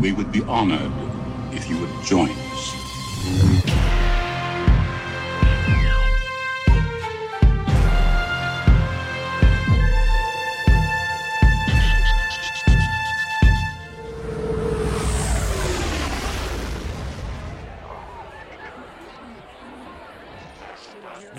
We 0.00 0.12
would 0.12 0.32
be 0.32 0.42
honored 0.44 0.92
if 1.52 1.68
you 1.68 1.76
would 1.76 1.90
join 2.02 2.30
us. 2.30 2.74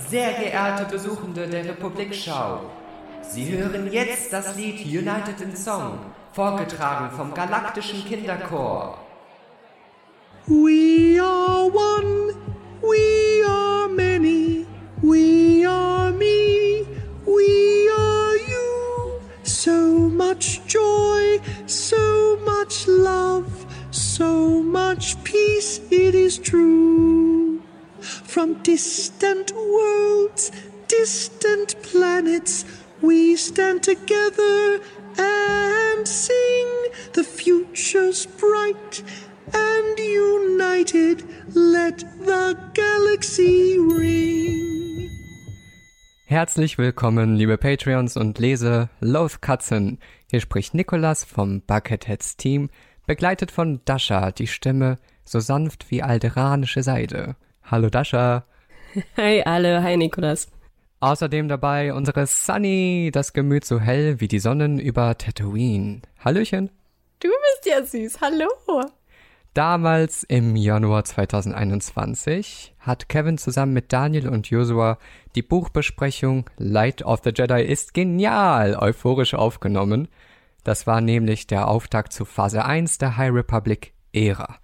Sehr 0.08 0.34
geehrte 0.34 0.86
Besuchende 0.86 1.48
der 1.48 1.66
Republikschau, 1.66 2.70
Sie 3.24 3.58
hören 3.58 3.92
jetzt 3.92 4.32
das 4.32 4.56
Lied 4.56 4.86
United 4.86 5.42
in 5.42 5.56
Song, 5.56 6.00
vorgetragen 6.34 7.12
vom 7.12 7.34
Galaktischen 7.34 8.06
Kinderchor. 8.06 8.98
We 10.48 11.20
are 11.20 11.70
one, 11.70 12.34
we 12.82 13.44
are 13.48 13.88
many, 13.90 14.66
we 15.02 15.66
are 15.66 16.12
me, 16.12 16.86
we 17.26 17.90
are 17.90 18.36
you. 18.48 19.20
So 19.44 20.10
much 20.10 20.62
joy, 20.68 21.40
so 21.68 22.38
much 22.46 22.88
love, 22.88 23.52
so 23.92 24.64
much 24.64 25.22
peace, 25.24 25.82
it 25.92 26.16
is 26.16 26.40
true. 26.40 27.62
From 28.00 28.56
distant 28.64 29.54
worlds, 29.54 30.52
distant 30.88 31.76
planets, 31.84 32.66
we 33.02 33.36
stand 33.36 33.84
together 33.84 34.80
and 35.18 36.08
sing. 36.08 36.68
The 37.14 37.24
future's 37.24 38.26
bright 38.26 39.04
and 39.54 40.00
united, 40.00 41.24
let 41.54 42.00
the 42.26 42.56
galaxy 42.74 43.78
ring. 43.80 45.10
Herzlich 46.26 46.78
willkommen, 46.78 47.36
liebe 47.36 47.58
Patreons 47.58 48.16
und 48.16 48.40
Lese 48.40 48.90
Loath 49.02 49.42
Katzen. 49.42 50.00
Hier 50.30 50.40
spricht 50.40 50.74
Nikolas 50.74 51.26
vom 51.26 51.62
Bucketheads 51.62 52.38
Team, 52.38 52.70
begleitet 53.06 53.52
von 53.52 53.82
Dasha, 53.84 54.32
die 54.32 54.48
Stimme 54.48 54.98
so 55.26 55.42
sanft 55.42 55.92
wie 55.92 56.02
alderanische 56.02 56.84
Seide. 56.84 57.36
Hallo 57.64 57.90
Dasha. 57.90 58.46
Hi 59.18 59.44
alle, 59.44 59.84
hi 59.84 59.98
Nikolas. 59.98 60.48
Außerdem 61.02 61.48
dabei 61.48 61.96
unsere 61.96 62.28
Sunny, 62.28 63.10
das 63.12 63.34
Gemüt 63.34 63.66
so 63.66 63.80
hell 63.80 64.20
wie 64.20 64.28
die 64.28 64.38
Sonnen 64.38 64.78
über 64.78 65.18
Tatooine. 65.18 66.04
Hallöchen. 66.24 66.70
Du 67.20 67.28
bist 67.28 67.66
ja 67.66 67.84
süß, 67.84 68.22
hallo. 68.22 68.48
Damals 69.56 70.22
im 70.22 70.56
Januar 70.56 71.04
2021 71.04 72.76
hat 72.78 73.10
Kevin 73.10 73.40
zusammen 73.40 73.74
mit 73.74 73.92
Daniel 73.92 74.30
und 74.30 74.48
Joshua 74.52 75.00
die 75.34 75.42
Buchbesprechung 75.42 76.48
Light 76.58 77.04
of 77.04 77.22
the 77.24 77.32
Jedi 77.36 77.64
ist 77.64 77.96
genial 77.96 78.76
euphorisch 78.76 79.34
aufgenommen. 79.34 80.08
Das 80.64 80.86
war 80.86 81.02
nämlich 81.02 81.48
der 81.48 81.68
Auftakt 81.68 82.14
zu 82.14 82.26
Phase 82.26 82.64
1 82.64 83.00
der 83.00 83.18
High 83.18 83.34
Republic 83.34 83.94
Ära. 84.14 84.60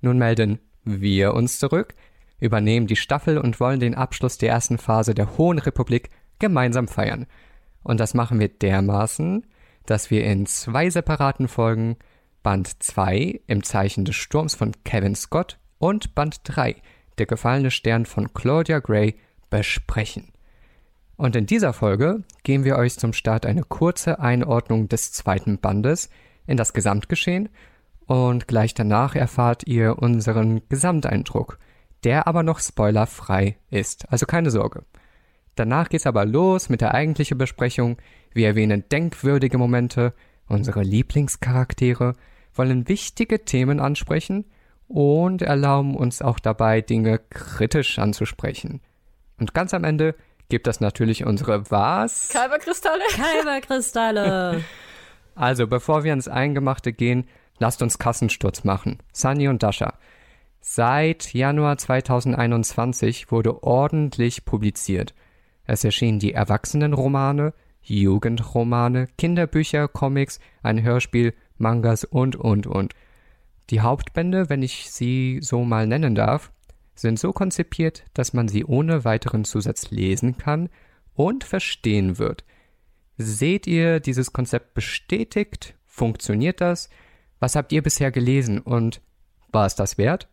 Nun 0.00 0.18
melden 0.18 0.58
wir 0.82 1.34
uns 1.34 1.60
zurück, 1.60 1.94
übernehmen 2.40 2.86
die 2.86 2.96
Staffel 2.96 3.38
und 3.38 3.60
wollen 3.60 3.80
den 3.80 3.94
Abschluss 3.94 4.38
der 4.38 4.50
ersten 4.50 4.78
Phase 4.78 5.14
der 5.14 5.36
Hohen 5.38 5.58
Republik 5.58 6.10
gemeinsam 6.38 6.88
feiern. 6.88 7.26
Und 7.82 8.00
das 8.00 8.14
machen 8.14 8.38
wir 8.38 8.48
dermaßen, 8.48 9.46
dass 9.86 10.10
wir 10.10 10.24
in 10.24 10.46
zwei 10.46 10.90
separaten 10.90 11.48
Folgen 11.48 11.96
Band 12.42 12.82
2 12.82 13.40
im 13.46 13.62
Zeichen 13.64 14.04
des 14.04 14.16
Sturms 14.16 14.54
von 14.54 14.72
Kevin 14.84 15.14
Scott 15.14 15.58
und 15.78 16.14
Band 16.14 16.40
3 16.44 16.76
der 17.18 17.26
gefallene 17.26 17.70
Stern 17.70 18.06
von 18.06 18.32
Claudia 18.32 18.78
Gray 18.78 19.16
besprechen. 19.50 20.32
Und 21.16 21.34
in 21.34 21.46
dieser 21.46 21.72
Folge 21.72 22.22
geben 22.44 22.64
wir 22.64 22.76
euch 22.76 22.96
zum 22.96 23.12
Start 23.12 23.44
eine 23.44 23.62
kurze 23.62 24.20
Einordnung 24.20 24.88
des 24.88 25.12
zweiten 25.12 25.58
Bandes 25.58 26.10
in 26.46 26.56
das 26.56 26.72
Gesamtgeschehen 26.72 27.48
und 28.06 28.48
gleich 28.48 28.72
danach 28.72 29.14
erfahrt 29.14 29.66
ihr 29.66 29.98
unseren 29.98 30.62
Gesamteindruck, 30.68 31.58
der 32.04 32.26
aber 32.26 32.42
noch 32.42 32.60
spoilerfrei 32.60 33.56
ist, 33.70 34.10
also 34.10 34.26
keine 34.26 34.50
Sorge. 34.50 34.84
Danach 35.54 35.88
geht's 35.88 36.06
aber 36.06 36.24
los 36.24 36.68
mit 36.68 36.80
der 36.80 36.94
eigentlichen 36.94 37.38
Besprechung. 37.38 37.98
Wir 38.32 38.46
erwähnen 38.48 38.84
denkwürdige 38.90 39.58
Momente, 39.58 40.14
unsere 40.46 40.82
Lieblingscharaktere, 40.82 42.14
wollen 42.54 42.88
wichtige 42.88 43.44
Themen 43.44 43.80
ansprechen 43.80 44.44
und 44.86 45.42
erlauben 45.42 45.96
uns 45.96 46.22
auch 46.22 46.38
dabei, 46.38 46.80
Dinge 46.80 47.18
kritisch 47.30 47.98
anzusprechen. 47.98 48.80
Und 49.38 49.54
ganz 49.54 49.74
am 49.74 49.84
Ende 49.84 50.14
gibt 50.48 50.66
es 50.66 50.80
natürlich 50.80 51.24
unsere 51.26 51.70
was? 51.70 52.28
Kalberkristalle? 52.30 53.02
Kalberkristalle. 53.14 54.64
Also, 55.34 55.68
bevor 55.68 56.02
wir 56.02 56.12
ins 56.12 56.26
Eingemachte 56.26 56.92
gehen, 56.92 57.28
lasst 57.60 57.80
uns 57.80 58.00
Kassensturz 58.00 58.64
machen. 58.64 58.98
Sunny 59.12 59.46
und 59.46 59.62
Dasha. 59.62 59.94
Seit 60.60 61.32
Januar 61.34 61.78
2021 61.78 63.30
wurde 63.30 63.62
ordentlich 63.62 64.44
publiziert. 64.44 65.14
Es 65.64 65.84
erschienen 65.84 66.18
die 66.18 66.32
Erwachsenenromane, 66.32 67.54
Jugendromane, 67.82 69.08
Kinderbücher, 69.16 69.88
Comics, 69.88 70.40
ein 70.62 70.82
Hörspiel, 70.82 71.34
Mangas 71.56 72.04
und, 72.04 72.36
und, 72.36 72.66
und. 72.66 72.94
Die 73.70 73.80
Hauptbände, 73.80 74.48
wenn 74.48 74.62
ich 74.62 74.90
sie 74.90 75.40
so 75.42 75.64
mal 75.64 75.86
nennen 75.86 76.14
darf, 76.14 76.52
sind 76.94 77.18
so 77.18 77.32
konzipiert, 77.32 78.04
dass 78.14 78.32
man 78.32 78.48
sie 78.48 78.64
ohne 78.64 79.04
weiteren 79.04 79.44
Zusatz 79.44 79.90
lesen 79.90 80.36
kann 80.36 80.68
und 81.14 81.44
verstehen 81.44 82.18
wird. 82.18 82.44
Seht 83.16 83.66
ihr 83.66 84.00
dieses 84.00 84.32
Konzept 84.32 84.74
bestätigt? 84.74 85.74
Funktioniert 85.84 86.60
das? 86.60 86.88
Was 87.40 87.56
habt 87.56 87.72
ihr 87.72 87.82
bisher 87.82 88.10
gelesen 88.10 88.60
und 88.60 89.00
war 89.50 89.66
es 89.66 89.74
das 89.74 89.98
wert? 89.98 90.28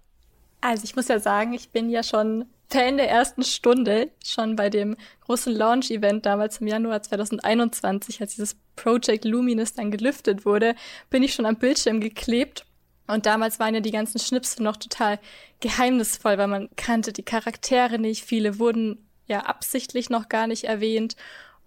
Also 0.68 0.84
ich 0.84 0.96
muss 0.96 1.10
ja 1.10 1.20
sagen, 1.20 1.54
ich 1.54 1.70
bin 1.70 1.92
ja 1.92 2.02
schon 2.02 2.46
Fan 2.70 2.98
der 2.98 3.08
ersten 3.08 3.44
Stunde, 3.44 4.10
schon 4.26 4.56
bei 4.56 4.72
dem 4.72 4.98
großen 5.22 5.54
Launch-Event 5.54 6.26
damals 6.26 6.60
im 6.60 6.66
Januar 6.66 7.04
2021, 7.04 8.20
als 8.20 8.34
dieses 8.34 8.58
Project 8.76 9.26
Luminous 9.26 9.76
dann 9.76 9.92
gelüftet 9.92 10.44
wurde, 10.44 10.74
bin 11.12 11.22
ich 11.22 11.36
schon 11.36 11.46
am 11.46 11.58
Bildschirm 11.58 12.00
geklebt 12.00 12.66
und 13.06 13.28
damals 13.28 13.60
waren 13.60 13.76
ja 13.76 13.80
die 13.80 13.92
ganzen 13.92 14.18
Schnipsel 14.18 14.64
noch 14.64 14.78
total 14.78 15.20
geheimnisvoll, 15.60 16.40
weil 16.40 16.48
man 16.48 16.70
kannte 16.76 17.14
die 17.14 17.22
Charaktere 17.22 18.00
nicht. 18.00 18.26
Viele 18.26 18.58
wurden 18.58 19.08
ja 19.28 19.42
absichtlich 19.42 20.10
noch 20.10 20.30
gar 20.30 20.48
nicht 20.48 20.64
erwähnt. 20.64 21.16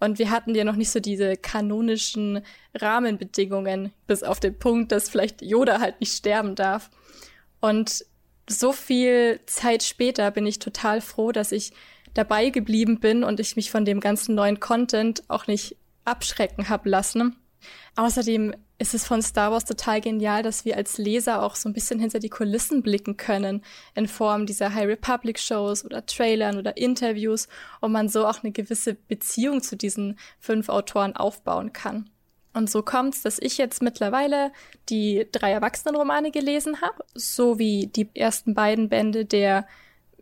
Und 0.01 0.19
wir 0.19 0.29
hatten 0.29 0.53
ja 0.55 0.65
noch 0.65 0.75
nicht 0.75 0.91
so 0.91 0.99
diese 0.99 1.37
kanonischen 1.37 2.41
Rahmenbedingungen, 2.73 3.93
bis 4.07 4.23
auf 4.23 4.41
den 4.41 4.59
Punkt, 4.59 4.91
dass 4.91 5.09
vielleicht 5.09 5.41
Yoda 5.41 5.79
halt 5.79 6.01
nicht 6.01 6.13
sterben 6.13 6.55
darf. 6.55 6.89
Und 7.61 8.05
so 8.49 8.71
viel 8.73 9.39
Zeit 9.45 9.83
später 9.83 10.31
bin 10.31 10.45
ich 10.45 10.59
total 10.59 11.01
froh, 11.01 11.31
dass 11.31 11.51
ich 11.51 11.71
dabei 12.13 12.49
geblieben 12.49 12.99
bin 12.99 13.23
und 13.23 13.39
ich 13.39 13.55
mich 13.55 13.71
von 13.71 13.85
dem 13.85 13.99
ganzen 13.99 14.35
neuen 14.35 14.59
Content 14.59 15.23
auch 15.27 15.47
nicht 15.47 15.77
abschrecken 16.05 16.69
hab 16.69 16.85
lassen. 16.85 17.35
Außerdem 17.95 18.53
ist 18.79 18.93
es 18.93 19.05
von 19.05 19.21
Star 19.21 19.51
Wars 19.51 19.65
total 19.65 19.99
genial, 19.99 20.41
dass 20.41 20.63
wir 20.63 20.77
als 20.77 20.97
Leser 20.97 21.43
auch 21.43 21.55
so 21.55 21.67
ein 21.67 21.73
bisschen 21.73 21.99
hinter 21.99 22.19
die 22.19 22.29
Kulissen 22.29 22.81
blicken 22.81 23.17
können 23.17 23.61
in 23.93 24.07
Form 24.07 24.45
dieser 24.45 24.73
High 24.73 24.87
Republic 24.87 25.37
Shows 25.37 25.83
oder 25.83 26.05
Trailern 26.05 26.57
oder 26.57 26.77
Interviews 26.77 27.49
und 27.81 27.91
man 27.91 28.07
so 28.07 28.25
auch 28.25 28.41
eine 28.41 28.53
gewisse 28.53 28.93
Beziehung 28.95 29.61
zu 29.61 29.75
diesen 29.75 30.17
fünf 30.39 30.69
Autoren 30.69 31.15
aufbauen 31.15 31.73
kann. 31.73 32.09
Und 32.53 32.69
so 32.69 32.81
kommt's, 32.81 33.21
dass 33.21 33.39
ich 33.39 33.57
jetzt 33.57 33.81
mittlerweile 33.81 34.51
die 34.89 35.27
drei 35.31 35.51
Erwachsenenromane 35.51 36.31
gelesen 36.31 36.81
habe, 36.81 37.03
sowie 37.13 37.87
die 37.87 38.09
ersten 38.15 38.55
beiden 38.55 38.89
Bände 38.89 39.25
der 39.25 39.67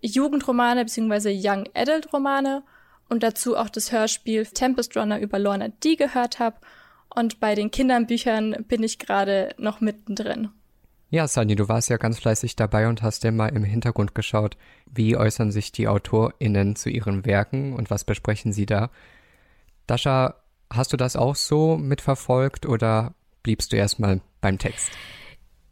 Jugendromane 0.01 0.85
bzw. 0.85 1.39
Young 1.41 1.69
Adult 1.73 2.11
Romane 2.13 2.63
und 3.09 3.23
dazu 3.23 3.55
auch 3.55 3.69
das 3.69 3.91
Hörspiel 3.91 4.45
Tempest 4.45 4.95
Runner 4.97 5.19
über 5.19 5.39
Lorna 5.39 5.69
D 5.69 5.95
gehört 5.95 6.39
habe 6.39 6.57
und 7.09 7.39
bei 7.39 7.55
den 7.55 7.71
Kindernbüchern 7.71 8.65
bin 8.67 8.83
ich 8.83 8.99
gerade 8.99 9.55
noch 9.57 9.81
mittendrin. 9.81 10.49
Ja, 11.09 11.27
Sunny, 11.27 11.55
du 11.55 11.69
warst 11.69 11.89
ja 11.89 11.95
ganz 11.95 12.19
fleißig 12.19 12.57
dabei 12.57 12.89
und 12.89 13.01
hast 13.01 13.23
dir 13.23 13.31
mal 13.31 13.47
im 13.47 13.63
Hintergrund 13.63 14.13
geschaut, 14.13 14.57
wie 14.85 15.15
äußern 15.15 15.51
sich 15.51 15.71
die 15.71 15.87
AutorInnen 15.87 16.75
zu 16.75 16.89
ihren 16.89 17.25
Werken 17.25 17.73
und 17.73 17.89
was 17.89 18.03
besprechen 18.03 18.51
sie 18.51 18.65
da. 18.65 18.91
Dasha, 19.87 20.35
hast 20.71 20.93
du 20.93 20.97
das 20.97 21.15
auch 21.15 21.35
so 21.35 21.77
mitverfolgt 21.77 22.65
oder 22.65 23.13
bliebst 23.43 23.71
du 23.71 23.77
erstmal 23.77 24.21
beim 24.41 24.57
Text? 24.57 24.91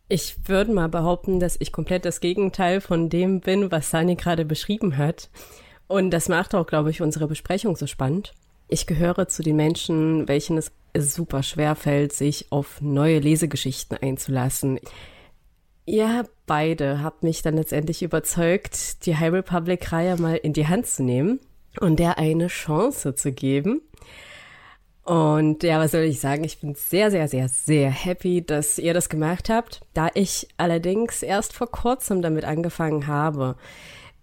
Ich 0.07 0.35
würde 0.45 0.71
mal 0.71 0.89
behaupten, 0.89 1.39
dass 1.39 1.57
ich 1.59 1.71
komplett 1.71 2.05
das 2.05 2.19
Gegenteil 2.19 2.79
von 2.79 3.09
dem 3.09 3.41
bin, 3.41 3.71
was 3.71 3.89
Sunny 3.89 4.15
gerade 4.15 4.45
beschrieben 4.45 4.97
hat. 4.97 5.29
Und 5.87 6.11
das 6.11 6.29
macht 6.29 6.53
auch, 6.53 6.67
glaube 6.67 6.91
ich, 6.91 7.01
unsere 7.01 7.27
Besprechung 7.27 7.75
so 7.75 7.87
spannend. 7.87 8.33
Ich 8.67 8.87
gehöre 8.87 9.27
zu 9.27 9.43
den 9.43 9.55
Menschen, 9.55 10.27
welchen 10.27 10.57
es 10.57 10.71
super 10.95 11.43
schwer 11.43 11.75
fällt, 11.75 12.13
sich 12.13 12.51
auf 12.51 12.81
neue 12.81 13.19
Lesegeschichten 13.19 13.97
einzulassen. 13.97 14.79
Ja, 15.85 16.23
beide 16.47 17.01
haben 17.01 17.17
mich 17.21 17.41
dann 17.41 17.57
letztendlich 17.57 18.01
überzeugt, 18.01 19.05
die 19.05 19.17
High 19.17 19.33
Republic-Reihe 19.33 20.17
mal 20.17 20.35
in 20.35 20.53
die 20.53 20.67
Hand 20.67 20.87
zu 20.87 21.03
nehmen 21.03 21.39
und 21.79 21.99
der 21.99 22.17
eine 22.17 22.47
Chance 22.47 23.13
zu 23.15 23.31
geben. 23.31 23.81
Und 25.05 25.61
ja, 25.61 25.79
was 25.79 25.91
soll 25.91 26.01
ich 26.01 26.19
sagen? 26.19 26.43
Ich 26.43 26.59
bin 26.59 26.73
sehr, 26.73 27.11
sehr, 27.11 27.27
sehr, 27.27 27.47
sehr 27.47 27.91
happy, 27.91 28.43
dass 28.43 28.79
ihr 28.79 28.95
das 28.95 29.07
gemacht 29.07 29.49
habt. 29.49 29.81
Da 29.93 30.09
ich 30.15 30.47
allerdings 30.57 31.21
erst 31.21 31.53
vor 31.53 31.69
kurzem 31.69 32.23
damit 32.23 32.43
angefangen 32.43 33.05
habe, 33.05 33.55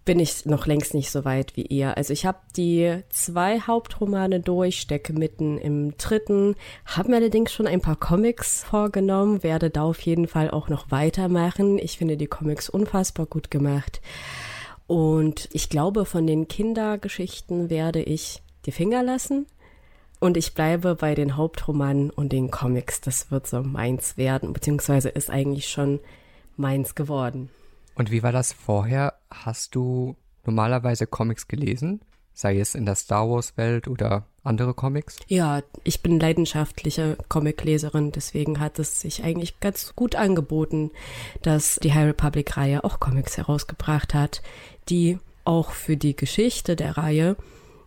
bin 0.05 0.19
ich 0.19 0.45
noch 0.45 0.67
längst 0.67 0.93
nicht 0.95 1.13
so 1.13 1.25
weit 1.25 1.57
wie 1.57 1.63
ihr. 1.63 1.97
Also 1.97 2.13
ich 2.13 2.27
habe 2.27 2.39
die 2.57 2.99
zwei 3.11 3.61
Hauptromane 3.61 4.41
durch, 4.41 4.81
stecke 4.81 5.13
mitten 5.13 5.57
im 5.57 5.97
dritten, 5.99 6.57
habe 6.85 7.11
mir 7.11 7.17
allerdings 7.19 7.53
schon 7.53 7.69
ein 7.69 7.81
paar 7.81 7.95
Comics 7.95 8.65
vorgenommen, 8.65 9.45
werde 9.45 9.71
da 9.71 9.85
auf 9.85 10.01
jeden 10.01 10.27
Fall 10.27 10.51
auch 10.51 10.69
noch 10.69 10.91
weitermachen. 10.91 11.79
Ich 11.79 11.99
finde 11.99 12.17
die 12.17 12.27
Comics 12.27 12.69
unfassbar 12.69 13.27
gut 13.27 13.53
gemacht. 13.53 14.01
Und 14.89 15.49
ich 15.53 15.69
glaube, 15.69 16.05
von 16.07 16.27
den 16.27 16.49
Kindergeschichten 16.49 17.71
werde 17.71 18.03
ich 18.03 18.43
die 18.67 18.73
Finger 18.73 19.05
lassen. 19.05 19.47
Und 20.23 20.37
ich 20.37 20.55
bleibe 20.55 20.95
bei 20.95 21.17
den 21.17 21.37
Hauptromanen 21.37 22.11
und 22.11 22.31
den 22.31 22.53
Comics. 22.53 23.01
Das 23.01 23.33
wird 23.33 23.49
so 23.49 23.61
meins 23.65 24.17
werden, 24.17 24.53
beziehungsweise 24.53 25.09
ist 25.09 25.31
eigentlich 25.31 25.69
schon 25.69 25.99
meins 26.57 26.95
geworden. 26.95 27.51
Und 27.97 28.13
wie 28.13 28.23
war 28.23 28.31
das 28.31 28.53
vorher? 28.53 29.15
Hast 29.33 29.75
du 29.75 30.15
normalerweise 30.45 31.09
Comics 31.09 31.49
gelesen? 31.49 32.03
Sei 32.35 32.61
es 32.61 32.77
in 32.77 32.87
der 32.87 32.95
Star 32.95 33.29
Wars-Welt 33.29 33.89
oder 33.89 34.29
andere 34.45 34.75
Comics? 34.75 35.17
Ja, 35.27 35.61
ich 35.83 36.03
bin 36.03 36.21
leidenschaftliche 36.21 37.19
Comicleserin, 37.29 38.13
deswegen 38.13 38.61
hat 38.61 38.79
es 38.79 39.01
sich 39.01 39.25
eigentlich 39.25 39.59
ganz 39.59 39.97
gut 39.97 40.15
angeboten, 40.15 40.93
dass 41.43 41.81
die 41.83 41.95
High 41.95 42.07
Republic-Reihe 42.07 42.85
auch 42.85 43.01
Comics 43.01 43.39
herausgebracht 43.39 44.15
hat, 44.15 44.41
die 44.89 45.19
auch 45.45 45.73
für 45.73 45.97
die 45.97 46.15
Geschichte 46.15 46.77
der 46.77 46.97
Reihe 46.97 47.35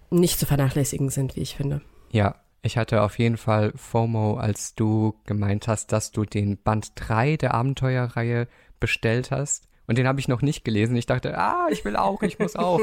nicht 0.09 0.37
zu 0.37 0.45
vernachlässigen 0.45 1.09
sind, 1.09 1.37
wie 1.37 1.41
ich 1.41 1.55
finde. 1.55 1.79
Ja, 2.15 2.35
ich 2.61 2.77
hatte 2.77 3.01
auf 3.01 3.19
jeden 3.19 3.35
Fall 3.35 3.73
FOMO, 3.75 4.37
als 4.37 4.73
du 4.73 5.19
gemeint 5.25 5.67
hast, 5.67 5.91
dass 5.91 6.11
du 6.11 6.23
den 6.23 6.55
Band 6.55 6.93
3 6.95 7.35
der 7.35 7.53
Abenteuerreihe 7.53 8.47
bestellt 8.79 9.31
hast. 9.31 9.67
Und 9.85 9.97
den 9.97 10.07
habe 10.07 10.21
ich 10.21 10.29
noch 10.29 10.41
nicht 10.41 10.63
gelesen. 10.63 10.95
Ich 10.95 11.07
dachte, 11.07 11.37
ah, 11.37 11.67
ich 11.69 11.83
will 11.83 11.97
auch, 11.97 12.23
ich 12.23 12.39
muss 12.39 12.55
auch. 12.55 12.79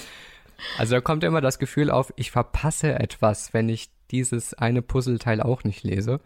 also 0.78 0.96
da 0.96 1.00
kommt 1.00 1.22
immer 1.22 1.40
das 1.40 1.60
Gefühl 1.60 1.92
auf, 1.92 2.12
ich 2.16 2.32
verpasse 2.32 2.98
etwas, 2.98 3.54
wenn 3.54 3.68
ich 3.68 3.88
dieses 4.10 4.52
eine 4.52 4.82
Puzzleteil 4.82 5.40
auch 5.40 5.62
nicht 5.62 5.84
lese. 5.84 6.18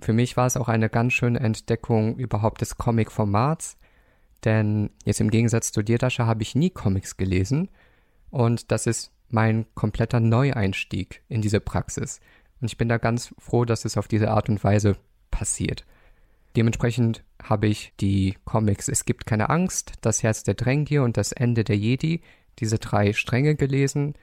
Für 0.00 0.14
mich 0.14 0.38
war 0.38 0.46
es 0.46 0.56
auch 0.56 0.68
eine 0.68 0.88
ganz 0.88 1.12
schöne 1.12 1.40
Entdeckung 1.40 2.16
überhaupt 2.16 2.62
des 2.62 2.78
Comic-Formats. 2.78 3.76
Denn 4.46 4.88
jetzt 5.04 5.20
im 5.20 5.30
Gegensatz 5.30 5.72
zu 5.72 5.82
dir, 5.82 5.98
Dasha, 5.98 6.24
habe 6.24 6.42
ich 6.42 6.54
nie 6.54 6.70
Comics 6.70 7.18
gelesen. 7.18 7.68
Und 8.30 8.72
das 8.72 8.86
ist 8.86 9.13
mein 9.28 9.66
kompletter 9.74 10.20
Neueinstieg 10.20 11.22
in 11.28 11.42
diese 11.42 11.60
Praxis. 11.60 12.20
Und 12.60 12.70
ich 12.70 12.78
bin 12.78 12.88
da 12.88 12.98
ganz 12.98 13.34
froh, 13.38 13.64
dass 13.64 13.84
es 13.84 13.96
auf 13.96 14.08
diese 14.08 14.30
Art 14.30 14.48
und 14.48 14.62
Weise 14.62 14.96
passiert. 15.30 15.84
Dementsprechend 16.56 17.24
habe 17.42 17.66
ich 17.66 17.92
die 18.00 18.36
Comics 18.44 18.88
Es 18.88 19.04
gibt 19.04 19.26
keine 19.26 19.50
Angst, 19.50 19.94
Das 20.02 20.22
Herz 20.22 20.44
der 20.44 20.54
Drängier 20.54 21.02
und 21.02 21.16
Das 21.16 21.32
Ende 21.32 21.64
der 21.64 21.76
Jedi, 21.76 22.22
diese 22.60 22.78
drei 22.78 23.12
Stränge 23.12 23.56
gelesen, 23.56 24.14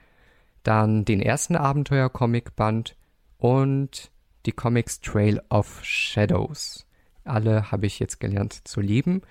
dann 0.62 1.04
den 1.04 1.20
ersten 1.20 1.56
Abenteuer-Comic-Band 1.56 2.96
und 3.38 4.10
die 4.46 4.52
Comics 4.52 5.00
Trail 5.00 5.40
of 5.50 5.84
Shadows. 5.84 6.86
Alle 7.24 7.70
habe 7.70 7.86
ich 7.86 7.98
jetzt 7.98 8.20
gelernt 8.20 8.66
zu 8.66 8.80
lieben. 8.80 9.22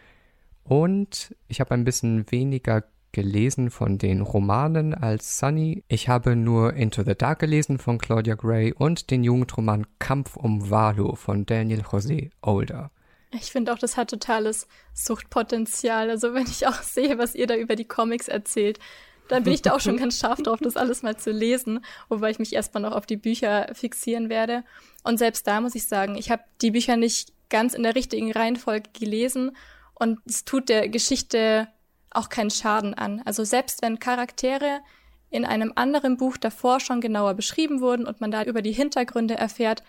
Und 0.63 1.35
ich 1.47 1.59
habe 1.59 1.73
ein 1.73 1.83
bisschen 1.83 2.29
weniger 2.31 2.83
gelesen 3.11 3.69
von 3.69 3.97
den 3.97 4.21
Romanen 4.21 4.93
als 4.93 5.37
Sunny. 5.37 5.83
Ich 5.87 6.09
habe 6.09 6.35
nur 6.35 6.73
Into 6.73 7.03
the 7.03 7.15
Dark 7.15 7.39
gelesen 7.39 7.77
von 7.77 7.97
Claudia 7.97 8.35
Gray 8.35 8.73
und 8.73 9.11
den 9.11 9.23
Jugendroman 9.23 9.87
Kampf 9.99 10.37
um 10.37 10.69
Valo 10.69 11.15
von 11.15 11.45
Daniel 11.45 11.81
José 11.81 12.31
Older. 12.41 12.91
Ich 13.33 13.51
finde 13.51 13.73
auch, 13.73 13.79
das 13.79 13.97
hat 13.97 14.09
totales 14.09 14.67
Suchtpotenzial. 14.93 16.09
Also 16.09 16.33
wenn 16.33 16.47
ich 16.47 16.67
auch 16.67 16.81
sehe, 16.81 17.17
was 17.17 17.35
ihr 17.35 17.47
da 17.47 17.55
über 17.55 17.75
die 17.75 17.87
Comics 17.87 18.27
erzählt, 18.27 18.79
dann 19.27 19.43
bin 19.43 19.53
ich 19.53 19.61
da 19.61 19.73
auch 19.73 19.79
schon 19.79 19.97
ganz 19.97 20.19
scharf 20.19 20.41
drauf, 20.41 20.59
das 20.61 20.75
alles 20.75 21.03
mal 21.03 21.15
zu 21.15 21.31
lesen, 21.31 21.85
wobei 22.09 22.31
ich 22.31 22.39
mich 22.39 22.53
erstmal 22.53 22.83
noch 22.83 22.91
auf 22.91 23.05
die 23.05 23.17
Bücher 23.17 23.69
fixieren 23.73 24.29
werde. 24.29 24.63
Und 25.03 25.17
selbst 25.17 25.47
da 25.47 25.61
muss 25.61 25.75
ich 25.75 25.87
sagen, 25.87 26.15
ich 26.15 26.29
habe 26.29 26.43
die 26.61 26.71
Bücher 26.71 26.97
nicht 26.97 27.33
ganz 27.49 27.73
in 27.73 27.83
der 27.83 27.95
richtigen 27.95 28.31
Reihenfolge 28.31 28.89
gelesen 28.97 29.55
und 29.93 30.19
es 30.25 30.45
tut 30.45 30.67
der 30.67 30.89
Geschichte 30.89 31.67
auch 32.11 32.29
keinen 32.29 32.51
Schaden 32.51 32.93
an. 32.93 33.21
Also 33.25 33.43
selbst 33.43 33.81
wenn 33.81 33.99
Charaktere 33.99 34.81
in 35.29 35.45
einem 35.45 35.71
anderen 35.75 36.17
Buch 36.17 36.37
davor 36.37 36.79
schon 36.79 37.01
genauer 37.01 37.33
beschrieben 37.33 37.81
wurden 37.81 38.05
und 38.05 38.21
man 38.21 38.31
da 38.31 38.43
über 38.43 38.61
die 38.61 38.73
Hintergründe 38.73 39.35
erfährt, 39.35 39.83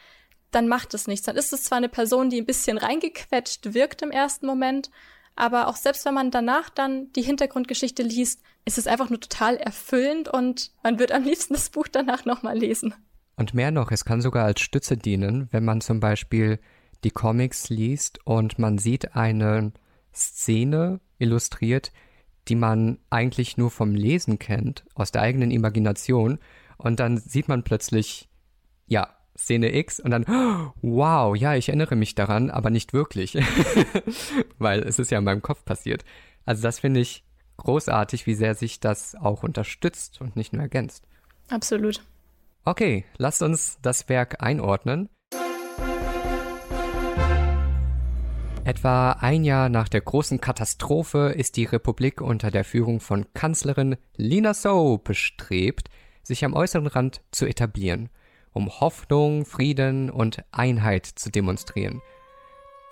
dann 0.53 0.69
macht 0.69 0.95
es 0.95 1.09
nichts. 1.09 1.27
Dann 1.27 1.37
ist 1.37 1.53
es 1.53 1.65
zwar 1.65 1.79
eine 1.79 1.89
Person, 1.89 2.31
die 2.31 2.41
ein 2.41 2.47
bisschen 2.47 2.79
reingequetscht 2.79 3.75
wirkt 3.75 4.03
im 4.03 4.11
ersten 4.11 4.47
Moment, 4.47 4.91
aber 5.35 5.67
auch 5.67 5.77
selbst 5.77 6.05
wenn 6.05 6.15
man 6.15 6.31
danach 6.31 6.69
dann 6.69 7.13
die 7.15 7.23
Hintergrundgeschichte 7.23 8.03
liest, 8.03 8.43
ist 8.65 8.79
es 8.79 8.87
einfach 8.87 9.11
nur 9.11 9.21
total 9.21 9.57
erfüllend 9.57 10.29
und 10.29 10.71
man 10.83 10.99
wird 10.99 11.11
am 11.11 11.25
liebsten 11.25 11.55
das 11.55 11.71
Buch 11.71 11.89
danach 11.89 12.25
nochmal 12.25 12.57
lesen. 12.57 12.95
Und 13.37 13.55
mehr 13.55 13.71
noch, 13.71 13.91
es 13.91 14.05
kann 14.05 14.21
sogar 14.21 14.45
als 14.45 14.61
Stütze 14.61 14.97
dienen, 14.97 15.49
wenn 15.51 15.65
man 15.65 15.81
zum 15.81 16.01
Beispiel 16.01 16.61
die 17.03 17.11
Comics 17.11 17.71
liest 17.71 18.25
und 18.27 18.59
man 18.59 18.79
sieht 18.79 19.17
eine 19.17 19.73
Szene 20.15 21.01
illustriert, 21.19 21.93
die 22.49 22.57
man 22.57 22.99
eigentlich 23.11 23.57
nur 23.57 23.71
vom 23.71 23.95
Lesen 23.95 24.39
kennt, 24.39 24.85
aus 24.95 25.13
der 25.13 25.23
eigenen 25.23 25.51
Imagination. 25.51 26.39
Und 26.77 27.01
dann 27.01 27.19
sieht 27.19 27.49
man 27.49 27.63
plötzlich, 27.63 28.29
ja, 28.87 29.09
Szene 29.37 29.75
X 29.75 30.01
und 30.01 30.11
dann, 30.11 30.25
wow, 30.83 31.37
ja, 31.37 31.55
ich 31.55 31.69
erinnere 31.69 31.97
mich 31.97 32.15
daran, 32.15 32.51
aber 32.51 32.71
nicht 32.71 32.93
wirklich. 32.93 33.35
Weil 34.59 34.81
es 34.83 34.99
ist 34.99 35.11
ja 35.11 35.19
in 35.19 35.25
meinem 35.25 35.43
Kopf 35.43 35.65
passiert. 35.65 36.05
Also 36.45 36.63
das 36.63 36.81
finde 36.81 37.01
ich 37.01 37.25
großartig, 37.57 38.27
wie 38.27 38.35
sehr 38.35 38.55
sich 38.55 38.81
das 38.81 39.15
auch 39.15 39.43
unterstützt 39.43 40.21
und 40.21 40.37
nicht 40.37 40.53
nur 40.53 40.63
ergänzt. 40.63 41.07
Absolut. 41.49 42.03
Okay, 42.65 43.05
lasst 43.17 43.43
uns 43.43 43.79
das 43.83 44.09
Werk 44.09 44.43
einordnen. 44.43 45.09
Etwa 48.73 49.11
ein 49.21 49.45
Jahr 49.45 49.69
nach 49.69 49.87
der 49.87 50.01
großen 50.01 50.41
Katastrophe 50.41 51.35
ist 51.37 51.59
die 51.59 51.67
Republik 51.67 52.23
unter 52.23 52.51
der 52.51 52.65
Führung 52.65 53.01
von 53.01 53.27
Kanzlerin 53.35 53.99
Lina 54.17 54.55
So 54.55 54.97
bestrebt, 54.97 55.91
sich 56.23 56.43
am 56.43 56.55
äußeren 56.55 56.87
Rand 56.87 57.21
zu 57.33 57.45
etablieren, 57.45 58.09
um 58.55 58.71
Hoffnung, 58.81 59.45
Frieden 59.45 60.09
und 60.09 60.43
Einheit 60.53 61.05
zu 61.05 61.31
demonstrieren. 61.31 62.01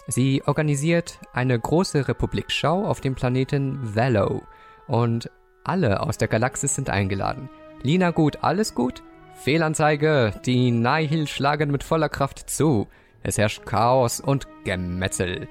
Sie 0.06 0.42
organisiert 0.44 1.18
eine 1.32 1.58
große 1.58 2.08
Republikschau 2.08 2.86
auf 2.86 3.00
dem 3.00 3.14
Planeten 3.14 3.96
Valo 3.96 4.42
und 4.86 5.30
alle 5.64 6.00
aus 6.00 6.18
der 6.18 6.28
Galaxis 6.28 6.74
sind 6.74 6.90
eingeladen. 6.90 7.48
Lina 7.82 8.10
gut, 8.10 8.44
alles 8.44 8.74
gut? 8.74 9.02
Fehlanzeige, 9.32 10.34
die 10.44 10.72
Nihil 10.72 11.26
schlagen 11.26 11.70
mit 11.70 11.84
voller 11.84 12.10
Kraft 12.10 12.50
zu. 12.50 12.86
Es 13.22 13.38
herrscht 13.38 13.64
Chaos 13.64 14.20
und 14.20 14.46
Gemetzel. 14.64 15.48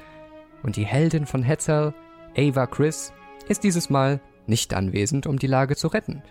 Und 0.64 0.76
die 0.76 0.86
Heldin 0.86 1.26
von 1.26 1.44
Hetzel, 1.44 1.94
Ava 2.38 2.68
Chris, 2.68 3.14
ist 3.48 3.64
dieses 3.64 3.90
Mal 3.90 4.20
nicht 4.48 4.74
anwesend, 4.74 5.28
um 5.28 5.40
die 5.40 5.48
Lage 5.48 5.76
zu 5.76 5.88
retten. 5.88 6.22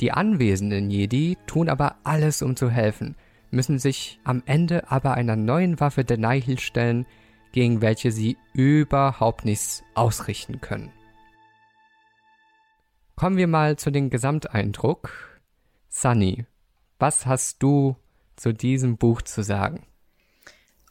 Die 0.00 0.12
anwesenden 0.12 0.90
Jedi 0.90 1.36
tun 1.46 1.68
aber 1.68 1.96
alles, 2.04 2.42
um 2.42 2.56
zu 2.56 2.70
helfen, 2.70 3.16
müssen 3.50 3.78
sich 3.78 4.18
am 4.24 4.42
Ende 4.46 4.90
aber 4.90 5.14
einer 5.14 5.36
neuen 5.36 5.78
Waffe 5.78 6.04
der 6.04 6.18
Nihil 6.18 6.58
stellen, 6.58 7.06
gegen 7.52 7.82
welche 7.82 8.10
sie 8.10 8.36
überhaupt 8.54 9.44
nichts 9.44 9.82
ausrichten 9.94 10.60
können. 10.60 10.90
Kommen 13.14 13.36
wir 13.36 13.46
mal 13.46 13.76
zu 13.76 13.90
dem 13.90 14.10
Gesamteindruck. 14.10 15.40
Sunny, 15.88 16.46
was 16.98 17.26
hast 17.26 17.62
du 17.62 17.96
zu 18.36 18.52
diesem 18.52 18.96
Buch 18.96 19.22
zu 19.22 19.42
sagen? 19.42 19.86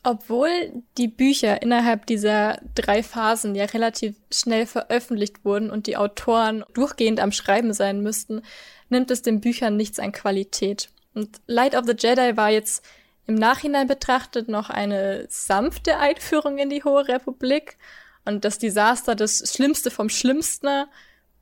Obwohl 0.03 0.83
die 0.97 1.07
Bücher 1.07 1.61
innerhalb 1.61 2.07
dieser 2.07 2.59
drei 2.73 3.03
Phasen 3.03 3.53
ja 3.53 3.65
relativ 3.65 4.15
schnell 4.31 4.65
veröffentlicht 4.65 5.45
wurden 5.45 5.69
und 5.69 5.85
die 5.85 5.95
Autoren 5.95 6.63
durchgehend 6.73 7.19
am 7.19 7.31
Schreiben 7.31 7.73
sein 7.73 8.01
müssten, 8.01 8.41
nimmt 8.89 9.11
es 9.11 9.21
den 9.21 9.41
Büchern 9.41 9.77
nichts 9.77 9.99
an 9.99 10.11
Qualität. 10.11 10.89
Und 11.13 11.41
Light 11.45 11.75
of 11.75 11.85
the 11.85 11.95
Jedi 11.97 12.35
war 12.35 12.49
jetzt 12.49 12.83
im 13.27 13.35
Nachhinein 13.35 13.87
betrachtet 13.87 14.49
noch 14.49 14.69
eine 14.69 15.25
sanfte 15.29 15.97
Einführung 15.97 16.57
in 16.57 16.69
die 16.69 16.83
Hohe 16.83 17.07
Republik 17.07 17.77
und 18.25 18.43
das 18.43 18.57
Desaster 18.57 19.15
das 19.15 19.53
Schlimmste 19.53 19.91
vom 19.91 20.09
Schlimmsten, 20.09 20.85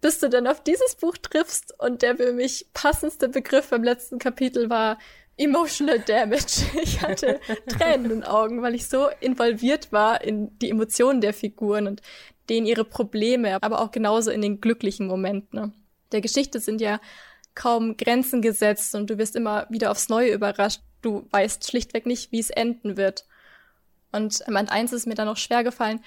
bis 0.01 0.19
du 0.19 0.29
dann 0.29 0.47
auf 0.47 0.63
dieses 0.63 0.95
Buch 0.95 1.17
triffst 1.17 1.73
und 1.79 2.01
der 2.01 2.17
für 2.17 2.33
mich 2.33 2.67
passendste 2.73 3.29
Begriff 3.29 3.69
beim 3.69 3.83
letzten 3.83 4.19
Kapitel 4.19 4.69
war 4.69 4.97
emotional 5.39 6.00
damage. 6.00 6.65
Ich 6.81 7.01
hatte 7.01 7.39
Tränen 7.67 8.05
in 8.05 8.10
den 8.10 8.24
Augen, 8.24 8.62
weil 8.62 8.75
ich 8.75 8.88
so 8.88 9.10
involviert 9.19 9.91
war 9.91 10.22
in 10.22 10.58
die 10.60 10.69
Emotionen 10.69 11.22
der 11.22 11.34
Figuren 11.34 11.88
und 11.88 12.01
denen 12.50 12.67
ihre 12.67 12.84
Probleme, 12.84 13.62
aber 13.62 13.81
auch 13.81 13.91
genauso 13.91 14.31
in 14.31 14.41
den 14.41 14.60
glücklichen 14.62 15.08
Momenten. 15.08 15.60
Ne? 15.60 15.74
Der 16.12 16.22
Geschichte 16.22 16.60
sind 16.60 16.81
ja 16.81 17.00
kaum 17.55 17.98
Grenzen 17.98 18.41
gesetzt 18.41 18.96
und 18.96 19.10
du 19.10 19.17
wirst 19.17 19.36
immer 19.36 19.67
wieder 19.69 19.91
aufs 19.91 20.10
Neue 20.10 20.34
überrascht. 20.34 20.81
Du 21.01 21.27
weißt 21.31 21.69
schlichtweg 21.69 22.05
nicht, 22.05 22.31
wie 22.31 22.39
es 22.39 22.50
enden 22.50 22.98
wird. 22.98 23.25
Und 24.12 24.43
Band 24.48 24.72
1 24.72 24.93
ist 24.93 25.08
mir 25.08 25.15
dann 25.15 25.27
auch 25.27 25.38
schwer 25.38 25.63
gefallen, 25.63 26.01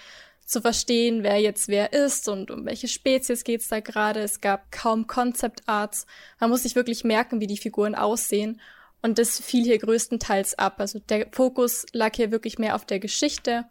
zu 0.45 0.61
verstehen, 0.61 1.23
wer 1.23 1.41
jetzt 1.41 1.69
wer 1.69 1.93
ist 1.93 2.29
und 2.29 2.51
um 2.51 2.67
welche 2.67 2.89
Spezies 2.89 3.45
geht's 3.45 3.69
da 3.69 3.81
gerade. 3.81 4.21
Es 4.21 4.41
gab 4.41 4.73
kaum 4.73 5.07
Concept 5.07 5.63
Arts. 5.67 6.07
Man 6.41 6.51
muss 6.51 6.65
sich 6.65 6.75
wirklich 6.75 7.05
merken, 7.05 7.41
wie 7.41 7.47
die 7.47 7.57
Figuren 7.57 7.95
aussehen. 7.95 8.61
Und 9.03 9.19
das 9.19 9.41
fiel 9.41 9.65
hier 9.65 9.79
größtenteils 9.79 10.59
ab. 10.59 10.77
Also 10.79 11.01
der 11.01 11.27
Fokus 11.33 11.87
lag 11.93 12.15
hier 12.15 12.31
wirklich 12.31 12.59
mehr 12.59 12.75
auf 12.77 12.87
der 12.87 13.01
Geschichte. 13.01 13.65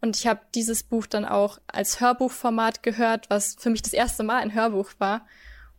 Und 0.00 0.16
ich 0.16 0.26
habe 0.26 0.40
dieses 0.54 0.82
Buch 0.82 1.06
dann 1.06 1.24
auch 1.24 1.58
als 1.66 2.00
Hörbuchformat 2.00 2.82
gehört, 2.82 3.28
was 3.30 3.56
für 3.58 3.70
mich 3.70 3.82
das 3.82 3.92
erste 3.92 4.22
Mal 4.22 4.38
ein 4.38 4.54
Hörbuch 4.54 4.90
war. 4.98 5.26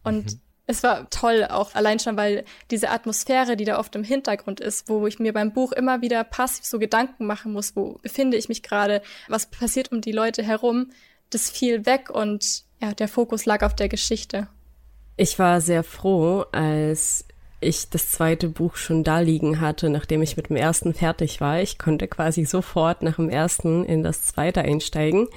Und 0.03 0.33
mhm 0.33 0.41
es 0.69 0.83
war 0.83 1.09
toll, 1.09 1.47
auch 1.49 1.73
allein 1.73 1.97
schon, 1.97 2.15
weil 2.15 2.45
diese 2.69 2.91
Atmosphäre, 2.91 3.57
die 3.57 3.65
da 3.65 3.79
oft 3.79 3.95
im 3.95 4.03
Hintergrund 4.03 4.59
ist, 4.59 4.87
wo 4.87 5.07
ich 5.07 5.17
mir 5.17 5.33
beim 5.33 5.51
Buch 5.51 5.71
immer 5.71 6.01
wieder 6.01 6.23
passiv 6.23 6.63
so 6.63 6.77
Gedanken 6.77 7.25
machen 7.25 7.53
muss, 7.53 7.75
wo 7.75 7.97
befinde 8.03 8.37
ich 8.37 8.49
mich 8.49 8.61
gerade, 8.61 9.01
was 9.27 9.47
passiert 9.47 9.91
um 9.91 9.99
die 10.01 10.11
Leute 10.11 10.43
herum, 10.43 10.91
das 11.31 11.49
fiel 11.49 11.87
weg 11.87 12.11
und 12.11 12.65
ja, 12.79 12.93
der 12.93 13.07
Fokus 13.07 13.47
lag 13.47 13.63
auf 13.63 13.75
der 13.75 13.89
Geschichte. 13.89 14.47
Ich 15.17 15.39
war 15.39 15.59
sehr 15.59 15.83
froh, 15.83 16.45
als 16.51 17.25
ich 17.61 17.89
das 17.89 18.09
zweite 18.09 18.47
Buch 18.47 18.75
schon 18.75 19.03
da 19.03 19.19
liegen 19.19 19.59
hatte, 19.59 19.89
nachdem 19.89 20.21
ich 20.21 20.37
mit 20.37 20.49
dem 20.49 20.55
ersten 20.55 20.93
fertig 20.93 21.41
war. 21.41 21.61
Ich 21.61 21.77
konnte 21.77 22.07
quasi 22.07 22.45
sofort 22.45 23.01
nach 23.01 23.17
dem 23.17 23.29
ersten 23.29 23.85
in 23.85 24.03
das 24.03 24.23
zweite 24.23 24.61
einsteigen 24.61 25.27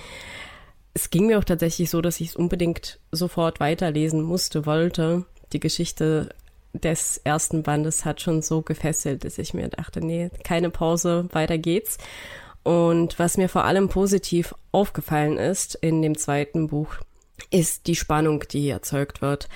es 0.94 1.10
ging 1.10 1.26
mir 1.26 1.38
auch 1.38 1.44
tatsächlich 1.44 1.90
so, 1.90 2.00
dass 2.00 2.20
ich 2.20 2.30
es 2.30 2.36
unbedingt 2.36 2.98
sofort 3.10 3.60
weiterlesen 3.60 4.22
musste, 4.22 4.66
wollte. 4.66 5.24
Die 5.52 5.60
Geschichte 5.60 6.34
des 6.72 7.20
ersten 7.24 7.62
Bandes 7.62 8.04
hat 8.04 8.20
schon 8.20 8.42
so 8.42 8.62
gefesselt, 8.62 9.24
dass 9.24 9.38
ich 9.38 9.54
mir 9.54 9.68
dachte, 9.68 10.00
nee, 10.00 10.30
keine 10.44 10.70
Pause, 10.70 11.28
weiter 11.32 11.58
geht's. 11.58 11.98
Und 12.62 13.18
was 13.18 13.36
mir 13.36 13.48
vor 13.48 13.64
allem 13.64 13.88
positiv 13.88 14.54
aufgefallen 14.70 15.36
ist 15.36 15.74
in 15.76 16.00
dem 16.00 16.16
zweiten 16.16 16.68
Buch, 16.68 16.94
ist 17.50 17.86
die 17.86 17.96
Spannung, 17.96 18.44
die 18.50 18.60
hier 18.60 18.74
erzeugt 18.74 19.20
wird. 19.20 19.48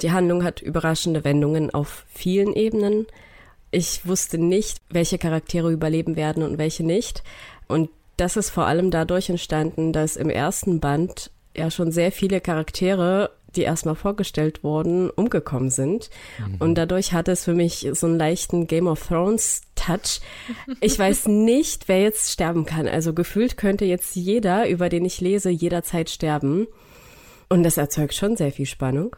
Die 0.00 0.12
Handlung 0.12 0.44
hat 0.44 0.62
überraschende 0.62 1.24
Wendungen 1.24 1.72
auf 1.72 2.04
vielen 2.08 2.54
Ebenen. 2.54 3.06
Ich 3.70 4.06
wusste 4.06 4.38
nicht, 4.38 4.78
welche 4.90 5.18
Charaktere 5.18 5.70
überleben 5.70 6.16
werden 6.16 6.42
und 6.42 6.58
welche 6.58 6.84
nicht. 6.84 7.22
Und 7.68 7.90
das 8.16 8.36
ist 8.36 8.50
vor 8.50 8.66
allem 8.66 8.90
dadurch 8.90 9.30
entstanden, 9.30 9.92
dass 9.92 10.16
im 10.16 10.30
ersten 10.30 10.80
Band 10.80 11.30
ja 11.56 11.70
schon 11.70 11.92
sehr 11.92 12.12
viele 12.12 12.40
Charaktere, 12.40 13.30
die 13.56 13.62
erstmal 13.62 13.94
vorgestellt 13.94 14.62
wurden, 14.62 15.10
umgekommen 15.10 15.70
sind. 15.70 16.10
Mhm. 16.38 16.56
Und 16.58 16.74
dadurch 16.76 17.12
hat 17.12 17.28
es 17.28 17.44
für 17.44 17.54
mich 17.54 17.88
so 17.92 18.06
einen 18.06 18.18
leichten 18.18 18.66
Game 18.66 18.86
of 18.86 19.06
Thrones 19.06 19.62
Touch. 19.74 20.20
Ich 20.80 20.98
weiß 20.98 21.26
nicht, 21.28 21.88
wer 21.88 22.00
jetzt 22.00 22.30
sterben 22.30 22.64
kann. 22.64 22.88
Also 22.88 23.12
gefühlt 23.12 23.56
könnte 23.56 23.84
jetzt 23.84 24.16
jeder, 24.16 24.68
über 24.68 24.88
den 24.88 25.04
ich 25.04 25.20
lese, 25.20 25.50
jederzeit 25.50 26.08
sterben. 26.08 26.66
Und 27.48 27.64
das 27.64 27.76
erzeugt 27.76 28.14
schon 28.14 28.36
sehr 28.36 28.52
viel 28.52 28.66
Spannung. 28.66 29.16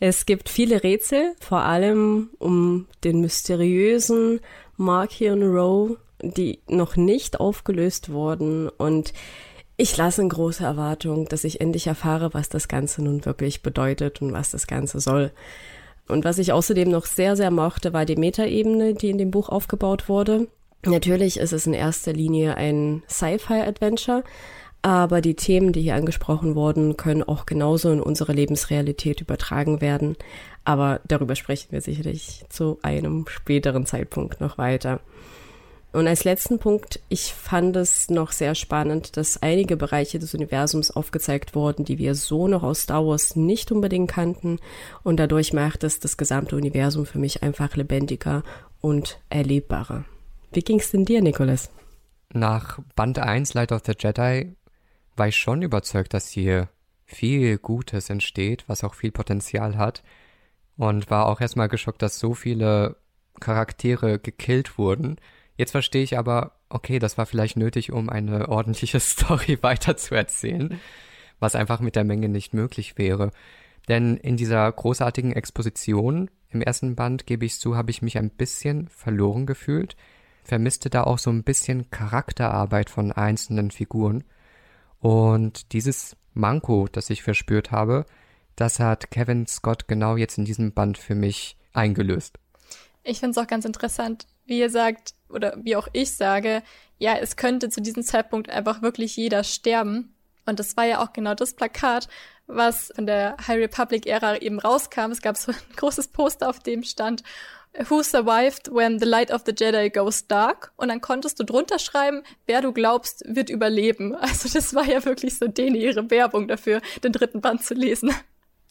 Es 0.00 0.26
gibt 0.26 0.48
viele 0.48 0.82
Rätsel, 0.82 1.34
vor 1.40 1.60
allem 1.60 2.30
um 2.38 2.86
den 3.04 3.20
mysteriösen 3.20 4.40
Markion 4.76 5.42
Rowe, 5.42 5.98
die 6.22 6.60
noch 6.68 6.96
nicht 6.96 7.40
aufgelöst 7.40 8.10
wurden 8.10 8.68
und 8.68 9.12
ich 9.78 9.96
lasse 9.96 10.22
in 10.22 10.30
große 10.30 10.64
Erwartung, 10.64 11.28
dass 11.28 11.44
ich 11.44 11.60
endlich 11.60 11.86
erfahre, 11.86 12.32
was 12.32 12.48
das 12.48 12.66
Ganze 12.66 13.02
nun 13.02 13.26
wirklich 13.26 13.62
bedeutet 13.62 14.22
und 14.22 14.32
was 14.32 14.50
das 14.50 14.66
Ganze 14.66 15.00
soll. 15.00 15.32
Und 16.08 16.24
was 16.24 16.38
ich 16.38 16.52
außerdem 16.52 16.88
noch 16.88 17.04
sehr, 17.04 17.36
sehr 17.36 17.50
mochte, 17.50 17.92
war 17.92 18.06
die 18.06 18.16
Metaebene, 18.16 18.94
die 18.94 19.10
in 19.10 19.18
dem 19.18 19.30
Buch 19.30 19.50
aufgebaut 19.50 20.08
wurde. 20.08 20.48
Natürlich 20.84 21.38
ist 21.38 21.52
es 21.52 21.66
in 21.66 21.74
erster 21.74 22.12
Linie 22.12 22.56
ein 22.56 23.02
Sci-Fi-Adventure, 23.08 24.24
aber 24.86 25.20
die 25.20 25.34
Themen, 25.34 25.72
die 25.72 25.82
hier 25.82 25.96
angesprochen 25.96 26.54
wurden, 26.54 26.96
können 26.96 27.24
auch 27.24 27.44
genauso 27.44 27.90
in 27.90 28.00
unsere 28.00 28.32
Lebensrealität 28.32 29.20
übertragen 29.20 29.80
werden. 29.80 30.14
Aber 30.62 31.00
darüber 31.08 31.34
sprechen 31.34 31.72
wir 31.72 31.80
sicherlich 31.80 32.44
zu 32.50 32.78
einem 32.82 33.26
späteren 33.26 33.84
Zeitpunkt 33.84 34.40
noch 34.40 34.58
weiter. 34.58 35.00
Und 35.92 36.06
als 36.06 36.22
letzten 36.22 36.60
Punkt, 36.60 37.00
ich 37.08 37.34
fand 37.34 37.74
es 37.74 38.10
noch 38.10 38.30
sehr 38.30 38.54
spannend, 38.54 39.16
dass 39.16 39.42
einige 39.42 39.76
Bereiche 39.76 40.20
des 40.20 40.34
Universums 40.34 40.92
aufgezeigt 40.92 41.56
wurden, 41.56 41.84
die 41.84 41.98
wir 41.98 42.14
so 42.14 42.46
noch 42.46 42.62
aus 42.62 42.82
Star 42.82 43.04
Wars 43.04 43.34
nicht 43.34 43.72
unbedingt 43.72 44.08
kannten. 44.08 44.60
Und 45.02 45.18
dadurch 45.18 45.52
macht 45.52 45.82
es 45.82 45.98
das 45.98 46.16
gesamte 46.16 46.54
Universum 46.54 47.06
für 47.06 47.18
mich 47.18 47.42
einfach 47.42 47.74
lebendiger 47.74 48.44
und 48.80 49.18
erlebbarer. 49.30 50.04
Wie 50.52 50.62
ging's 50.62 50.92
denn 50.92 51.04
dir, 51.04 51.22
Nicholas? 51.22 51.70
Nach 52.32 52.78
Band 52.94 53.18
1 53.18 53.54
Light 53.54 53.72
of 53.72 53.82
the 53.84 53.92
Jedi 53.98 54.55
war 55.16 55.28
ich 55.28 55.36
schon 55.36 55.62
überzeugt, 55.62 56.14
dass 56.14 56.28
hier 56.28 56.68
viel 57.04 57.58
Gutes 57.58 58.10
entsteht, 58.10 58.64
was 58.66 58.84
auch 58.84 58.94
viel 58.94 59.12
Potenzial 59.12 59.76
hat. 59.76 60.02
Und 60.76 61.10
war 61.10 61.26
auch 61.26 61.40
erstmal 61.40 61.68
geschockt, 61.68 62.02
dass 62.02 62.18
so 62.18 62.34
viele 62.34 62.96
Charaktere 63.40 64.18
gekillt 64.18 64.78
wurden. 64.78 65.16
Jetzt 65.56 65.70
verstehe 65.70 66.02
ich 66.02 66.18
aber, 66.18 66.52
okay, 66.68 66.98
das 66.98 67.16
war 67.16 67.26
vielleicht 67.26 67.56
nötig, 67.56 67.92
um 67.92 68.10
eine 68.10 68.48
ordentliche 68.50 69.00
Story 69.00 69.58
weiterzuerzählen, 69.62 70.78
was 71.40 71.54
einfach 71.54 71.80
mit 71.80 71.96
der 71.96 72.04
Menge 72.04 72.28
nicht 72.28 72.52
möglich 72.52 72.98
wäre. 72.98 73.30
Denn 73.88 74.16
in 74.16 74.36
dieser 74.36 74.70
großartigen 74.70 75.32
Exposition 75.32 76.30
im 76.50 76.62
ersten 76.62 76.96
Band, 76.96 77.26
gebe 77.26 77.44
ich 77.44 77.58
zu, 77.58 77.76
habe 77.76 77.90
ich 77.90 78.02
mich 78.02 78.18
ein 78.18 78.30
bisschen 78.30 78.88
verloren 78.88 79.46
gefühlt, 79.46 79.96
vermisste 80.44 80.90
da 80.90 81.04
auch 81.04 81.18
so 81.18 81.30
ein 81.30 81.42
bisschen 81.42 81.90
Charakterarbeit 81.90 82.90
von 82.90 83.12
einzelnen 83.12 83.70
Figuren. 83.70 84.24
Und 85.00 85.72
dieses 85.72 86.16
Manko, 86.34 86.88
das 86.90 87.10
ich 87.10 87.22
verspürt 87.22 87.70
habe, 87.70 88.06
das 88.56 88.80
hat 88.80 89.10
Kevin 89.10 89.46
Scott 89.46 89.88
genau 89.88 90.16
jetzt 90.16 90.38
in 90.38 90.44
diesem 90.44 90.72
Band 90.72 90.98
für 90.98 91.14
mich 91.14 91.56
eingelöst. 91.72 92.38
Ich 93.04 93.20
finde 93.20 93.38
es 93.38 93.38
auch 93.38 93.48
ganz 93.48 93.64
interessant, 93.64 94.26
wie 94.46 94.58
ihr 94.58 94.70
sagt, 94.70 95.14
oder 95.28 95.56
wie 95.62 95.76
auch 95.76 95.88
ich 95.92 96.14
sage, 96.14 96.62
ja, 96.98 97.16
es 97.16 97.36
könnte 97.36 97.68
zu 97.68 97.80
diesem 97.80 98.02
Zeitpunkt 98.02 98.48
einfach 98.50 98.82
wirklich 98.82 99.16
jeder 99.16 99.44
sterben. 99.44 100.14
Und 100.46 100.58
das 100.60 100.76
war 100.76 100.84
ja 100.84 101.02
auch 101.02 101.12
genau 101.12 101.34
das 101.34 101.54
Plakat, 101.54 102.08
was 102.46 102.92
von 102.94 103.06
der 103.06 103.36
High 103.46 103.58
Republic-Ära 103.58 104.38
eben 104.38 104.60
rauskam. 104.60 105.10
Es 105.10 105.20
gab 105.20 105.36
so 105.36 105.52
ein 105.52 105.58
großes 105.76 106.08
Poster, 106.08 106.48
auf 106.48 106.60
dem 106.60 106.82
stand, 106.82 107.22
Who 107.88 108.02
survived 108.02 108.68
when 108.72 108.98
the 108.98 109.04
light 109.04 109.30
of 109.30 109.42
the 109.44 109.52
Jedi 109.52 109.90
goes 109.90 110.26
dark? 110.26 110.72
Und 110.76 110.88
dann 110.88 111.00
konntest 111.00 111.38
du 111.38 111.44
drunter 111.44 111.78
schreiben, 111.78 112.22
wer 112.46 112.62
du 112.62 112.72
glaubst, 112.72 113.22
wird 113.26 113.50
überleben. 113.50 114.14
Also 114.20 114.48
das 114.52 114.74
war 114.74 114.84
ja 114.84 115.04
wirklich 115.04 115.38
so 115.38 115.46
denen 115.46 115.76
ihre 115.76 116.10
Werbung 116.10 116.48
dafür, 116.48 116.80
den 117.02 117.12
dritten 117.12 117.40
Band 117.40 117.64
zu 117.64 117.74
lesen. 117.74 118.12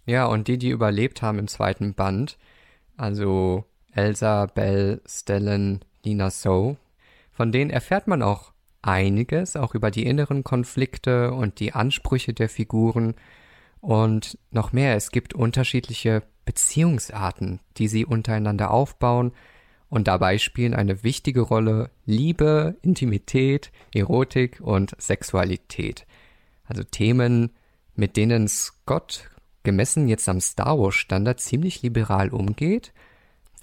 Ja, 0.06 0.26
und 0.26 0.48
die, 0.48 0.58
die 0.58 0.70
überlebt 0.70 1.22
haben 1.22 1.40
im 1.40 1.48
zweiten 1.48 1.94
Band, 1.94 2.38
also 2.98 3.66
Elsa, 3.94 4.46
Bell, 4.48 5.02
Stellan, 5.08 5.82
Nina 6.04 6.30
So. 6.30 6.78
Von 7.32 7.52
denen 7.52 7.72
erfährt 7.72 8.08
man 8.08 8.22
auch 8.22 8.52
einiges, 8.82 9.56
auch 9.56 9.74
über 9.74 9.92
die 9.92 10.06
inneren 10.06 10.44
Konflikte 10.44 11.32
und 11.32 11.60
die 11.60 11.74
Ansprüche 11.74 12.34
der 12.34 12.50
Figuren 12.50 13.16
und 13.82 14.38
noch 14.52 14.74
mehr. 14.74 14.96
Es 14.96 15.12
gibt 15.12 15.34
unterschiedliche 15.34 16.24
Beziehungsarten, 16.46 17.60
die 17.78 17.88
sie 17.88 18.06
untereinander 18.06 18.72
aufbauen 18.72 19.32
und 19.90 20.08
dabei 20.08 20.38
spielen 20.38 20.74
eine 20.74 21.04
wichtige 21.04 21.42
Rolle 21.42 21.90
Liebe, 22.06 22.76
Intimität, 22.82 23.72
Erotik 23.94 24.60
und 24.62 24.96
Sexualität. 25.00 26.06
Also 26.66 26.84
Themen, 26.84 27.52
mit 27.96 28.18
denen 28.18 28.48
Scott 28.48 29.30
gemessen 29.64 30.08
jetzt 30.08 30.30
am 30.30 30.42
Star 30.42 30.80
Wars 30.80 30.96
Standard 30.96 31.40
ziemlich 31.40 31.82
liberal 31.82 32.30
umgeht 32.30 32.94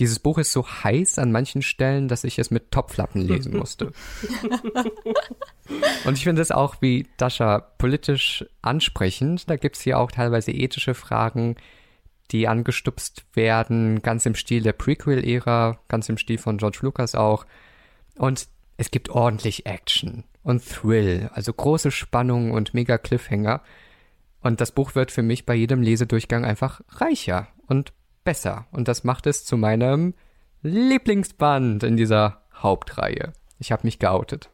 dieses 0.02 0.18
Buch 0.18 0.38
ist 0.38 0.52
so 0.52 0.66
heiß 0.66 1.18
an 1.18 1.32
manchen 1.32 1.62
Stellen, 1.62 2.08
dass 2.08 2.24
ich 2.24 2.38
es 2.38 2.50
mit 2.50 2.70
Topflappen 2.70 3.22
lesen 3.22 3.56
musste. 3.56 3.92
Und 6.04 6.18
ich 6.18 6.24
finde 6.24 6.42
es 6.42 6.50
auch 6.50 6.76
wie 6.80 7.06
Dasha 7.18 7.60
politisch 7.60 8.44
ansprechend. 8.62 9.48
Da 9.48 9.56
gibt 9.56 9.76
es 9.76 9.82
hier 9.82 9.98
auch 9.98 10.10
teilweise 10.10 10.50
ethische 10.50 10.94
Fragen, 10.94 11.56
die 12.32 12.48
angestupst 12.48 13.24
werden, 13.34 14.02
ganz 14.02 14.26
im 14.26 14.34
Stil 14.34 14.62
der 14.62 14.72
Prequel-Ära, 14.72 15.78
ganz 15.88 16.08
im 16.08 16.16
Stil 16.16 16.38
von 16.38 16.58
George 16.58 16.78
Lucas 16.82 17.14
auch. 17.14 17.46
Und 18.16 18.48
es 18.76 18.90
gibt 18.90 19.10
ordentlich 19.10 19.66
Action 19.66 20.24
und 20.42 20.66
Thrill, 20.66 21.30
also 21.34 21.52
große 21.52 21.90
Spannung 21.90 22.52
und 22.52 22.74
mega 22.74 22.98
Cliffhanger. 22.98 23.62
Und 24.40 24.60
das 24.60 24.72
Buch 24.72 24.94
wird 24.94 25.12
für 25.12 25.22
mich 25.22 25.46
bei 25.46 25.54
jedem 25.54 25.82
Lesedurchgang 25.82 26.44
einfach 26.44 26.80
reicher 26.88 27.48
und 27.68 27.92
besser. 28.24 28.66
Und 28.72 28.88
das 28.88 29.04
macht 29.04 29.26
es 29.26 29.44
zu 29.44 29.56
meinem 29.56 30.14
Lieblingsband 30.62 31.82
in 31.84 31.96
dieser 31.96 32.42
Hauptreihe. 32.54 33.32
Ich 33.58 33.70
habe 33.72 33.86
mich 33.86 33.98
geoutet. 33.98 34.50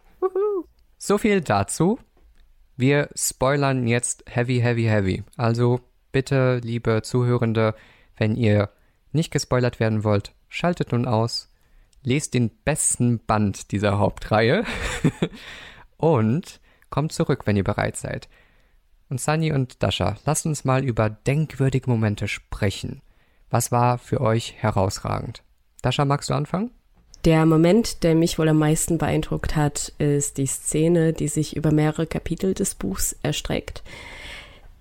So 0.98 1.16
viel 1.16 1.40
dazu. 1.40 1.98
Wir 2.76 3.08
spoilern 3.14 3.86
jetzt 3.86 4.24
heavy, 4.28 4.60
heavy, 4.60 4.84
heavy. 4.84 5.24
Also 5.36 5.80
bitte, 6.12 6.60
liebe 6.62 7.02
Zuhörende, 7.02 7.74
wenn 8.16 8.36
ihr 8.36 8.70
nicht 9.12 9.30
gespoilert 9.30 9.80
werden 9.80 10.04
wollt, 10.04 10.32
schaltet 10.48 10.92
nun 10.92 11.06
aus, 11.06 11.48
lest 12.02 12.34
den 12.34 12.50
besten 12.64 13.18
Band 13.24 13.72
dieser 13.72 13.98
Hauptreihe 13.98 14.64
und 15.96 16.60
kommt 16.90 17.12
zurück, 17.12 17.42
wenn 17.46 17.56
ihr 17.56 17.64
bereit 17.64 17.96
seid. 17.96 18.28
Und 19.10 19.20
Sunny 19.20 19.52
und 19.52 19.82
Dasha, 19.82 20.16
lasst 20.26 20.46
uns 20.46 20.64
mal 20.64 20.84
über 20.84 21.08
denkwürdige 21.08 21.90
Momente 21.90 22.28
sprechen. 22.28 23.02
Was 23.50 23.72
war 23.72 23.98
für 23.98 24.20
euch 24.20 24.54
herausragend? 24.58 25.42
Dasha, 25.80 26.04
magst 26.04 26.28
du 26.28 26.34
anfangen? 26.34 26.70
Der 27.24 27.46
Moment, 27.46 28.04
der 28.04 28.14
mich 28.14 28.38
wohl 28.38 28.48
am 28.48 28.58
meisten 28.58 28.98
beeindruckt 28.98 29.56
hat, 29.56 29.92
ist 29.98 30.38
die 30.38 30.46
Szene, 30.46 31.12
die 31.12 31.28
sich 31.28 31.56
über 31.56 31.72
mehrere 31.72 32.06
Kapitel 32.06 32.54
des 32.54 32.74
Buchs 32.74 33.16
erstreckt. 33.22 33.82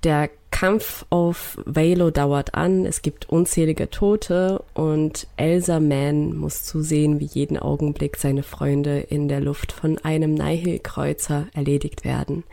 Der 0.07 0.29
Kampf 0.51 1.05
auf 1.09 1.57
Valo 1.65 2.11
dauert 2.11 2.55
an, 2.55 2.85
es 2.85 3.01
gibt 3.01 3.27
unzählige 3.27 3.89
Tote 3.89 4.63
und 4.73 5.27
Elsa 5.35 5.81
Mann 5.81 6.33
muss 6.33 6.63
zusehen, 6.63 7.19
wie 7.19 7.25
jeden 7.25 7.59
Augenblick 7.59 8.15
seine 8.15 8.43
Freunde 8.43 8.99
in 8.99 9.27
der 9.27 9.41
Luft 9.41 9.73
von 9.73 9.97
einem 9.97 10.33
Nihil-Kreuzer 10.33 11.47
erledigt 11.53 12.05
werden. 12.05 12.45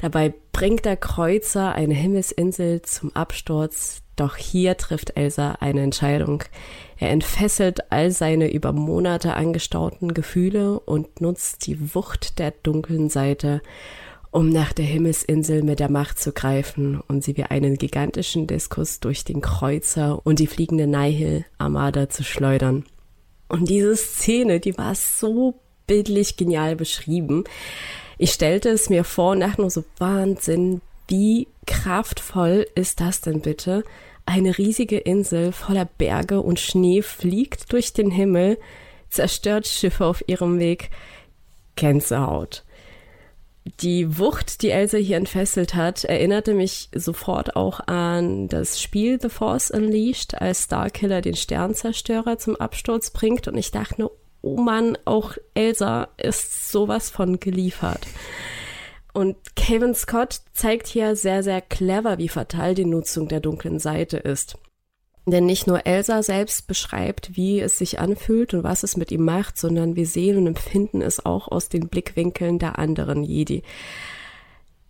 Dabei 0.00 0.34
bringt 0.50 0.86
der 0.86 0.96
Kreuzer 0.96 1.72
eine 1.72 1.94
Himmelsinsel 1.94 2.82
zum 2.82 3.14
Absturz, 3.14 4.02
doch 4.16 4.34
hier 4.34 4.76
trifft 4.76 5.16
Elsa 5.16 5.52
eine 5.60 5.82
Entscheidung. 5.82 6.42
Er 6.96 7.10
entfesselt 7.10 7.92
all 7.92 8.10
seine 8.10 8.50
über 8.50 8.72
Monate 8.72 9.34
angestauten 9.34 10.14
Gefühle 10.14 10.80
und 10.80 11.20
nutzt 11.20 11.68
die 11.68 11.94
Wucht 11.94 12.40
der 12.40 12.50
dunklen 12.64 13.08
Seite, 13.08 13.62
um 14.30 14.50
nach 14.50 14.72
der 14.72 14.84
Himmelsinsel 14.84 15.62
mit 15.62 15.80
der 15.80 15.90
Macht 15.90 16.18
zu 16.18 16.32
greifen 16.32 17.00
und 17.08 17.24
sie 17.24 17.36
wie 17.36 17.44
einen 17.44 17.76
gigantischen 17.76 18.46
Diskus 18.46 19.00
durch 19.00 19.24
den 19.24 19.40
Kreuzer 19.40 20.20
und 20.24 20.38
die 20.38 20.46
fliegende 20.46 20.86
Nihil-Armada 20.86 22.08
zu 22.08 22.24
schleudern. 22.24 22.84
Und 23.48 23.68
diese 23.68 23.96
Szene, 23.96 24.60
die 24.60 24.76
war 24.76 24.94
so 24.94 25.54
bildlich 25.86 26.36
genial 26.36 26.76
beschrieben. 26.76 27.44
Ich 28.18 28.32
stellte 28.32 28.68
es 28.68 28.90
mir 28.90 29.04
vor 29.04 29.32
und 29.32 29.40
dachte 29.40 29.62
nur 29.62 29.70
so, 29.70 29.84
Wahnsinn, 29.98 30.82
wie 31.08 31.48
kraftvoll 31.66 32.66
ist 32.74 33.00
das 33.00 33.22
denn 33.22 33.40
bitte? 33.40 33.82
Eine 34.26 34.58
riesige 34.58 34.98
Insel 34.98 35.52
voller 35.52 35.86
Berge 35.86 36.42
und 36.42 36.60
Schnee 36.60 37.00
fliegt 37.00 37.72
durch 37.72 37.94
den 37.94 38.10
Himmel, 38.10 38.58
zerstört 39.08 39.66
Schiffe 39.66 40.04
auf 40.04 40.22
ihrem 40.26 40.58
Weg. 40.58 40.90
Gänsehaut. 41.76 42.64
Die 43.80 44.18
Wucht, 44.18 44.62
die 44.62 44.70
Elsa 44.70 44.98
hier 44.98 45.16
entfesselt 45.16 45.74
hat, 45.74 46.04
erinnerte 46.04 46.54
mich 46.54 46.88
sofort 46.94 47.54
auch 47.56 47.80
an 47.86 48.48
das 48.48 48.80
Spiel 48.80 49.20
The 49.20 49.28
Force 49.28 49.70
Unleashed, 49.70 50.40
als 50.40 50.64
Starkiller 50.64 51.20
den 51.20 51.34
Sternzerstörer 51.34 52.38
zum 52.38 52.56
Absturz 52.56 53.10
bringt. 53.10 53.46
Und 53.46 53.58
ich 53.58 53.70
dachte 53.70 54.00
nur, 54.00 54.12
oh 54.42 54.56
Mann, 54.56 54.96
auch 55.04 55.36
Elsa 55.54 56.08
ist 56.16 56.70
sowas 56.70 57.10
von 57.10 57.40
geliefert. 57.40 58.06
Und 59.12 59.36
Kevin 59.56 59.94
Scott 59.94 60.40
zeigt 60.52 60.86
hier 60.86 61.16
sehr, 61.16 61.42
sehr 61.42 61.60
clever, 61.60 62.18
wie 62.18 62.28
fatal 62.28 62.74
die 62.74 62.84
Nutzung 62.84 63.28
der 63.28 63.40
dunklen 63.40 63.78
Seite 63.78 64.16
ist. 64.16 64.56
Denn 65.30 65.44
nicht 65.44 65.66
nur 65.66 65.84
Elsa 65.84 66.22
selbst 66.22 66.66
beschreibt, 66.66 67.36
wie 67.36 67.60
es 67.60 67.76
sich 67.76 67.98
anfühlt 67.98 68.54
und 68.54 68.62
was 68.62 68.82
es 68.82 68.96
mit 68.96 69.12
ihm 69.12 69.24
macht, 69.24 69.58
sondern 69.58 69.94
wir 69.94 70.06
sehen 70.06 70.38
und 70.38 70.46
empfinden 70.46 71.02
es 71.02 71.24
auch 71.24 71.48
aus 71.48 71.68
den 71.68 71.88
Blickwinkeln 71.88 72.58
der 72.58 72.78
anderen 72.78 73.24
Jedi. 73.24 73.62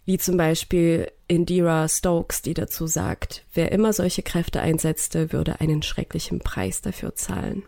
Wie 0.05 0.19
zum 0.19 0.37
Beispiel 0.37 1.11
Indira 1.27 1.89
Stokes, 1.89 2.41
die 2.43 2.55
dazu 2.55 2.87
sagt, 2.87 3.45
wer 3.53 3.73
immer 3.73 3.93
solche 3.93 4.23
Kräfte 4.23 4.61
einsetzte, 4.61 5.33
würde 5.33 5.61
einen 5.61 5.83
schrecklichen 5.83 6.39
Preis 6.39 6.83
dafür 6.83 7.17
zahlen. 7.17 7.65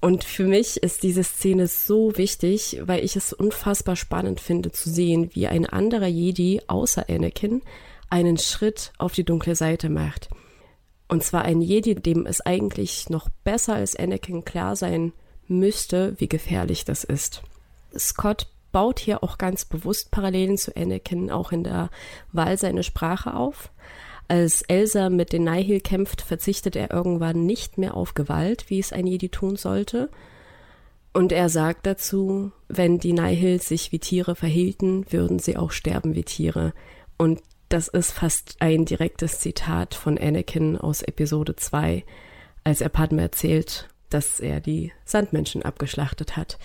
Und 0.00 0.24
für 0.24 0.44
mich 0.44 0.82
ist 0.82 1.02
diese 1.02 1.24
Szene 1.24 1.66
so 1.66 2.16
wichtig, 2.16 2.80
weil 2.84 3.04
ich 3.04 3.16
es 3.16 3.32
unfassbar 3.32 3.96
spannend 3.96 4.40
finde 4.40 4.70
zu 4.70 4.90
sehen, 4.90 5.30
wie 5.34 5.48
ein 5.48 5.66
anderer 5.66 6.06
Jedi 6.06 6.60
außer 6.66 7.06
Anakin 7.08 7.62
einen 8.10 8.38
Schritt 8.38 8.92
auf 8.98 9.12
die 9.12 9.24
dunkle 9.24 9.56
Seite 9.56 9.88
macht– 9.88 10.28
und 11.08 11.22
zwar 11.22 11.42
ein 11.42 11.60
Jedi, 11.60 11.94
dem 11.94 12.26
es 12.26 12.40
eigentlich 12.40 13.10
noch 13.10 13.28
besser 13.44 13.74
als 13.74 13.96
Anakin 13.96 14.44
klar 14.44 14.76
sein 14.76 15.12
müsste, 15.48 16.14
wie 16.18 16.28
gefährlich 16.28 16.84
das 16.84 17.04
ist. 17.04 17.42
Scott 17.96 18.46
baut 18.72 18.98
hier 18.98 19.22
auch 19.22 19.38
ganz 19.38 19.64
bewusst 19.64 20.10
Parallelen 20.10 20.56
zu 20.56 20.74
Anakin 20.74 21.30
auch 21.30 21.52
in 21.52 21.64
der 21.64 21.90
Wahl 22.32 22.56
seiner 22.56 22.82
Sprache 22.82 23.34
auf. 23.34 23.70
Als 24.28 24.62
Elsa 24.62 25.10
mit 25.10 25.32
den 25.32 25.44
Nihil 25.44 25.80
kämpft, 25.80 26.22
verzichtet 26.22 26.74
er 26.74 26.90
irgendwann 26.90 27.44
nicht 27.44 27.76
mehr 27.76 27.94
auf 27.94 28.14
Gewalt, 28.14 28.70
wie 28.70 28.78
es 28.78 28.92
ein 28.92 29.06
Jedi 29.06 29.28
tun 29.28 29.56
sollte. 29.56 30.08
Und 31.12 31.32
er 31.32 31.50
sagt 31.50 31.84
dazu, 31.84 32.52
wenn 32.68 32.98
die 32.98 33.12
Nihil 33.12 33.60
sich 33.60 33.92
wie 33.92 33.98
Tiere 33.98 34.34
verhielten, 34.34 35.04
würden 35.12 35.38
sie 35.38 35.58
auch 35.58 35.70
sterben 35.70 36.14
wie 36.14 36.24
Tiere. 36.24 36.72
Und 37.18 37.42
das 37.72 37.88
ist 37.88 38.12
fast 38.12 38.56
ein 38.58 38.84
direktes 38.84 39.40
Zitat 39.40 39.94
von 39.94 40.18
Anakin 40.18 40.76
aus 40.76 41.00
Episode 41.00 41.56
2, 41.56 42.04
als 42.64 42.82
er 42.82 42.90
Padme 42.90 43.22
erzählt, 43.22 43.88
dass 44.10 44.40
er 44.40 44.60
die 44.60 44.92
Sandmenschen 45.06 45.62
abgeschlachtet 45.62 46.36
hat. 46.36 46.58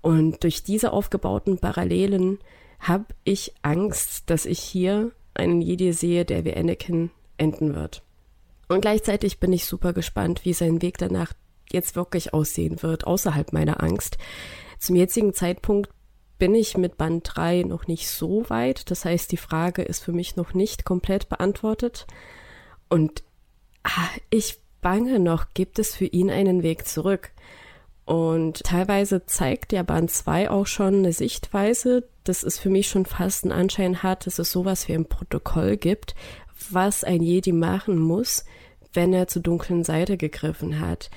Und 0.00 0.44
durch 0.44 0.62
diese 0.62 0.92
aufgebauten 0.92 1.58
Parallelen 1.58 2.38
habe 2.78 3.06
ich 3.24 3.52
Angst, 3.62 4.30
dass 4.30 4.46
ich 4.46 4.60
hier 4.60 5.10
einen 5.34 5.60
Jedi 5.60 5.92
sehe, 5.92 6.24
der 6.24 6.44
wie 6.44 6.54
Anakin 6.54 7.10
enden 7.36 7.74
wird. 7.74 8.04
Und 8.68 8.80
gleichzeitig 8.80 9.40
bin 9.40 9.52
ich 9.52 9.64
super 9.64 9.92
gespannt, 9.92 10.44
wie 10.44 10.52
sein 10.52 10.80
Weg 10.82 10.98
danach 10.98 11.32
jetzt 11.72 11.96
wirklich 11.96 12.32
aussehen 12.32 12.80
wird, 12.80 13.08
außerhalb 13.08 13.52
meiner 13.52 13.82
Angst. 13.82 14.18
Zum 14.78 14.94
jetzigen 14.94 15.34
Zeitpunkt 15.34 15.90
bin 16.38 16.54
ich 16.54 16.76
mit 16.76 16.96
Band 16.96 17.28
3 17.32 17.62
noch 17.62 17.86
nicht 17.86 18.08
so 18.08 18.48
weit. 18.50 18.90
Das 18.90 19.04
heißt, 19.04 19.30
die 19.32 19.36
Frage 19.36 19.82
ist 19.82 20.02
für 20.02 20.12
mich 20.12 20.36
noch 20.36 20.54
nicht 20.54 20.84
komplett 20.84 21.28
beantwortet. 21.28 22.06
Und 22.88 23.22
ah, 23.84 24.08
ich 24.30 24.60
bange 24.80 25.18
noch, 25.18 25.46
gibt 25.54 25.78
es 25.78 25.94
für 25.94 26.06
ihn 26.06 26.30
einen 26.30 26.62
Weg 26.62 26.86
zurück? 26.86 27.30
Und 28.04 28.64
teilweise 28.64 29.24
zeigt 29.24 29.72
der 29.72 29.82
Band 29.82 30.10
2 30.10 30.50
auch 30.50 30.66
schon 30.66 30.96
eine 30.96 31.12
Sichtweise, 31.12 32.06
dass 32.24 32.42
es 32.42 32.58
für 32.58 32.68
mich 32.68 32.88
schon 32.88 33.06
fast 33.06 33.44
einen 33.44 33.52
Anschein 33.52 34.02
hat, 34.02 34.26
dass 34.26 34.38
es 34.38 34.52
sowas 34.52 34.88
wie 34.88 34.92
ein 34.92 35.08
Protokoll 35.08 35.76
gibt, 35.76 36.14
was 36.70 37.04
ein 37.04 37.22
Jedi 37.22 37.52
machen 37.52 37.98
muss, 37.98 38.44
wenn 38.92 39.12
er 39.12 39.26
zur 39.26 39.42
dunklen 39.42 39.84
Seite 39.84 40.16
gegriffen 40.16 40.80
hat. 40.80 41.10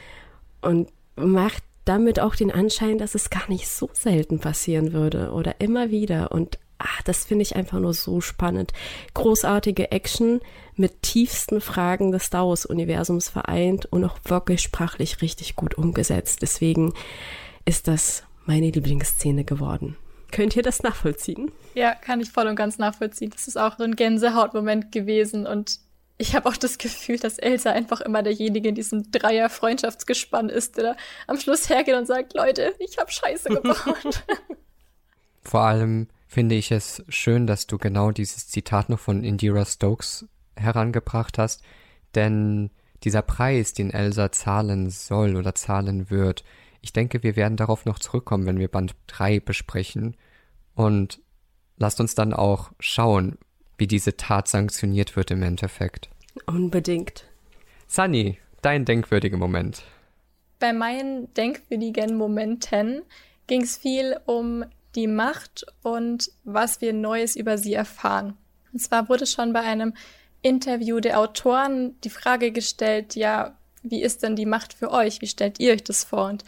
Und 0.62 0.90
macht 1.16 1.64
damit 1.88 2.20
auch 2.20 2.36
den 2.36 2.52
Anschein, 2.52 2.98
dass 2.98 3.16
es 3.16 3.30
gar 3.30 3.48
nicht 3.50 3.68
so 3.68 3.90
selten 3.94 4.40
passieren 4.40 4.94
würde 4.94 5.32
oder 5.32 5.56
immer 5.60 5.90
wieder. 5.90 6.32
Und 6.32 6.60
ah, 6.80 6.86
das 7.06 7.26
finde 7.26 7.44
ich 7.44 7.56
einfach 7.56 7.80
nur 7.80 7.94
so 7.94 8.22
spannend. 8.22 8.74
Großartige 9.14 9.92
Action 9.92 10.42
mit 10.76 11.02
tiefsten 11.02 11.62
Fragen 11.62 12.12
des 12.12 12.26
Star 12.26 12.48
Wars-Universums 12.48 13.30
vereint 13.30 13.86
und 13.88 14.04
auch 14.04 14.18
wirklich 14.26 14.62
sprachlich 14.62 15.22
richtig 15.22 15.56
gut 15.56 15.76
umgesetzt. 15.76 16.42
Deswegen 16.42 16.94
ist 17.66 17.88
das 17.88 18.24
meine 18.46 18.70
Lieblingsszene 18.70 19.44
geworden. 19.44 19.96
Könnt 20.32 20.56
ihr 20.56 20.64
das 20.64 20.84
nachvollziehen? 20.84 21.52
Ja, 21.74 21.96
kann 21.96 22.20
ich 22.22 22.32
voll 22.32 22.48
und 22.48 22.56
ganz 22.56 22.78
nachvollziehen. 22.78 23.30
Das 23.32 23.48
ist 23.48 23.58
auch 23.58 23.78
so 23.78 23.84
ein 23.84 23.96
Gänsehautmoment 23.96 24.92
gewesen 24.92 25.48
und 25.48 25.80
ich 26.18 26.36
habe 26.36 26.50
auch 26.50 26.58
das 26.58 26.78
Gefühl, 26.78 27.20
dass 27.20 27.38
Elsa 27.38 27.72
einfach 27.72 28.02
immer 28.02 28.24
derjenige 28.24 28.70
in 28.70 28.76
diesem 28.76 29.12
Dreier-Freundschaftsgespann 29.12 30.50
ist, 30.50 30.78
der 30.78 30.96
am 31.28 31.40
Schluss 31.40 31.70
hergeht 31.70 31.96
und 31.96 32.08
sagt, 32.08 32.34
Leute, 32.34 32.74
ich 32.80 32.98
habe 32.98 33.12
Scheiße 33.12 33.50
gebaut. 33.62 34.24
Vor 35.44 35.62
allem 35.62 36.08
finde 36.28 36.56
ich 36.56 36.72
es 36.72 37.04
schön, 37.08 37.48
dass 37.48 37.68
du 37.68 37.78
genau 37.78 38.12
dieses 38.12 38.48
Zitat 38.48 38.90
noch 38.90 39.00
von 39.00 39.24
Indira 39.24 39.66
Stokes 39.66 40.26
herangebracht 40.56 41.38
hast, 41.38 41.62
denn 42.16 42.72
dieser 43.04 43.22
Preis, 43.22 43.74
den 43.74 43.92
Elsa 43.92 44.32
zahlen 44.32 44.90
soll 44.90 45.36
oder 45.36 45.54
zahlen 45.54 46.10
wird, 46.10 46.44
ich 46.82 46.94
denke, 46.94 47.22
wir 47.22 47.36
werden 47.36 47.58
darauf 47.58 47.86
noch 47.86 48.00
zurückkommen, 48.00 48.46
wenn 48.46 48.60
wir 48.60 48.70
Band 48.70 48.96
3 49.08 49.40
besprechen. 49.40 50.16
Und 50.74 51.22
lasst 51.78 52.00
uns 52.00 52.16
dann 52.16 52.34
auch 52.34 52.72
schauen, 52.80 53.38
wie 53.78 53.88
diese 53.88 54.18
Tat 54.18 54.48
sanktioniert 54.48 55.16
wird 55.16 55.32
im 55.32 55.44
Endeffekt. 55.44 56.10
Unbedingt. 56.46 57.26
Sunny, 57.88 58.38
dein 58.62 58.86
denkwürdiger 58.86 59.38
Moment. 59.38 59.84
Bei 60.60 60.74
meinen 60.74 61.34
denkwürdigen 61.36 62.18
Momenten 62.18 63.04
ging 63.48 63.62
es 63.62 63.78
viel 63.78 64.18
um 64.26 64.66
die 64.96 65.08
Macht 65.08 65.66
und 65.84 66.32
was 66.44 66.82
wir 66.82 66.94
Neues 66.94 67.36
über 67.36 67.58
sie 67.58 67.74
erfahren. 67.74 68.36
Und 68.74 68.80
zwar 68.80 69.10
wurde 69.10 69.26
schon 69.26 69.54
bei 69.54 69.62
einem 69.62 69.94
Interview 70.42 71.00
der 71.00 71.20
Autoren 71.20 72.00
die 72.02 72.10
Frage 72.10 72.52
gestellt, 72.52 73.16
ja, 73.16 73.56
wie 73.84 74.02
ist 74.02 74.24
denn 74.24 74.36
die 74.36 74.46
Macht 74.46 74.74
für 74.74 74.92
euch? 74.92 75.22
Wie 75.22 75.28
stellt 75.28 75.60
ihr 75.60 75.74
euch 75.74 75.84
das 75.84 76.04
vor? 76.04 76.28
Und 76.28 76.44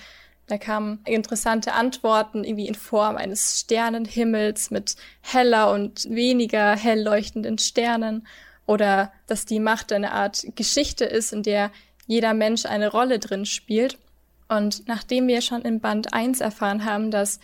da 0.50 0.58
kamen 0.58 1.00
interessante 1.06 1.74
Antworten 1.74 2.44
irgendwie 2.44 2.68
in 2.68 2.76
Form 2.76 3.18
eines 3.18 3.60
Sternenhimmels 3.60 4.72
mit 4.72 4.96
heller 5.22 5.72
und 5.72 6.10
weniger 6.10 6.76
hell 6.76 7.04
leuchtenden 7.04 7.60
Sternen 7.60 8.26
oder 8.66 9.12
dass 9.28 9.46
die 9.46 9.60
Macht 9.60 9.94
eine 9.94 10.12
Art 10.12 10.44
Geschichte 10.56 11.06
ist, 11.06 11.34
in 11.34 11.44
der 11.44 11.72
jeder 12.08 12.34
Mensch 12.34 12.66
eine 12.66 12.90
Rolle 12.90 13.20
drin 13.20 13.46
spielt. 13.46 14.00
Und 14.48 14.88
nachdem 14.88 15.28
wir 15.28 15.42
schon 15.42 15.62
in 15.62 15.82
Band 15.82 16.14
1 16.14 16.42
erfahren 16.42 16.84
haben, 16.84 17.12
dass 17.12 17.40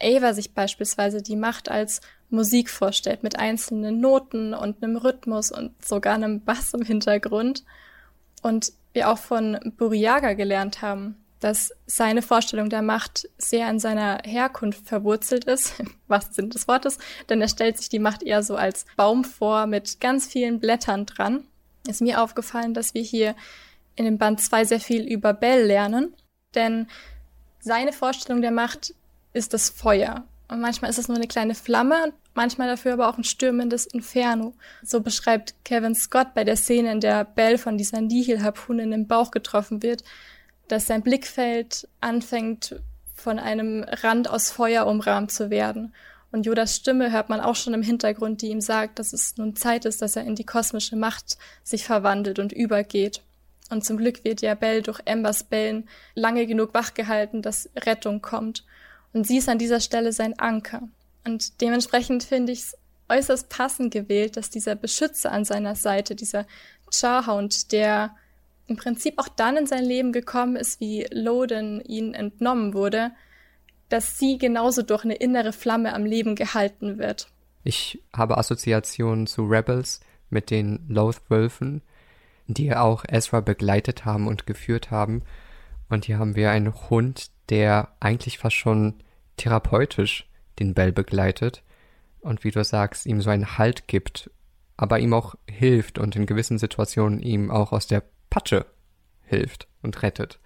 Ava 0.00 0.32
sich 0.32 0.54
beispielsweise 0.54 1.22
die 1.22 1.36
Macht 1.36 1.68
als 1.68 2.02
Musik 2.30 2.70
vorstellt, 2.70 3.24
mit 3.24 3.36
einzelnen 3.36 4.00
Noten 4.00 4.54
und 4.54 4.80
einem 4.80 4.96
Rhythmus 4.96 5.50
und 5.50 5.84
sogar 5.84 6.14
einem 6.14 6.44
Bass 6.44 6.72
im 6.72 6.82
Hintergrund. 6.82 7.64
Und 8.42 8.72
wir 8.92 9.10
auch 9.10 9.18
von 9.18 9.58
Buriaga 9.76 10.34
gelernt 10.34 10.82
haben, 10.82 11.23
dass 11.44 11.74
seine 11.84 12.22
Vorstellung 12.22 12.70
der 12.70 12.80
Macht 12.80 13.28
sehr 13.36 13.68
in 13.68 13.78
seiner 13.78 14.22
Herkunft 14.24 14.88
verwurzelt 14.88 15.44
ist, 15.44 15.74
was 16.08 16.34
Sinn 16.34 16.48
des 16.48 16.66
Wortes, 16.68 16.96
denn 17.28 17.42
er 17.42 17.48
stellt 17.48 17.76
sich 17.76 17.90
die 17.90 17.98
Macht 17.98 18.22
eher 18.22 18.42
so 18.42 18.56
als 18.56 18.86
Baum 18.96 19.24
vor 19.24 19.66
mit 19.66 20.00
ganz 20.00 20.26
vielen 20.26 20.58
Blättern 20.58 21.04
dran. 21.04 21.44
Ist 21.86 22.00
mir 22.00 22.22
aufgefallen, 22.22 22.72
dass 22.72 22.94
wir 22.94 23.02
hier 23.02 23.36
in 23.94 24.06
dem 24.06 24.16
Band 24.16 24.40
2 24.40 24.64
sehr 24.64 24.80
viel 24.80 25.02
über 25.02 25.34
Bell 25.34 25.66
lernen, 25.66 26.14
denn 26.54 26.86
seine 27.60 27.92
Vorstellung 27.92 28.40
der 28.40 28.50
Macht 28.50 28.94
ist 29.34 29.52
das 29.52 29.68
Feuer. 29.68 30.24
Und 30.48 30.62
manchmal 30.62 30.90
ist 30.90 30.98
es 30.98 31.08
nur 31.08 31.18
eine 31.18 31.28
kleine 31.28 31.54
Flamme, 31.54 32.14
manchmal 32.32 32.68
dafür 32.68 32.94
aber 32.94 33.10
auch 33.10 33.18
ein 33.18 33.24
stürmendes 33.24 33.84
Inferno. 33.84 34.54
So 34.82 35.02
beschreibt 35.02 35.54
Kevin 35.62 35.94
Scott 35.94 36.28
bei 36.34 36.44
der 36.44 36.56
Szene, 36.56 36.90
in 36.90 37.00
der 37.00 37.26
Bell 37.26 37.58
von 37.58 37.76
dieser 37.76 38.00
Nihil-Harpune 38.00 38.82
in 38.82 38.92
den 38.92 39.06
Bauch 39.06 39.30
getroffen 39.30 39.82
wird, 39.82 40.04
dass 40.68 40.86
sein 40.86 41.02
Blickfeld 41.02 41.88
anfängt, 42.00 42.80
von 43.14 43.38
einem 43.38 43.84
Rand 43.84 44.28
aus 44.28 44.50
Feuer 44.50 44.86
umrahmt 44.86 45.30
zu 45.32 45.50
werden. 45.50 45.94
Und 46.32 46.46
Yodas 46.46 46.74
Stimme 46.74 47.12
hört 47.12 47.28
man 47.28 47.40
auch 47.40 47.54
schon 47.54 47.74
im 47.74 47.82
Hintergrund, 47.82 48.42
die 48.42 48.48
ihm 48.48 48.60
sagt, 48.60 48.98
dass 48.98 49.12
es 49.12 49.36
nun 49.36 49.54
Zeit 49.54 49.84
ist, 49.84 50.02
dass 50.02 50.16
er 50.16 50.24
in 50.24 50.34
die 50.34 50.44
kosmische 50.44 50.96
Macht 50.96 51.38
sich 51.62 51.84
verwandelt 51.84 52.40
und 52.40 52.52
übergeht. 52.52 53.22
Und 53.70 53.84
zum 53.84 53.96
Glück 53.96 54.24
wird 54.24 54.42
ja 54.42 54.54
Bell 54.54 54.82
durch 54.82 55.00
Embers 55.04 55.44
Bellen 55.44 55.88
lange 56.14 56.46
genug 56.46 56.74
wachgehalten, 56.74 57.40
dass 57.40 57.70
Rettung 57.76 58.20
kommt. 58.20 58.64
Und 59.12 59.26
sie 59.26 59.38
ist 59.38 59.48
an 59.48 59.58
dieser 59.58 59.80
Stelle 59.80 60.12
sein 60.12 60.38
Anker. 60.38 60.82
Und 61.24 61.60
dementsprechend 61.60 62.24
finde 62.24 62.52
ich 62.52 62.60
es 62.60 62.76
äußerst 63.08 63.48
passend 63.48 63.92
gewählt, 63.92 64.36
dass 64.36 64.50
dieser 64.50 64.74
Beschützer 64.74 65.30
an 65.30 65.44
seiner 65.44 65.76
Seite, 65.76 66.14
dieser 66.14 66.46
Charhound, 66.90 67.72
der 67.72 68.14
im 68.66 68.76
Prinzip 68.76 69.18
auch 69.18 69.28
dann 69.28 69.56
in 69.56 69.66
sein 69.66 69.84
Leben 69.84 70.12
gekommen 70.12 70.56
ist, 70.56 70.80
wie 70.80 71.06
Loden 71.10 71.80
ihn 71.82 72.14
entnommen 72.14 72.74
wurde, 72.74 73.12
dass 73.88 74.18
sie 74.18 74.38
genauso 74.38 74.82
durch 74.82 75.04
eine 75.04 75.16
innere 75.16 75.52
Flamme 75.52 75.94
am 75.94 76.04
Leben 76.04 76.34
gehalten 76.34 76.98
wird. 76.98 77.28
Ich 77.62 78.02
habe 78.12 78.38
Assoziationen 78.38 79.26
zu 79.26 79.44
Rebels 79.44 80.00
mit 80.30 80.50
den 80.50 80.84
Loth-Wölfen, 80.88 81.82
die 82.46 82.74
auch 82.74 83.04
Ezra 83.08 83.40
begleitet 83.40 84.04
haben 84.04 84.26
und 84.26 84.46
geführt 84.46 84.90
haben. 84.90 85.22
Und 85.88 86.06
hier 86.06 86.18
haben 86.18 86.36
wir 86.36 86.50
einen 86.50 86.74
Hund, 86.90 87.30
der 87.50 87.92
eigentlich 88.00 88.38
fast 88.38 88.56
schon 88.56 88.94
therapeutisch 89.36 90.28
den 90.58 90.74
Bell 90.74 90.92
begleitet 90.92 91.62
und 92.24 92.42
wie 92.42 92.50
du 92.50 92.64
sagst, 92.64 93.06
ihm 93.06 93.20
so 93.20 93.30
einen 93.30 93.58
Halt 93.58 93.86
gibt, 93.86 94.30
aber 94.76 94.98
ihm 94.98 95.12
auch 95.12 95.34
hilft 95.48 95.98
und 95.98 96.16
in 96.16 96.26
gewissen 96.26 96.58
Situationen 96.58 97.20
ihm 97.20 97.50
auch 97.50 97.72
aus 97.72 97.86
der 97.86 98.02
Patsche 98.34 98.66
hilft 99.26 99.68
und 99.80 100.02
rettet. 100.02 100.40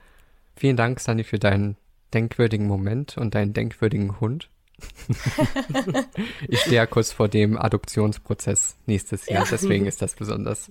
Vielen 0.54 0.76
Dank, 0.76 1.00
Sunny, 1.00 1.24
für 1.24 1.38
deinen 1.38 1.78
denkwürdigen 2.12 2.66
Moment 2.66 3.16
und 3.16 3.34
deinen 3.34 3.54
denkwürdigen 3.54 4.20
Hund. 4.20 4.50
ich 6.48 6.60
stehe 6.60 6.76
ja 6.76 6.86
kurz 6.86 7.12
vor 7.12 7.28
dem 7.28 7.56
Adoptionsprozess 7.56 8.76
nächstes 8.84 9.24
Jahr, 9.24 9.44
ja. 9.44 9.50
deswegen 9.50 9.86
ist 9.86 10.02
das 10.02 10.16
besonders 10.16 10.70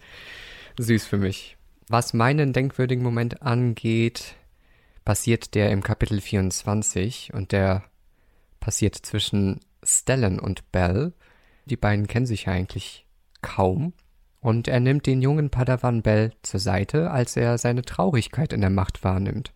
süß 0.78 1.08
für 1.08 1.18
mich. 1.18 1.58
Was 1.88 2.14
meinen 2.14 2.54
denkwürdigen 2.54 3.04
Moment 3.04 3.42
angeht, 3.42 4.36
passiert 5.04 5.56
der 5.56 5.72
im 5.72 5.82
Kapitel 5.82 6.22
24 6.22 7.34
und 7.34 7.52
der 7.52 7.84
passiert 8.60 8.94
zwischen 8.96 9.62
Stellan 9.82 10.38
und 10.40 10.72
Bell. 10.72 11.14
Die 11.66 11.78
beiden 11.78 12.06
kennen 12.06 12.28
sich 12.28 12.46
ja 12.46 12.54
eigentlich 12.54 13.08
kaum 13.42 13.94
und 14.48 14.70
er 14.70 14.80
nimmt 14.80 15.08
den 15.08 15.22
jungen 15.22 15.50
Padawan 15.50 16.04
Bell 16.04 16.32
zur 16.42 16.62
Seite, 16.62 17.12
als 17.12 17.36
er 17.36 17.58
seine 17.58 17.82
Traurigkeit 17.82 18.54
in 18.54 18.62
der 18.62 18.70
Macht 18.70 19.04
wahrnimmt. 19.04 19.52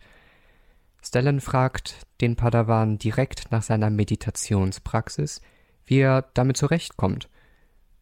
Stellan 1.02 1.40
fragt 1.40 2.06
den 2.20 2.36
Padawan 2.36 2.98
direkt 2.98 3.50
nach 3.50 3.62
seiner 3.62 3.88
Meditationspraxis, 3.88 5.40
wie 5.86 6.00
er 6.00 6.28
damit 6.34 6.58
zurechtkommt. 6.58 7.30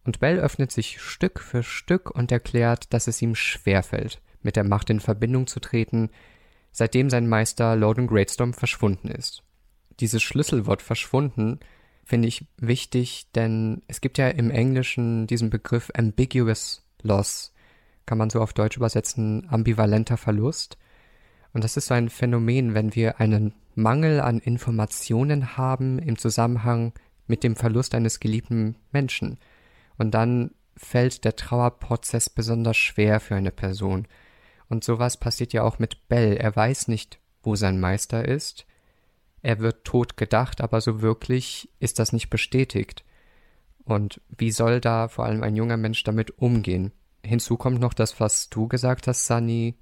Und 0.02 0.18
Bell 0.18 0.40
öffnet 0.40 0.72
sich 0.72 1.00
Stück 1.00 1.38
für 1.38 1.62
Stück 1.62 2.10
und 2.10 2.32
erklärt, 2.32 2.92
dass 2.92 3.06
es 3.06 3.22
ihm 3.22 3.36
schwerfällt, 3.36 4.20
mit 4.42 4.56
der 4.56 4.64
Macht 4.64 4.90
in 4.90 4.98
Verbindung 4.98 5.46
zu 5.46 5.60
treten, 5.60 6.10
seitdem 6.72 7.08
sein 7.08 7.28
Meister 7.28 7.76
Loden 7.76 8.08
Greatstorm 8.08 8.52
verschwunden 8.52 9.06
ist. 9.06 9.44
Dieses 10.00 10.24
Schlüsselwort 10.24 10.82
verschwunden 10.82 11.60
finde 12.10 12.26
ich 12.26 12.44
wichtig, 12.56 13.30
denn 13.36 13.82
es 13.86 14.00
gibt 14.00 14.18
ja 14.18 14.26
im 14.26 14.50
Englischen 14.50 15.28
diesen 15.28 15.48
Begriff 15.48 15.92
ambiguous 15.94 16.84
loss, 17.02 17.54
kann 18.04 18.18
man 18.18 18.30
so 18.30 18.40
auf 18.40 18.52
Deutsch 18.52 18.76
übersetzen, 18.76 19.46
ambivalenter 19.48 20.16
Verlust. 20.16 20.76
Und 21.52 21.62
das 21.62 21.76
ist 21.76 21.86
so 21.86 21.94
ein 21.94 22.08
Phänomen, 22.08 22.74
wenn 22.74 22.96
wir 22.96 23.20
einen 23.20 23.54
Mangel 23.76 24.20
an 24.20 24.40
Informationen 24.40 25.56
haben 25.56 26.00
im 26.00 26.18
Zusammenhang 26.18 26.94
mit 27.28 27.44
dem 27.44 27.54
Verlust 27.54 27.94
eines 27.94 28.18
geliebten 28.18 28.74
Menschen. 28.90 29.38
Und 29.96 30.10
dann 30.10 30.50
fällt 30.76 31.24
der 31.24 31.36
Trauerprozess 31.36 32.28
besonders 32.28 32.76
schwer 32.76 33.20
für 33.20 33.36
eine 33.36 33.52
Person. 33.52 34.08
Und 34.68 34.82
sowas 34.82 35.16
passiert 35.16 35.52
ja 35.52 35.62
auch 35.62 35.78
mit 35.78 36.08
Bell. 36.08 36.36
Er 36.36 36.56
weiß 36.56 36.88
nicht, 36.88 37.20
wo 37.44 37.54
sein 37.54 37.78
Meister 37.78 38.26
ist 38.26 38.66
er 39.42 39.58
wird 39.60 39.84
tot 39.84 40.16
gedacht, 40.16 40.60
aber 40.60 40.80
so 40.80 41.00
wirklich 41.02 41.70
ist 41.78 41.98
das 41.98 42.12
nicht 42.12 42.30
bestätigt. 42.30 43.04
Und 43.84 44.20
wie 44.28 44.50
soll 44.50 44.80
da 44.80 45.08
vor 45.08 45.24
allem 45.24 45.42
ein 45.42 45.56
junger 45.56 45.76
Mensch 45.76 46.04
damit 46.04 46.38
umgehen? 46.38 46.92
Hinzu 47.24 47.56
kommt 47.56 47.80
noch 47.80 47.94
das, 47.94 48.20
was 48.20 48.50
du 48.50 48.68
gesagt 48.68 49.06
hast, 49.06 49.26
Sunny, 49.26 49.76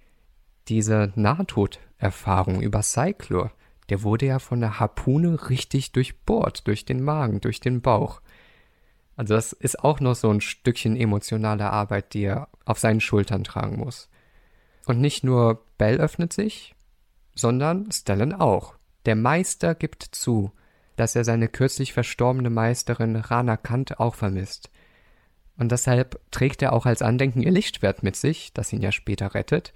diese 0.69 1.13
Nahtoderfahrung 1.15 2.63
über 2.63 2.83
Cyclor. 2.83 3.53
Der 3.89 4.03
wurde 4.03 4.27
ja 4.27 4.39
von 4.39 4.61
der 4.61 4.79
Harpune 4.79 5.49
richtig 5.49 5.93
durchbohrt, 5.93 6.67
durch 6.67 6.85
den 6.85 7.03
Magen, 7.03 7.41
durch 7.41 7.61
den 7.61 7.81
Bauch. 7.81 8.21
Also 9.17 9.35
das 9.35 9.53
ist 9.53 9.83
auch 9.83 9.99
noch 9.99 10.15
so 10.15 10.31
ein 10.31 10.41
Stückchen 10.41 10.97
emotionale 10.97 11.71
Arbeit, 11.71 12.15
die 12.15 12.23
er 12.23 12.49
auf 12.65 12.79
seinen 12.79 13.01
Schultern 13.01 13.45
tragen 13.45 13.79
muss. 13.79 14.09
Und 14.87 15.01
nicht 15.01 15.25
nur 15.25 15.65
Bell 15.77 15.99
öffnet 15.99 16.33
sich, 16.33 16.75
sondern 17.35 17.91
Stellan 17.91 18.33
auch. 18.33 18.78
Der 19.07 19.17
Meister 19.17 19.75
gibt 19.75 20.03
zu, 20.03 20.53
dass 20.97 21.15
er 21.15 21.25
seine 21.25 21.49
kürzlich 21.49 21.93
verstorbene 21.93 22.51
Meisterin 22.51 23.17
Rana 23.17 23.57
Kant 23.57 24.01
auch 24.01 24.15
vermisst. 24.15 24.71
Und 25.57 25.73
deshalb 25.73 26.21
trägt 26.31 26.63
er 26.63 26.73
auch 26.73 26.87
als 26.87 27.03
Andenken 27.03 27.43
ihr 27.43 27.51
Lichtschwert 27.51 28.03
mit 28.03 28.17
sich, 28.17 28.53
das 28.53 28.73
ihn 28.73 28.83
ja 28.83 28.93
später 28.93 29.35
rettet. 29.35 29.73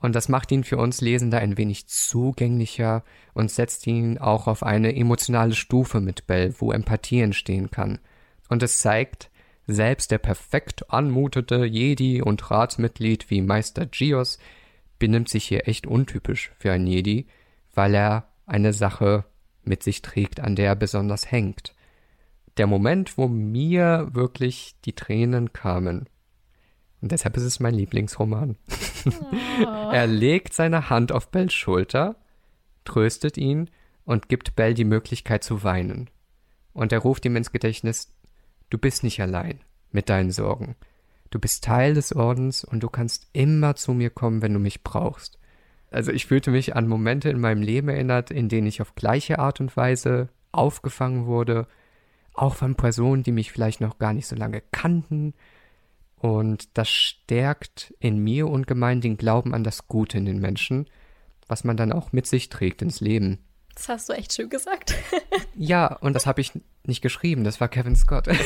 Und 0.00 0.14
das 0.14 0.28
macht 0.28 0.50
ihn 0.50 0.64
für 0.64 0.78
uns 0.78 1.00
Lesende 1.00 1.38
ein 1.38 1.58
wenig 1.58 1.86
zugänglicher 1.88 3.04
und 3.34 3.50
setzt 3.50 3.86
ihn 3.86 4.18
auch 4.18 4.46
auf 4.46 4.62
eine 4.62 4.94
emotionale 4.96 5.54
Stufe 5.54 6.00
mit 6.00 6.26
Bell, 6.26 6.54
wo 6.58 6.72
Empathie 6.72 7.20
entstehen 7.20 7.70
kann. 7.70 7.98
Und 8.48 8.62
es 8.62 8.78
zeigt, 8.78 9.30
selbst 9.66 10.10
der 10.10 10.18
perfekt 10.18 10.90
anmutete 10.90 11.64
Jedi 11.64 12.22
und 12.22 12.50
Ratsmitglied 12.50 13.30
wie 13.30 13.42
Meister 13.42 13.86
Gios 13.86 14.38
benimmt 14.98 15.28
sich 15.28 15.44
hier 15.44 15.68
echt 15.68 15.86
untypisch 15.86 16.50
für 16.58 16.72
ein 16.72 16.86
Jedi, 16.86 17.26
weil 17.74 17.94
er 17.94 18.29
eine 18.50 18.72
Sache 18.72 19.24
mit 19.62 19.82
sich 19.82 20.02
trägt, 20.02 20.40
an 20.40 20.56
der 20.56 20.66
er 20.66 20.76
besonders 20.76 21.30
hängt. 21.30 21.74
Der 22.56 22.66
Moment, 22.66 23.16
wo 23.16 23.28
mir 23.28 24.08
wirklich 24.12 24.76
die 24.84 24.94
Tränen 24.94 25.52
kamen. 25.52 26.08
Und 27.00 27.12
deshalb 27.12 27.36
ist 27.36 27.44
es 27.44 27.60
mein 27.60 27.74
Lieblingsroman. 27.74 28.56
Oh. 29.06 29.64
er 29.92 30.06
legt 30.06 30.52
seine 30.52 30.90
Hand 30.90 31.12
auf 31.12 31.30
Bells 31.30 31.54
Schulter, 31.54 32.16
tröstet 32.84 33.38
ihn 33.38 33.70
und 34.04 34.28
gibt 34.28 34.56
Bell 34.56 34.74
die 34.74 34.84
Möglichkeit 34.84 35.44
zu 35.44 35.62
weinen. 35.62 36.10
Und 36.72 36.92
er 36.92 36.98
ruft 36.98 37.24
ihm 37.24 37.36
ins 37.36 37.52
Gedächtnis, 37.52 38.12
du 38.68 38.78
bist 38.78 39.02
nicht 39.04 39.20
allein 39.20 39.60
mit 39.92 40.08
deinen 40.08 40.30
Sorgen. 40.30 40.76
Du 41.30 41.38
bist 41.38 41.64
Teil 41.64 41.94
des 41.94 42.14
Ordens 42.14 42.64
und 42.64 42.82
du 42.82 42.88
kannst 42.88 43.28
immer 43.32 43.76
zu 43.76 43.94
mir 43.94 44.10
kommen, 44.10 44.42
wenn 44.42 44.52
du 44.52 44.58
mich 44.58 44.82
brauchst. 44.82 45.38
Also 45.90 46.12
ich 46.12 46.26
fühlte 46.26 46.50
mich 46.50 46.76
an 46.76 46.86
Momente 46.86 47.30
in 47.30 47.40
meinem 47.40 47.62
Leben 47.62 47.88
erinnert, 47.88 48.30
in 48.30 48.48
denen 48.48 48.66
ich 48.66 48.80
auf 48.80 48.94
gleiche 48.94 49.38
Art 49.38 49.60
und 49.60 49.76
Weise 49.76 50.28
aufgefangen 50.52 51.26
wurde, 51.26 51.66
auch 52.34 52.54
von 52.54 52.76
Personen, 52.76 53.22
die 53.22 53.32
mich 53.32 53.50
vielleicht 53.52 53.80
noch 53.80 53.98
gar 53.98 54.12
nicht 54.12 54.26
so 54.26 54.36
lange 54.36 54.62
kannten 54.70 55.34
Und 56.16 56.68
das 56.76 56.88
stärkt 56.90 57.94
in 57.98 58.18
mir 58.18 58.46
ungemein 58.46 59.00
den 59.00 59.16
Glauben 59.16 59.54
an 59.54 59.64
das 59.64 59.88
Gute 59.88 60.18
in 60.18 60.26
den 60.26 60.38
Menschen, 60.38 60.86
was 61.48 61.64
man 61.64 61.78
dann 61.78 61.92
auch 61.92 62.12
mit 62.12 62.26
sich 62.26 62.50
trägt 62.50 62.82
ins 62.82 63.00
Leben. 63.00 63.38
Das 63.74 63.88
hast 63.88 64.08
du 64.10 64.12
echt 64.12 64.34
schön 64.34 64.50
gesagt. 64.50 64.94
Ja, 65.56 65.94
und 65.96 66.12
das 66.14 66.26
habe 66.26 66.40
ich 66.40 66.52
nicht 66.84 67.00
geschrieben, 67.00 67.44
das 67.44 67.60
war 67.60 67.68
Kevin 67.68 67.96
Scott. 67.96 68.28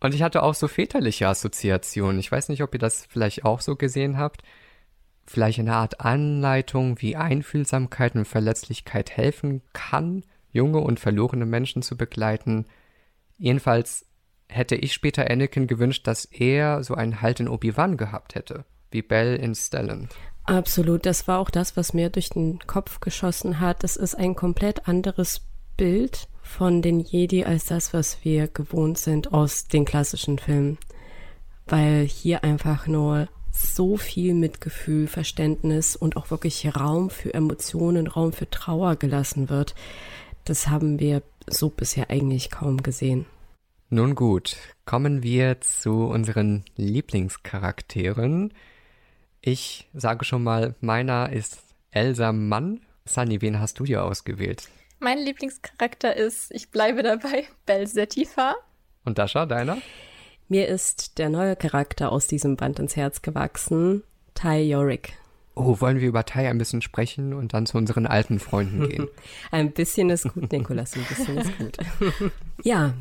und 0.00 0.14
ich 0.14 0.22
hatte 0.22 0.42
auch 0.42 0.54
so 0.54 0.66
väterliche 0.66 1.28
Assoziationen. 1.28 2.18
Ich 2.18 2.32
weiß 2.32 2.48
nicht, 2.48 2.62
ob 2.62 2.72
ihr 2.74 2.78
das 2.78 3.06
vielleicht 3.06 3.44
auch 3.44 3.60
so 3.60 3.76
gesehen 3.76 4.16
habt. 4.16 4.42
Vielleicht 5.26 5.58
eine 5.58 5.74
Art 5.74 6.00
Anleitung, 6.00 7.00
wie 7.00 7.16
Einfühlsamkeit 7.16 8.14
und 8.16 8.24
Verletzlichkeit 8.24 9.10
helfen 9.10 9.62
kann, 9.72 10.24
junge 10.50 10.78
und 10.78 10.98
verlorene 10.98 11.46
Menschen 11.46 11.82
zu 11.82 11.96
begleiten. 11.96 12.66
Jedenfalls 13.36 14.06
hätte 14.48 14.74
ich 14.74 14.92
später 14.92 15.30
Anakin 15.30 15.66
gewünscht, 15.66 16.06
dass 16.06 16.24
er 16.24 16.82
so 16.82 16.94
einen 16.94 17.20
Halt 17.20 17.38
in 17.40 17.48
Obi-Wan 17.48 17.96
gehabt 17.96 18.34
hätte, 18.34 18.64
wie 18.90 19.02
Bell 19.02 19.36
in 19.36 19.54
Stellan. 19.54 20.08
Absolut, 20.44 21.06
das 21.06 21.28
war 21.28 21.38
auch 21.38 21.50
das, 21.50 21.76
was 21.76 21.92
mir 21.92 22.10
durch 22.10 22.30
den 22.30 22.58
Kopf 22.66 23.00
geschossen 23.00 23.60
hat. 23.60 23.84
Das 23.84 23.96
ist 23.96 24.16
ein 24.16 24.34
komplett 24.34 24.88
anderes 24.88 25.42
Bild 25.76 26.28
von 26.42 26.82
den 26.82 27.00
Jedi 27.00 27.44
als 27.44 27.66
das, 27.66 27.92
was 27.92 28.24
wir 28.24 28.48
gewohnt 28.48 28.98
sind 28.98 29.32
aus 29.32 29.68
den 29.68 29.84
klassischen 29.84 30.38
Filmen. 30.38 30.78
Weil 31.66 32.04
hier 32.04 32.44
einfach 32.44 32.86
nur 32.86 33.28
so 33.52 33.96
viel 33.96 34.34
Mitgefühl, 34.34 35.06
Verständnis 35.06 35.96
und 35.96 36.16
auch 36.16 36.30
wirklich 36.30 36.74
Raum 36.76 37.10
für 37.10 37.34
Emotionen, 37.34 38.06
Raum 38.06 38.32
für 38.32 38.48
Trauer 38.48 38.96
gelassen 38.96 39.48
wird. 39.48 39.74
Das 40.44 40.68
haben 40.68 40.98
wir 41.00 41.22
so 41.46 41.68
bisher 41.68 42.10
eigentlich 42.10 42.50
kaum 42.50 42.82
gesehen. 42.82 43.26
Nun 43.88 44.14
gut, 44.14 44.56
kommen 44.84 45.22
wir 45.22 45.60
zu 45.60 46.04
unseren 46.04 46.64
Lieblingscharakteren. 46.76 48.52
Ich 49.40 49.88
sage 49.92 50.24
schon 50.24 50.44
mal, 50.44 50.76
meiner 50.80 51.32
ist 51.32 51.58
Elsa 51.90 52.32
Mann. 52.32 52.80
Sunny, 53.04 53.40
wen 53.42 53.58
hast 53.58 53.80
du 53.80 53.84
dir 53.84 54.04
ausgewählt? 54.04 54.68
Mein 55.02 55.18
Lieblingscharakter 55.18 56.14
ist, 56.14 56.52
ich 56.52 56.70
bleibe 56.70 57.02
dabei, 57.02 57.46
Bell 57.64 57.88
Zetifa. 57.88 58.54
Und 59.06 59.16
Dasha, 59.16 59.46
deiner? 59.46 59.78
Mir 60.48 60.68
ist 60.68 61.16
der 61.16 61.30
neue 61.30 61.56
Charakter 61.56 62.12
aus 62.12 62.26
diesem 62.26 62.58
Band 62.58 62.78
ins 62.78 62.96
Herz 62.96 63.22
gewachsen, 63.22 64.02
Ty 64.34 64.60
Yorick. 64.60 65.14
Oh, 65.54 65.80
wollen 65.80 66.00
wir 66.00 66.08
über 66.08 66.26
Tai 66.26 66.46
ein 66.50 66.58
bisschen 66.58 66.82
sprechen 66.82 67.32
und 67.32 67.54
dann 67.54 67.64
zu 67.64 67.78
unseren 67.78 68.06
alten 68.06 68.38
Freunden 68.40 68.86
gehen? 68.90 69.08
ein 69.50 69.72
bisschen 69.72 70.10
ist 70.10 70.28
gut, 70.34 70.52
Nikolas, 70.52 70.94
ein 70.94 71.04
bisschen 71.04 71.38
ist 71.38 71.58
gut. 71.58 71.78
ja, 72.62 72.92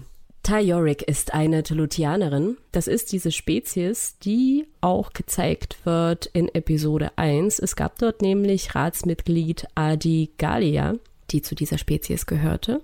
Ty 0.43 0.59
Yorick 0.59 1.01
ist 1.01 1.33
eine 1.33 1.63
Telutianerin. 1.63 2.55
Das 2.71 2.87
ist 2.87 3.11
diese 3.11 3.33
Spezies, 3.33 4.17
die 4.19 4.67
auch 4.79 5.11
gezeigt 5.11 5.79
wird 5.83 6.27
in 6.27 6.47
Episode 6.47 7.11
1. 7.17 7.59
Es 7.59 7.75
gab 7.75 7.97
dort 7.97 8.21
nämlich 8.21 8.73
Ratsmitglied 8.73 9.67
Adi 9.75 10.31
Galia, 10.37 10.95
die 11.31 11.41
zu 11.41 11.55
dieser 11.55 11.77
Spezies 11.77 12.25
gehörte. 12.25 12.81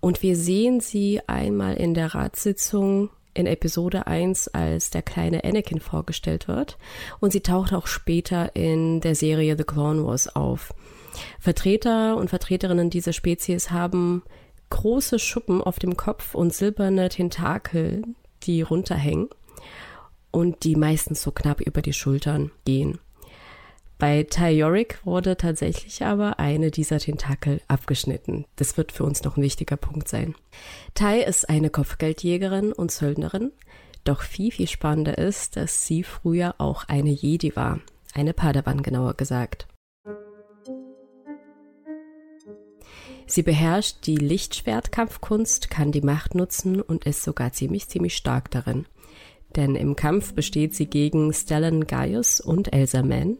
Und 0.00 0.22
wir 0.22 0.36
sehen 0.36 0.80
sie 0.80 1.20
einmal 1.26 1.74
in 1.74 1.94
der 1.94 2.14
Ratssitzung 2.14 3.10
in 3.34 3.46
Episode 3.46 4.06
1, 4.06 4.48
als 4.48 4.90
der 4.90 5.02
kleine 5.02 5.44
Anakin 5.44 5.80
vorgestellt 5.80 6.48
wird. 6.48 6.78
Und 7.20 7.32
sie 7.32 7.40
taucht 7.40 7.72
auch 7.72 7.86
später 7.86 8.54
in 8.54 9.00
der 9.00 9.14
Serie 9.14 9.56
The 9.56 9.64
Clone 9.64 10.04
Wars 10.04 10.34
auf. 10.34 10.72
Vertreter 11.38 12.16
und 12.16 12.30
Vertreterinnen 12.30 12.90
dieser 12.90 13.12
Spezies 13.12 13.70
haben 13.70 14.22
große 14.70 15.18
Schuppen 15.18 15.62
auf 15.62 15.78
dem 15.78 15.96
Kopf 15.96 16.34
und 16.34 16.52
silberne 16.52 17.08
Tentakel, 17.08 18.02
die 18.44 18.62
runterhängen 18.62 19.28
und 20.30 20.64
die 20.64 20.76
meistens 20.76 21.22
so 21.22 21.30
knapp 21.30 21.60
über 21.60 21.82
die 21.82 21.92
Schultern 21.92 22.50
gehen. 22.64 22.98
Bei 23.98 24.24
Tyorik 24.24 24.98
wurde 25.04 25.36
tatsächlich 25.36 26.04
aber 26.04 26.38
eine 26.38 26.70
dieser 26.70 26.98
Tentakel 26.98 27.60
abgeschnitten. 27.68 28.44
Das 28.56 28.76
wird 28.76 28.92
für 28.92 29.04
uns 29.04 29.22
noch 29.22 29.36
ein 29.36 29.42
wichtiger 29.42 29.76
Punkt 29.76 30.08
sein. 30.08 30.34
Tai 30.94 31.20
ist 31.20 31.48
eine 31.48 31.70
Kopfgeldjägerin 31.70 32.72
und 32.72 32.90
Söldnerin, 32.90 33.52
doch 34.02 34.22
viel, 34.22 34.50
viel 34.50 34.68
spannender 34.68 35.16
ist, 35.16 35.56
dass 35.56 35.86
sie 35.86 36.02
früher 36.02 36.56
auch 36.58 36.84
eine 36.88 37.10
Jedi 37.10 37.56
war. 37.56 37.80
Eine 38.12 38.34
Padawan 38.34 38.82
genauer 38.82 39.14
gesagt. 39.14 39.66
Sie 43.26 43.42
beherrscht 43.42 44.06
die 44.06 44.16
Lichtschwertkampfkunst, 44.16 45.70
kann 45.70 45.92
die 45.92 46.02
Macht 46.02 46.34
nutzen 46.34 46.82
und 46.82 47.06
ist 47.06 47.22
sogar 47.22 47.52
ziemlich, 47.52 47.88
ziemlich 47.88 48.16
stark 48.16 48.50
darin. 48.50 48.84
Denn 49.56 49.76
im 49.76 49.96
Kampf 49.96 50.34
besteht 50.34 50.74
sie 50.74 50.86
gegen 50.86 51.32
Stellan 51.32 51.86
Gaius 51.86 52.40
und 52.40 52.72
Elsa 52.72 53.02
Mann, 53.02 53.38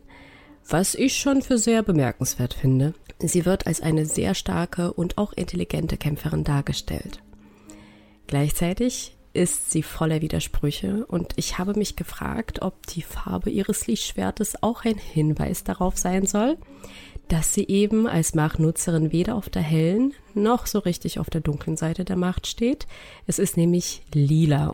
was 0.69 0.95
ich 0.95 1.17
schon 1.17 1.43
für 1.43 1.59
sehr 1.59 1.83
bemerkenswert 1.83 2.55
finde. 2.55 2.95
Sie 3.19 3.45
wird 3.45 3.67
als 3.67 3.81
eine 3.81 4.07
sehr 4.07 4.35
starke 4.35 4.93
und 4.93 5.19
auch 5.19 5.33
intelligente 5.33 5.97
Kämpferin 5.97 6.45
dargestellt. 6.45 7.21
Gleichzeitig 8.27 9.17
ist 9.35 9.71
sie 9.71 9.83
voller 9.83 10.23
Widersprüche 10.23 11.05
und 11.07 11.33
ich 11.37 11.59
habe 11.59 11.75
mich 11.75 11.97
gefragt, 11.97 12.63
ob 12.63 12.87
die 12.87 13.03
Farbe 13.03 13.51
ihres 13.51 13.87
Lichtschwertes 13.87 14.63
auch 14.63 14.85
ein 14.85 14.97
Hinweis 14.97 15.65
darauf 15.65 15.99
sein 15.99 16.27
soll, 16.27 16.57
dass 17.29 17.53
sie 17.53 17.67
eben 17.67 18.07
als 18.07 18.35
Machtnutzerin 18.35 19.13
weder 19.13 19.35
auf 19.35 19.49
der 19.49 19.63
hellen 19.63 20.15
noch 20.35 20.67
so 20.67 20.79
richtig 20.79 21.19
auf 21.19 21.31
der 21.31 21.41
dunklen 21.41 21.77
Seite 21.77 22.05
der 22.05 22.17
Macht 22.17 22.47
steht. 22.47 22.87
Es 23.27 23.39
ist 23.39 23.57
nämlich 23.57 24.03
lila. 24.13 24.73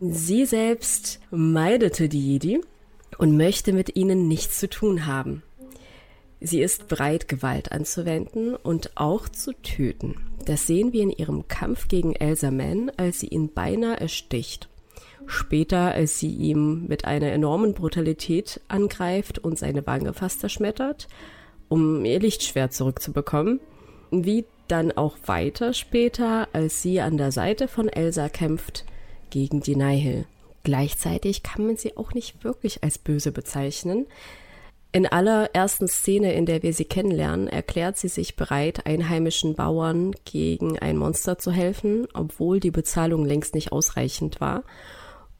Sie 0.00 0.44
selbst 0.46 1.20
meidete 1.30 2.08
die 2.08 2.32
Jedi 2.32 2.60
und 3.18 3.36
möchte 3.36 3.72
mit 3.72 3.96
ihnen 3.96 4.28
nichts 4.28 4.58
zu 4.58 4.68
tun 4.68 5.06
haben. 5.06 5.42
Sie 6.40 6.60
ist 6.60 6.88
bereit, 6.88 7.28
Gewalt 7.28 7.72
anzuwenden 7.72 8.54
und 8.54 8.96
auch 8.96 9.28
zu 9.28 9.52
töten. 9.54 10.16
Das 10.44 10.66
sehen 10.66 10.92
wir 10.92 11.02
in 11.02 11.10
ihrem 11.10 11.48
Kampf 11.48 11.88
gegen 11.88 12.14
Elsa 12.14 12.50
Mann, 12.50 12.90
als 12.96 13.20
sie 13.20 13.28
ihn 13.28 13.52
beinahe 13.52 13.98
ersticht. 13.98 14.68
Später, 15.26 15.92
als 15.92 16.20
sie 16.20 16.30
ihm 16.30 16.86
mit 16.86 17.04
einer 17.04 17.32
enormen 17.32 17.74
Brutalität 17.74 18.60
angreift 18.68 19.38
und 19.38 19.58
seine 19.58 19.86
Wange 19.86 20.12
fast 20.12 20.40
zerschmettert 20.40 21.08
um 21.68 22.04
ihr 22.04 22.20
Lichtschwert 22.20 22.72
zurückzubekommen. 22.72 23.60
Wie 24.10 24.44
dann 24.68 24.92
auch 24.92 25.16
weiter 25.26 25.72
später, 25.72 26.48
als 26.52 26.82
sie 26.82 27.00
an 27.00 27.16
der 27.16 27.32
Seite 27.32 27.68
von 27.68 27.88
Elsa 27.88 28.28
kämpft 28.28 28.84
gegen 29.30 29.60
die 29.60 29.76
Nihil. 29.76 30.26
Gleichzeitig 30.66 31.44
kann 31.44 31.64
man 31.64 31.76
sie 31.76 31.96
auch 31.96 32.12
nicht 32.12 32.42
wirklich 32.42 32.82
als 32.82 32.98
böse 32.98 33.30
bezeichnen. 33.30 34.08
In 34.90 35.06
aller 35.06 35.54
ersten 35.54 35.86
Szene, 35.86 36.32
in 36.32 36.44
der 36.44 36.64
wir 36.64 36.72
sie 36.72 36.86
kennenlernen, 36.86 37.46
erklärt 37.46 37.98
sie 37.98 38.08
sich 38.08 38.34
bereit, 38.34 38.84
einheimischen 38.84 39.54
Bauern 39.54 40.16
gegen 40.24 40.76
ein 40.76 40.96
Monster 40.96 41.38
zu 41.38 41.52
helfen, 41.52 42.08
obwohl 42.14 42.58
die 42.58 42.72
Bezahlung 42.72 43.24
längst 43.24 43.54
nicht 43.54 43.70
ausreichend 43.70 44.40
war 44.40 44.64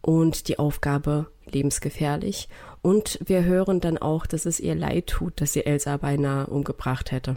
und 0.01 0.47
die 0.47 0.61
Aufgabe 0.61 1.27
lebensgefährlich. 1.45 2.49
Und 2.81 3.19
wir 3.27 3.43
hören 3.43 3.81
dann 3.81 3.99
auch, 3.99 4.27
dass 4.27 4.47
es 4.47 4.61
ihr 4.61 4.77
leid 4.77 5.09
tut, 5.09 5.41
dass 5.41 5.55
sie 5.55 5.67
Elsa 5.67 5.97
beinahe 5.97 6.47
umgebracht 6.47 7.11
hätte. 7.11 7.37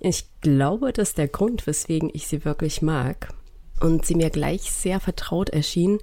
Ich 0.00 0.26
glaube, 0.42 0.92
dass 0.92 1.14
der 1.14 1.28
Grund, 1.28 1.66
weswegen 1.66 2.10
ich 2.12 2.26
sie 2.26 2.44
wirklich 2.44 2.82
mag 2.82 3.32
und 3.82 4.06
sie 4.06 4.14
mir 4.14 4.30
gleich 4.30 4.70
sehr 4.70 5.00
vertraut 5.00 5.50
erschien, 5.50 5.98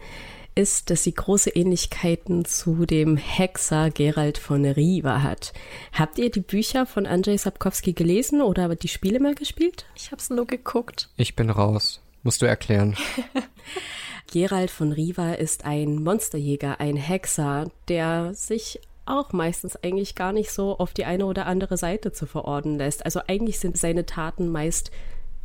ist, 0.60 0.90
dass 0.90 1.04
sie 1.04 1.14
große 1.14 1.52
Ähnlichkeiten 1.52 2.44
zu 2.44 2.86
dem 2.86 3.16
Hexer 3.16 3.92
Gerald 3.92 4.38
von 4.38 4.66
Riva 4.66 5.22
hat. 5.22 5.54
Habt 5.94 6.18
ihr 6.20 6.30
die 6.30 6.42
Bücher 6.42 6.86
von 6.86 7.06
Andrzej 7.06 7.38
Sapkowski 7.38 7.94
gelesen 7.94 8.42
oder 8.42 8.76
die 8.76 8.90
Spiele 8.90 9.22
mal 9.22 9.36
gespielt? 9.36 9.86
Ich 9.96 10.12
hab's 10.12 10.30
nur 10.30 10.46
geguckt. 10.46 11.10
Ich 11.16 11.38
bin 11.38 11.50
raus. 11.50 12.02
Musst 12.24 12.42
du 12.42 12.46
erklären. 12.46 12.98
Gerald 14.32 14.70
von 14.70 14.92
Riva 14.92 15.32
ist 15.32 15.64
ein 15.64 16.04
Monsterjäger, 16.04 16.82
ein 16.82 16.98
Hexer, 16.98 17.72
der 17.88 18.34
sich 18.34 18.82
auch 19.06 19.32
meistens 19.32 19.78
eigentlich 19.78 20.14
gar 20.14 20.34
nicht 20.34 20.52
so 20.52 20.78
auf 20.78 20.94
die 20.94 21.06
eine 21.06 21.26
oder 21.26 21.46
andere 21.46 21.78
Seite 21.78 22.12
zu 22.12 22.26
verordnen 22.26 22.78
lässt. 22.78 23.06
Also 23.06 23.22
eigentlich 23.28 23.60
sind 23.60 23.78
seine 23.78 24.06
Taten 24.06 24.50
meist 24.50 24.92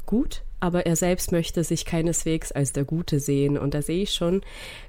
gut, 0.06 0.42
aber 0.64 0.86
er 0.86 0.96
selbst 0.96 1.30
möchte 1.30 1.62
sich 1.62 1.84
keineswegs 1.84 2.50
als 2.50 2.72
der 2.72 2.86
Gute 2.86 3.20
sehen. 3.20 3.58
Und 3.58 3.74
da 3.74 3.82
sehe 3.82 4.04
ich 4.04 4.14
schon 4.14 4.40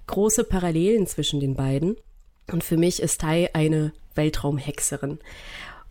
große 0.08 0.46
Parallelen 0.46 1.06
zwischen 1.06 1.42
den 1.42 1.56
beiden. 1.56 1.98
Und 2.50 2.64
für 2.64 2.78
mich 2.78 3.02
ist 3.02 3.20
Tai 3.20 3.50
eine 3.54 3.92
Weltraumhexerin. 4.14 5.20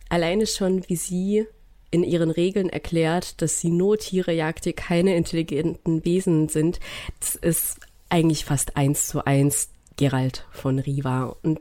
Alleine 0.09 0.47
schon, 0.47 0.89
wie 0.89 0.95
sie 0.95 1.45
in 1.91 2.03
ihren 2.03 2.31
Regeln 2.31 2.67
erklärt, 2.69 3.43
dass 3.43 3.61
sie 3.61 3.69
nur 3.69 3.99
Tiere 3.99 4.33
jagt, 4.33 4.65
die 4.65 4.73
keine 4.73 5.15
intelligenten 5.15 6.03
Wesen 6.03 6.49
sind. 6.49 6.79
Das 7.19 7.35
ist 7.35 7.77
eigentlich 8.09 8.43
fast 8.43 8.77
eins 8.77 9.05
zu 9.05 9.23
eins 9.23 9.69
Gerald 9.97 10.47
von 10.49 10.79
Riva. 10.79 11.35
Und 11.43 11.59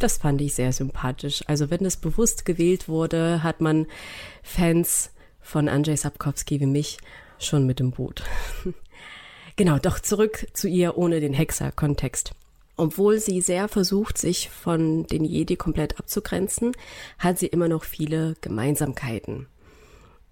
das 0.00 0.18
fand 0.18 0.40
ich 0.40 0.54
sehr 0.54 0.72
sympathisch. 0.72 1.44
Also 1.46 1.70
wenn 1.70 1.84
das 1.84 1.96
bewusst 1.96 2.44
gewählt 2.44 2.88
wurde, 2.88 3.44
hat 3.44 3.60
man 3.60 3.86
Fans 4.42 5.12
von 5.40 5.68
Andrzej 5.68 5.96
Sapkowski 5.96 6.58
wie 6.58 6.66
mich 6.66 6.98
schon 7.44 7.66
mit 7.66 7.78
dem 7.78 7.90
Boot. 7.90 8.22
Genau, 9.56 9.78
doch 9.78 10.00
zurück 10.00 10.46
zu 10.54 10.66
ihr 10.66 10.96
ohne 10.96 11.20
den 11.20 11.34
Hexer-Kontext. 11.34 12.32
Obwohl 12.76 13.20
sie 13.20 13.42
sehr 13.42 13.68
versucht, 13.68 14.16
sich 14.16 14.48
von 14.48 15.06
den 15.06 15.24
Jedi 15.24 15.56
komplett 15.56 15.98
abzugrenzen, 15.98 16.72
hat 17.18 17.38
sie 17.38 17.48
immer 17.48 17.68
noch 17.68 17.84
viele 17.84 18.34
Gemeinsamkeiten. 18.40 19.46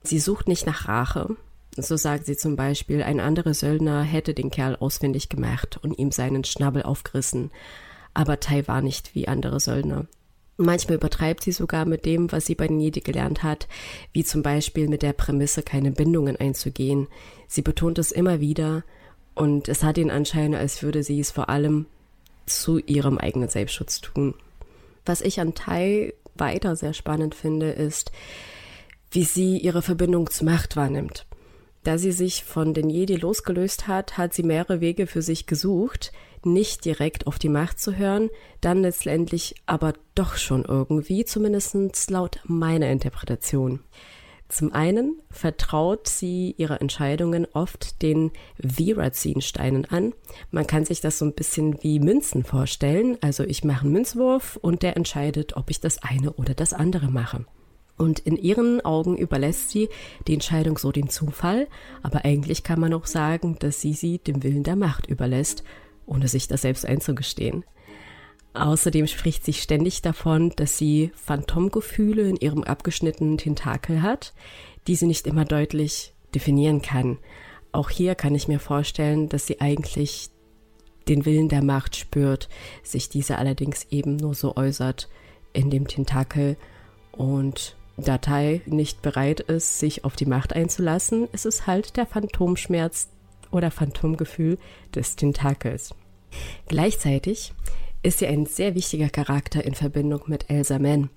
Sie 0.02 0.18
sucht 0.18 0.48
nicht 0.48 0.66
nach 0.66 0.88
Rache. 0.88 1.36
So 1.76 1.96
sagt 1.96 2.26
sie 2.26 2.36
zum 2.36 2.56
Beispiel, 2.56 3.02
ein 3.02 3.20
anderer 3.20 3.52
Söldner 3.52 4.02
hätte 4.02 4.32
den 4.32 4.50
Kerl 4.50 4.74
ausfindig 4.76 5.28
gemacht 5.28 5.78
und 5.82 5.98
ihm 5.98 6.10
seinen 6.10 6.44
Schnabel 6.44 6.82
aufgerissen. 6.82 7.50
Aber 8.14 8.40
Tai 8.40 8.66
war 8.66 8.80
nicht 8.80 9.14
wie 9.14 9.28
andere 9.28 9.60
Söldner. 9.60 10.06
Manchmal 10.62 10.96
übertreibt 10.96 11.42
sie 11.42 11.52
sogar 11.52 11.86
mit 11.86 12.04
dem, 12.04 12.30
was 12.32 12.44
sie 12.44 12.54
bei 12.54 12.66
den 12.66 12.80
Jedi 12.80 13.00
gelernt 13.00 13.42
hat, 13.42 13.66
wie 14.12 14.24
zum 14.24 14.42
Beispiel 14.42 14.88
mit 14.88 15.00
der 15.00 15.14
Prämisse, 15.14 15.62
keine 15.62 15.90
Bindungen 15.90 16.36
einzugehen. 16.36 17.08
Sie 17.48 17.62
betont 17.62 17.98
es 17.98 18.12
immer 18.12 18.40
wieder 18.40 18.84
und 19.34 19.70
es 19.70 19.82
hat 19.82 19.96
den 19.96 20.10
Anschein, 20.10 20.54
als 20.54 20.82
würde 20.82 21.02
sie 21.02 21.18
es 21.18 21.30
vor 21.30 21.48
allem 21.48 21.86
zu 22.44 22.78
ihrem 22.78 23.16
eigenen 23.16 23.48
Selbstschutz 23.48 24.02
tun. 24.02 24.34
Was 25.06 25.22
ich 25.22 25.40
an 25.40 25.54
Tai 25.54 26.12
weiter 26.34 26.76
sehr 26.76 26.92
spannend 26.92 27.34
finde, 27.34 27.70
ist, 27.70 28.12
wie 29.12 29.24
sie 29.24 29.56
ihre 29.56 29.80
Verbindung 29.80 30.28
zur 30.28 30.44
Macht 30.44 30.76
wahrnimmt. 30.76 31.24
Da 31.84 31.96
sie 31.96 32.12
sich 32.12 32.44
von 32.44 32.74
den 32.74 32.90
Jedi 32.90 33.16
losgelöst 33.16 33.88
hat, 33.88 34.18
hat 34.18 34.34
sie 34.34 34.42
mehrere 34.42 34.82
Wege 34.82 35.06
für 35.06 35.22
sich 35.22 35.46
gesucht, 35.46 36.12
nicht 36.44 36.84
direkt 36.84 37.26
auf 37.26 37.38
die 37.38 37.48
Macht 37.48 37.78
zu 37.78 37.96
hören, 37.96 38.30
dann 38.60 38.82
letztendlich 38.82 39.54
aber 39.66 39.94
doch 40.14 40.36
schon 40.36 40.64
irgendwie, 40.64 41.24
zumindest 41.24 42.10
laut 42.10 42.40
meiner 42.44 42.90
Interpretation. 42.90 43.80
Zum 44.50 44.72
einen 44.72 45.20
vertraut 45.30 46.08
sie 46.08 46.56
ihre 46.58 46.80
Entscheidungen 46.80 47.46
oft 47.52 48.02
den 48.02 48.32
Virazin-Steinen 48.58 49.84
an. 49.84 50.12
Man 50.50 50.66
kann 50.66 50.84
sich 50.84 51.00
das 51.00 51.18
so 51.18 51.24
ein 51.24 51.34
bisschen 51.34 51.80
wie 51.84 52.00
Münzen 52.00 52.42
vorstellen. 52.42 53.16
Also 53.20 53.44
ich 53.44 53.62
mache 53.62 53.84
einen 53.84 53.92
Münzwurf 53.92 54.58
und 54.60 54.82
der 54.82 54.96
entscheidet, 54.96 55.56
ob 55.56 55.70
ich 55.70 55.80
das 55.80 56.02
eine 56.02 56.32
oder 56.32 56.54
das 56.54 56.72
andere 56.72 57.08
mache. 57.08 57.46
Und 57.96 58.18
in 58.18 58.36
ihren 58.36 58.80
Augen 58.80 59.16
überlässt 59.16 59.70
sie 59.70 59.88
die 60.26 60.34
Entscheidung 60.34 60.78
so 60.78 60.90
dem 60.90 61.10
Zufall, 61.10 61.68
aber 62.02 62.24
eigentlich 62.24 62.64
kann 62.64 62.80
man 62.80 62.94
auch 62.94 63.06
sagen, 63.06 63.56
dass 63.60 63.80
sie 63.80 63.92
sie 63.92 64.18
dem 64.18 64.42
Willen 64.42 64.64
der 64.64 64.74
Macht 64.74 65.06
überlässt, 65.06 65.62
ohne 66.10 66.28
sich 66.28 66.48
das 66.48 66.62
selbst 66.62 66.84
einzugestehen. 66.84 67.64
Außerdem 68.52 69.06
spricht 69.06 69.44
sie 69.44 69.52
ständig 69.52 70.02
davon, 70.02 70.50
dass 70.56 70.76
sie 70.76 71.12
Phantomgefühle 71.14 72.28
in 72.28 72.36
ihrem 72.36 72.64
abgeschnittenen 72.64 73.38
Tentakel 73.38 74.02
hat, 74.02 74.34
die 74.86 74.96
sie 74.96 75.06
nicht 75.06 75.26
immer 75.26 75.44
deutlich 75.44 76.12
definieren 76.34 76.82
kann. 76.82 77.18
Auch 77.72 77.90
hier 77.90 78.16
kann 78.16 78.34
ich 78.34 78.48
mir 78.48 78.58
vorstellen, 78.58 79.28
dass 79.28 79.46
sie 79.46 79.60
eigentlich 79.60 80.30
den 81.08 81.24
Willen 81.24 81.48
der 81.48 81.62
Macht 81.62 81.96
spürt, 81.96 82.48
sich 82.82 83.08
diese 83.08 83.38
allerdings 83.38 83.86
eben 83.90 84.16
nur 84.16 84.34
so 84.34 84.56
äußert 84.56 85.08
in 85.52 85.70
dem 85.70 85.86
Tentakel 85.86 86.56
und 87.12 87.76
Datei 87.96 88.62
nicht 88.66 89.02
bereit 89.02 89.40
ist, 89.40 89.78
sich 89.78 90.04
auf 90.04 90.16
die 90.16 90.26
Macht 90.26 90.54
einzulassen, 90.54 91.28
ist 91.32 91.46
es 91.46 91.66
halt 91.66 91.96
der 91.96 92.06
Phantomschmerz 92.06 93.08
oder 93.50 93.70
Phantomgefühl 93.70 94.58
des 94.94 95.16
Tentakels. 95.16 95.94
Gleichzeitig 96.68 97.52
ist 98.02 98.18
sie 98.18 98.26
ein 98.26 98.46
sehr 98.46 98.74
wichtiger 98.74 99.08
Charakter 99.08 99.64
in 99.64 99.74
Verbindung 99.74 100.22
mit 100.26 100.50
Elsa 100.50 100.78
Mann. 100.78 101.10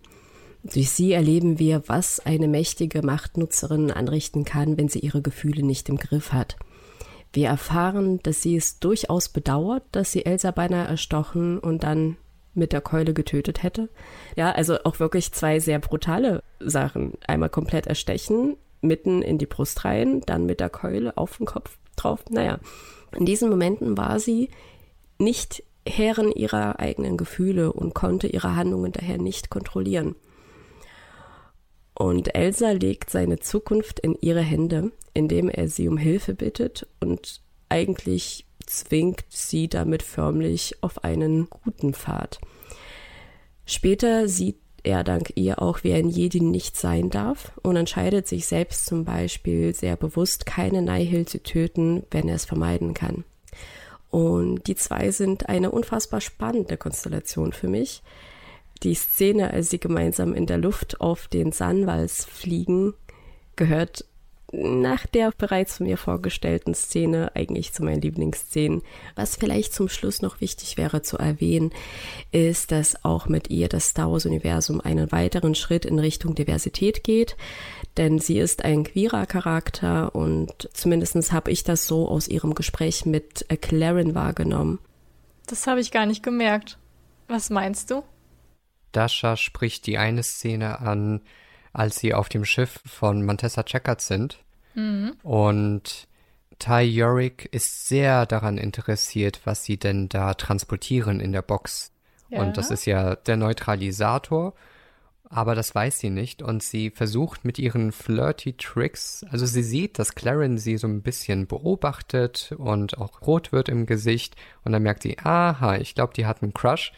Durch 0.63 0.91
sie 0.91 1.11
erleben 1.11 1.59
wir, 1.59 1.83
was 1.87 2.19
eine 2.19 2.47
mächtige 2.47 3.01
Machtnutzerin 3.01 3.91
anrichten 3.91 4.45
kann, 4.45 4.77
wenn 4.77 4.87
sie 4.87 4.99
ihre 4.99 5.21
Gefühle 5.21 5.63
nicht 5.63 5.89
im 5.89 5.97
Griff 5.97 6.31
hat. 6.31 6.57
Wir 7.33 7.47
erfahren, 7.47 8.19
dass 8.23 8.41
sie 8.41 8.55
es 8.55 8.79
durchaus 8.79 9.27
bedauert, 9.27 9.83
dass 9.91 10.11
sie 10.11 10.25
Elsa 10.25 10.51
beinahe 10.51 10.87
erstochen 10.87 11.59
und 11.59 11.83
dann 11.83 12.17
mit 12.53 12.71
der 12.71 12.81
Keule 12.81 13.13
getötet 13.13 13.63
hätte. 13.63 13.89
Ja, 14.35 14.51
also 14.51 14.77
auch 14.83 14.99
wirklich 14.99 15.31
zwei 15.31 15.59
sehr 15.59 15.79
brutale 15.79 16.43
Sachen. 16.59 17.13
Einmal 17.27 17.49
komplett 17.49 17.87
erstechen, 17.87 18.55
mitten 18.81 19.21
in 19.21 19.39
die 19.39 19.47
Brust 19.47 19.83
rein, 19.83 20.21
dann 20.25 20.45
mit 20.45 20.59
der 20.59 20.69
Keule 20.69 21.17
auf 21.17 21.37
den 21.37 21.47
Kopf 21.47 21.77
drauf. 21.95 22.23
Naja, 22.29 22.59
in 23.17 23.25
diesen 23.25 23.49
Momenten 23.49 23.97
war 23.97 24.19
sie 24.19 24.49
nicht 25.23 25.63
Herren 25.87 26.31
ihrer 26.31 26.79
eigenen 26.79 27.17
Gefühle 27.17 27.73
und 27.73 27.93
konnte 27.93 28.27
ihre 28.27 28.55
Handlungen 28.55 28.91
daher 28.91 29.17
nicht 29.17 29.49
kontrollieren. 29.49 30.15
Und 31.95 32.33
Elsa 32.35 32.71
legt 32.71 33.09
seine 33.09 33.39
Zukunft 33.39 33.99
in 33.99 34.15
ihre 34.19 34.41
Hände, 34.41 34.91
indem 35.13 35.49
er 35.49 35.67
sie 35.67 35.87
um 35.87 35.97
Hilfe 35.97 36.33
bittet 36.33 36.87
und 36.99 37.41
eigentlich 37.69 38.45
zwingt 38.65 39.25
sie 39.29 39.67
damit 39.67 40.03
förmlich 40.03 40.75
auf 40.81 41.03
einen 41.03 41.49
guten 41.49 41.93
Pfad. 41.93 42.39
Später 43.65 44.27
sieht 44.27 44.57
er 44.83 45.03
dank 45.03 45.31
ihr 45.35 45.61
auch, 45.61 45.83
wie 45.83 45.93
ein 45.93 46.09
Jedi 46.09 46.41
nicht 46.41 46.75
sein 46.75 47.09
darf 47.09 47.53
und 47.61 47.77
entscheidet 47.77 48.27
sich 48.27 48.45
selbst 48.45 48.85
zum 48.85 49.05
Beispiel 49.05 49.73
sehr 49.73 49.95
bewusst, 49.95 50.45
keine 50.45 50.81
Nihil 50.81 51.25
zu 51.25 51.41
töten, 51.41 52.03
wenn 52.11 52.27
er 52.27 52.35
es 52.35 52.45
vermeiden 52.45 52.93
kann. 52.93 53.23
Und 54.13 54.67
die 54.67 54.75
zwei 54.75 55.09
sind 55.09 55.49
eine 55.49 55.71
unfassbar 55.71 56.21
spannende 56.21 56.77
Konstellation 56.77 57.51
für 57.51 57.67
mich. 57.67 58.03
Die 58.83 58.93
Szene, 58.93 59.49
als 59.49 59.71
sie 59.71 59.79
gemeinsam 59.79 60.35
in 60.35 60.45
der 60.45 60.59
Luft 60.59 61.01
auf 61.01 61.27
den 61.27 61.51
Sanwals 61.51 62.23
fliegen, 62.23 62.93
gehört 63.55 64.05
nach 64.53 65.07
der 65.07 65.31
bereits 65.35 65.77
von 65.77 65.87
mir 65.87 65.97
vorgestellten 65.97 66.75
Szene 66.75 67.31
eigentlich 67.35 67.73
zu 67.73 67.83
meinen 67.83 68.01
Lieblingsszenen. 68.01 68.83
Was 69.15 69.35
vielleicht 69.35 69.73
zum 69.73 69.89
Schluss 69.89 70.21
noch 70.21 70.41
wichtig 70.41 70.77
wäre 70.77 71.01
zu 71.01 71.17
erwähnen, 71.17 71.71
ist, 72.31 72.71
dass 72.71 73.03
auch 73.03 73.27
mit 73.27 73.49
ihr 73.49 73.67
das 73.67 73.89
Star 73.89 74.11
Wars-Universum 74.11 74.79
einen 74.79 75.11
weiteren 75.11 75.55
Schritt 75.55 75.85
in 75.85 75.97
Richtung 75.97 76.35
Diversität 76.35 77.03
geht, 77.03 77.35
denn 77.97 78.19
sie 78.19 78.37
ist 78.37 78.63
ein 78.63 78.83
queerer 78.83 79.25
Charakter 79.25 80.13
und 80.15 80.69
zumindest 80.73 81.31
habe 81.31 81.51
ich 81.51 81.63
das 81.63 81.87
so 81.87 82.07
aus 82.07 82.27
ihrem 82.27 82.53
Gespräch 82.53 83.05
mit 83.05 83.45
Claren 83.61 84.13
wahrgenommen. 84.13 84.79
Das 85.47 85.67
habe 85.67 85.79
ich 85.79 85.91
gar 85.91 86.05
nicht 86.05 86.23
gemerkt. 86.23 86.77
Was 87.27 87.49
meinst 87.49 87.89
du? 87.89 88.03
Dasha 88.91 89.35
spricht 89.35 89.87
die 89.87 89.97
eine 89.97 90.21
Szene 90.21 90.79
an, 90.79 91.21
als 91.73 91.97
sie 91.97 92.13
auf 92.13 92.29
dem 92.29 92.45
Schiff 92.45 92.79
von 92.85 93.25
Montessa 93.25 93.63
Checkard 93.63 94.01
sind. 94.01 94.39
Mhm. 94.75 95.15
Und 95.23 96.07
Ty 96.59 96.81
Yorick 96.81 97.49
ist 97.51 97.87
sehr 97.87 98.25
daran 98.25 98.57
interessiert, 98.57 99.41
was 99.43 99.65
sie 99.65 99.77
denn 99.77 100.07
da 100.07 100.33
transportieren 100.35 101.19
in 101.19 101.31
der 101.31 101.41
Box. 101.41 101.91
Ja. 102.29 102.41
Und 102.41 102.57
das 102.57 102.71
ist 102.71 102.85
ja 102.85 103.15
der 103.15 103.37
Neutralisator, 103.37 104.53
aber 105.25 105.55
das 105.55 105.73
weiß 105.73 105.99
sie 105.99 106.09
nicht. 106.09 106.41
Und 106.41 106.63
sie 106.63 106.89
versucht 106.91 107.43
mit 107.43 107.59
ihren 107.59 107.91
flirty 107.91 108.53
Tricks, 108.53 109.25
also 109.29 109.45
sie 109.45 109.63
sieht, 109.63 109.99
dass 109.99 110.15
Claren 110.15 110.57
sie 110.57 110.77
so 110.77 110.87
ein 110.87 111.01
bisschen 111.01 111.47
beobachtet 111.47 112.53
und 112.57 112.97
auch 112.97 113.21
rot 113.21 113.51
wird 113.51 113.67
im 113.67 113.85
Gesicht. 113.85 114.35
Und 114.63 114.71
dann 114.71 114.83
merkt 114.83 115.03
sie, 115.03 115.17
aha, 115.19 115.75
ich 115.77 115.95
glaube, 115.95 116.13
die 116.13 116.25
hat 116.25 116.43
einen 116.43 116.53
Crush. 116.53 116.93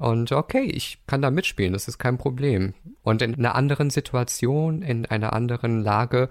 Und 0.00 0.32
okay, 0.32 0.62
ich 0.62 0.98
kann 1.06 1.20
da 1.20 1.30
mitspielen, 1.30 1.74
das 1.74 1.86
ist 1.86 1.98
kein 1.98 2.16
Problem. 2.16 2.72
Und 3.02 3.20
in 3.20 3.34
einer 3.34 3.54
anderen 3.54 3.90
Situation, 3.90 4.80
in 4.80 5.04
einer 5.04 5.34
anderen 5.34 5.82
Lage 5.82 6.30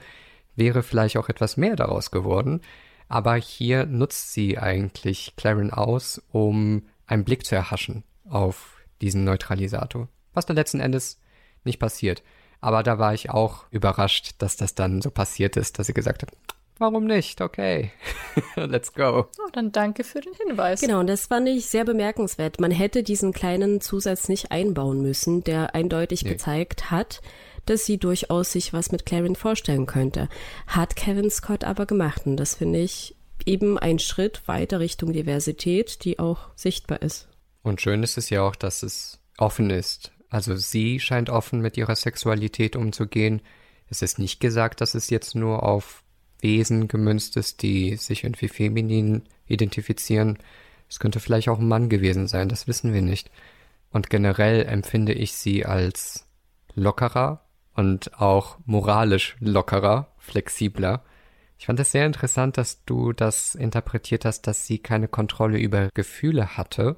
wäre 0.55 0.81
vielleicht 0.81 1.17
auch 1.17 1.29
etwas 1.29 1.55
mehr 1.55 1.75
daraus 1.75 2.09
geworden. 2.09 2.61
Aber 3.09 3.35
hier 3.35 3.85
nutzt 3.85 4.33
sie 4.33 4.57
eigentlich 4.57 5.35
Claren 5.37 5.71
aus, 5.71 6.19
um 6.31 6.81
einen 7.05 7.23
Blick 7.23 7.45
zu 7.45 7.53
erhaschen 7.53 8.03
auf 8.27 8.77
diesen 9.01 9.23
Neutralisator. 9.23 10.09
Was 10.33 10.47
dann 10.47 10.55
letzten 10.55 10.79
Endes 10.79 11.21
nicht 11.63 11.77
passiert. 11.77 12.23
Aber 12.61 12.81
da 12.81 12.97
war 12.97 13.13
ich 13.13 13.29
auch 13.29 13.65
überrascht, 13.69 14.33
dass 14.39 14.57
das 14.57 14.73
dann 14.73 15.03
so 15.03 15.11
passiert 15.11 15.57
ist, 15.57 15.77
dass 15.77 15.85
sie 15.85 15.93
gesagt 15.93 16.23
hat, 16.23 16.31
Warum 16.79 17.05
nicht? 17.05 17.41
Okay. 17.41 17.91
Let's 18.55 18.93
go. 18.93 19.27
Oh, 19.37 19.49
dann 19.51 19.73
danke 19.73 20.05
für 20.05 20.21
den 20.21 20.33
Hinweis. 20.33 20.79
Genau, 20.79 21.01
und 21.01 21.07
das 21.07 21.27
fand 21.27 21.47
ich 21.49 21.65
sehr 21.65 21.83
bemerkenswert. 21.83 22.61
Man 22.61 22.71
hätte 22.71 23.03
diesen 23.03 23.33
kleinen 23.33 23.81
Zusatz 23.81 24.29
nicht 24.29 24.51
einbauen 24.51 25.01
müssen, 25.01 25.43
der 25.43 25.75
eindeutig 25.75 26.23
nee. 26.23 26.29
gezeigt 26.29 26.89
hat, 26.89 27.21
dass 27.65 27.85
sie 27.85 27.97
durchaus 27.97 28.53
sich 28.53 28.71
was 28.71 28.93
mit 28.93 29.05
Clarin 29.05 29.35
vorstellen 29.35 29.87
könnte. 29.87 30.29
Hat 30.67 30.95
Kevin 30.95 31.29
Scott 31.29 31.65
aber 31.65 31.85
gemacht. 31.85 32.21
Und 32.25 32.37
das 32.37 32.55
finde 32.55 32.79
ich 32.79 33.17
eben 33.45 33.77
ein 33.77 33.99
Schritt 33.99 34.47
weiter 34.47 34.79
Richtung 34.79 35.11
Diversität, 35.11 36.05
die 36.05 36.17
auch 36.17 36.49
sichtbar 36.55 37.01
ist. 37.01 37.27
Und 37.61 37.81
schön 37.81 38.03
ist 38.03 38.17
es 38.17 38.29
ja 38.29 38.41
auch, 38.41 38.55
dass 38.55 38.83
es 38.83 39.19
offen 39.37 39.69
ist. 39.69 40.13
Also 40.29 40.55
sie 40.55 41.01
scheint 41.01 41.29
offen 41.29 41.59
mit 41.59 41.75
ihrer 41.75 41.95
Sexualität 41.97 42.77
umzugehen. 42.77 43.41
Es 43.89 44.01
ist 44.01 44.17
nicht 44.17 44.39
gesagt, 44.39 44.79
dass 44.79 44.95
es 44.95 45.09
jetzt 45.09 45.35
nur 45.35 45.63
auf 45.63 46.03
Wesen 46.41 46.87
gemünzt 46.87 47.37
ist, 47.37 47.61
die 47.61 47.95
sich 47.95 48.23
irgendwie 48.23 48.47
feminin 48.47 49.23
identifizieren. 49.47 50.37
Es 50.89 50.99
könnte 50.99 51.19
vielleicht 51.19 51.49
auch 51.49 51.59
ein 51.59 51.67
Mann 51.67 51.89
gewesen 51.89 52.27
sein, 52.27 52.49
das 52.49 52.67
wissen 52.67 52.93
wir 52.93 53.01
nicht. 53.01 53.29
Und 53.91 54.09
generell 54.09 54.65
empfinde 54.65 55.13
ich 55.13 55.33
sie 55.33 55.65
als 55.65 56.27
lockerer 56.75 57.45
und 57.75 58.19
auch 58.19 58.57
moralisch 58.65 59.35
lockerer, 59.39 60.13
flexibler. 60.17 61.03
Ich 61.57 61.65
fand 61.65 61.79
es 61.79 61.91
sehr 61.91 62.05
interessant, 62.05 62.57
dass 62.57 62.85
du 62.85 63.13
das 63.13 63.55
interpretiert 63.55 64.25
hast, 64.25 64.43
dass 64.47 64.65
sie 64.65 64.79
keine 64.79 65.07
Kontrolle 65.07 65.57
über 65.57 65.89
Gefühle 65.93 66.57
hatte. 66.57 66.97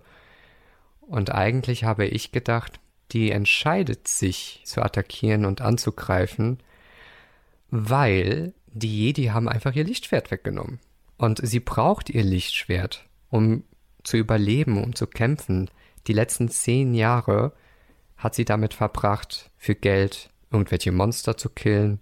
Und 1.02 1.32
eigentlich 1.32 1.84
habe 1.84 2.06
ich 2.06 2.32
gedacht, 2.32 2.80
die 3.12 3.32
entscheidet 3.32 4.08
sich 4.08 4.62
zu 4.66 4.82
attackieren 4.82 5.46
und 5.46 5.62
anzugreifen, 5.62 6.60
weil 7.70 8.54
die 8.74 9.06
Jedi 9.06 9.26
haben 9.26 9.50
einfach 9.50 9.76
ihr 9.76 9.84
Lichtschwert 9.84 10.32
weggenommen. 10.32 10.80
Und 11.18 11.40
sie 11.44 11.60
braucht 11.60 12.10
ihr 12.10 12.24
Lichtschwert, 12.24 13.08
um 13.30 13.64
zu 14.04 14.18
überleben, 14.18 14.84
um 14.84 14.96
zu 14.96 15.08
kämpfen. 15.08 15.70
Die 16.08 16.14
letzten 16.14 16.50
zehn 16.50 16.94
Jahre 16.94 17.54
hat 18.18 18.36
sie 18.36 18.46
damit 18.46 18.74
verbracht, 18.74 19.52
für 19.58 19.76
Geld 19.76 20.30
irgendwelche 20.50 20.92
Monster 20.92 21.38
zu 21.38 21.50
killen, 21.50 22.00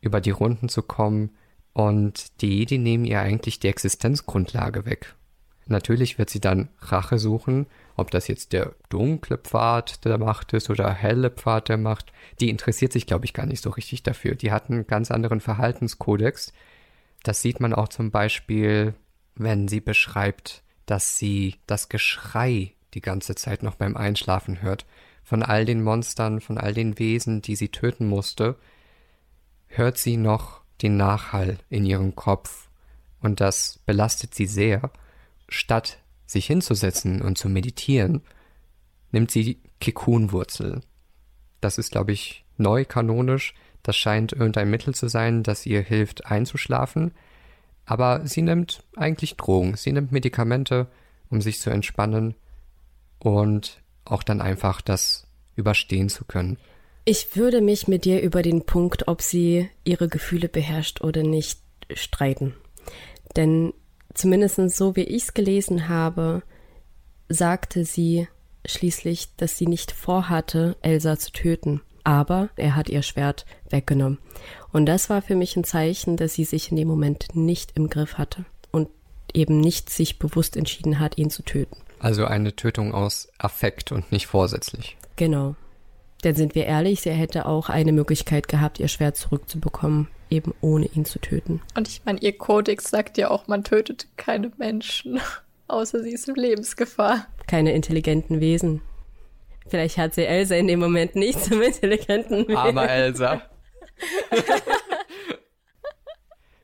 über 0.00 0.20
die 0.20 0.30
Runden 0.30 0.68
zu 0.68 0.82
kommen, 0.82 1.30
und 1.74 2.40
die 2.40 2.58
Jedi 2.58 2.76
nehmen 2.76 3.04
ihr 3.04 3.20
eigentlich 3.20 3.60
die 3.60 3.68
Existenzgrundlage 3.68 4.84
weg. 4.84 5.14
Natürlich 5.66 6.18
wird 6.18 6.28
sie 6.28 6.40
dann 6.40 6.70
Rache 6.80 7.18
suchen, 7.18 7.66
ob 7.98 8.10
das 8.10 8.28
jetzt 8.28 8.52
der 8.52 8.74
dunkle 8.88 9.38
Pfad 9.38 10.04
der 10.04 10.18
Macht 10.18 10.52
ist 10.52 10.70
oder 10.70 10.92
helle 10.92 11.30
Pfad 11.30 11.68
der 11.68 11.76
Macht. 11.76 12.12
Die 12.40 12.48
interessiert 12.48 12.92
sich, 12.92 13.06
glaube 13.06 13.24
ich, 13.24 13.32
gar 13.32 13.46
nicht 13.46 13.62
so 13.62 13.70
richtig 13.70 14.04
dafür. 14.04 14.36
Die 14.36 14.52
hat 14.52 14.70
einen 14.70 14.86
ganz 14.86 15.10
anderen 15.10 15.40
Verhaltenskodex. 15.40 16.52
Das 17.24 17.42
sieht 17.42 17.60
man 17.60 17.74
auch 17.74 17.88
zum 17.88 18.10
Beispiel, 18.10 18.94
wenn 19.34 19.66
sie 19.66 19.80
beschreibt, 19.80 20.62
dass 20.86 21.18
sie 21.18 21.56
das 21.66 21.88
Geschrei 21.88 22.72
die 22.94 23.00
ganze 23.00 23.34
Zeit 23.34 23.62
noch 23.62 23.74
beim 23.74 23.96
Einschlafen 23.96 24.62
hört. 24.62 24.86
Von 25.24 25.42
all 25.42 25.64
den 25.64 25.82
Monstern, 25.82 26.40
von 26.40 26.56
all 26.56 26.72
den 26.72 26.98
Wesen, 26.98 27.42
die 27.42 27.56
sie 27.56 27.68
töten 27.68 28.08
musste, 28.08 28.56
hört 29.66 29.98
sie 29.98 30.16
noch 30.16 30.62
den 30.82 30.96
Nachhall 30.96 31.58
in 31.68 31.84
ihrem 31.84 32.14
Kopf. 32.14 32.68
Und 33.20 33.40
das 33.40 33.80
belastet 33.84 34.34
sie 34.34 34.46
sehr. 34.46 34.90
Statt 35.48 35.98
sich 36.28 36.46
hinzusetzen 36.46 37.22
und 37.22 37.38
zu 37.38 37.48
meditieren, 37.48 38.20
nimmt 39.10 39.30
sie 39.30 39.58
Kikunwurzel. 39.80 40.82
Das 41.60 41.78
ist, 41.78 41.90
glaube 41.90 42.12
ich, 42.12 42.44
neu 42.58 42.84
kanonisch. 42.84 43.54
Das 43.82 43.96
scheint 43.96 44.32
irgendein 44.32 44.70
Mittel 44.70 44.94
zu 44.94 45.08
sein, 45.08 45.42
das 45.42 45.64
ihr 45.66 45.80
hilft 45.80 46.26
einzuschlafen. 46.26 47.12
Aber 47.86 48.26
sie 48.26 48.42
nimmt 48.42 48.84
eigentlich 48.94 49.36
Drogen. 49.36 49.74
Sie 49.76 49.90
nimmt 49.92 50.12
Medikamente, 50.12 50.88
um 51.30 51.40
sich 51.40 51.58
zu 51.58 51.70
entspannen 51.70 52.34
und 53.18 53.80
auch 54.04 54.22
dann 54.22 54.42
einfach 54.42 54.82
das 54.82 55.26
überstehen 55.56 56.10
zu 56.10 56.24
können. 56.26 56.58
Ich 57.06 57.36
würde 57.36 57.62
mich 57.62 57.88
mit 57.88 58.04
dir 58.04 58.20
über 58.20 58.42
den 58.42 58.66
Punkt, 58.66 59.08
ob 59.08 59.22
sie 59.22 59.70
ihre 59.84 60.08
Gefühle 60.08 60.48
beherrscht 60.48 61.00
oder 61.00 61.22
nicht, 61.22 61.60
streiten. 61.94 62.54
Denn 63.34 63.72
zumindest 64.14 64.56
so 64.70 64.96
wie 64.96 65.02
ich 65.02 65.24
es 65.24 65.34
gelesen 65.34 65.88
habe, 65.88 66.42
sagte 67.28 67.84
sie 67.84 68.28
schließlich, 68.64 69.34
dass 69.36 69.56
sie 69.56 69.66
nicht 69.66 69.92
vorhatte, 69.92 70.76
Elsa 70.82 71.18
zu 71.18 71.32
töten. 71.32 71.80
Aber 72.04 72.48
er 72.56 72.74
hat 72.74 72.88
ihr 72.88 73.02
Schwert 73.02 73.44
weggenommen. 73.68 74.18
Und 74.72 74.86
das 74.86 75.10
war 75.10 75.20
für 75.20 75.36
mich 75.36 75.56
ein 75.56 75.64
Zeichen, 75.64 76.16
dass 76.16 76.34
sie 76.34 76.44
sich 76.44 76.70
in 76.70 76.76
dem 76.76 76.88
Moment 76.88 77.34
nicht 77.34 77.72
im 77.76 77.90
Griff 77.90 78.16
hatte 78.16 78.46
und 78.70 78.88
eben 79.34 79.60
nicht 79.60 79.90
sich 79.90 80.18
bewusst 80.18 80.56
entschieden 80.56 81.00
hat, 81.00 81.18
ihn 81.18 81.30
zu 81.30 81.42
töten. 81.42 81.76
Also 81.98 82.24
eine 82.24 82.56
Tötung 82.56 82.94
aus 82.94 83.28
Affekt 83.38 83.92
und 83.92 84.10
nicht 84.10 84.26
vorsätzlich. 84.26 84.96
Genau. 85.16 85.56
Denn 86.24 86.34
sind 86.34 86.54
wir 86.54 86.66
ehrlich, 86.66 87.00
sie 87.00 87.10
hätte 87.10 87.46
auch 87.46 87.68
eine 87.68 87.92
Möglichkeit 87.92 88.48
gehabt, 88.48 88.80
ihr 88.80 88.88
Schwert 88.88 89.16
zurückzubekommen, 89.16 90.08
eben 90.30 90.54
ohne 90.60 90.86
ihn 90.86 91.04
zu 91.04 91.18
töten. 91.18 91.60
Und 91.76 91.88
ich 91.88 92.04
meine, 92.04 92.20
ihr 92.20 92.36
Kodex 92.36 92.90
sagt 92.90 93.18
ja 93.18 93.30
auch, 93.30 93.46
man 93.46 93.64
tötet 93.64 94.06
keine 94.16 94.52
Menschen, 94.56 95.20
außer 95.68 96.02
sie 96.02 96.12
ist 96.12 96.28
in 96.28 96.34
Lebensgefahr. 96.34 97.26
Keine 97.46 97.72
intelligenten 97.72 98.40
Wesen. 98.40 98.82
Vielleicht 99.68 99.98
hat 99.98 100.14
sie 100.14 100.24
Elsa 100.24 100.54
in 100.54 100.66
dem 100.66 100.80
Moment 100.80 101.14
nicht 101.14 101.44
zum 101.44 101.60
intelligenten 101.62 102.48
Wesen. 102.48 102.56
Aber 102.56 102.88
Elsa. 102.88 103.42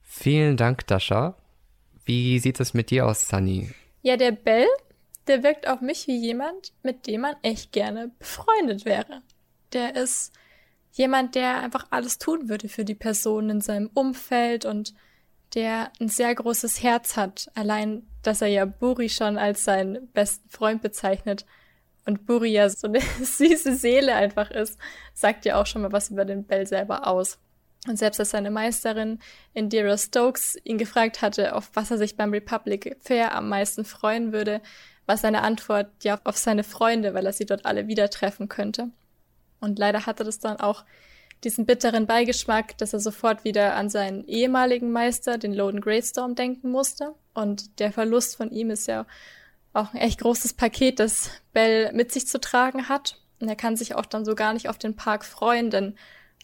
Vielen 0.03 0.57
Dank, 0.57 0.87
Dasha. 0.87 1.37
Wie 2.07 2.39
sieht 2.39 2.61
es 2.61 2.73
mit 2.75 2.91
dir 2.91 3.07
aus, 3.07 3.29
Sunny? 3.29 3.71
Ja, 4.03 4.17
der 4.17 4.33
Bell, 4.33 4.67
der 5.27 5.43
wirkt 5.43 5.69
auf 5.69 5.81
mich 5.81 6.07
wie 6.07 6.17
jemand, 6.17 6.73
mit 6.83 7.07
dem 7.07 7.23
man 7.23 7.37
echt 7.43 7.73
gerne 7.73 8.11
befreundet 8.19 8.85
wäre. 8.85 9.23
Der 9.73 9.97
ist 9.97 10.33
jemand, 10.95 11.35
der 11.35 11.61
einfach 11.61 11.87
alles 11.91 12.19
tun 12.19 12.49
würde 12.49 12.69
für 12.69 12.85
die 12.85 12.95
Person 12.95 13.51
in 13.51 13.61
seinem 13.61 13.91
Umfeld 13.95 14.65
und 14.65 14.95
der 15.55 15.93
ein 16.01 16.09
sehr 16.09 16.35
großes 16.35 16.83
Herz 16.83 17.17
hat. 17.17 17.51
Allein, 17.55 18.07
dass 18.23 18.43
er 18.43 18.49
ja 18.49 18.65
Buri 18.65 19.09
schon 19.09 19.37
als 19.37 19.65
seinen 19.65 20.09
besten 20.13 20.49
Freund 20.49 20.83
bezeichnet 20.83 21.45
und 22.07 22.27
Buri 22.27 22.51
ja 22.53 22.69
so 22.69 22.87
eine 22.87 23.01
süße 23.23 23.75
Seele 23.75 24.15
einfach 24.15 24.51
ist, 24.51 24.79
sagt 25.13 25.45
ja 25.45 25.61
auch 25.61 25.67
schon 25.67 25.83
mal 25.83 25.93
was 25.93 26.11
über 26.11 26.25
den 26.25 26.45
Bell 26.45 26.67
selber 26.67 27.07
aus. 27.07 27.39
Und 27.89 27.99
selbst 27.99 28.21
als 28.21 28.31
seine 28.31 28.51
Meisterin 28.51 29.19
Indira 29.53 29.99
Stokes 29.99 30.57
ihn 30.65 30.79
gefragt 30.79 31.23
hatte, 31.23 31.55
auf 31.55 31.71
was 31.75 31.91
er 31.91 31.99
sich 31.99 32.17
beim 32.17 32.31
Republic 32.31 32.97
Fair 33.01 33.35
am 33.35 33.49
meisten 33.49 33.85
freuen 33.85 34.33
würde, 34.33 34.63
war 35.07 35.17
seine 35.19 35.43
Antwort 35.43 35.89
ja 36.03 36.21
auf 36.25 36.37
seine 36.37 36.65
Freunde, 36.65 37.15
weil 37.15 37.27
er 37.27 37.33
sie 37.33 37.47
dort 37.47 37.67
alle 37.67 37.89
wieder 37.89 38.09
treffen 38.09 38.49
könnte. 38.49 38.91
Und 39.61 39.79
leider 39.79 40.07
hatte 40.07 40.25
das 40.25 40.39
dann 40.39 40.59
auch 40.59 40.85
diesen 41.43 41.67
bitteren 41.67 42.07
Beigeschmack, 42.07 42.77
dass 42.79 42.93
er 42.93 43.01
sofort 43.01 43.45
wieder 43.45 43.77
an 43.77 43.91
seinen 43.91 44.27
ehemaligen 44.27 44.91
Meister, 44.91 45.39
den 45.39 45.53
Loden 45.53 45.81
Greatstorm, 45.81 46.35
denken 46.35 46.71
musste. 46.71 47.15
Und 47.35 47.79
der 47.81 47.93
Verlust 47.93 48.37
von 48.37 48.51
ihm 48.51 48.71
ist 48.71 48.87
ja 48.87 49.07
auch 49.73 49.93
ein 49.93 50.01
echt 50.01 50.21
großes 50.21 50.55
Paket, 50.55 51.01
das 51.01 51.31
Bell 51.53 51.93
mit 51.93 52.13
sich 52.13 52.27
zu 52.27 52.41
tragen 52.41 52.89
hat. 52.89 53.21
Und 53.41 53.49
er 53.49 53.57
kann 53.57 53.77
sich 53.77 53.95
auch 53.95 54.07
dann 54.07 54.25
so 54.25 54.35
gar 54.35 54.53
nicht 54.53 54.69
auf 54.69 54.79
den 54.79 54.97
Park 54.97 55.25
freuen, 55.25 55.71
denn 55.71 55.97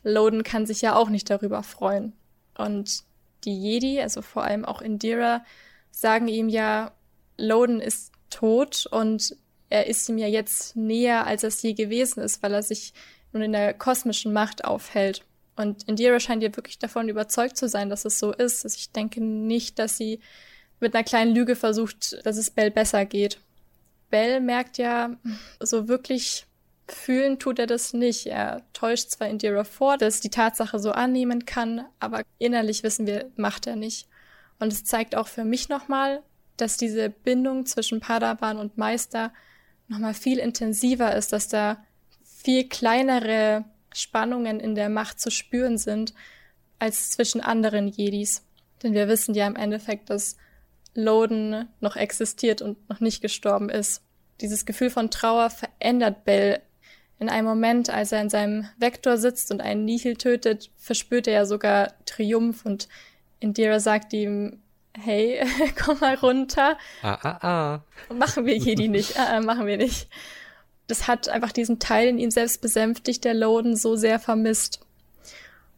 Loden 0.03 0.43
kann 0.43 0.67
sich 0.67 0.83
ja 0.83 0.97
auch 0.97 1.09
nicht 1.09 1.31
darüber 1.31 1.63
freuen. 1.63 2.13
Und 2.57 3.05
die 3.45 3.59
Jedi, 3.59 4.01
also 4.01 4.23
vor 4.23 4.45
allem 4.45 4.65
auch 4.65 4.83
Indira, 4.83 5.45
sagen 5.91 6.29
ihm 6.29 6.49
ja, 6.49 6.93
Loden 7.39 7.81
ist 7.81 8.13
tot 8.29 8.87
und 8.91 9.37
er 9.71 9.87
ist 9.87 10.09
ihm 10.09 10.18
ja 10.18 10.27
jetzt 10.27 10.77
näher, 10.77 11.27
als 11.27 11.45
es 11.45 11.62
je 11.62 11.73
gewesen 11.73 12.21
ist, 12.21 12.43
weil 12.43 12.53
er 12.53 12.62
sich 12.62 12.93
nun 13.33 13.43
in 13.43 13.53
der 13.53 13.73
kosmischen 13.73 14.33
Macht 14.33 14.64
aufhält. 14.64 15.25
Und 15.57 15.89
Indira 15.89 16.21
scheint 16.21 16.43
ja 16.43 16.55
wirklich 16.57 16.79
davon 16.79 17.09
überzeugt 17.09 17.57
zu 17.57 17.68
sein, 17.68 17.89
dass 17.89 18.05
es 18.05 18.18
so 18.18 18.33
ist. 18.33 18.64
Also 18.64 18.77
ich 18.77 18.91
denke 18.91 19.23
nicht, 19.23 19.79
dass 19.79 19.97
sie 19.97 20.21
mit 20.81 20.95
einer 20.95 21.05
kleinen 21.05 21.35
Lüge 21.35 21.55
versucht, 21.55 22.25
dass 22.27 22.37
es 22.37 22.51
Bell 22.51 22.71
besser 22.71 23.05
geht. 23.05 23.41
Bell 24.11 24.41
merkt 24.41 24.79
ja, 24.79 25.16
so 25.61 25.87
wirklich 25.87 26.47
fühlen 26.89 27.39
tut 27.39 27.59
er 27.61 27.66
das 27.66 27.93
nicht. 27.93 28.27
Er 28.27 28.62
täuscht 28.73 29.11
zwar 29.11 29.29
Indira 29.29 29.62
vor, 29.62 29.97
dass 29.99 30.21
die 30.21 30.31
Tatsache 30.31 30.81
so 30.81 30.91
annehmen 30.91 31.45
kann, 31.45 31.85
aber 32.01 32.23
innerlich 32.39 32.83
wissen 32.83 33.07
wir, 33.07 33.31
macht 33.37 33.66
er 33.68 33.77
nicht. 33.77 34.09
Und 34.59 34.73
es 34.73 34.85
zeigt 34.85 35.14
auch 35.14 35.29
für 35.29 35.45
mich 35.45 35.68
nochmal, 35.68 36.23
dass 36.57 36.77
diese 36.77 37.09
Bindung 37.11 37.66
zwischen 37.66 38.01
Padawan 38.01 38.59
und 38.59 38.77
Meister 38.77 39.33
nochmal 39.91 40.14
viel 40.14 40.38
intensiver 40.38 41.14
ist, 41.14 41.32
dass 41.32 41.49
da 41.49 41.84
viel 42.22 42.68
kleinere 42.68 43.64
Spannungen 43.93 44.61
in 44.61 44.74
der 44.74 44.88
Macht 44.88 45.20
zu 45.20 45.30
spüren 45.30 45.76
sind 45.76 46.14
als 46.78 47.11
zwischen 47.11 47.41
anderen 47.41 47.88
Jedis. 47.88 48.43
Denn 48.82 48.95
wir 48.95 49.09
wissen 49.09 49.34
ja 49.34 49.47
im 49.47 49.57
Endeffekt, 49.57 50.09
dass 50.09 50.36
Loden 50.95 51.68
noch 51.80 51.97
existiert 51.97 52.62
und 52.62 52.88
noch 52.88 53.01
nicht 53.01 53.20
gestorben 53.20 53.68
ist. 53.68 54.03
Dieses 54.41 54.64
Gefühl 54.64 54.91
von 54.91 55.11
Trauer 55.11 55.51
verändert 55.51 56.24
Bell. 56.24 56.62
In 57.18 57.28
einem 57.28 57.47
Moment, 57.47 57.91
als 57.91 58.12
er 58.12 58.22
in 58.22 58.30
seinem 58.30 58.66
Vektor 58.78 59.18
sitzt 59.18 59.51
und 59.51 59.61
einen 59.61 59.84
Nihil 59.84 60.16
tötet, 60.16 60.70
verspürt 60.78 61.26
er 61.26 61.34
ja 61.34 61.45
sogar 61.45 61.93
Triumph 62.07 62.64
und 62.64 62.88
Indira 63.41 63.80
sagt 63.80 64.12
ihm, 64.14 64.62
hey, 64.99 65.45
komm 65.82 65.99
mal 66.01 66.14
runter. 66.14 66.76
Ah, 67.03 67.18
ah, 67.22 67.49
ah. 68.09 68.12
Machen 68.12 68.47
wir 68.47 68.57
Jedi 68.57 68.88
nicht. 68.88 69.18
Ah, 69.18 69.36
ah, 69.36 69.41
machen 69.41 69.66
wir 69.66 69.76
nicht. 69.76 70.09
Das 70.86 71.07
hat 71.07 71.28
einfach 71.28 71.53
diesen 71.53 71.78
Teil 71.78 72.09
in 72.09 72.18
ihm 72.18 72.30
selbst 72.30 72.61
besänftigt, 72.61 73.24
der 73.24 73.34
Loden 73.34 73.76
so 73.76 73.97
sehr 73.97 74.18
vermisst. 74.18 74.80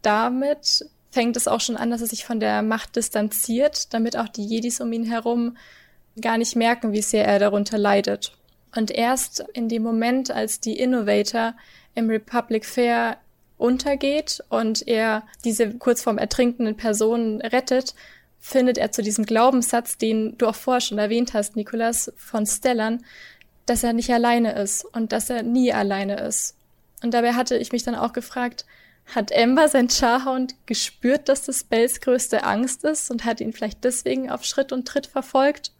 Damit 0.00 0.86
fängt 1.10 1.36
es 1.36 1.46
auch 1.46 1.60
schon 1.60 1.76
an, 1.76 1.90
dass 1.90 2.00
er 2.00 2.06
sich 2.06 2.24
von 2.24 2.40
der 2.40 2.62
Macht 2.62 2.96
distanziert, 2.96 3.92
damit 3.92 4.16
auch 4.16 4.28
die 4.28 4.46
Jedis 4.46 4.80
um 4.80 4.92
ihn 4.92 5.04
herum 5.04 5.56
gar 6.20 6.38
nicht 6.38 6.56
merken, 6.56 6.92
wie 6.92 7.02
sehr 7.02 7.26
er 7.26 7.38
darunter 7.38 7.78
leidet. 7.78 8.32
Und 8.74 8.90
erst 8.90 9.44
in 9.52 9.68
dem 9.68 9.82
Moment, 9.82 10.30
als 10.30 10.60
die 10.60 10.78
Innovator 10.78 11.54
im 11.94 12.08
Republic 12.08 12.64
Fair 12.64 13.18
untergeht 13.58 14.42
und 14.48 14.88
er 14.88 15.22
diese 15.44 15.74
kurz 15.74 16.02
vorm 16.02 16.18
ertrinkenden 16.18 16.76
Person 16.76 17.40
rettet, 17.42 17.94
findet 18.45 18.76
er 18.76 18.90
zu 18.90 19.03
diesem 19.03 19.24
Glaubenssatz, 19.24 19.97
den 19.97 20.36
du 20.36 20.49
auch 20.49 20.57
vorher 20.57 20.80
schon 20.80 20.99
erwähnt 20.99 21.32
hast, 21.32 21.55
Nikolas, 21.55 22.12
von 22.16 22.45
Stellan, 22.45 23.05
dass 23.66 23.84
er 23.84 23.93
nicht 23.93 24.12
alleine 24.12 24.53
ist 24.61 24.84
und 24.84 25.12
dass 25.12 25.30
er 25.30 25.45
nie 25.45 25.72
alleine 25.72 26.20
ist. 26.20 26.57
Und 27.05 27.14
dabei 27.14 27.34
hatte 27.34 27.57
ich 27.57 27.70
mich 27.70 27.84
dann 27.84 27.95
auch 27.95 28.12
gefragt, 28.12 28.66
hat 29.07 29.34
Amber, 29.34 29.68
sein 29.68 29.88
Charhound, 29.88 30.57
gespürt, 30.66 31.28
dass 31.28 31.45
das 31.45 31.62
Bells 31.62 32.01
größte 32.01 32.43
Angst 32.43 32.84
ist 32.84 33.12
und 33.12 33.24
hat 33.24 33.40
ihn 33.40 33.53
vielleicht 33.53 33.84
deswegen 33.84 34.28
auf 34.28 34.45
Schritt 34.45 34.72
und 34.72 34.88
Tritt 34.88 35.07
verfolgt. 35.07 35.72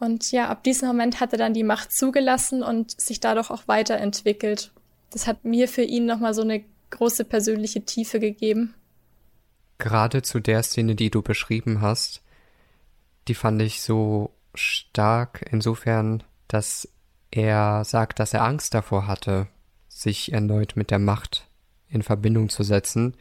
Und 0.00 0.32
ja, 0.32 0.48
ab 0.48 0.64
diesem 0.64 0.88
Moment 0.88 1.20
hat 1.20 1.32
er 1.32 1.38
dann 1.38 1.54
die 1.54 1.64
Macht 1.64 1.92
zugelassen 1.92 2.64
und 2.64 3.00
sich 3.00 3.20
dadurch 3.20 3.50
auch 3.50 3.68
weiterentwickelt. 3.68 4.72
Das 5.12 5.28
hat 5.28 5.44
mir 5.44 5.68
für 5.68 5.82
ihn 5.82 6.04
nochmal 6.04 6.34
so 6.34 6.42
eine 6.42 6.64
große 6.90 7.24
persönliche 7.24 7.84
Tiefe 7.84 8.18
gegeben. 8.18 8.74
Gerade 9.78 10.22
zu 10.22 10.40
der 10.40 10.62
Szene, 10.62 10.94
die 10.94 11.10
du 11.10 11.22
beschrieben 11.22 11.80
hast, 11.80 12.22
die 13.28 13.34
fand 13.34 13.60
ich 13.60 13.82
so 13.82 14.34
stark 14.54 15.44
insofern, 15.50 16.22
dass 16.48 16.88
er 17.30 17.84
sagt, 17.84 18.18
dass 18.18 18.32
er 18.32 18.44
Angst 18.44 18.72
davor 18.74 19.06
hatte, 19.06 19.48
sich 19.88 20.32
erneut 20.32 20.76
mit 20.76 20.90
der 20.90 20.98
Macht 20.98 21.48
in 21.88 22.02
Verbindung 22.02 22.48
zu 22.48 22.62
setzen. 22.62 23.16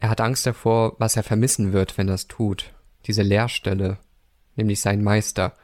Er 0.00 0.10
hat 0.10 0.20
Angst 0.20 0.46
davor, 0.46 0.96
was 0.98 1.16
er 1.16 1.22
vermissen 1.22 1.72
wird, 1.72 1.96
wenn 1.96 2.08
er 2.08 2.14
es 2.14 2.28
tut. 2.28 2.74
Diese 3.06 3.22
Leerstelle, 3.22 3.98
nämlich 4.56 4.80
sein 4.80 5.02
Meister. 5.02 5.54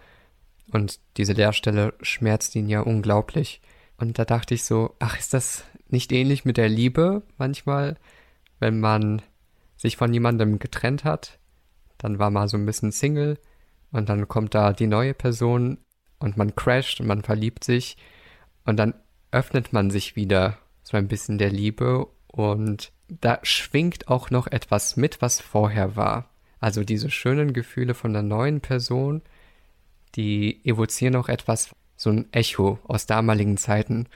Und 0.70 1.00
diese 1.16 1.32
Leerstelle 1.32 1.94
schmerzt 2.00 2.54
ihn 2.56 2.68
ja 2.68 2.80
unglaublich. 2.80 3.60
Und 3.98 4.18
da 4.18 4.24
dachte 4.24 4.54
ich 4.54 4.64
so, 4.64 4.94
ach, 4.98 5.18
ist 5.18 5.34
das 5.34 5.64
nicht 5.88 6.12
ähnlich 6.12 6.44
mit 6.44 6.56
der 6.56 6.68
Liebe 6.68 7.22
manchmal, 7.36 7.96
wenn 8.58 8.80
man 8.80 9.22
sich 9.82 9.96
von 9.96 10.14
jemandem 10.14 10.60
getrennt 10.60 11.02
hat, 11.02 11.40
dann 11.98 12.20
war 12.20 12.30
man 12.30 12.46
so 12.46 12.56
ein 12.56 12.64
bisschen 12.64 12.92
Single 12.92 13.36
und 13.90 14.08
dann 14.08 14.28
kommt 14.28 14.54
da 14.54 14.72
die 14.72 14.86
neue 14.86 15.12
Person 15.12 15.78
und 16.20 16.36
man 16.36 16.54
crasht 16.54 17.00
und 17.00 17.08
man 17.08 17.24
verliebt 17.24 17.64
sich 17.64 17.96
und 18.64 18.76
dann 18.76 18.94
öffnet 19.32 19.72
man 19.72 19.90
sich 19.90 20.14
wieder 20.14 20.56
so 20.84 20.96
ein 20.96 21.08
bisschen 21.08 21.36
der 21.36 21.50
Liebe 21.50 22.06
und 22.28 22.92
da 23.08 23.40
schwingt 23.42 24.06
auch 24.06 24.30
noch 24.30 24.46
etwas 24.46 24.96
mit, 24.96 25.20
was 25.20 25.40
vorher 25.40 25.96
war. 25.96 26.30
Also 26.60 26.84
diese 26.84 27.10
schönen 27.10 27.52
Gefühle 27.52 27.94
von 27.94 28.12
der 28.12 28.22
neuen 28.22 28.60
Person, 28.60 29.20
die 30.14 30.64
evozieren 30.64 31.16
auch 31.16 31.28
etwas, 31.28 31.74
so 31.96 32.10
ein 32.10 32.32
Echo 32.32 32.78
aus 32.84 33.06
damaligen 33.06 33.56
Zeiten. 33.56 34.06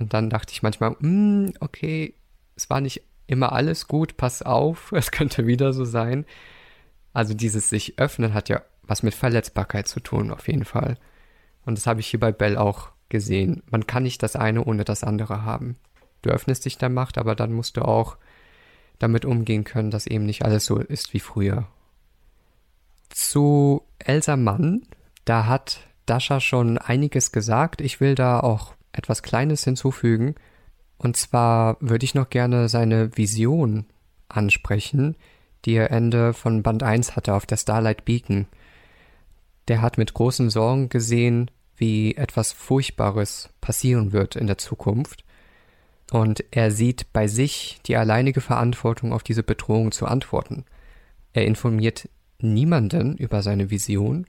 Und 0.00 0.12
dann 0.12 0.28
dachte 0.28 0.52
ich 0.52 0.62
manchmal, 0.62 0.96
mm, 0.98 1.52
okay, 1.60 2.14
es 2.56 2.68
war 2.68 2.80
nicht 2.80 3.02
immer 3.28 3.52
alles 3.52 3.86
gut, 3.86 4.16
pass 4.16 4.42
auf, 4.42 4.90
es 4.96 5.12
könnte 5.12 5.46
wieder 5.46 5.72
so 5.72 5.84
sein. 5.84 6.26
Also 7.12 7.34
dieses 7.34 7.70
sich 7.70 7.98
öffnen 7.98 8.34
hat 8.34 8.48
ja 8.48 8.62
was 8.82 9.02
mit 9.02 9.14
Verletzbarkeit 9.14 9.86
zu 9.86 10.00
tun, 10.00 10.32
auf 10.32 10.48
jeden 10.48 10.64
Fall. 10.64 10.96
Und 11.64 11.78
das 11.78 11.86
habe 11.86 12.00
ich 12.00 12.08
hier 12.08 12.20
bei 12.20 12.32
Bell 12.32 12.56
auch 12.56 12.90
gesehen. 13.08 13.62
Man 13.70 13.86
kann 13.86 14.02
nicht 14.02 14.22
das 14.22 14.34
eine 14.34 14.64
ohne 14.64 14.84
das 14.84 15.04
andere 15.04 15.44
haben. 15.44 15.76
Du 16.22 16.30
öffnest 16.30 16.64
dich 16.64 16.78
der 16.78 16.88
Macht, 16.88 17.18
aber 17.18 17.34
dann 17.34 17.52
musst 17.52 17.76
du 17.76 17.82
auch 17.82 18.16
damit 18.98 19.24
umgehen 19.24 19.64
können, 19.64 19.90
dass 19.90 20.06
eben 20.06 20.26
nicht 20.26 20.44
alles 20.44 20.64
so 20.64 20.78
ist 20.78 21.12
wie 21.14 21.20
früher. 21.20 21.68
Zu 23.10 23.82
Elsa 23.98 24.36
Mann, 24.36 24.82
da 25.24 25.46
hat 25.46 25.80
Dasha 26.06 26.40
schon 26.40 26.78
einiges 26.78 27.32
gesagt. 27.32 27.80
Ich 27.80 28.00
will 28.00 28.14
da 28.14 28.40
auch 28.40 28.74
etwas 28.92 29.22
Kleines 29.22 29.64
hinzufügen. 29.64 30.34
Und 30.98 31.16
zwar 31.16 31.76
würde 31.80 32.04
ich 32.04 32.14
noch 32.14 32.28
gerne 32.28 32.68
seine 32.68 33.16
Vision 33.16 33.86
ansprechen, 34.28 35.16
die 35.64 35.74
er 35.74 35.90
Ende 35.90 36.34
von 36.34 36.62
Band 36.62 36.82
1 36.82 37.16
hatte 37.16 37.34
auf 37.34 37.46
der 37.46 37.56
Starlight 37.56 38.04
Beacon. 38.04 38.46
Der 39.68 39.80
hat 39.80 39.96
mit 39.96 40.12
großen 40.12 40.50
Sorgen 40.50 40.88
gesehen, 40.88 41.50
wie 41.76 42.16
etwas 42.16 42.52
Furchtbares 42.52 43.50
passieren 43.60 44.12
wird 44.12 44.34
in 44.34 44.48
der 44.48 44.58
Zukunft. 44.58 45.24
Und 46.10 46.42
er 46.50 46.70
sieht 46.70 47.12
bei 47.12 47.28
sich 47.28 47.80
die 47.86 47.96
alleinige 47.96 48.40
Verantwortung, 48.40 49.12
auf 49.12 49.22
diese 49.22 49.42
Bedrohung 49.42 49.92
zu 49.92 50.06
antworten. 50.06 50.64
Er 51.32 51.46
informiert 51.46 52.08
niemanden 52.40 53.16
über 53.16 53.42
seine 53.42 53.70
Vision, 53.70 54.26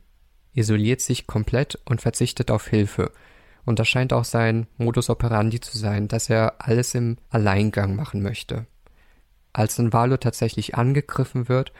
isoliert 0.53 1.01
sich 1.01 1.25
komplett 1.25 1.79
und 1.85 2.01
verzichtet 2.01 2.51
auf 2.51 2.67
Hilfe– 2.67 3.11
und 3.69 3.77
das 3.77 3.87
scheint 3.87 4.13
auch 4.13 4.25
sein 4.25 4.65
Modus 4.77 5.11
operandi 5.11 5.59
zu 5.59 5.77
sein, 5.77 6.07
dass 6.07 6.27
er 6.27 6.55
alles 6.57 6.95
im 6.95 7.17
Alleingang 7.29 7.95
machen 7.95 8.23
möchte. 8.23 8.65
Als 9.53 9.77
Valo 9.77 10.17
tatsächlich 10.17 10.73
angegriffen 10.73 11.47
wird, 11.49 11.71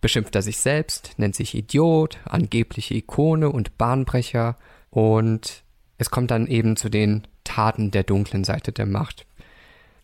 beschimpft 0.00 0.34
er 0.34 0.40
sich 0.40 0.56
selbst, 0.56 1.12
nennt 1.18 1.34
sich 1.34 1.54
Idiot, 1.54 2.18
angebliche 2.24 2.94
Ikone 2.94 3.50
und 3.50 3.76
Bahnbrecher 3.76 4.56
und 4.88 5.64
es 5.98 6.10
kommt 6.10 6.30
dann 6.30 6.46
eben 6.46 6.76
zu 6.76 6.88
den 6.88 7.26
Taten 7.44 7.90
der 7.90 8.04
dunklen 8.04 8.44
Seite 8.44 8.72
der 8.72 8.86
Macht. 8.86 9.26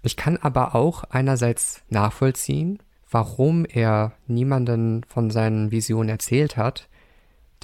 Ich 0.02 0.16
kann 0.16 0.36
aber 0.36 0.74
auch 0.74 1.04
einerseits 1.04 1.82
nachvollziehen, 1.88 2.82
warum 3.10 3.64
er 3.64 4.12
niemanden 4.26 5.04
von 5.08 5.30
seinen 5.30 5.70
Visionen 5.70 6.10
erzählt 6.10 6.58
hat, 6.58 6.86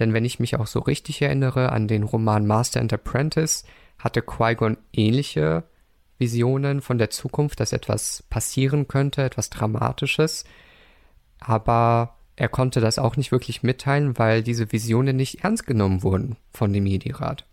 denn 0.00 0.14
wenn 0.14 0.24
ich 0.24 0.40
mich 0.40 0.56
auch 0.56 0.66
so 0.66 0.80
richtig 0.80 1.22
erinnere 1.22 1.70
an 1.70 1.86
den 1.86 2.02
Roman 2.02 2.46
Master 2.46 2.80
and 2.80 2.92
Apprentice, 2.92 3.64
hatte 3.98 4.22
Qui-Gon 4.22 4.78
ähnliche 4.92 5.64
Visionen 6.18 6.80
von 6.80 6.98
der 6.98 7.10
Zukunft, 7.10 7.60
dass 7.60 7.72
etwas 7.72 8.24
passieren 8.30 8.88
könnte, 8.88 9.22
etwas 9.22 9.50
Dramatisches. 9.50 10.44
Aber 11.38 12.16
er 12.36 12.48
konnte 12.48 12.80
das 12.80 12.98
auch 12.98 13.16
nicht 13.16 13.30
wirklich 13.30 13.62
mitteilen, 13.62 14.18
weil 14.18 14.42
diese 14.42 14.72
Visionen 14.72 15.16
nicht 15.16 15.44
ernst 15.44 15.66
genommen 15.66 16.02
wurden 16.02 16.36
von 16.50 16.72
dem 16.72 16.86
Jedi-Rat. 16.86 17.46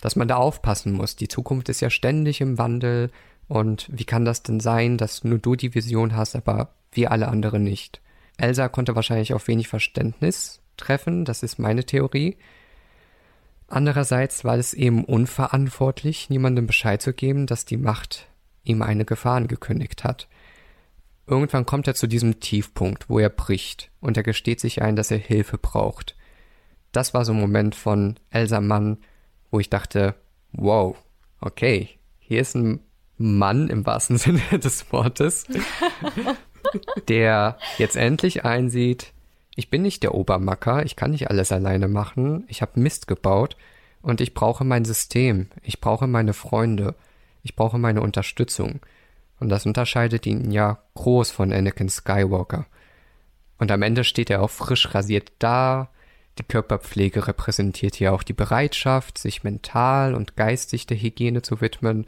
Dass 0.00 0.16
man 0.16 0.28
da 0.28 0.36
aufpassen 0.36 0.92
muss. 0.92 1.16
Die 1.16 1.28
Zukunft 1.28 1.68
ist 1.68 1.80
ja 1.80 1.90
ständig 1.90 2.40
im 2.40 2.58
Wandel. 2.58 3.10
Und 3.48 3.88
wie 3.92 4.04
kann 4.04 4.24
das 4.24 4.42
denn 4.42 4.60
sein, 4.60 4.96
dass 4.96 5.24
nur 5.24 5.38
du 5.38 5.54
die 5.54 5.74
Vision 5.74 6.16
hast, 6.16 6.34
aber 6.34 6.74
wir 6.92 7.12
alle 7.12 7.28
anderen 7.28 7.62
nicht? 7.62 8.00
Elsa 8.38 8.68
konnte 8.68 8.96
wahrscheinlich 8.96 9.34
auch 9.34 9.46
wenig 9.46 9.68
Verständnis 9.68 10.60
treffen, 10.76 11.24
das 11.24 11.42
ist 11.42 11.58
meine 11.58 11.84
Theorie. 11.84 12.36
Andererseits 13.66 14.44
war 14.44 14.56
es 14.56 14.74
eben 14.74 15.04
unverantwortlich, 15.04 16.30
niemandem 16.30 16.66
Bescheid 16.66 17.00
zu 17.00 17.12
geben, 17.12 17.46
dass 17.46 17.64
die 17.64 17.76
Macht 17.76 18.28
ihm 18.62 18.82
eine 18.82 19.04
Gefahr 19.04 19.36
angekündigt 19.36 20.04
hat. 20.04 20.28
Irgendwann 21.26 21.64
kommt 21.64 21.86
er 21.86 21.94
zu 21.94 22.06
diesem 22.06 22.40
Tiefpunkt, 22.40 23.08
wo 23.08 23.18
er 23.18 23.30
bricht 23.30 23.90
und 24.00 24.16
er 24.16 24.22
gesteht 24.22 24.60
sich 24.60 24.82
ein, 24.82 24.96
dass 24.96 25.10
er 25.10 25.18
Hilfe 25.18 25.56
braucht. 25.56 26.16
Das 26.92 27.14
war 27.14 27.24
so 27.24 27.32
ein 27.32 27.40
Moment 27.40 27.74
von 27.74 28.18
Elsa 28.30 28.60
Mann, 28.60 28.98
wo 29.50 29.58
ich 29.58 29.70
dachte, 29.70 30.14
wow, 30.52 30.96
okay, 31.40 31.88
hier 32.18 32.40
ist 32.40 32.54
ein 32.54 32.80
Mann 33.16 33.68
im 33.68 33.86
wahrsten 33.86 34.18
Sinne 34.18 34.40
des 34.52 34.92
Wortes, 34.92 35.46
der 37.08 37.58
jetzt 37.78 37.96
endlich 37.96 38.44
einsieht, 38.44 39.13
ich 39.56 39.70
bin 39.70 39.82
nicht 39.82 40.02
der 40.02 40.14
Obermacker, 40.14 40.84
ich 40.84 40.96
kann 40.96 41.12
nicht 41.12 41.30
alles 41.30 41.52
alleine 41.52 41.88
machen, 41.88 42.44
ich 42.48 42.62
habe 42.62 42.80
Mist 42.80 43.06
gebaut 43.06 43.56
und 44.02 44.20
ich 44.20 44.34
brauche 44.34 44.64
mein 44.64 44.84
System, 44.84 45.48
ich 45.62 45.80
brauche 45.80 46.06
meine 46.06 46.32
Freunde, 46.32 46.94
ich 47.42 47.54
brauche 47.54 47.78
meine 47.78 48.00
Unterstützung. 48.00 48.80
Und 49.40 49.48
das 49.48 49.66
unterscheidet 49.66 50.26
ihn 50.26 50.50
ja 50.50 50.78
groß 50.94 51.30
von 51.30 51.52
Anakin 51.52 51.88
Skywalker. 51.88 52.66
Und 53.58 53.70
am 53.70 53.82
Ende 53.82 54.04
steht 54.04 54.30
er 54.30 54.42
auch 54.42 54.50
frisch 54.50 54.94
rasiert 54.94 55.32
da, 55.38 55.90
die 56.38 56.44
Körperpflege 56.44 57.28
repräsentiert 57.28 57.94
hier 57.94 58.12
auch 58.12 58.24
die 58.24 58.32
Bereitschaft, 58.32 59.18
sich 59.18 59.44
mental 59.44 60.14
und 60.14 60.36
geistig 60.36 60.86
der 60.86 60.96
Hygiene 60.96 61.42
zu 61.42 61.60
widmen. 61.60 62.06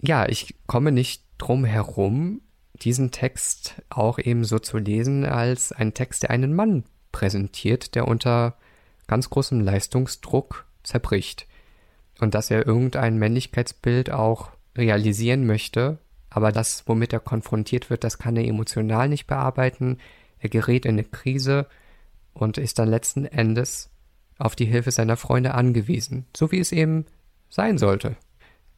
Ja, 0.00 0.26
ich 0.28 0.54
komme 0.66 0.92
nicht 0.92 1.24
drum 1.36 1.64
herum, 1.64 2.40
diesen 2.84 3.10
Text 3.10 3.82
auch 3.88 4.18
eben 4.18 4.44
so 4.44 4.58
zu 4.58 4.78
lesen 4.78 5.24
als 5.24 5.72
ein 5.72 5.94
Text, 5.94 6.24
der 6.24 6.30
einen 6.30 6.54
Mann 6.54 6.84
präsentiert, 7.12 7.94
der 7.94 8.08
unter 8.08 8.56
ganz 9.06 9.30
großem 9.30 9.60
Leistungsdruck 9.60 10.66
zerbricht. 10.82 11.46
Und 12.20 12.34
dass 12.34 12.50
er 12.50 12.66
irgendein 12.66 13.18
Männlichkeitsbild 13.18 14.10
auch 14.10 14.50
realisieren 14.76 15.46
möchte, 15.46 15.98
aber 16.30 16.52
das, 16.52 16.84
womit 16.86 17.12
er 17.12 17.20
konfrontiert 17.20 17.90
wird, 17.90 18.04
das 18.04 18.18
kann 18.18 18.36
er 18.36 18.44
emotional 18.44 19.08
nicht 19.08 19.26
bearbeiten. 19.26 19.98
Er 20.38 20.48
gerät 20.48 20.84
in 20.84 20.92
eine 20.92 21.04
Krise 21.04 21.66
und 22.34 22.58
ist 22.58 22.78
dann 22.78 22.88
letzten 22.88 23.24
Endes 23.24 23.90
auf 24.38 24.54
die 24.54 24.66
Hilfe 24.66 24.90
seiner 24.90 25.16
Freunde 25.16 25.54
angewiesen, 25.54 26.26
so 26.36 26.52
wie 26.52 26.60
es 26.60 26.70
eben 26.70 27.06
sein 27.48 27.78
sollte. 27.78 28.16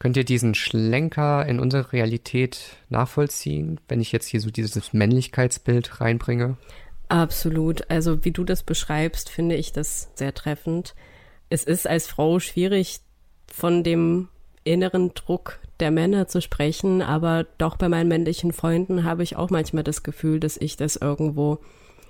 Könnt 0.00 0.16
ihr 0.16 0.24
diesen 0.24 0.54
Schlenker 0.54 1.44
in 1.44 1.60
unsere 1.60 1.92
Realität 1.92 2.78
nachvollziehen, 2.88 3.78
wenn 3.86 4.00
ich 4.00 4.12
jetzt 4.12 4.26
hier 4.26 4.40
so 4.40 4.50
dieses 4.50 4.94
Männlichkeitsbild 4.94 6.00
reinbringe? 6.00 6.56
Absolut. 7.08 7.90
Also 7.90 8.24
wie 8.24 8.30
du 8.30 8.44
das 8.44 8.62
beschreibst, 8.62 9.28
finde 9.28 9.56
ich 9.56 9.72
das 9.72 10.08
sehr 10.14 10.32
treffend. 10.32 10.94
Es 11.50 11.64
ist 11.64 11.86
als 11.86 12.06
Frau 12.06 12.40
schwierig, 12.40 13.00
von 13.46 13.84
dem 13.84 14.28
inneren 14.64 15.12
Druck 15.12 15.60
der 15.80 15.90
Männer 15.90 16.28
zu 16.28 16.40
sprechen, 16.40 17.02
aber 17.02 17.44
doch 17.58 17.76
bei 17.76 17.90
meinen 17.90 18.08
männlichen 18.08 18.54
Freunden 18.54 19.04
habe 19.04 19.22
ich 19.22 19.36
auch 19.36 19.50
manchmal 19.50 19.84
das 19.84 20.02
Gefühl, 20.02 20.40
dass 20.40 20.56
ich 20.56 20.78
das 20.78 20.96
irgendwo 20.96 21.58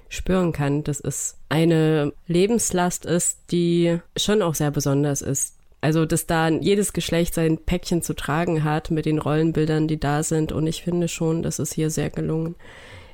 spüren 0.08 0.52
kann, 0.52 0.84
dass 0.84 1.00
es 1.00 1.38
eine 1.48 2.12
Lebenslast 2.28 3.04
ist, 3.04 3.50
die 3.50 3.98
schon 4.16 4.42
auch 4.42 4.54
sehr 4.54 4.70
besonders 4.70 5.22
ist 5.22 5.59
Also, 5.80 6.04
dass 6.04 6.26
da 6.26 6.48
jedes 6.48 6.92
Geschlecht 6.92 7.34
sein 7.34 7.58
Päckchen 7.58 8.02
zu 8.02 8.14
tragen 8.14 8.64
hat 8.64 8.90
mit 8.90 9.06
den 9.06 9.18
Rollenbildern, 9.18 9.88
die 9.88 9.98
da 9.98 10.22
sind. 10.22 10.52
Und 10.52 10.66
ich 10.66 10.82
finde 10.82 11.08
schon, 11.08 11.42
dass 11.42 11.58
es 11.58 11.72
hier 11.72 11.90
sehr 11.90 12.10
gelungen 12.10 12.54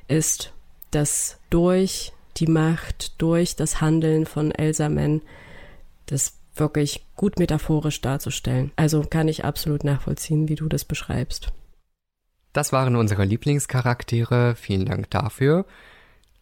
ist, 0.07 0.51
dass 0.91 1.37
durch 1.49 2.11
die 2.37 2.47
Macht, 2.47 3.21
durch 3.21 3.55
das 3.55 3.81
Handeln 3.81 4.25
von 4.25 4.51
Elsa 4.51 4.89
Mann 4.89 5.21
das 6.05 6.33
wirklich 6.55 7.05
gut 7.15 7.39
metaphorisch 7.39 8.01
darzustellen. 8.01 8.71
Also 8.75 9.01
kann 9.01 9.27
ich 9.27 9.45
absolut 9.45 9.83
nachvollziehen, 9.83 10.49
wie 10.49 10.55
du 10.55 10.67
das 10.67 10.85
beschreibst. 10.85 11.51
Das 12.53 12.71
waren 12.71 12.95
unsere 12.95 13.25
Lieblingscharaktere. 13.25 14.55
Vielen 14.55 14.85
Dank 14.85 15.09
dafür. 15.11 15.65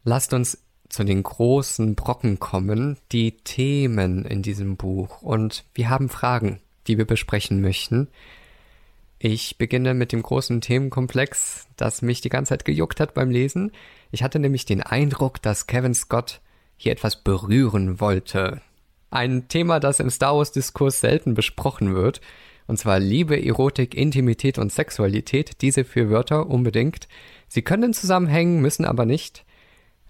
Lasst 0.04 0.34
uns 0.34 0.60
zu 0.90 1.04
den 1.04 1.24
großen 1.24 1.96
Brocken 1.96 2.40
kommen, 2.40 2.98
die 3.12 3.32
Themen 3.32 4.26
in 4.26 4.42
diesem 4.42 4.78
Buch. 4.78 5.22
Und 5.22 5.66
wir 5.74 5.90
haben 5.90 6.10
Fragen, 6.10 6.60
die 6.88 6.98
wir 6.98 7.06
besprechen 7.06 7.62
möchten. 7.62 8.08
Ich 9.18 9.58
beginne 9.58 9.94
mit 9.94 10.12
dem 10.12 10.22
großen 10.22 10.62
Themenkomplex, 10.62 11.68
das 11.78 12.02
mich 12.02 12.22
die 12.22 12.30
ganze 12.30 12.50
Zeit 12.50 12.66
gejuckt 12.66 13.00
hat 13.00 13.14
beim 13.14 13.32
Lesen. 13.32 13.72
Ich 14.12 14.24
hatte 14.24 14.40
nämlich 14.40 14.66
den 14.66 14.82
Eindruck, 14.82 15.42
dass 15.42 15.68
Kevin 15.68 15.96
Scott 15.96 16.42
hier 16.78 16.92
etwas 16.92 17.24
berühren 17.24 18.00
wollte. 18.00 18.62
Ein 19.10 19.48
Thema, 19.48 19.80
das 19.80 20.00
im 20.00 20.10
Star 20.10 20.36
Wars-Diskurs 20.36 21.00
selten 21.00 21.34
besprochen 21.34 21.96
wird. 21.96 22.22
Und 22.68 22.78
zwar 22.78 23.00
Liebe, 23.00 23.42
Erotik, 23.42 23.96
Intimität 23.96 24.58
und 24.58 24.72
Sexualität. 24.72 25.62
Diese 25.62 25.86
vier 25.86 26.10
Wörter 26.10 26.48
unbedingt. 26.48 27.08
Sie 27.48 27.62
können 27.62 27.94
zusammenhängen, 27.94 28.62
müssen 28.62 28.86
aber 28.86 29.06
nicht. 29.06 29.46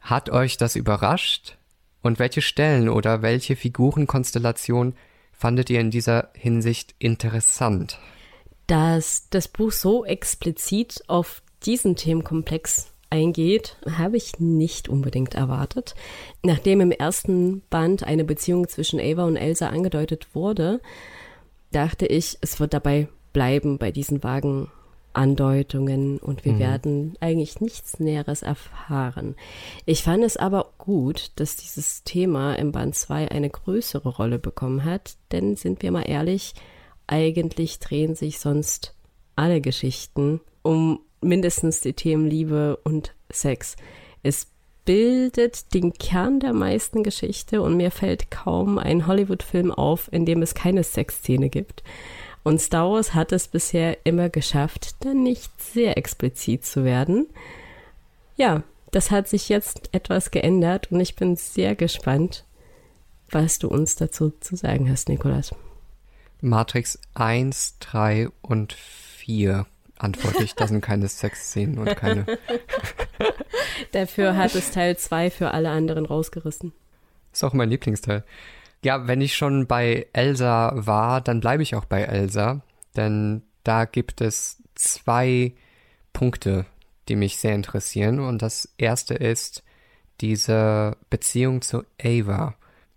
Hat 0.06 0.30
euch 0.30 0.58
das 0.58 0.76
überrascht? 0.76 1.58
Und 2.04 2.20
welche 2.20 2.44
Stellen 2.44 2.90
oder 2.90 3.24
welche 3.24 3.56
Figurenkonstellation 3.56 4.94
fandet 5.32 5.72
ihr 5.72 5.80
in 5.80 5.90
dieser 5.90 6.30
Hinsicht 6.36 6.94
interessant? 7.00 7.98
Dass 8.68 9.28
das 9.32 9.48
Buch 9.48 9.72
so 9.72 10.06
explizit 10.06 11.04
auf 11.08 11.42
diesen 11.66 11.96
Themenkomplex 11.96 12.92
eingeht, 13.10 13.78
habe 13.98 14.18
ich 14.18 14.40
nicht 14.40 14.90
unbedingt 14.90 15.34
erwartet. 15.34 15.96
Nachdem 16.44 16.82
im 16.82 16.92
ersten 16.92 17.62
Band 17.72 18.04
eine 18.04 18.26
Beziehung 18.26 18.68
zwischen 18.68 19.00
Ava 19.00 19.24
und 19.24 19.38
Elsa 19.38 19.70
angedeutet 19.70 20.36
wurde, 20.36 20.82
dachte 21.72 22.06
ich, 22.06 22.38
es 22.42 22.60
wird 22.60 22.76
dabei 22.76 23.08
bleiben 23.34 23.80
bei 23.80 23.92
diesen 23.92 24.24
vagen 24.24 24.70
Andeutungen 25.16 26.18
und 26.18 26.46
wir 26.46 26.54
mhm. 26.54 26.60
werden 26.60 27.14
eigentlich 27.20 27.62
nichts 27.62 28.00
Näheres 28.00 28.42
erfahren. 28.42 29.36
Ich 29.86 30.04
fand 30.04 30.24
es 30.24 30.38
aber 30.38 30.74
gut, 30.78 31.32
dass 31.36 31.56
dieses 31.56 32.04
Thema 32.04 32.56
im 32.56 32.72
Band 32.72 32.96
2 32.96 33.32
eine 33.32 33.50
größere 33.50 34.10
Rolle 34.10 34.40
bekommen 34.40 34.84
hat, 34.84 35.16
denn 35.32 35.56
sind 35.56 35.82
wir 35.82 35.92
mal 35.92 36.04
ehrlich, 36.04 36.54
eigentlich 37.08 37.80
drehen 37.80 38.16
sich 38.16 38.40
sonst 38.40 38.96
alle 39.36 39.62
Geschichten 39.62 40.42
um 40.62 41.00
mindestens 41.22 41.82
die 41.82 41.94
Themen 41.94 42.28
Liebe 42.28 42.78
und 42.84 43.14
Sex. 43.30 43.76
Es 44.24 44.48
bildet 44.86 45.74
den 45.74 45.94
Kern 45.94 46.40
der 46.40 46.54
meisten 46.54 47.04
Geschichte 47.04 47.62
und 47.62 47.76
mir 47.76 47.92
fällt 47.92 48.30
kaum 48.32 48.78
ein 48.78 49.08
Hollywood-Film 49.08 49.72
auf, 49.72 50.10
in 50.12 50.26
dem 50.26 50.42
es 50.42 50.54
keine 50.54 50.84
Sexszene 50.84 51.50
gibt. 51.50 51.84
Und 52.46 52.62
Star 52.62 52.92
Wars 52.92 53.16
hat 53.16 53.32
es 53.32 53.48
bisher 53.48 54.06
immer 54.06 54.30
geschafft, 54.30 55.04
dann 55.04 55.24
nicht 55.24 55.50
sehr 55.60 55.98
explizit 55.98 56.64
zu 56.64 56.84
werden. 56.84 57.26
Ja, 58.36 58.62
das 58.92 59.10
hat 59.10 59.28
sich 59.28 59.50
jetzt 59.50 59.90
etwas 59.94 60.30
geändert 60.30 60.92
und 60.92 61.00
ich 61.00 61.16
bin 61.16 61.38
sehr 61.38 61.74
gespannt, 61.74 62.46
was 63.32 63.58
du 63.58 63.68
uns 63.68 63.96
dazu 63.96 64.32
zu 64.42 64.56
sagen 64.56 64.92
hast, 64.92 65.10
Nikolas. 65.10 65.56
Matrix 66.40 67.00
1, 67.16 67.80
3 67.80 68.30
und 68.44 68.74
4 68.74 69.66
antworte 69.98 70.44
ich. 70.44 70.54
Da 70.54 70.68
sind 70.68 70.82
keine 70.82 71.08
Sexszenen 71.08 71.80
und 71.80 71.96
keine. 71.98 72.28
Dafür 73.92 74.38
hat 74.38 74.54
es 74.54 74.70
Teil 74.70 74.98
2 74.98 75.32
für 75.32 75.50
alle 75.50 75.72
anderen 75.72 76.06
rausgerissen. 76.06 76.74
Ist 77.34 77.44
auch 77.44 77.54
mein 77.54 77.72
Lieblingsteil. 77.72 78.24
Ja, 78.84 79.08
wenn 79.08 79.22
ich 79.22 79.36
schon 79.36 79.68
bei 79.68 80.08
Elsa 80.14 80.74
war, 80.76 81.22
dann 81.22 81.40
bleibe 81.40 81.64
ich 81.64 81.76
auch 81.76 81.86
bei 81.86 82.02
Elsa, 82.04 82.62
denn 82.96 83.44
da 83.64 83.86
gibt 83.86 84.22
es 84.22 84.62
zwei 84.76 85.56
Punkte, 86.14 86.66
die 87.08 87.16
mich 87.16 87.38
sehr 87.38 87.56
interessieren. 87.56 88.20
Und 88.20 88.42
das 88.42 88.74
erste 88.78 89.16
ist 89.16 89.64
diese 90.22 90.98
Beziehung 91.10 91.62
zu 91.62 91.84
Ava. 92.02 92.56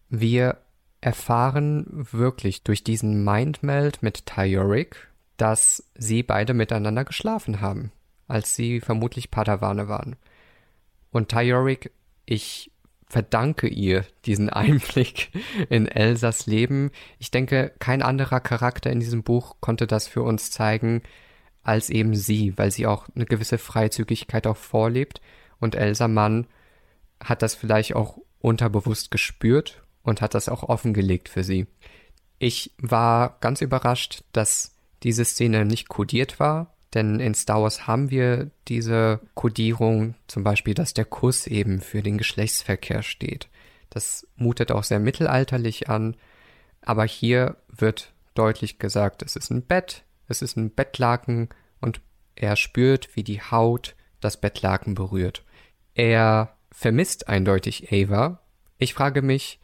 Wir 0.09 0.59
erfahren 1.01 1.87
wirklich 2.11 2.63
durch 2.63 2.85
diesen 2.85 3.25
Mindmeld 3.25 4.03
mit 4.03 4.27
Tyorik, 4.27 5.09
dass 5.37 5.85
sie 5.95 6.23
beide 6.23 6.55
miteinander 6.55 7.05
geschlafen 7.05 7.61
haben, 7.61 7.93
als 8.27 8.55
sie 8.55 8.81
vermutlich 8.81 9.31
Padawane 9.31 9.89
waren. 9.89 10.17
Und 11.11 11.29
Tyorik, 11.29 11.93
ich 12.27 12.71
verdanke 13.09 13.69
ihr 13.69 14.05
diesen 14.25 14.51
Einblick 14.51 15.31
in 15.69 15.87
Elsas 15.87 16.47
Leben. 16.47 16.91
Ich 17.19 17.31
denke, 17.31 17.73
kein 17.79 18.03
anderer 18.03 18.41
Charakter 18.41 18.91
in 18.91 19.01
diesem 19.01 19.23
Buch 19.23 19.57
konnte 19.61 19.87
das 19.87 20.07
für 20.09 20.23
uns 20.23 20.51
zeigen 20.51 21.03
als 21.63 21.91
eben 21.91 22.15
sie, 22.15 22.57
weil 22.57 22.71
sie 22.71 22.87
auch 22.87 23.09
eine 23.15 23.27
gewisse 23.27 23.59
Freizügigkeit 23.59 24.47
auch 24.47 24.57
vorlebt 24.57 25.21
und 25.61 25.75
Elsa 25.75 26.09
Mann 26.09 26.47
hat 27.23 27.43
das 27.43 27.55
vielleicht 27.55 27.95
auch 27.95 28.19
unterbewusst 28.41 29.11
gespürt 29.11 29.83
und 30.03 30.23
hat 30.23 30.35
das 30.35 30.49
auch 30.49 30.63
offengelegt 30.63 31.29
für 31.29 31.45
sie. 31.45 31.67
Ich 32.39 32.73
war 32.79 33.37
ganz 33.41 33.61
überrascht, 33.61 34.23
dass 34.33 34.77
diese 35.03 35.25
Szene 35.25 35.65
nicht 35.65 35.89
kodiert 35.89 36.41
war, 36.41 36.75
denn 36.95 37.21
in 37.21 37.35
Star 37.35 37.63
Wars 37.63 37.87
haben 37.87 38.11
wir 38.11 38.51
diese 38.67 39.21
Kodierung, 39.35 40.15
zum 40.27 40.45
Beispiel, 40.45 40.75
dass 40.75 40.95
der 40.95 41.05
Kuss 41.05 41.47
eben 41.47 41.81
für 41.81 42.03
den 42.03 42.19
Geschlechtsverkehr 42.19 43.03
steht. 43.03 43.49
Das 43.91 44.27
mutet 44.37 44.73
auch 44.73 44.85
sehr 44.85 44.99
mittelalterlich 44.99 45.89
an, 45.89 46.17
aber 46.83 47.05
hier 47.05 47.57
wird 47.69 48.13
deutlich 48.35 48.79
gesagt, 48.79 49.23
es 49.23 49.37
ist 49.37 49.51
ein 49.51 49.63
Bett, 49.63 50.05
es 50.29 50.43
ist 50.43 50.57
ein 50.57 50.71
Bettlaken 50.71 51.49
und 51.81 52.01
er 52.37 52.57
spürt, 52.57 53.17
wie 53.17 53.25
die 53.25 53.41
Haut 53.41 53.97
das 54.21 54.41
Bettlaken 54.41 54.95
berührt. 54.95 55.45
Er 55.95 56.57
vermisst 56.71 57.29
eindeutig 57.29 57.93
Ava. 57.93 58.41
Ich 58.79 58.95
frage 58.95 59.23
mich, 59.23 59.59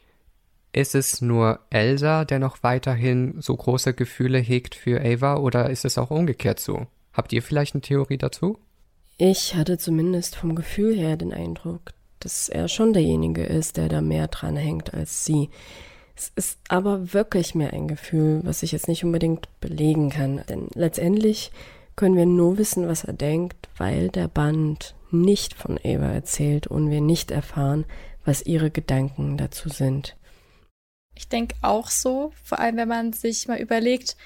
ist 0.73 0.93
es 0.93 1.21
nur 1.21 1.61
Elsa, 1.69 2.25
der 2.25 2.39
noch 2.39 2.61
weiterhin 2.61 3.39
so 3.39 3.55
große 3.55 3.93
Gefühle 3.93 4.39
hegt 4.39 4.75
für 4.75 4.99
Ava, 4.99 5.37
oder 5.37 5.69
ist 5.69 5.85
es 5.85 5.97
auch 5.97 6.11
umgekehrt 6.11 6.59
so? 6.59 6.87
Habt 7.15 7.31
ihr 7.31 7.41
vielleicht 7.41 7.73
eine 7.73 7.81
Theorie 7.81 8.17
dazu? 8.17 8.59
Ich 9.17 9.55
hatte 9.55 9.77
zumindest 9.77 10.35
vom 10.35 10.53
Gefühl 10.55 10.95
her 10.95 11.15
den 11.15 11.33
Eindruck, 11.33 11.93
dass 12.19 12.49
er 12.49 12.67
schon 12.67 12.91
derjenige 12.91 13.43
ist, 13.43 13.77
der 13.77 13.87
da 13.87 14.01
mehr 14.01 14.27
dran 14.27 14.57
hängt 14.57 14.93
als 14.93 15.23
sie. 15.23 15.49
Es 16.17 16.31
ist 16.35 16.59
aber 16.67 17.13
wirklich 17.13 17.55
mehr 17.55 17.71
ein 17.71 17.87
Gefühl, 17.87 18.41
was 18.43 18.63
ich 18.63 18.73
jetzt 18.73 18.89
nicht 18.89 19.05
unbedingt 19.05 19.47
belegen 19.61 20.09
kann. 20.09 20.43
Denn 20.49 20.67
letztendlich 20.73 21.51
können 21.95 22.17
wir 22.17 22.25
nur 22.25 22.57
wissen, 22.57 22.87
was 22.87 23.05
er 23.05 23.13
denkt, 23.13 23.69
weil 23.77 24.09
der 24.09 24.27
Band 24.27 24.95
nicht 25.11 25.53
von 25.53 25.79
Eva 25.81 26.07
erzählt 26.07 26.67
und 26.67 26.89
wir 26.89 26.99
nicht 26.99 27.31
erfahren, 27.31 27.85
was 28.25 28.45
ihre 28.45 28.71
Gedanken 28.71 29.37
dazu 29.37 29.69
sind. 29.69 30.17
Ich 31.15 31.29
denke 31.29 31.55
auch 31.61 31.89
so, 31.89 32.33
vor 32.43 32.59
allem 32.59 32.75
wenn 32.75 32.89
man 32.89 33.13
sich 33.13 33.47
mal 33.47 33.59
überlegt, 33.59 34.17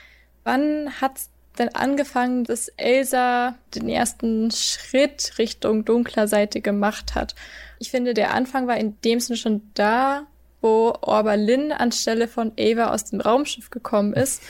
wann 0.43 0.89
hat 0.99 1.19
denn 1.57 1.73
angefangen, 1.75 2.43
dass 2.43 2.69
Elsa 2.77 3.55
den 3.75 3.89
ersten 3.89 4.51
Schritt 4.51 5.33
Richtung 5.37 5.85
dunkler 5.85 6.27
Seite 6.27 6.61
gemacht 6.61 7.15
hat. 7.15 7.35
Ich 7.79 7.91
finde, 7.91 8.13
der 8.13 8.33
Anfang 8.33 8.67
war 8.67 8.77
in 8.77 8.99
dem 9.01 9.19
Sinne 9.19 9.37
schon 9.37 9.61
da, 9.73 10.27
wo 10.61 10.93
Orbalin 11.01 11.71
anstelle 11.71 12.27
von 12.27 12.51
Ava 12.59 12.93
aus 12.93 13.05
dem 13.05 13.21
Raumschiff 13.21 13.69
gekommen 13.69 14.13
ist 14.13 14.43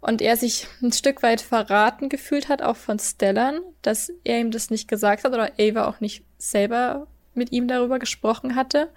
und 0.00 0.20
er 0.20 0.36
sich 0.36 0.66
ein 0.82 0.92
Stück 0.92 1.22
weit 1.22 1.40
verraten 1.40 2.08
gefühlt 2.08 2.48
hat, 2.48 2.62
auch 2.62 2.76
von 2.76 2.98
Stellan, 2.98 3.60
dass 3.82 4.12
er 4.24 4.40
ihm 4.40 4.50
das 4.50 4.70
nicht 4.70 4.88
gesagt 4.88 5.24
hat 5.24 5.32
oder 5.32 5.52
Ava 5.58 5.86
auch 5.86 6.00
nicht 6.00 6.24
selber 6.38 7.06
mit 7.34 7.52
ihm 7.52 7.68
darüber 7.68 7.98
gesprochen 7.98 8.54
hatte. 8.54 8.90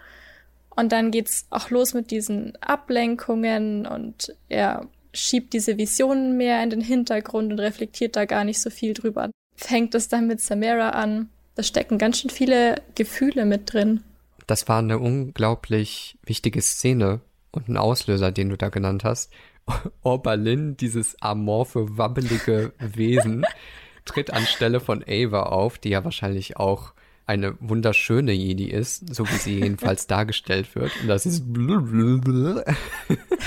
Und 0.69 0.91
dann 0.91 1.09
geht's 1.09 1.47
auch 1.49 1.69
los 1.69 1.93
mit 1.93 2.11
diesen 2.11 2.55
Ablenkungen 2.61 3.87
und 3.87 4.35
er 4.47 4.87
schiebt 5.17 5.53
diese 5.53 5.77
Visionen 5.77 6.37
mehr 6.37 6.61
in 6.63 6.69
den 6.69 6.81
Hintergrund 6.81 7.51
und 7.51 7.59
reflektiert 7.59 8.15
da 8.15 8.25
gar 8.25 8.43
nicht 8.43 8.61
so 8.61 8.69
viel 8.69 8.93
drüber. 8.93 9.29
Fängt 9.55 9.95
es 9.95 10.07
dann 10.07 10.27
mit 10.27 10.41
Samara 10.41 10.89
an. 10.89 11.29
Da 11.55 11.63
stecken 11.63 11.97
ganz 11.97 12.19
schön 12.19 12.29
viele 12.29 12.81
Gefühle 12.95 13.45
mit 13.45 13.73
drin. 13.73 14.03
Das 14.45 14.67
war 14.67 14.79
eine 14.79 14.99
unglaublich 14.99 16.17
wichtige 16.23 16.61
Szene 16.61 17.21
und 17.51 17.67
ein 17.67 17.77
Auslöser, 17.77 18.31
den 18.31 18.49
du 18.49 18.57
da 18.57 18.69
genannt 18.69 19.03
hast. 19.03 19.31
Orbalin, 20.03 20.77
dieses 20.77 21.21
amorphe, 21.21 21.97
wabbelige 21.97 22.73
Wesen, 22.79 23.45
tritt 24.05 24.31
anstelle 24.31 24.79
von 24.79 25.03
Ava 25.05 25.43
auf, 25.43 25.79
die 25.79 25.89
ja 25.89 26.03
wahrscheinlich 26.03 26.57
auch 26.57 26.93
eine 27.27 27.57
wunderschöne 27.59 28.31
Jedi 28.31 28.69
ist, 28.69 29.13
so 29.13 29.29
wie 29.29 29.35
sie 29.35 29.59
jedenfalls 29.59 30.07
dargestellt 30.07 30.73
wird. 30.75 30.93
Und 31.01 31.09
das 31.09 31.25
ist 31.25 31.43
da 31.45 31.75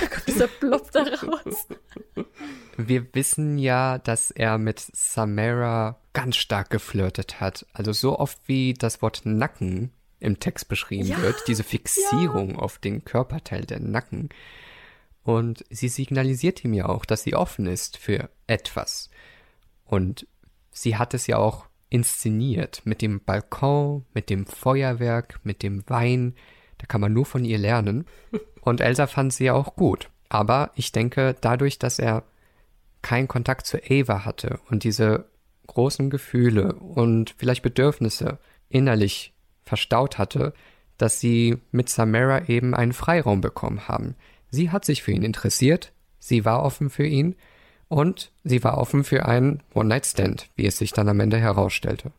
kommt 0.07 0.29
dieser 0.29 0.49
Blob 0.49 0.93
da 0.93 1.03
raus. 1.03 1.67
Wir 2.77 3.15
wissen 3.15 3.59
ja, 3.59 3.99
dass 3.99 4.31
er 4.31 4.59
mit 4.59 4.81
Samara 4.81 5.99
ganz 6.13 6.37
stark 6.37 6.69
geflirtet 6.69 7.41
hat. 7.41 7.67
Also 7.73 7.93
so 7.93 8.19
oft 8.19 8.39
wie 8.47 8.75
das 8.75 9.01
Wort 9.01 9.23
Nacken 9.25 9.93
im 10.19 10.39
Text 10.39 10.69
beschrieben 10.69 11.09
ja, 11.09 11.23
wird, 11.23 11.45
diese 11.47 11.65
Fixierung 11.65 12.51
ja. 12.51 12.57
auf 12.57 12.79
den 12.79 13.07
Körperteil 13.07 13.65
der 13.65 13.81
Nacken. 13.81 14.29
Und 15.23 15.65
sie 15.71 15.89
signalisiert 15.89 16.63
ihm 16.65 16.75
ja 16.75 16.87
auch, 16.87 17.07
dass 17.07 17.23
sie 17.23 17.35
offen 17.35 17.67
ist 17.67 17.97
für 17.97 18.29
etwas. 18.47 19.09
Und 19.87 20.27
sie 20.71 20.97
hat 20.97 21.15
es 21.15 21.27
ja 21.27 21.39
auch 21.39 21.70
inszeniert 21.91 22.83
mit 22.85 23.03
dem 23.03 23.21
Balkon, 23.21 24.07
mit 24.15 24.31
dem 24.31 24.47
Feuerwerk, 24.47 25.41
mit 25.43 25.63
dem 25.63 25.83
Wein. 25.89 26.35
Da 26.79 26.87
kann 26.87 27.01
man 27.01 27.13
nur 27.13 27.27
von 27.27 27.45
ihr 27.45 27.59
lernen. 27.59 28.07
Und 28.63 28.81
Elsa 28.81 29.07
fand 29.07 29.33
sie 29.33 29.45
ja 29.45 29.55
auch 29.55 29.77
gut. 29.77 30.09
Aber 30.29 30.71
ich 30.77 30.93
denke, 30.93 31.35
dadurch, 31.41 31.79
dass 31.79 31.99
er 31.99 32.23
keinen 33.03 33.29
Kontakt 33.29 33.67
zu 33.67 33.79
Ava 33.79 34.25
hatte 34.25 34.61
und 34.69 34.85
diese 34.85 35.25
großen 35.67 36.11
Gefühle 36.11 36.75
und 36.75 37.35
vielleicht 37.39 37.63
Bedürfnisse 37.63 38.39
innerlich 38.69 39.33
verstaut 39.65 40.19
hatte, 40.19 40.53
dass 40.99 41.19
sie 41.19 41.59
mit 41.71 41.89
Samara 41.89 42.49
eben 42.49 42.75
einen 42.75 42.93
Freiraum 42.93 43.41
bekommen 43.41 43.89
haben. 43.89 44.15
Sie 44.51 44.71
hat 44.71 44.85
sich 44.85 45.03
für 45.03 45.13
ihn 45.13 45.23
interessiert, 45.23 45.93
sie 46.19 46.45
war 46.45 46.63
offen 46.63 46.91
für 46.91 47.07
ihn 47.07 47.37
und 47.91 48.31
sie 48.45 48.63
war 48.63 48.79
offen 48.79 49.03
für 49.05 49.27
einen 49.27 49.63
One-Night-Stand, 49.75 50.49
wie 50.55 50.65
es 50.65 50.79
sich 50.79 50.93
dann 50.93 51.09
am 51.09 51.19
Ende 51.19 51.39
herausstellte. 51.39 52.13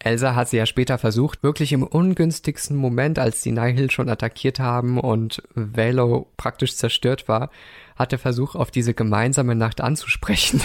Elsa 0.00 0.34
hat 0.34 0.48
sie 0.48 0.58
ja 0.58 0.66
später 0.66 0.98
versucht, 0.98 1.42
wirklich 1.42 1.72
im 1.72 1.84
ungünstigsten 1.84 2.76
Moment, 2.76 3.18
als 3.18 3.40
die 3.40 3.52
Nihil 3.52 3.90
schon 3.90 4.08
attackiert 4.08 4.58
haben 4.58 4.98
und 4.98 5.42
Velo 5.54 6.30
praktisch 6.36 6.76
zerstört 6.76 7.28
war, 7.28 7.50
hat 7.94 8.12
er 8.12 8.18
versucht, 8.18 8.56
auf 8.56 8.70
diese 8.70 8.94
gemeinsame 8.94 9.54
Nacht 9.54 9.80
anzusprechen 9.80 10.60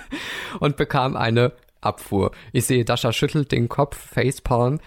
und 0.60 0.76
bekam 0.76 1.16
eine 1.16 1.52
Abfuhr. 1.80 2.32
Ich 2.52 2.66
sehe, 2.66 2.84
Dasha 2.84 3.12
schüttelt 3.12 3.52
den 3.52 3.70
Kopf, 3.70 3.96
Facepalm. 3.96 4.80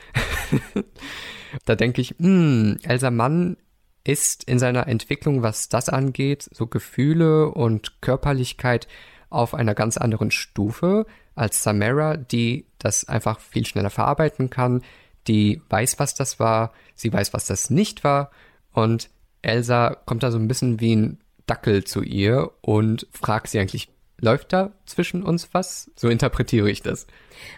da 1.66 1.76
denke 1.76 2.02
ich, 2.02 2.16
hm, 2.20 2.78
Elsa 2.84 3.10
Mann 3.10 3.58
ist 4.04 4.44
in 4.44 4.60
seiner 4.60 4.88
Entwicklung, 4.88 5.44
was 5.44 5.70
das 5.70 5.90
angeht, 5.90 6.50
so 6.52 6.68
Gefühle 6.68 7.50
und 7.50 8.02
Körperlichkeit 8.02 8.88
auf 9.30 9.54
einer 9.54 9.76
ganz 9.76 9.98
anderen 9.98 10.32
Stufe 10.32 11.06
als 11.36 11.64
Samara, 11.64 12.18
die 12.18 12.66
das 12.80 13.08
einfach 13.08 13.40
viel 13.40 13.66
schneller 13.66 13.90
verarbeiten 13.90 14.50
kann, 14.50 14.84
die 15.28 15.62
weiß, 15.70 16.00
was 16.00 16.16
das 16.16 16.40
war, 16.40 16.74
sie 16.96 17.14
weiß, 17.14 17.34
was 17.34 17.46
das 17.46 17.70
nicht 17.70 18.04
war 18.04 18.32
und 18.74 19.10
Elsa 19.42 19.96
kommt 20.06 20.24
da 20.24 20.32
so 20.32 20.38
ein 20.38 20.48
bisschen 20.48 20.80
wie 20.80 20.96
ein 20.96 21.20
Dackel 21.46 21.84
zu 21.84 22.02
ihr 22.02 22.52
und 22.62 23.08
fragt 23.12 23.48
sie 23.48 23.60
eigentlich, 23.60 23.90
läuft 24.20 24.54
da 24.54 24.72
zwischen 24.86 25.24
uns 25.24 25.50
was? 25.54 25.92
So 25.96 26.10
interpretiere 26.10 26.70
ich 26.70 26.82
das. 26.82 27.08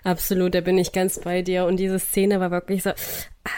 Absolut, 0.04 0.56
da 0.56 0.62
bin 0.62 0.78
ich 0.78 0.94
ganz 0.94 1.20
bei 1.20 1.42
dir 1.42 1.66
und 1.66 1.78
diese 1.78 2.00
Szene 2.00 2.40
war 2.40 2.52
wirklich 2.52 2.84
so, 2.84 2.92
ah, 2.92 3.50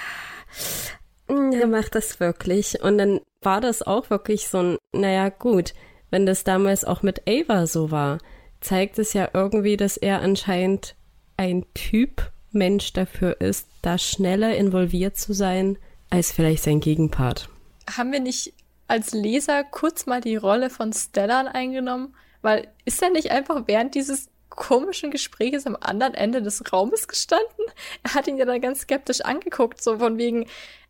er 1.56 1.68
macht 1.68 1.96
das 1.96 2.20
wirklich. 2.20 2.82
Und 2.82 2.98
dann 2.98 3.22
war 3.42 3.62
das 3.62 3.82
auch 3.82 4.10
wirklich 4.10 4.48
so 4.48 4.60
ein, 4.60 4.78
naja, 4.94 5.30
gut, 5.30 5.74
wenn 6.12 6.26
das 6.26 6.44
damals 6.44 6.86
auch 6.86 7.02
mit 7.04 7.28
Ava 7.28 7.68
so 7.68 7.92
war, 7.92 8.20
zeigt 8.62 9.00
es 9.00 9.14
ja 9.14 9.30
irgendwie, 9.34 9.78
dass 9.78 9.98
er 9.98 10.22
anscheinend 10.22 10.96
ein 11.38 11.66
Typ 11.74 12.32
Mensch 12.52 12.94
dafür 12.94 13.40
ist, 13.42 13.68
da 13.82 13.98
schneller 13.98 14.56
involviert 14.56 15.18
zu 15.18 15.34
sein 15.34 15.78
als 16.10 16.32
vielleicht 16.32 16.64
sein 16.64 16.80
Gegenpart. 16.80 17.50
Haben 17.98 18.12
wir 18.12 18.22
nicht 18.22 18.54
als 18.88 19.12
Leser 19.12 19.64
kurz 19.64 20.06
mal 20.06 20.22
die 20.22 20.36
Rolle 20.36 20.70
von 20.70 20.94
Stellan 20.94 21.48
eingenommen? 21.48 22.16
Weil 22.42 22.68
ist 22.86 23.02
er 23.02 23.10
nicht 23.10 23.32
einfach 23.32 23.64
während 23.68 23.96
dieses 23.96 24.30
komischen 24.50 25.12
Gespräches 25.12 25.68
am 25.68 25.76
anderen 25.80 26.14
Ende 26.14 26.42
des 26.42 26.72
Raumes 26.72 27.08
gestanden? 27.08 27.66
Er 28.04 28.14
hat 28.14 28.28
ihn 28.28 28.38
ja 28.38 28.46
dann 28.46 28.62
ganz 28.62 28.82
skeptisch 28.82 29.22
angeguckt, 29.22 29.82
so 29.82 30.00
von 30.00 30.18
wegen, 30.18 30.46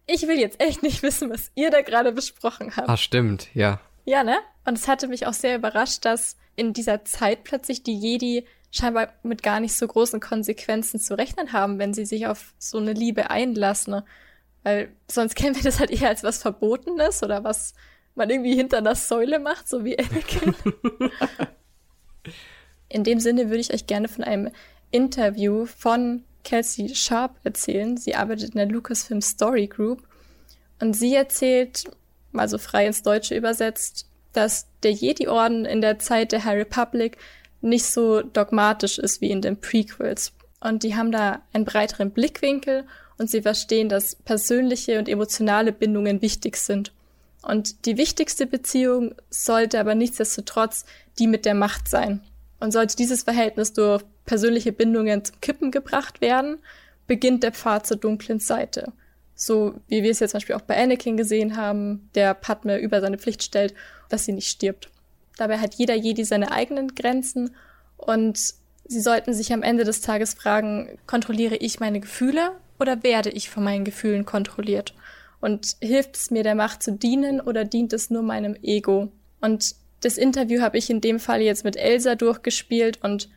ich 0.08 0.28
will 0.28 0.40
jetzt 0.40 0.60
echt 0.60 0.84
nicht 0.84 1.04
wissen, 1.04 1.30
was 1.30 1.52
ihr 1.56 1.72
da 1.72 1.82
gerade 1.82 2.12
besprochen 2.12 2.76
habt. 2.76 2.90
Ah, 2.90 2.98
stimmt, 2.98 3.50
ja. 3.54 3.80
Ja, 4.06 4.24
ne? 4.24 4.38
Und 4.66 4.78
es 4.78 4.88
hatte 4.88 5.08
mich 5.08 5.26
auch 5.26 5.34
sehr 5.34 5.56
überrascht, 5.56 6.06
dass 6.06 6.38
in 6.56 6.74
dieser 6.74 7.06
Zeit 7.06 7.44
plötzlich 7.44 7.84
die 7.84 7.98
Jedi 7.98 8.46
scheinbar 8.72 9.14
mit 9.24 9.42
gar 9.42 9.60
nicht 9.60 9.76
so 9.76 9.88
großen 9.88 10.20
Konsequenzen 10.20 11.00
zu 11.00 11.18
rechnen 11.18 11.54
haben, 11.54 11.80
wenn 11.80 11.94
sie 11.94 12.06
sich 12.06 12.28
auf 12.28 12.54
so 12.58 12.78
eine 12.78 12.94
Liebe 12.94 13.30
einlassen. 13.30 13.92
Ne? 13.92 14.06
Weil 14.64 14.90
sonst 15.10 15.36
kennen 15.36 15.56
wir 15.56 15.64
das 15.64 15.80
halt 15.80 15.92
eher 15.92 16.10
als 16.10 16.24
was 16.24 16.42
Verbotenes 16.42 17.24
oder 17.24 17.44
was 17.44 17.74
man 18.16 18.30
irgendwie 18.30 18.56
hinter 18.56 18.78
einer 18.78 18.96
Säule 18.96 19.40
macht, 19.40 19.68
so 19.68 19.84
wie 19.86 19.98
Anakin. 19.98 20.56
in 22.90 23.04
dem 23.04 23.20
Sinne 23.20 23.50
würde 23.50 23.60
ich 23.60 23.74
euch 23.74 23.88
gerne 23.88 24.08
von 24.08 24.24
einem 24.24 24.52
Interview 24.92 25.66
von 25.66 26.24
Kelsey 26.46 26.96
Sharp 26.96 27.36
erzählen. 27.44 27.98
Sie 27.98 28.16
arbeitet 28.16 28.52
in 28.52 28.58
der 28.58 28.68
Lucasfilm 28.68 29.22
Story 29.22 29.68
Group 29.68 30.08
und 30.80 30.94
sie 30.96 31.14
erzählt, 31.14 31.84
mal 32.32 32.48
so 32.48 32.58
frei 32.58 32.86
ins 32.86 33.04
Deutsche 33.04 33.36
übersetzt, 33.36 34.08
dass 34.32 34.68
der 34.84 34.92
Jedi-Orden 34.92 35.66
in 35.66 35.82
der 35.82 36.00
Zeit 36.00 36.32
der 36.32 36.46
High 36.46 36.60
Republic 36.60 37.18
nicht 37.62 37.86
so 37.86 38.22
dogmatisch 38.22 39.00
ist 39.00 39.22
wie 39.22 39.32
in 39.32 39.42
den 39.42 39.60
Prequels. 39.60 40.32
Und 40.62 40.84
die 40.84 40.96
haben 40.96 41.12
da 41.12 41.42
einen 41.52 41.66
breiteren 41.66 42.12
Blickwinkel 42.12 42.86
und 43.18 43.30
sie 43.30 43.42
verstehen, 43.42 43.90
dass 43.90 44.16
persönliche 44.16 45.00
und 45.00 45.10
emotionale 45.10 45.72
Bindungen 45.72 46.22
wichtig 46.22 46.58
sind. 46.58 46.92
Und 47.42 47.86
die 47.86 47.98
wichtigste 47.98 48.46
Beziehung 48.46 49.16
sollte 49.30 49.80
aber 49.80 49.96
nichtsdestotrotz 49.96 50.86
die 51.20 51.28
mit 51.28 51.46
der 51.46 51.54
Macht 51.54 51.88
sein. 51.88 52.22
Und 52.60 52.72
sollte 52.72 52.96
dieses 52.96 53.24
Verhältnis 53.24 53.74
durch 53.74 54.04
persönliche 54.26 54.72
Bindungen 54.72 55.24
zum 55.24 55.40
Kippen 55.42 55.72
gebracht 55.72 56.22
werden, 56.22 56.58
beginnt 57.08 57.44
der 57.44 57.52
Pfad 57.52 57.86
zur 57.86 57.98
dunklen 57.98 58.40
Seite. 58.40 58.92
So 59.36 59.76
wie 59.88 60.02
wir 60.02 60.12
es 60.12 60.20
jetzt 60.20 60.32
zum 60.32 60.40
Beispiel 60.40 60.56
auch 60.56 60.62
bei 60.62 60.82
Anakin 60.82 61.18
gesehen 61.18 61.58
haben, 61.58 62.10
der 62.16 62.34
Padme 62.34 62.80
über 62.80 63.02
seine 63.02 63.18
Pflicht 63.18 63.44
stellt, 63.44 63.74
dass 64.10 64.26
sie 64.26 64.32
nicht 64.32 64.50
stirbt. 64.50 64.90
Dabei 65.38 65.60
hat 65.60 65.76
jeder 65.76 65.96
Jedi 65.96 66.24
seine 66.24 66.52
eigenen 66.52 66.96
Grenzen 66.96 67.56
und 67.98 68.40
sie 68.86 69.02
sollten 69.02 69.34
sich 69.34 69.52
am 69.52 69.64
Ende 69.64 69.84
des 69.84 70.02
Tages 70.02 70.34
fragen, 70.34 70.98
kontrolliere 71.06 71.58
ich 71.58 71.80
meine 71.80 72.00
Gefühle 72.00 72.52
oder 72.80 73.04
werde 73.04 73.30
ich 73.30 73.50
von 73.50 73.64
meinen 73.64 73.84
Gefühlen 73.84 74.26
kontrolliert? 74.26 74.94
Und 75.42 75.76
hilft 75.82 76.16
es 76.16 76.32
mir 76.32 76.44
der 76.44 76.56
Macht 76.56 76.82
zu 76.82 76.94
dienen 76.94 77.42
oder 77.42 77.66
dient 77.66 77.94
es 77.94 78.10
nur 78.10 78.24
meinem 78.24 78.56
Ego? 78.64 79.12
Und 79.42 79.76
das 80.02 80.18
Interview 80.18 80.62
habe 80.62 80.78
ich 80.78 80.90
in 80.90 81.02
dem 81.02 81.20
Fall 81.20 81.42
jetzt 81.42 81.66
mit 81.66 81.76
Elsa 81.76 82.16
durchgespielt 82.16 83.04
und 83.04 83.30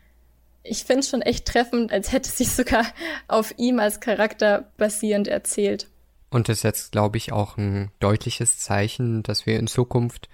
ich 0.63 0.83
finde 0.83 0.99
es 1.01 1.09
schon 1.09 1.21
echt 1.21 1.45
treffend, 1.45 1.91
als 1.91 2.11
hätte 2.11 2.29
sich 2.29 2.51
sogar 2.51 2.85
auf 3.27 3.53
ihm 3.57 3.79
als 3.79 3.99
Charakter 3.99 4.71
basierend 4.77 5.27
erzählt. 5.27 5.87
Und 6.29 6.47
es 6.49 6.61
setzt, 6.61 6.91
glaube 6.91 7.17
ich, 7.17 7.31
auch 7.31 7.57
ein 7.57 7.91
deutliches 7.99 8.59
Zeichen, 8.59 9.23
dass 9.23 9.45
wir 9.45 9.57
in 9.57 9.67
Zukunft 9.67 10.29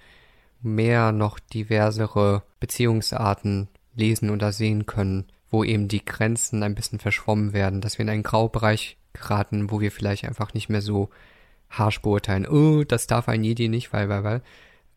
mehr 0.60 1.12
noch 1.12 1.38
diversere 1.38 2.42
Beziehungsarten 2.60 3.68
lesen 3.94 4.30
oder 4.30 4.52
sehen 4.52 4.84
können, 4.84 5.26
wo 5.50 5.64
eben 5.64 5.88
die 5.88 6.04
Grenzen 6.04 6.62
ein 6.62 6.74
bisschen 6.74 6.98
verschwommen 6.98 7.52
werden, 7.52 7.80
dass 7.80 7.98
wir 7.98 8.02
in 8.02 8.10
einen 8.10 8.22
Graubereich 8.22 8.98
geraten, 9.14 9.70
wo 9.70 9.80
wir 9.80 9.90
vielleicht 9.90 10.24
einfach 10.24 10.52
nicht 10.52 10.68
mehr 10.68 10.82
so 10.82 11.08
harsch 11.70 12.02
beurteilen, 12.02 12.46
oh, 12.46 12.84
das 12.84 13.06
darf 13.06 13.28
ein 13.28 13.42
Jedi 13.42 13.68
nicht, 13.68 13.92
weil, 13.92 14.08
weil, 14.08 14.24
weil. 14.24 14.42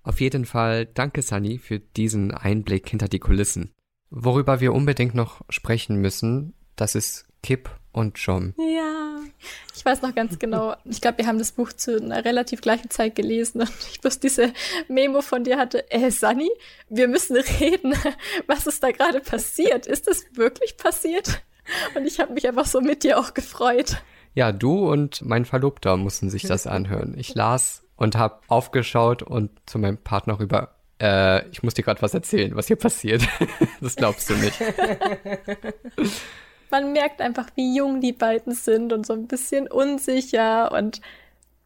Auf 0.03 0.21
jeden 0.21 0.45
Fall 0.45 0.86
danke, 0.86 1.21
Sunny, 1.21 1.57
für 1.57 1.80
diesen 1.80 2.32
Einblick 2.32 2.89
hinter 2.89 3.07
die 3.07 3.19
Kulissen. 3.19 3.71
Worüber 4.12 4.60
wir 4.60 4.74
unbedingt 4.74 5.16
noch 5.16 5.41
sprechen 5.49 5.97
müssen, 5.97 6.53
das 6.76 6.95
ist 6.95 7.28
Kip 7.43 7.70
und 7.91 8.18
John. 8.18 8.53
Ja, 8.57 9.20
ich 9.76 9.86
weiß 9.86 10.01
noch 10.01 10.14
ganz 10.16 10.39
genau. 10.39 10.76
Ich 10.86 11.01
glaube, 11.01 11.20
wir 11.20 11.28
haben 11.28 11.38
das 11.38 11.51
Buch 11.51 11.72
zu 11.74 12.01
einer 12.01 12.26
relativ 12.26 12.62
gleichen 12.62 12.89
Zeit 12.89 13.16
gelesen 13.16 13.62
und 13.62 13.72
ich 13.91 14.01
bloß 14.01 14.20
diese 14.20 14.53
Memo 14.88 15.22
von 15.22 15.43
dir 15.43 15.57
hatte. 15.57 15.89
Äh, 15.91 16.12
Sunny, 16.12 16.49
wir 16.89 17.07
müssen 17.07 17.38
reden. 17.60 17.93
Was 18.47 18.68
ist 18.68 18.84
da 18.84 18.91
gerade 18.91 19.22
passiert? 19.22 19.88
Ist 19.88 20.07
das 20.07 20.26
wirklich 20.34 20.78
passiert? 20.78 21.43
Und 21.95 22.05
ich 22.05 22.20
habe 22.20 22.34
mich 22.34 22.47
einfach 22.47 22.66
so 22.66 22.82
mit 22.82 23.03
dir 23.03 23.20
auch 23.20 23.34
gefreut. 23.34 24.01
Ja, 24.34 24.51
du 24.51 24.89
und 24.91 25.24
mein 25.24 25.45
Verlobter 25.45 25.97
mussten 25.97 26.30
sich 26.30 26.43
das 26.47 26.68
anhören. 26.68 27.16
Ich 27.18 27.36
las 27.36 27.84
und 27.95 28.16
habe 28.16 28.39
aufgeschaut 28.47 29.24
und 29.24 29.51
zu 29.66 29.80
meinem 29.80 29.97
Partner 29.97 30.39
rüber 30.39 30.78
äh, 31.02 31.47
ich 31.50 31.64
muss 31.64 31.74
dir 31.74 31.84
gerade 31.84 32.02
was 32.02 32.14
erzählen, 32.14 32.56
was 32.56 32.68
hier 32.68 32.76
passiert. 32.76 33.22
das 33.82 33.95
glaubst 33.95 34.30
du 34.30 34.36
nicht. 34.36 34.60
Man 36.72 36.93
merkt 36.93 37.22
einfach, 37.22 37.47
wie 37.56 37.76
jung 37.76 38.02
die 38.02 38.14
beiden 38.14 38.54
sind 38.54 38.93
und 38.93 39.06
so 39.06 39.14
ein 39.14 39.28
bisschen 39.28 39.68
unsicher 39.68 40.72
und 40.72 41.02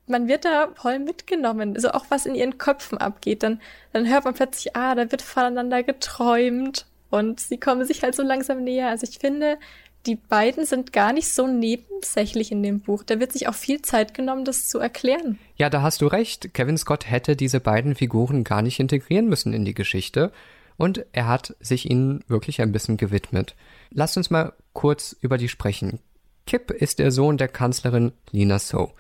man 0.08 0.28
wird 0.28 0.46
da 0.46 0.70
voll 0.76 1.00
mitgenommen. 1.00 1.76
Also 1.76 1.92
auch 1.92 2.06
was 2.10 2.26
in 2.26 2.36
ihren 2.36 2.58
Köpfen 2.58 2.98
abgeht. 2.98 3.44
Dann, 3.44 3.62
dann 3.92 4.08
hört 4.08 4.26
man 4.26 4.34
plötzlich, 4.34 4.76
ah, 4.76 4.96
da 4.96 5.12
wird 5.12 5.22
voneinander 5.22 5.84
geträumt 5.84 6.86
und 7.10 7.40
sie 7.40 7.58
kommen 7.58 7.86
sich 7.86 8.04
halt 8.04 8.16
so 8.16 8.24
langsam 8.24 8.64
näher. 8.64 8.90
Also 8.90 9.08
ich 9.10 9.20
finde, 9.20 9.58
die 10.06 10.16
beiden 10.16 10.66
sind 10.66 10.92
gar 10.92 11.14
nicht 11.14 11.30
so 11.30 11.48
nebensächlich 11.48 12.52
in 12.52 12.62
dem 12.62 12.82
Buch. 12.82 13.04
Da 13.04 13.20
wird 13.20 13.32
sich 13.32 13.48
auch 13.48 13.54
viel 13.54 13.82
Zeit 13.82 14.14
genommen, 14.14 14.44
das 14.44 14.68
zu 14.68 14.80
erklären. 14.80 15.40
Ja, 15.56 15.70
da 15.70 15.82
hast 15.82 16.02
du 16.02 16.08
recht. 16.08 16.54
Kevin 16.54 16.78
Scott 16.78 17.10
hätte 17.10 17.36
diese 17.36 17.60
beiden 17.60 17.96
Figuren 17.96 18.44
gar 18.44 18.62
nicht 18.62 18.80
integrieren 18.80 19.28
müssen 19.28 19.54
in 19.54 19.64
die 19.64 19.74
Geschichte. 19.74 20.32
Und 20.76 21.06
er 21.14 21.28
hat 21.28 21.56
sich 21.60 21.90
ihnen 21.90 22.24
wirklich 22.28 22.62
ein 22.62 22.72
bisschen 22.72 22.98
gewidmet. 22.98 23.56
Lasst 23.92 24.18
uns 24.18 24.30
mal 24.30 24.54
kurz 24.74 25.16
über 25.22 25.38
die 25.38 25.50
sprechen. 25.50 26.00
Kip 26.46 26.72
ist 26.72 27.00
der 27.00 27.12
Sohn 27.12 27.38
der 27.38 27.48
Kanzlerin 27.48 28.12
Lina 28.32 28.60
So. 28.60 28.92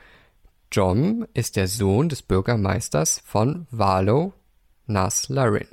John 0.71 1.27
ist 1.33 1.55
der 1.55 1.67
Sohn 1.67 2.09
des 2.09 2.21
Bürgermeisters 2.21 3.21
von 3.25 3.67
Warlow, 3.71 4.33
Nas 4.87 5.29
Larin. 5.29 5.67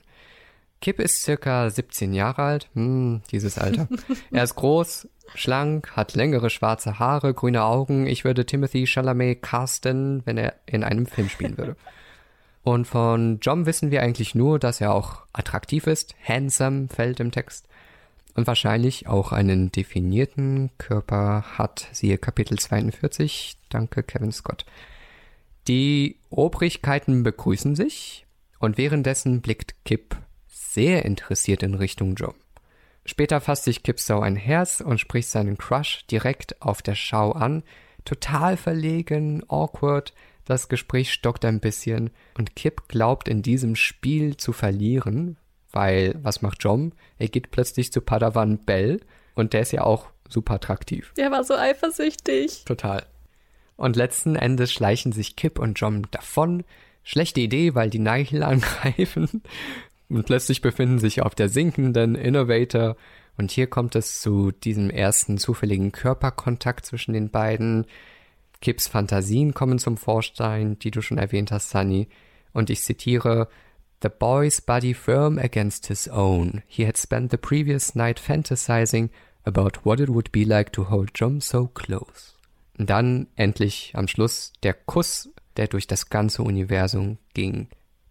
Kip 0.81 0.99
ist 0.99 1.23
circa 1.23 1.69
17 1.69 2.13
Jahre 2.15 2.43
alt. 2.43 2.71
Hm, 2.75 3.23
dieses 3.31 3.59
Alter. 3.59 3.89
er 4.31 4.45
ist 4.45 4.57
groß, 4.57 5.09
schlank, 5.35 5.93
hat 5.95 6.15
längere 6.15 6.51
schwarze 6.51 6.99
Haare, 6.99 7.35
grüne 7.35 7.65
Augen. 7.65 8.07
Ich 8.07 8.25
würde 8.25 8.47
Timothy 8.47 8.87
Chalamet 8.87 9.43
casten, 9.43 10.23
wenn 10.25 10.39
er 10.39 10.55
in 10.67 10.83
einem 10.83 11.07
Film 11.07 11.29
spielen 11.29 11.59
würde. 11.59 11.77
Und 12.63 12.87
von 12.87 13.39
John 13.41 13.67
wissen 13.67 13.91
wir 13.91 14.03
eigentlich 14.03 14.35
nur, 14.35 14.59
dass 14.59 14.81
er 14.81 14.93
auch 14.93 15.23
attraktiv 15.33 15.87
ist, 15.87 16.15
handsome 16.23 16.89
fällt 16.89 17.19
im 17.19 17.31
Text 17.31 17.67
und 18.35 18.47
wahrscheinlich 18.47 19.07
auch 19.07 19.33
einen 19.33 19.73
definierten 19.73 20.71
Körper 20.79 21.45
hat, 21.57 21.89
siehe 21.93 22.19
Kapitel 22.19 22.59
42. 22.59 23.57
Danke, 23.71 24.03
Kevin 24.03 24.31
Scott. 24.31 24.67
Die 25.69 26.17
Obrigkeiten 26.29 27.23
begrüßen 27.23 27.75
sich 27.75 28.27
und 28.59 28.79
währenddessen 28.79 29.41
blickt 29.41 29.75
Kip 29.85 30.17
sehr 30.73 31.05
interessiert 31.05 31.63
in 31.63 31.75
Richtung 31.75 32.15
Joe. 32.15 32.35
Später 33.05 33.41
fasst 33.41 33.65
sich 33.65 33.83
Kip 33.83 33.99
Sau 33.99 34.21
ein 34.21 34.37
Herz 34.37 34.81
und 34.81 35.01
spricht 35.01 35.29
seinen 35.29 35.59
Crush 35.59 36.07
direkt 36.11 36.61
auf 36.63 36.83
der 36.83 36.95
Schau 36.95 37.33
an. 37.33 37.63
Total 38.05 38.57
verlegen, 38.57 39.43
awkward. 39.49 40.13
Das 40.45 40.69
Gespräch 40.69 41.13
stockt 41.13 41.45
ein 41.45 41.61
bisschen 41.61 42.11
und 42.37 42.57
Kip 42.57 42.89
glaubt 42.89 43.29
in 43.29 43.43
diesem 43.43 43.77
Spiel 43.77 44.37
zu 44.37 44.53
verlieren, 44.53 45.37
weil 45.71 46.15
was 46.23 46.43
macht 46.43 46.59
John? 46.63 46.93
Er 47.19 47.29
geht 47.29 47.51
plötzlich 47.51 47.93
zu 47.93 48.01
Padawan 48.01 48.59
Bell 48.59 49.01
und 49.35 49.53
der 49.53 49.63
ist 49.63 49.73
ja 49.73 49.83
auch 49.83 50.09
super 50.29 50.55
attraktiv. 50.55 51.13
Der 51.17 51.31
war 51.31 51.45
so 51.45 51.55
eifersüchtig. 51.55 52.65
Total. 52.65 53.05
Und 53.77 53.97
letzten 53.97 54.37
Endes 54.37 54.73
schleichen 54.73 55.13
sich 55.13 55.37
Kip 55.37 55.59
und 55.59 55.81
John 55.81 56.07
davon. 56.11 56.65
Schlechte 57.03 57.41
Idee, 57.41 57.75
weil 57.75 57.91
die 57.91 57.99
Nihil 57.99 58.43
angreifen. 58.45 59.43
Und 60.11 60.27
plötzlich 60.27 60.61
befinden 60.61 60.99
sich 60.99 61.23
auf 61.23 61.35
der 61.35 61.49
sinkenden 61.49 62.17
Innovator. 62.17 62.97
Und 63.39 63.53
hier 63.53 63.69
kommt 63.69 63.95
es 63.95 64.21
zu 64.21 64.51
diesem 64.51 64.91
ersten 64.91 65.39
zufälligen 65.39 65.93
Körperkontakt 65.93 66.85
zwischen 66.85 67.13
den 67.13 67.31
beiden. 67.31 67.87
Kips 68.61 68.89
Fantasien 68.89 69.55
kommen 69.55 69.79
zum 69.79 69.97
Vorstein, 69.97 70.79
die 70.81 70.91
du 70.91 71.01
schon 71.01 71.17
erwähnt 71.17 71.53
hast, 71.53 71.71
Sunny. 71.71 72.09
Und 72.53 72.71
ich 72.71 72.83
zitiere, 72.83 73.49
The 74.03 74.09
boy's 74.09 74.61
body 74.61 74.95
firm 74.95 75.39
against 75.39 75.87
his 75.87 76.09
own. 76.09 76.63
He 76.67 76.87
had 76.87 76.97
spent 76.97 77.31
the 77.31 77.37
previous 77.37 77.95
night 77.95 78.19
fantasizing 78.19 79.11
about 79.45 79.85
what 79.85 80.01
it 80.01 80.09
would 80.09 80.33
be 80.33 80.45
like 80.45 80.73
to 80.73 80.91
hold 80.91 81.11
John 81.15 81.41
so 81.41 81.69
close. 81.69 82.35
Und 82.79 82.91
dann 82.91 83.29
endlich 83.37 83.93
am 83.95 84.09
Schluss 84.09 84.53
der 84.63 84.75
Kuss, 84.75 85.31
der 85.57 85.69
durch 85.69 85.87
das 85.87 86.09
ganze 86.09 86.43
Universum 86.43 87.19
ging. 87.35 87.69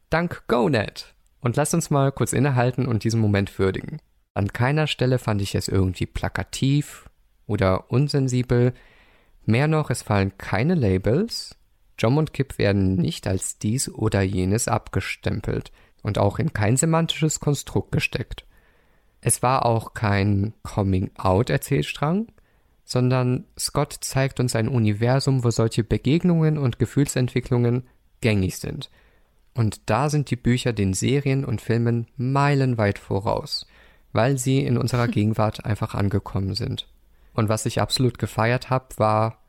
Dank 0.10 0.44
GoNet! 0.48 1.14
Und 1.42 1.56
lasst 1.56 1.74
uns 1.74 1.90
mal 1.90 2.12
kurz 2.12 2.34
innehalten 2.34 2.86
und 2.86 3.04
diesen 3.04 3.22
Moment 3.22 3.58
würdigen. 3.60 4.02
An 4.34 4.52
keiner 4.52 4.88
Stelle 4.88 5.20
fand 5.20 5.42
ich 5.42 5.56
es 5.56 5.68
irgendwie 5.68 6.06
plakativ 6.06 7.10
oder 7.48 7.92
unsensibel. 7.92 8.74
Mehr 9.46 9.68
noch, 9.68 9.90
es 9.90 10.02
fallen 10.02 10.38
keine 10.38 10.76
Labels. 10.76 11.56
John 11.98 12.18
und 12.18 12.34
Kip 12.34 12.58
werden 12.58 12.96
nicht 12.96 13.28
als 13.28 13.58
dies 13.58 13.90
oder 13.90 14.22
jenes 14.22 14.68
abgestempelt 14.68 15.72
und 16.02 16.18
auch 16.18 16.40
in 16.40 16.54
kein 16.54 16.78
semantisches 16.78 17.40
Konstrukt 17.40 17.92
gesteckt. 17.92 18.46
Es 19.22 19.44
war 19.44 19.66
auch 19.66 19.94
kein 19.94 20.54
Coming-out-Erzählstrang, 20.64 22.28
sondern 22.86 23.46
Scott 23.58 23.98
zeigt 24.00 24.40
uns 24.40 24.56
ein 24.56 24.70
Universum, 24.70 25.44
wo 25.44 25.52
solche 25.52 25.84
Begegnungen 25.84 26.58
und 26.58 26.80
Gefühlsentwicklungen 26.80 27.88
gängig 28.22 28.58
sind– 28.58 28.90
und 29.54 29.90
da 29.90 30.10
sind 30.10 30.30
die 30.32 30.36
Bücher 30.36 30.74
den 30.74 30.94
Serien 30.94 31.46
und 31.46 31.62
Filmen 31.62 32.08
meilenweit 32.18 33.00
voraus, 33.00 33.68
weil 34.14 34.38
sie 34.38 34.64
in 34.64 34.78
unserer 34.78 35.08
Gegenwart 35.10 35.66
einfach 35.66 35.96
angekommen 35.96 36.56
sind. 36.56 36.88
Und 37.34 37.50
was 37.50 37.66
ich 37.66 37.82
absolut 37.82 38.20
gefeiert 38.20 38.70
habe, 38.70 38.88
war, 38.98 39.40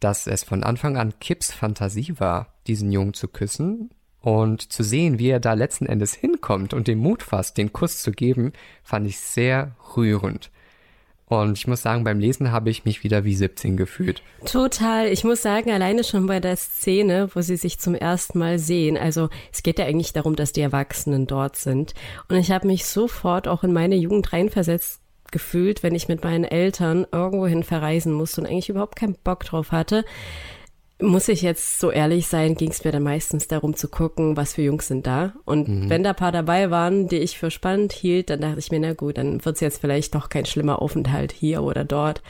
dass 0.00 0.26
es 0.26 0.44
von 0.44 0.62
Anfang 0.62 0.96
an 0.96 1.18
Kips 1.18 1.52
Fantasie 1.52 2.14
war, 2.18 2.54
diesen 2.66 2.92
Jungen 2.92 3.14
zu 3.14 3.28
küssen 3.28 3.90
und 4.20 4.72
zu 4.72 4.82
sehen, 4.82 5.18
wie 5.18 5.30
er 5.30 5.40
da 5.40 5.54
letzten 5.54 5.86
Endes 5.86 6.14
hinkommt 6.14 6.74
und 6.74 6.88
den 6.88 6.98
Mut 6.98 7.22
fasst, 7.22 7.56
den 7.56 7.72
Kuss 7.72 8.02
zu 8.02 8.10
geben, 8.10 8.52
fand 8.82 9.06
ich 9.06 9.18
sehr 9.18 9.76
rührend. 9.96 10.50
Und 11.28 11.58
ich 11.58 11.66
muss 11.66 11.82
sagen, 11.82 12.04
beim 12.04 12.20
Lesen 12.20 12.52
habe 12.52 12.70
ich 12.70 12.84
mich 12.84 13.02
wieder 13.02 13.24
wie 13.24 13.34
17 13.34 13.76
gefühlt. 13.76 14.22
Total. 14.44 15.08
Ich 15.08 15.24
muss 15.24 15.42
sagen, 15.42 15.72
alleine 15.72 16.04
schon 16.04 16.26
bei 16.26 16.38
der 16.38 16.56
Szene, 16.56 17.28
wo 17.34 17.40
sie 17.40 17.56
sich 17.56 17.80
zum 17.80 17.96
ersten 17.96 18.38
Mal 18.38 18.60
sehen. 18.60 18.96
Also 18.96 19.28
es 19.52 19.64
geht 19.64 19.80
ja 19.80 19.86
eigentlich 19.86 20.12
darum, 20.12 20.36
dass 20.36 20.52
die 20.52 20.60
Erwachsenen 20.60 21.26
dort 21.26 21.56
sind. 21.56 21.94
Und 22.28 22.36
ich 22.36 22.52
habe 22.52 22.68
mich 22.68 22.86
sofort 22.86 23.48
auch 23.48 23.64
in 23.64 23.72
meine 23.72 23.96
Jugend 23.96 24.32
reinversetzt 24.32 25.00
gefühlt, 25.32 25.82
wenn 25.82 25.96
ich 25.96 26.06
mit 26.06 26.22
meinen 26.22 26.44
Eltern 26.44 27.04
irgendwohin 27.10 27.64
verreisen 27.64 28.12
musste 28.12 28.40
und 28.40 28.46
eigentlich 28.46 28.68
überhaupt 28.68 28.94
keinen 28.94 29.16
Bock 29.24 29.44
drauf 29.44 29.72
hatte 29.72 30.04
muss 31.00 31.28
ich 31.28 31.42
jetzt 31.42 31.78
so 31.78 31.90
ehrlich 31.90 32.26
sein, 32.26 32.54
ging 32.54 32.70
es 32.70 32.82
mir 32.82 32.92
dann 32.92 33.02
meistens 33.02 33.48
darum 33.48 33.76
zu 33.76 33.88
gucken, 33.88 34.36
was 34.36 34.54
für 34.54 34.62
Jungs 34.62 34.88
sind 34.88 35.06
da. 35.06 35.34
Und 35.44 35.68
mhm. 35.68 35.90
wenn 35.90 36.02
da 36.02 36.14
paar 36.14 36.32
dabei 36.32 36.70
waren, 36.70 37.06
die 37.08 37.18
ich 37.18 37.38
für 37.38 37.50
spannend 37.50 37.92
hielt, 37.92 38.30
dann 38.30 38.40
dachte 38.40 38.58
ich 38.58 38.70
mir, 38.70 38.80
na 38.80 38.94
gut, 38.94 39.18
dann 39.18 39.44
wird 39.44 39.56
es 39.56 39.60
jetzt 39.60 39.80
vielleicht 39.80 40.14
doch 40.14 40.28
kein 40.30 40.46
schlimmer 40.46 40.80
Aufenthalt 40.80 41.32
hier 41.32 41.62
oder 41.62 41.84
dort. 41.84 42.22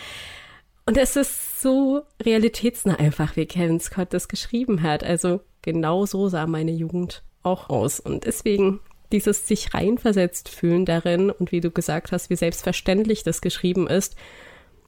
Und 0.84 0.96
es 0.96 1.16
ist 1.16 1.60
so 1.60 2.02
realitätsnah 2.22 2.96
einfach, 2.96 3.36
wie 3.36 3.46
Kevin 3.46 3.80
Scott 3.80 4.08
das 4.10 4.28
geschrieben 4.28 4.82
hat. 4.82 5.04
Also 5.04 5.40
genau 5.62 6.06
so 6.06 6.28
sah 6.28 6.46
meine 6.46 6.72
Jugend 6.72 7.22
auch 7.42 7.68
aus. 7.68 8.00
Und 8.00 8.24
deswegen 8.24 8.80
dieses 9.12 9.46
sich 9.46 9.74
reinversetzt 9.74 10.48
fühlen 10.48 10.84
darin 10.84 11.30
und 11.30 11.52
wie 11.52 11.60
du 11.60 11.70
gesagt 11.70 12.10
hast, 12.10 12.30
wie 12.30 12.36
selbstverständlich 12.36 13.22
das 13.22 13.40
geschrieben 13.40 13.86
ist, 13.86 14.16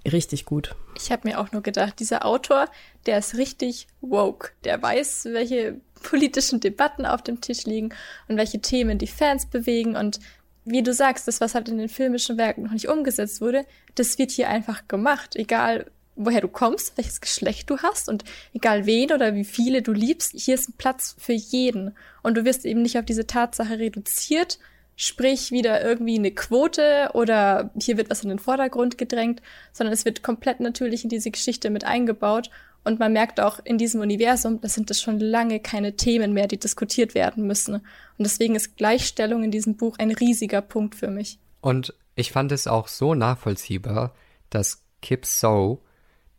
richtig 0.08 0.44
gut. 0.44 0.74
Ich 0.96 1.10
habe 1.12 1.28
mir 1.28 1.40
auch 1.40 1.52
nur 1.52 1.62
gedacht, 1.62 2.00
dieser 2.00 2.24
Autor, 2.24 2.66
der 3.06 3.18
ist 3.18 3.36
richtig 3.36 3.86
woke. 4.00 4.50
Der 4.64 4.80
weiß, 4.80 5.28
welche 5.32 5.80
politischen 6.02 6.60
Debatten 6.60 7.06
auf 7.06 7.22
dem 7.22 7.40
Tisch 7.40 7.64
liegen 7.64 7.90
und 8.28 8.36
welche 8.36 8.60
Themen 8.60 8.98
die 8.98 9.06
Fans 9.06 9.46
bewegen. 9.46 9.96
Und 9.96 10.20
wie 10.64 10.82
du 10.82 10.92
sagst, 10.92 11.28
das, 11.28 11.40
was 11.40 11.54
halt 11.54 11.68
in 11.68 11.78
den 11.78 11.88
filmischen 11.88 12.36
Werken 12.36 12.64
noch 12.64 12.72
nicht 12.72 12.88
umgesetzt 12.88 13.40
wurde, 13.40 13.64
das 13.94 14.18
wird 14.18 14.30
hier 14.30 14.48
einfach 14.48 14.86
gemacht. 14.88 15.36
Egal, 15.36 15.86
woher 16.14 16.40
du 16.40 16.48
kommst, 16.48 16.96
welches 16.96 17.20
Geschlecht 17.20 17.70
du 17.70 17.78
hast 17.78 18.08
und 18.08 18.24
egal 18.52 18.86
wen 18.86 19.12
oder 19.12 19.34
wie 19.34 19.44
viele 19.44 19.82
du 19.82 19.92
liebst, 19.92 20.32
hier 20.36 20.54
ist 20.54 20.68
ein 20.68 20.74
Platz 20.76 21.16
für 21.18 21.32
jeden. 21.32 21.96
Und 22.22 22.36
du 22.36 22.44
wirst 22.44 22.66
eben 22.66 22.82
nicht 22.82 22.98
auf 22.98 23.04
diese 23.04 23.26
Tatsache 23.26 23.78
reduziert, 23.78 24.58
sprich 25.00 25.52
wieder 25.52 25.80
irgendwie 25.80 26.18
eine 26.18 26.32
Quote 26.32 27.10
oder 27.14 27.70
hier 27.80 27.96
wird 27.96 28.10
was 28.10 28.24
in 28.24 28.30
den 28.30 28.40
Vordergrund 28.40 28.98
gedrängt, 28.98 29.40
sondern 29.72 29.94
es 29.94 30.04
wird 30.04 30.24
komplett 30.24 30.58
natürlich 30.58 31.04
in 31.04 31.08
diese 31.08 31.30
Geschichte 31.30 31.70
mit 31.70 31.84
eingebaut 31.84 32.50
und 32.82 32.98
man 32.98 33.12
merkt 33.12 33.38
auch 33.38 33.60
in 33.62 33.78
diesem 33.78 34.00
Universum, 34.00 34.60
das 34.60 34.74
sind 34.74 34.90
das 34.90 35.00
schon 35.00 35.20
lange 35.20 35.60
keine 35.60 35.94
Themen 35.94 36.32
mehr, 36.32 36.48
die 36.48 36.58
diskutiert 36.58 37.14
werden 37.14 37.46
müssen. 37.46 37.74
Und 37.74 37.84
deswegen 38.18 38.56
ist 38.56 38.76
Gleichstellung 38.76 39.44
in 39.44 39.52
diesem 39.52 39.76
Buch 39.76 39.98
ein 39.98 40.10
riesiger 40.10 40.62
Punkt 40.62 40.96
für 40.96 41.08
mich. 41.08 41.38
Und 41.60 41.94
ich 42.16 42.32
fand 42.32 42.50
es 42.50 42.66
auch 42.66 42.88
so 42.88 43.14
nachvollziehbar, 43.14 44.14
dass 44.50 44.82
Kip 45.00 45.26
So 45.26 45.80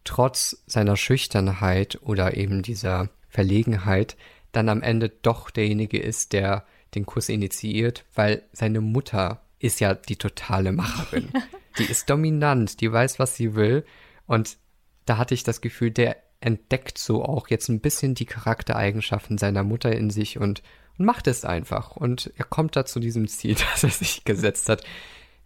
trotz 0.03 0.62
seiner 0.66 0.97
Schüchternheit 0.97 1.99
oder 2.01 2.36
eben 2.36 2.62
dieser 2.62 3.10
Verlegenheit 3.30 4.18
dann 4.51 4.68
am 4.68 4.82
Ende 4.82 5.07
doch 5.07 5.49
derjenige 5.49 5.99
ist, 5.99 6.34
der 6.34 6.66
den 6.96 7.06
Kuss 7.06 7.30
initiiert, 7.30 8.06
weil 8.16 8.44
seine 8.52 8.82
Mutter 8.82 9.42
ist 9.60 9.80
ja 9.80 9.94
die 9.94 10.16
totale 10.16 10.72
Macherin. 10.72 11.32
die 11.78 11.84
ist 11.84 12.10
dominant, 12.10 12.82
die 12.82 12.92
weiß, 12.92 13.20
was 13.20 13.36
sie 13.36 13.56
will. 13.56 13.86
Und 14.26 14.58
da 15.06 15.18
hatte 15.18 15.34
ich 15.34 15.44
das 15.44 15.62
Gefühl, 15.62 15.92
der 15.92 16.18
entdeckt 16.42 16.98
so 16.98 17.24
auch 17.24 17.50
jetzt 17.50 17.68
ein 17.70 17.82
bisschen 17.82 18.16
die 18.16 18.26
Charaktereigenschaften 18.26 19.38
seiner 19.38 19.64
Mutter 19.64 19.92
in 19.92 20.10
sich 20.10 20.40
und, 20.40 20.64
und 20.98 21.06
macht 21.06 21.28
es 21.28 21.44
einfach. 21.44 21.96
Und 21.96 22.32
er 22.38 22.46
kommt 22.46 22.76
da 22.76 22.86
zu 22.86 23.00
diesem 23.00 23.28
Ziel, 23.28 23.56
das 23.72 23.84
er 23.84 23.90
sich 23.90 24.24
gesetzt 24.24 24.70
hat, 24.70 24.84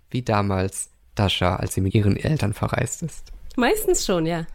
wie 0.10 0.22
damals 0.22 0.92
Dasha, 1.16 1.56
als 1.56 1.74
sie 1.74 1.82
mit 1.82 1.94
ihren 1.94 2.18
Eltern 2.18 2.54
verreist 2.54 3.04
ist. 3.04 3.32
Meistens 3.56 4.06
schon, 4.06 4.26
ja. 4.26 4.46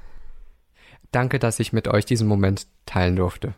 Danke, 1.12 1.38
dass 1.38 1.60
ich 1.60 1.72
mit 1.72 1.88
euch 1.88 2.04
diesen 2.04 2.28
Moment 2.28 2.66
teilen 2.84 3.16
durfte. 3.16 3.54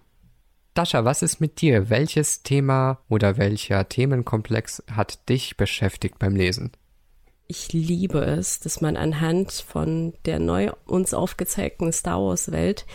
Dascha, 0.74 1.04
was 1.04 1.22
ist 1.22 1.40
mit 1.40 1.60
dir? 1.60 1.90
Welches 1.90 2.42
Thema 2.42 3.00
oder 3.08 3.36
welcher 3.36 3.88
Themenkomplex 3.88 4.82
hat 4.90 5.28
dich 5.28 5.56
beschäftigt 5.56 6.18
beim 6.18 6.36
Lesen? 6.36 6.72
ich 7.50 7.72
liebe 7.72 8.20
es, 8.20 8.60
dass 8.60 8.80
man 8.80 8.96
anhand 8.96 9.50
von 9.50 10.14
der 10.24 10.38
neu 10.38 10.70
uns 10.86 11.12
aufgezeigten 11.12 11.92
Star 11.92 12.22
Wars 12.22 12.52
Welt 12.52 12.86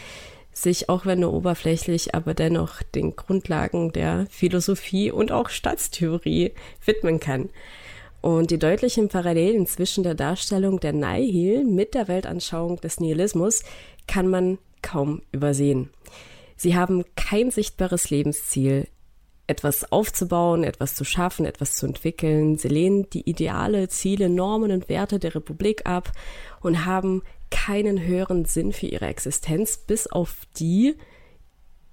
sich 0.53 0.87
auch 0.87 1.05
wenn 1.05 1.19
nur 1.19 1.33
oberflächlich, 1.33 2.15
aber 2.15 2.33
dennoch 2.33 2.81
den 2.81 3.17
Grundlagen 3.17 3.91
der 3.91 4.25
Philosophie 4.29 5.11
und 5.11 5.33
auch 5.33 5.49
Staatstheorie 5.49 6.53
widmen 6.85 7.19
kann. 7.19 7.49
Und 8.21 8.51
die 8.51 8.57
deutlichen 8.57 9.09
Parallelen 9.09 9.67
zwischen 9.67 10.05
der 10.05 10.15
Darstellung 10.15 10.79
der 10.79 10.93
Nihil 10.93 11.65
mit 11.65 11.93
der 11.93 12.07
Weltanschauung 12.07 12.79
des 12.79 13.01
Nihilismus 13.01 13.63
kann 14.07 14.29
man 14.29 14.57
kaum 14.81 15.21
übersehen. 15.33 15.89
Sie 16.55 16.75
haben 16.75 17.03
kein 17.15 17.51
sichtbares 17.51 18.09
Lebensziel, 18.09 18.87
etwas 19.47 19.91
aufzubauen, 19.91 20.63
etwas 20.63 20.95
zu 20.95 21.03
schaffen, 21.03 21.45
etwas 21.45 21.75
zu 21.75 21.85
entwickeln. 21.85 22.57
Sie 22.57 22.67
lehnen 22.67 23.09
die 23.11 23.29
Ideale, 23.29 23.87
Ziele, 23.89 24.29
Normen 24.29 24.71
und 24.71 24.89
Werte 24.89 25.19
der 25.19 25.35
Republik 25.35 25.85
ab 25.85 26.11
und 26.61 26.85
haben 26.85 27.21
keinen 27.51 28.01
höheren 28.01 28.45
Sinn 28.45 28.73
für 28.73 28.87
ihre 28.87 29.05
Existenz, 29.05 29.77
bis 29.77 30.07
auf 30.07 30.41
die, 30.57 30.95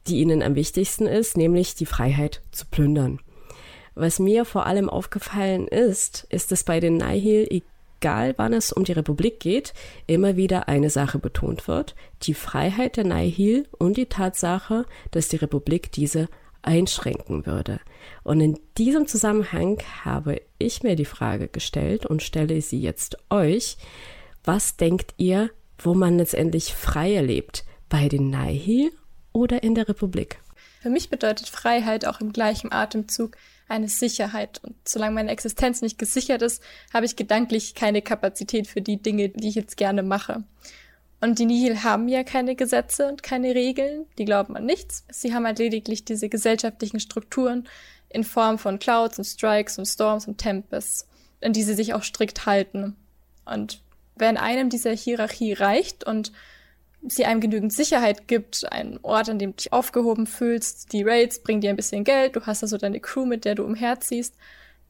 die 0.07 0.19
ihnen 0.19 0.43
am 0.43 0.55
wichtigsten 0.55 1.07
ist, 1.07 1.37
nämlich 1.37 1.75
die 1.75 1.87
Freiheit 1.87 2.43
zu 2.53 2.67
plündern. 2.67 3.21
Was 3.95 4.19
mir 4.19 4.47
vor 4.47 4.65
allem 4.65 4.89
aufgefallen 4.89 5.69
ist, 5.69 6.27
ist, 6.31 6.51
dass 6.51 6.65
bei 6.65 6.81
den 6.81 6.97
Nihil, 6.97 7.63
egal 8.03 8.35
wann 8.37 8.53
es 8.53 8.73
um 8.73 8.83
die 8.83 8.93
Republik 8.93 9.39
geht, 9.39 9.75
immer 10.09 10.37
wieder 10.37 10.69
eine 10.69 10.91
Sache 10.91 11.21
betont 11.21 11.69
wird, 11.69 11.95
die 12.23 12.35
Freiheit 12.35 12.97
der 12.97 13.05
Nihil 13.05 13.69
und 13.79 13.97
die 13.97 14.07
Tatsache, 14.07 14.87
dass 15.13 15.29
die 15.29 15.37
Republik 15.37 15.93
diese 15.93 16.29
einschränken 16.63 17.47
würde. 17.47 17.81
Und 18.25 18.41
in 18.41 18.59
diesem 18.77 19.07
Zusammenhang 19.07 19.81
habe 20.05 20.43
ich 20.59 20.83
mir 20.83 20.97
die 20.97 21.05
Frage 21.05 21.47
gestellt 21.47 22.05
und 22.05 22.25
stelle 22.25 22.61
sie 22.61 22.81
jetzt 22.81 23.17
euch, 23.31 23.77
was 24.43 24.77
denkt 24.77 25.15
ihr, 25.17 25.51
wo 25.79 25.95
man 25.95 26.19
letztendlich 26.19 26.75
frei 26.75 27.15
erlebt? 27.15 27.65
Bei 27.89 28.09
den 28.09 28.31
Nihil 28.31 28.91
oder 29.33 29.63
in 29.63 29.77
der 29.77 29.89
Republik? 29.89 30.39
Für 30.81 30.91
mich 30.91 31.09
bedeutet 31.09 31.49
Freiheit 31.49 32.07
auch 32.07 32.21
im 32.21 32.33
gleichen 32.33 32.73
Atemzug 32.73 33.37
eine 33.73 33.89
Sicherheit. 33.89 34.61
Und 34.63 34.77
solange 34.87 35.15
meine 35.15 35.31
Existenz 35.31 35.83
nicht 35.83 35.99
gesichert 35.99 36.43
ist, 36.43 36.63
habe 36.93 37.07
ich 37.07 37.17
gedanklich 37.17 37.75
keine 37.75 38.03
Kapazität 38.03 38.67
für 38.67 38.83
die 38.83 39.03
Dinge, 39.03 39.31
die 39.31 39.49
ich 39.49 39.55
jetzt 39.55 39.77
gerne 39.77 40.03
mache. 40.03 40.45
Und 41.21 41.39
die 41.39 41.47
Nihil 41.47 41.83
haben 41.83 42.09
ja 42.09 42.25
keine 42.25 42.55
Gesetze 42.55 43.09
und 43.09 43.23
keine 43.23 43.55
Regeln, 43.55 44.07
die 44.19 44.25
glauben 44.25 44.57
an 44.57 44.67
nichts. 44.67 45.05
Sie 45.11 45.33
haben 45.33 45.47
halt 45.47 45.59
lediglich 45.59 46.05
diese 46.05 46.29
gesellschaftlichen 46.29 47.01
Strukturen 47.01 47.69
in 48.09 48.25
Form 48.25 48.59
von 48.59 48.79
Clouds 48.79 49.19
und 49.19 49.25
Strikes 49.25 49.79
und 49.79 49.87
Storms 49.87 50.29
und 50.29 50.39
Tempests, 50.39 51.09
an 51.41 51.53
die 51.53 51.63
sie 51.63 51.75
sich 51.75 51.95
auch 51.95 52.03
strikt 52.03 52.45
halten. 52.45 52.97
Und 53.45 53.81
wenn 54.17 54.37
einem 54.37 54.69
diese 54.69 54.91
Hierarchie 54.91 55.55
reicht 55.55 56.05
und 56.05 56.33
sie 57.07 57.25
einem 57.25 57.41
genügend 57.41 57.73
Sicherheit 57.73 58.29
gibt, 58.29 58.71
einen 58.71 58.99
Ort, 59.03 59.29
an 59.29 59.39
dem 59.39 59.51
du 59.51 59.57
dich 59.57 59.73
aufgehoben 59.73 60.27
fühlst, 60.27 60.93
die 60.93 61.03
Raids 61.03 61.43
bringen 61.43 61.61
dir 61.61 61.71
ein 61.71 61.77
bisschen 61.77 62.05
Geld, 62.05 62.37
du 62.37 62.47
hast 62.47 62.63
also 62.63 62.79
deine 62.79 63.01
Crew, 63.01 63.25
mit 63.25 63.45
der 63.45 63.55
du 63.55 63.65
umherziehst, 63.65 64.35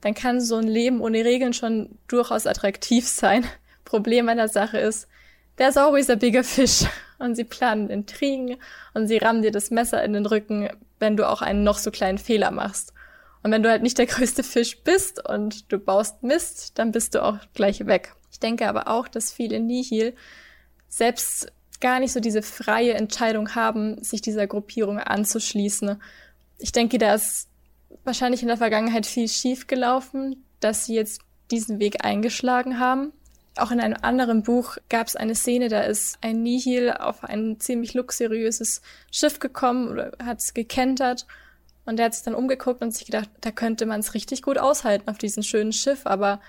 dann 0.00 0.14
kann 0.14 0.40
so 0.40 0.56
ein 0.56 0.66
Leben 0.66 1.00
ohne 1.00 1.24
Regeln 1.24 1.52
schon 1.52 1.98
durchaus 2.08 2.46
attraktiv 2.46 3.08
sein. 3.08 3.44
Problem 3.84 4.28
an 4.28 4.36
der 4.36 4.48
Sache 4.48 4.78
ist, 4.78 5.08
there's 5.56 5.76
always 5.76 6.10
a 6.10 6.14
bigger 6.14 6.44
fish. 6.44 6.84
Und 7.18 7.36
sie 7.36 7.44
planen 7.44 7.88
Intrigen 7.88 8.56
und 8.94 9.06
sie 9.06 9.18
rammen 9.18 9.42
dir 9.42 9.52
das 9.52 9.70
Messer 9.70 10.02
in 10.02 10.12
den 10.12 10.26
Rücken, 10.26 10.68
wenn 10.98 11.16
du 11.16 11.28
auch 11.28 11.40
einen 11.40 11.62
noch 11.62 11.78
so 11.78 11.92
kleinen 11.92 12.18
Fehler 12.18 12.50
machst. 12.50 12.92
Und 13.44 13.52
wenn 13.52 13.62
du 13.62 13.70
halt 13.70 13.82
nicht 13.82 13.98
der 13.98 14.06
größte 14.14 14.42
Fisch 14.42 14.82
bist 14.82 15.24
und 15.28 15.70
du 15.70 15.78
baust 15.78 16.24
Mist, 16.24 16.78
dann 16.78 16.90
bist 16.90 17.14
du 17.14 17.22
auch 17.22 17.38
gleich 17.54 17.86
weg 17.86 18.12
denke 18.42 18.68
aber 18.68 18.88
auch, 18.88 19.08
dass 19.08 19.32
viele 19.32 19.60
Nihil 19.60 20.14
selbst 20.88 21.52
gar 21.82 22.00
nicht 22.00 22.12
so 22.12 22.20
diese 22.20 22.40
freie 22.40 22.94
Entscheidung 22.94 23.54
haben, 23.54 24.02
sich 24.02 24.22
dieser 24.22 24.46
Gruppierung 24.46 24.98
anzuschließen. 24.98 26.00
Ich 26.58 26.72
denke, 26.72 26.96
da 26.96 27.14
ist 27.14 27.48
wahrscheinlich 28.04 28.40
in 28.40 28.48
der 28.48 28.56
Vergangenheit 28.56 29.04
viel 29.04 29.28
schief 29.28 29.66
gelaufen, 29.66 30.42
dass 30.60 30.86
sie 30.86 30.94
jetzt 30.94 31.20
diesen 31.50 31.78
Weg 31.78 32.04
eingeschlagen 32.04 32.78
haben. 32.78 33.12
Auch 33.56 33.70
in 33.70 33.80
einem 33.80 33.98
anderen 34.00 34.42
Buch 34.42 34.78
gab 34.88 35.08
es 35.08 35.16
eine 35.16 35.34
Szene, 35.34 35.68
da 35.68 35.82
ist 35.82 36.16
ein 36.22 36.42
Nihil 36.42 36.90
auf 36.90 37.22
ein 37.22 37.60
ziemlich 37.60 37.92
luxuriöses 37.92 38.80
Schiff 39.10 39.40
gekommen 39.40 39.88
oder 39.88 40.12
hat 40.24 40.38
es 40.38 40.54
gekentert 40.54 41.26
und 41.84 41.98
der 41.98 42.06
hat 42.06 42.14
sich 42.14 42.22
dann 42.24 42.34
umgeguckt 42.34 42.80
und 42.80 42.94
sich 42.94 43.04
gedacht, 43.04 43.28
da 43.42 43.50
könnte 43.50 43.84
man 43.84 44.00
es 44.00 44.14
richtig 44.14 44.40
gut 44.40 44.56
aushalten 44.56 45.10
auf 45.10 45.18
diesem 45.18 45.42
schönen 45.42 45.72
Schiff, 45.72 46.06
aber 46.06 46.40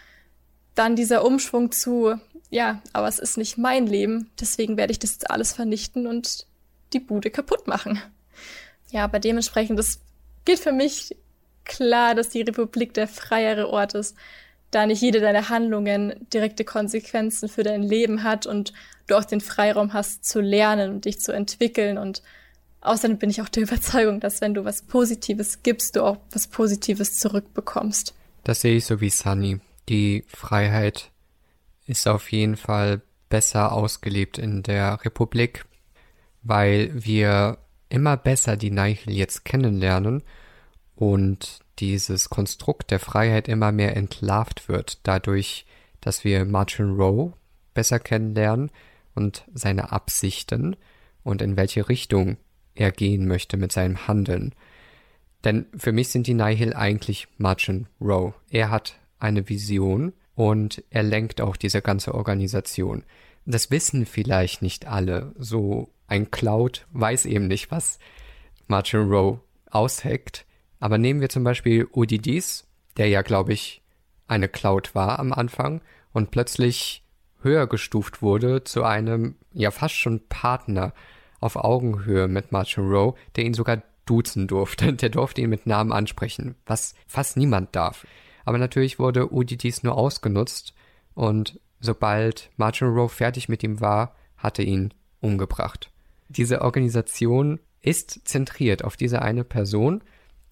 dann 0.76 0.96
dieser 0.96 1.26
Umschwung 1.26 1.72
zu, 1.72 2.16
ja, 2.54 2.84
aber 2.93 3.08
es 3.08 3.18
ist 3.18 3.36
nicht 3.36 3.58
mein 3.58 3.88
Leben, 3.88 4.30
deswegen 4.39 4.78
werde 4.78 4.91
ich 4.91 4.99
das 4.99 5.14
jetzt 5.14 5.32
alles 5.32 5.54
vernichten 5.54 6.06
und 6.06 6.45
die 6.93 6.99
Bude 6.99 7.32
kaputt 7.32 7.66
machen. 7.66 7.99
Ja, 8.91 9.04
aber 9.06 9.20
dementsprechend, 9.20 9.80
das 9.80 10.01
geht 10.45 10.60
für 10.60 10.72
mich 10.72 11.18
klar, 11.66 12.14
dass 12.14 12.30
die 12.30 12.41
Republik 12.41 12.93
der 12.93 13.08
freiere 13.08 13.70
Ort 13.70 13.95
ist, 13.95 14.16
da 14.70 14.86
nicht 14.86 15.01
jede 15.01 15.20
deiner 15.20 15.49
Handlungen 15.49 16.14
direkte 16.32 16.64
Konsequenzen 16.64 17.49
für 17.49 17.64
dein 17.64 17.82
Leben 17.82 18.22
hat 18.22 18.45
und 18.45 18.72
du 19.08 19.18
auch 19.18 19.26
den 19.26 19.41
Freiraum 19.41 19.93
hast 19.93 20.24
zu 20.24 20.39
lernen 20.39 20.91
und 20.91 21.06
dich 21.06 21.22
zu 21.22 21.32
entwickeln 21.32 21.97
und 21.97 22.22
außerdem 22.82 23.18
bin 23.18 23.32
ich 23.32 23.41
auch 23.41 23.49
der 23.49 23.64
Überzeugung, 23.64 24.20
dass 24.20 24.41
wenn 24.41 24.54
du 24.54 24.64
was 24.64 24.84
Positives 24.84 25.64
gibst, 25.64 25.95
du 25.95 26.04
auch 26.04 26.18
was 26.30 26.45
Positives 26.45 27.18
zurückbekommst. 27.18 28.14
Das 28.43 28.62
sehe 28.62 28.78
ich 28.78 28.86
so 28.86 29.01
wie 29.01 29.10
Sunny. 29.10 29.60
Die 29.89 30.24
Freiheit 30.28 31.10
ist 31.86 32.08
auf 32.08 32.32
jeden 32.32 32.56
Fall 32.56 33.02
besser 33.30 33.72
ausgelebt 33.72 34.38
in 34.38 34.64
der 34.64 35.04
Republik, 35.04 35.66
weil 36.42 36.92
wir 36.94 37.58
immer 37.90 38.18
besser 38.18 38.58
die 38.58 38.72
Nihil 38.72 39.14
jetzt 39.14 39.46
kennenlernen 39.46 40.24
und 40.96 41.60
dieses 41.80 42.30
Konstrukt 42.30 42.92
der 42.92 43.00
Freiheit 43.00 43.48
immer 43.48 43.72
mehr 43.72 43.98
entlarvt 43.98 44.70
wird, 44.70 45.00
dadurch, 45.04 45.66
dass 46.02 46.24
wir 46.24 46.46
Martin 46.46 46.92
Rowe 46.92 47.34
besser 47.74 48.00
kennenlernen 48.00 48.72
und 49.16 49.46
seine 49.54 49.92
Absichten 49.92 50.76
und 51.24 51.42
in 51.42 51.58
welche 51.58 51.90
Richtung 51.90 52.38
er 52.76 52.92
gehen 52.92 53.28
möchte 53.28 53.58
mit 53.58 53.72
seinem 53.72 54.08
Handeln. 54.08 54.54
Denn 55.44 55.66
für 55.76 55.92
mich 55.92 56.10
sind 56.10 56.28
die 56.28 56.34
Nihil 56.34 56.74
eigentlich 56.74 57.28
Martin 57.38 57.88
Rowe. 58.00 58.34
Er 58.50 58.70
hat 58.72 58.96
eine 59.20 59.50
Vision 59.50 60.14
und 60.36 60.84
er 60.90 61.04
lenkt 61.04 61.42
auch 61.42 61.58
diese 61.58 61.82
ganze 61.82 62.14
Organisation. 62.14 63.04
Das 63.46 63.72
wissen 63.72 64.06
vielleicht 64.06 64.62
nicht 64.62 64.88
alle. 64.88 65.34
So 65.38 65.90
ein 66.08 66.32
Cloud 66.32 66.86
weiß 66.92 67.26
eben 67.26 67.48
nicht, 67.48 67.72
was 67.72 68.00
Martin 68.68 69.12
Rowe 69.12 69.42
ausheckt. 69.70 70.46
Aber 70.80 70.98
nehmen 70.98 71.22
wir 71.22 71.30
zum 71.30 71.44
Beispiel 71.44 71.88
Udidis, 71.92 72.68
der 72.98 73.08
ja, 73.10 73.22
glaube 73.22 73.54
ich, 73.54 73.82
eine 74.28 74.48
Cloud 74.48 74.96
war 74.96 75.20
am 75.20 75.34
Anfang 75.34 75.82
und 76.14 76.32
plötzlich 76.32 77.04
höher 77.42 77.68
gestuft 77.68 78.22
wurde 78.22 78.64
zu 78.64 78.84
einem, 78.84 79.36
ja 79.54 79.72
fast 79.72 79.96
schon 79.96 80.22
Partner 80.28 80.94
auf 81.40 81.58
Augenhöhe 81.58 82.28
mit 82.28 82.52
Martin 82.52 82.90
Rowe, 82.90 83.16
der 83.36 83.44
ihn 83.44 83.54
sogar 83.54 83.84
duzen 84.06 84.48
durfte. 84.48 84.94
Der 84.94 85.10
durfte 85.10 85.42
ihn 85.42 85.50
mit 85.50 85.68
Namen 85.68 85.92
ansprechen, 85.92 86.56
was 86.66 86.96
fast 87.08 87.38
niemand 87.38 87.76
darf. 87.76 88.06
Aber 88.46 88.58
natürlich 88.58 89.00
wurde 89.00 89.34
Udidis 89.34 89.84
nur 89.84 89.98
ausgenutzt 89.98 90.74
und 91.14 91.60
sobald 91.80 92.50
Martin 92.58 92.88
Rowe 92.88 93.10
fertig 93.10 93.50
mit 93.50 93.64
ihm 93.64 93.82
war, 93.82 94.16
hatte 94.38 94.64
ihn 94.64 94.94
umgebracht. 95.22 95.91
Diese 96.30 96.62
Organisation 96.62 97.60
ist 97.82 98.28
zentriert 98.28 98.84
auf 98.84 98.98
diese 98.98 99.22
eine 99.22 99.44
Person 99.44 100.04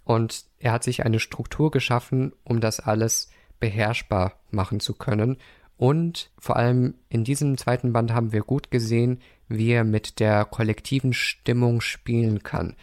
und 0.04 0.46
er 0.60 0.74
hat 0.74 0.84
sich 0.84 1.06
eine 1.06 1.20
Struktur 1.20 1.72
geschaffen, 1.72 2.34
um 2.44 2.62
das 2.62 2.80
alles 2.80 3.30
beherrschbar 3.60 4.40
machen 4.50 4.80
zu 4.80 4.94
können. 4.94 5.38
Und 5.78 6.32
vor 6.38 6.58
allem 6.58 6.96
in 7.10 7.24
diesem 7.24 7.58
zweiten 7.58 7.94
Band 7.94 8.14
haben 8.14 8.32
wir 8.32 8.42
gut 8.42 8.70
gesehen, 8.70 9.20
wie 9.48 9.72
er 9.72 9.84
mit 9.84 10.20
der 10.20 10.46
kollektiven 10.46 11.14
Stimmung 11.14 11.82
spielen 11.82 12.44
kann. 12.44 12.76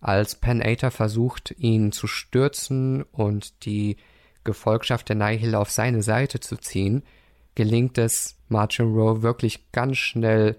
Als 0.00 0.34
Pen 0.34 0.62
Ater 0.62 0.90
versucht, 0.90 1.54
ihn 1.58 1.92
zu 1.92 2.06
stürzen 2.06 3.02
und 3.12 3.64
die 3.66 3.96
Gefolgschaft 4.44 5.08
der 5.08 5.16
Nihil 5.16 5.54
auf 5.54 5.70
seine 5.70 6.02
Seite 6.02 6.40
zu 6.40 6.56
ziehen, 6.56 7.02
gelingt 7.54 7.98
es 7.98 8.36
Martin 8.48 8.94
Rowe 8.94 9.22
wirklich 9.22 9.70
ganz 9.72 9.98
schnell, 9.98 10.56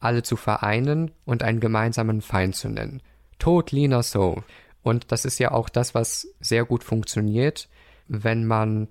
alle 0.00 0.22
zu 0.22 0.36
vereinen 0.36 1.12
und 1.24 1.42
einen 1.42 1.60
gemeinsamen 1.60 2.22
Feind 2.22 2.56
zu 2.56 2.68
nennen. 2.68 3.02
Tod 3.38 3.70
Lina 3.72 4.02
So. 4.02 4.42
Und 4.82 5.12
das 5.12 5.24
ist 5.24 5.38
ja 5.38 5.52
auch 5.52 5.68
das, 5.68 5.94
was 5.94 6.28
sehr 6.40 6.64
gut 6.64 6.82
funktioniert, 6.82 7.68
wenn 8.08 8.44
man 8.44 8.88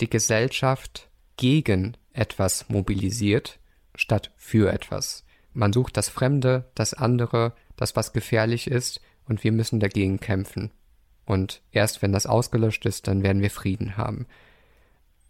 die 0.00 0.10
Gesellschaft 0.10 1.08
gegen 1.36 1.96
etwas 2.12 2.68
mobilisiert, 2.68 3.58
statt 3.94 4.30
für 4.36 4.72
etwas. 4.72 5.24
Man 5.52 5.72
sucht 5.72 5.96
das 5.96 6.08
Fremde, 6.08 6.70
das 6.74 6.94
andere, 6.94 7.54
das, 7.76 7.96
was 7.96 8.12
gefährlich 8.12 8.66
ist, 8.70 9.00
und 9.26 9.44
wir 9.44 9.52
müssen 9.52 9.80
dagegen 9.80 10.20
kämpfen. 10.20 10.70
Und 11.30 11.62
erst 11.70 12.02
wenn 12.02 12.10
das 12.10 12.26
ausgelöscht 12.26 12.84
ist, 12.86 13.06
dann 13.06 13.22
werden 13.22 13.40
wir 13.40 13.52
Frieden 13.52 13.96
haben. 13.96 14.26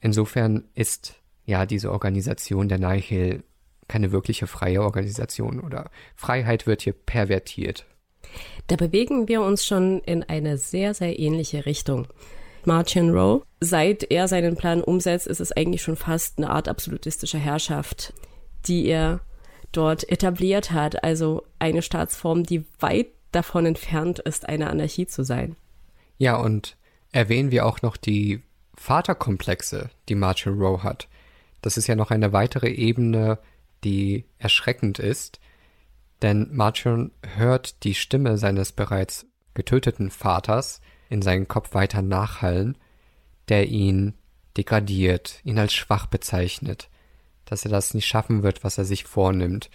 Insofern 0.00 0.64
ist 0.74 1.16
ja 1.44 1.66
diese 1.66 1.92
Organisation 1.92 2.70
der 2.70 2.78
Nihil 2.78 3.44
keine 3.86 4.10
wirkliche 4.10 4.46
freie 4.46 4.80
Organisation 4.80 5.60
oder 5.60 5.90
Freiheit 6.16 6.66
wird 6.66 6.80
hier 6.80 6.94
pervertiert. 6.94 7.84
Da 8.68 8.76
bewegen 8.76 9.28
wir 9.28 9.42
uns 9.42 9.66
schon 9.66 10.00
in 10.00 10.22
eine 10.22 10.56
sehr, 10.56 10.94
sehr 10.94 11.18
ähnliche 11.18 11.66
Richtung. 11.66 12.06
Martin 12.64 13.10
Rowe, 13.10 13.42
seit 13.60 14.10
er 14.10 14.26
seinen 14.26 14.56
Plan 14.56 14.82
umsetzt, 14.82 15.26
ist 15.26 15.40
es 15.40 15.52
eigentlich 15.52 15.82
schon 15.82 15.96
fast 15.96 16.38
eine 16.38 16.48
Art 16.48 16.66
absolutistischer 16.66 17.38
Herrschaft, 17.38 18.14
die 18.64 18.86
er 18.86 19.20
dort 19.72 20.10
etabliert 20.10 20.70
hat. 20.70 21.04
Also 21.04 21.42
eine 21.58 21.82
Staatsform, 21.82 22.44
die 22.44 22.64
weit 22.78 23.08
davon 23.32 23.66
entfernt 23.66 24.18
ist, 24.20 24.48
eine 24.48 24.70
Anarchie 24.70 25.06
zu 25.06 25.24
sein. 25.24 25.56
Ja, 26.20 26.36
und 26.36 26.76
erwähnen 27.12 27.50
wir 27.50 27.64
auch 27.64 27.80
noch 27.80 27.96
die 27.96 28.42
Vaterkomplexe, 28.76 29.88
die 30.10 30.14
Martin 30.14 30.52
Rowe 30.52 30.82
hat. 30.82 31.08
Das 31.62 31.78
ist 31.78 31.86
ja 31.86 31.96
noch 31.96 32.10
eine 32.10 32.34
weitere 32.34 32.68
Ebene, 32.68 33.38
die 33.84 34.26
erschreckend 34.36 34.98
ist, 34.98 35.40
denn 36.20 36.50
Martin 36.52 37.10
hört 37.36 37.84
die 37.84 37.94
Stimme 37.94 38.36
seines 38.36 38.72
bereits 38.72 39.24
getöteten 39.54 40.10
Vaters 40.10 40.82
in 41.08 41.22
seinen 41.22 41.48
Kopf 41.48 41.72
weiter 41.72 42.02
nachhallen, 42.02 42.76
der 43.48 43.68
ihn 43.68 44.12
degradiert, 44.58 45.40
ihn 45.42 45.58
als 45.58 45.72
schwach 45.72 46.04
bezeichnet, 46.04 46.90
dass 47.46 47.64
er 47.64 47.70
das 47.70 47.94
nicht 47.94 48.06
schaffen 48.06 48.42
wird, 48.42 48.62
was 48.62 48.76
er 48.76 48.84
sich 48.84 49.04
vornimmt. 49.04 49.70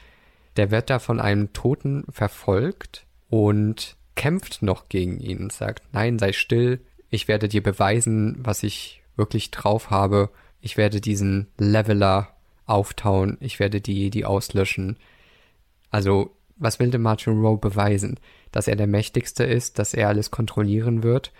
Der 0.57 0.69
wird 0.69 0.91
da 0.91 0.99
von 0.99 1.19
einem 1.19 1.53
Toten 1.53 2.05
verfolgt 2.11 3.07
und 3.29 3.97
kämpft 4.15 4.61
noch 4.61 4.89
gegen 4.89 5.19
ihn 5.19 5.39
und 5.39 5.53
sagt, 5.53 5.83
nein, 5.91 6.19
sei 6.19 6.33
still, 6.33 6.81
ich 7.09 7.27
werde 7.27 7.47
dir 7.47 7.61
beweisen, 7.61 8.37
was 8.39 8.63
ich 8.63 9.01
wirklich 9.15 9.51
drauf 9.51 9.89
habe, 9.89 10.29
ich 10.61 10.77
werde 10.77 11.01
diesen 11.01 11.47
Leveler 11.57 12.35
auftauen, 12.65 13.37
ich 13.39 13.59
werde 13.59 13.81
die 13.81 13.93
Jedi 13.93 14.25
auslöschen. 14.25 14.97
Also, 15.91 16.35
was 16.57 16.79
will 16.79 16.89
denn 16.89 17.01
Martin 17.01 17.39
Rowe 17.41 17.59
beweisen? 17.59 18.19
Dass 18.51 18.67
er 18.67 18.75
der 18.75 18.87
Mächtigste 18.87 19.43
ist, 19.43 19.77
dass 19.77 19.93
er 19.93 20.07
alles 20.07 20.31
kontrollieren 20.31 21.03
wird? 21.03 21.31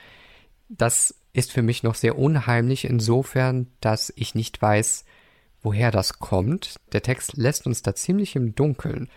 Das 0.69 1.15
ist 1.33 1.51
für 1.51 1.61
mich 1.61 1.83
noch 1.83 1.95
sehr 1.95 2.17
unheimlich 2.17 2.85
insofern, 2.85 3.67
dass 3.81 4.13
ich 4.15 4.35
nicht 4.35 4.61
weiß, 4.61 5.05
woher 5.61 5.91
das 5.91 6.19
kommt. 6.19 6.75
Der 6.91 7.01
Text 7.01 7.35
lässt 7.37 7.65
uns 7.65 7.81
da 7.81 7.95
ziemlich 7.95 8.35
im 8.35 8.55
Dunkeln. 8.55 9.09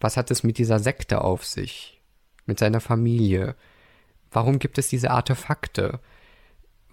Was 0.00 0.16
hat 0.16 0.30
es 0.30 0.42
mit 0.42 0.58
dieser 0.58 0.78
Sekte 0.78 1.22
auf 1.22 1.44
sich? 1.44 2.01
Mit 2.46 2.58
seiner 2.58 2.80
Familie? 2.80 3.54
Warum 4.30 4.58
gibt 4.58 4.78
es 4.78 4.88
diese 4.88 5.10
Artefakte? 5.10 6.00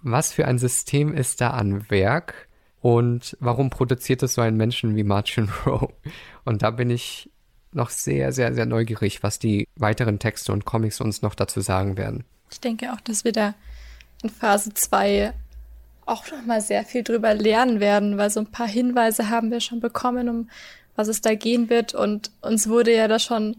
Was 0.02 0.32
für 0.32 0.46
ein 0.46 0.58
System 0.58 1.14
ist 1.14 1.40
da 1.40 1.50
an 1.50 1.90
Werk? 1.90 2.48
Und 2.80 3.36
warum 3.40 3.68
produziert 3.68 4.22
es 4.22 4.34
so 4.34 4.40
einen 4.40 4.56
Menschen 4.56 4.96
wie 4.96 5.04
Martin 5.04 5.50
Rowe? 5.66 5.92
Und 6.44 6.62
da 6.62 6.70
bin 6.70 6.90
ich 6.90 7.30
noch 7.72 7.90
sehr, 7.90 8.32
sehr, 8.32 8.54
sehr 8.54 8.66
neugierig, 8.66 9.22
was 9.22 9.38
die 9.38 9.68
weiteren 9.76 10.18
Texte 10.18 10.52
und 10.52 10.64
Comics 10.64 11.00
uns 11.00 11.22
noch 11.22 11.34
dazu 11.34 11.60
sagen 11.60 11.96
werden. 11.96 12.24
Ich 12.50 12.60
denke 12.60 12.92
auch, 12.92 13.00
dass 13.00 13.24
wir 13.24 13.32
da 13.32 13.54
in 14.22 14.30
Phase 14.30 14.74
2 14.74 15.32
auch 16.06 16.30
noch 16.30 16.44
mal 16.44 16.60
sehr 16.60 16.84
viel 16.84 17.04
drüber 17.04 17.34
lernen 17.34 17.78
werden, 17.78 18.18
weil 18.18 18.30
so 18.30 18.40
ein 18.40 18.50
paar 18.50 18.66
Hinweise 18.66 19.30
haben 19.30 19.50
wir 19.50 19.60
schon 19.60 19.80
bekommen, 19.80 20.28
um 20.28 20.50
was 20.96 21.08
es 21.08 21.20
da 21.20 21.34
gehen 21.34 21.70
wird. 21.70 21.94
Und 21.94 22.32
uns 22.40 22.68
wurde 22.68 22.94
ja 22.94 23.06
da 23.06 23.18
schon 23.18 23.56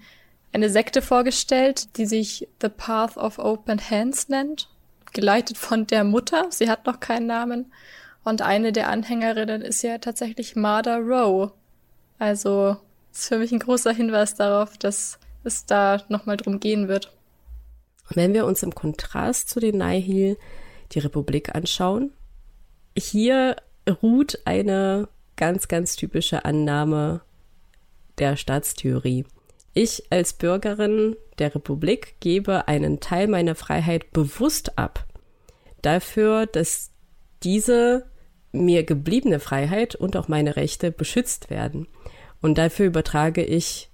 eine 0.54 0.70
Sekte 0.70 1.02
vorgestellt, 1.02 1.97
die 1.97 2.06
sich 2.06 2.47
The 2.62 2.70
Path 2.70 3.18
of 3.18 3.39
Open 3.39 3.80
Hands 3.89 4.30
nennt, 4.30 4.70
geleitet 5.14 5.58
von 5.58 5.88
der 5.88 6.04
Mutter. 6.04 6.47
Sie 6.49 6.70
hat 6.70 6.86
noch 6.86 6.99
keinen 6.99 7.28
Namen. 7.28 7.72
Und 8.24 8.41
eine 8.41 8.72
der 8.72 8.89
Anhängerinnen 8.89 9.62
ist 9.62 9.82
ja 9.82 9.97
tatsächlich 9.97 10.56
Marda 10.56 10.97
Rowe. 10.97 11.54
Also 12.20 12.78
ist 13.12 13.28
für 13.28 13.38
mich 13.38 13.52
ein 13.52 13.60
großer 13.60 13.93
Hinweis 13.93 14.36
darauf, 14.36 14.78
dass 14.78 15.20
es 15.43 15.66
da 15.66 16.04
nochmal 16.08 16.38
drum 16.38 16.60
gehen 16.60 16.88
wird. 16.88 17.12
Wenn 18.10 18.34
wir 18.34 18.45
uns 18.45 18.62
im 18.64 18.76
Kontrast 18.76 19.49
zu 19.49 19.60
den 19.60 19.78
Nihil 19.78 20.38
die 20.91 20.99
Republik 20.99 21.56
anschauen, 21.56 22.12
hier 22.97 23.56
ruht 24.02 24.39
eine 24.45 25.08
ganz, 25.38 25.68
ganz 25.68 25.95
typische 25.95 26.45
Annahme 26.45 27.22
der 28.18 28.36
Staatstheorie. 28.36 29.26
Ich 29.74 30.04
als 30.10 30.34
Bürgerin 30.34 31.16
der 31.40 31.56
Republik 31.56 32.16
gebe 32.20 32.68
einen 32.68 33.00
Teil 33.00 33.28
meiner 33.28 33.56
Freiheit 33.56 34.12
bewusst 34.12 34.78
ab. 34.78 35.06
Dafür, 35.82 36.46
dass 36.46 36.92
diese 37.44 38.06
mir 38.52 38.84
gebliebene 38.84 39.40
Freiheit 39.40 39.96
und 39.96 40.18
auch 40.18 40.28
meine 40.28 40.56
Rechte 40.56 40.92
beschützt 40.92 41.50
werden. 41.50 41.88
Und 42.42 42.58
dafür 42.58 42.88
übertrage 42.88 43.44
ich 43.44 43.90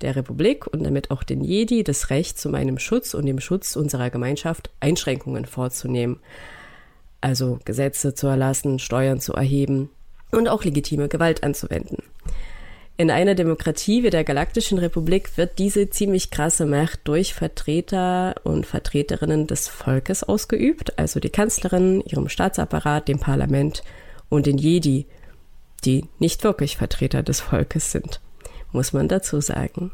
der 0.00 0.16
Republik 0.16 0.66
und 0.66 0.82
damit 0.82 1.10
auch 1.10 1.22
den 1.22 1.44
Jedi 1.44 1.84
das 1.84 2.10
Recht 2.10 2.38
zu 2.38 2.48
meinem 2.48 2.78
Schutz 2.78 3.14
und 3.14 3.26
dem 3.26 3.40
Schutz 3.40 3.76
unserer 3.76 4.10
Gemeinschaft 4.10 4.70
Einschränkungen 4.80 5.44
vorzunehmen. 5.44 6.18
Also 7.20 7.58
Gesetze 7.64 8.14
zu 8.14 8.26
erlassen, 8.26 8.78
Steuern 8.78 9.20
zu 9.20 9.34
erheben 9.34 9.90
und 10.32 10.48
auch 10.48 10.64
legitime 10.64 11.08
Gewalt 11.08 11.44
anzuwenden. 11.44 12.02
In 13.00 13.10
einer 13.10 13.34
Demokratie 13.34 14.02
wie 14.02 14.10
der 14.10 14.24
Galaktischen 14.24 14.76
Republik 14.76 15.38
wird 15.38 15.58
diese 15.58 15.88
ziemlich 15.88 16.30
krasse 16.30 16.66
Macht 16.66 17.00
durch 17.04 17.32
Vertreter 17.32 18.34
und 18.44 18.66
Vertreterinnen 18.66 19.46
des 19.46 19.68
Volkes 19.68 20.22
ausgeübt, 20.22 20.98
also 20.98 21.18
die 21.18 21.30
Kanzlerin, 21.30 22.02
ihrem 22.02 22.28
Staatsapparat, 22.28 23.08
dem 23.08 23.18
Parlament 23.18 23.82
und 24.28 24.44
den 24.44 24.58
Jedi, 24.58 25.06
die 25.82 26.08
nicht 26.18 26.44
wirklich 26.44 26.76
Vertreter 26.76 27.22
des 27.22 27.40
Volkes 27.40 27.90
sind, 27.90 28.20
muss 28.70 28.92
man 28.92 29.08
dazu 29.08 29.40
sagen. 29.40 29.92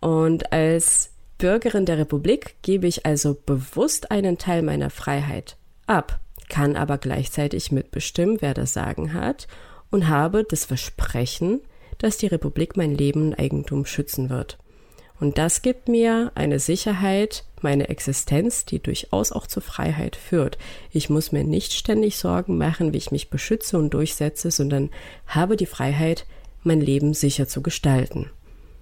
Und 0.00 0.52
als 0.52 1.12
Bürgerin 1.38 1.86
der 1.86 1.98
Republik 1.98 2.56
gebe 2.62 2.88
ich 2.88 3.06
also 3.06 3.36
bewusst 3.46 4.10
einen 4.10 4.36
Teil 4.36 4.62
meiner 4.62 4.90
Freiheit 4.90 5.56
ab, 5.86 6.18
kann 6.48 6.74
aber 6.74 6.98
gleichzeitig 6.98 7.70
mitbestimmen, 7.70 8.38
wer 8.40 8.52
das 8.52 8.72
Sagen 8.72 9.12
hat 9.14 9.46
und 9.92 10.08
habe 10.08 10.42
das 10.42 10.64
Versprechen, 10.64 11.60
dass 11.98 12.18
die 12.18 12.26
Republik 12.26 12.76
mein 12.76 12.94
Leben 12.94 13.28
und 13.28 13.38
Eigentum 13.38 13.86
schützen 13.86 14.30
wird. 14.30 14.58
Und 15.18 15.38
das 15.38 15.62
gibt 15.62 15.88
mir 15.88 16.30
eine 16.34 16.58
Sicherheit, 16.58 17.44
meine 17.62 17.88
Existenz, 17.88 18.66
die 18.66 18.82
durchaus 18.82 19.32
auch 19.32 19.46
zur 19.46 19.62
Freiheit 19.62 20.14
führt. 20.14 20.58
Ich 20.90 21.08
muss 21.08 21.32
mir 21.32 21.42
nicht 21.42 21.72
ständig 21.72 22.18
Sorgen 22.18 22.58
machen, 22.58 22.92
wie 22.92 22.98
ich 22.98 23.12
mich 23.12 23.30
beschütze 23.30 23.78
und 23.78 23.94
durchsetze, 23.94 24.50
sondern 24.50 24.90
habe 25.26 25.56
die 25.56 25.66
Freiheit, 25.66 26.26
mein 26.62 26.80
Leben 26.80 27.14
sicher 27.14 27.48
zu 27.48 27.62
gestalten. 27.62 28.30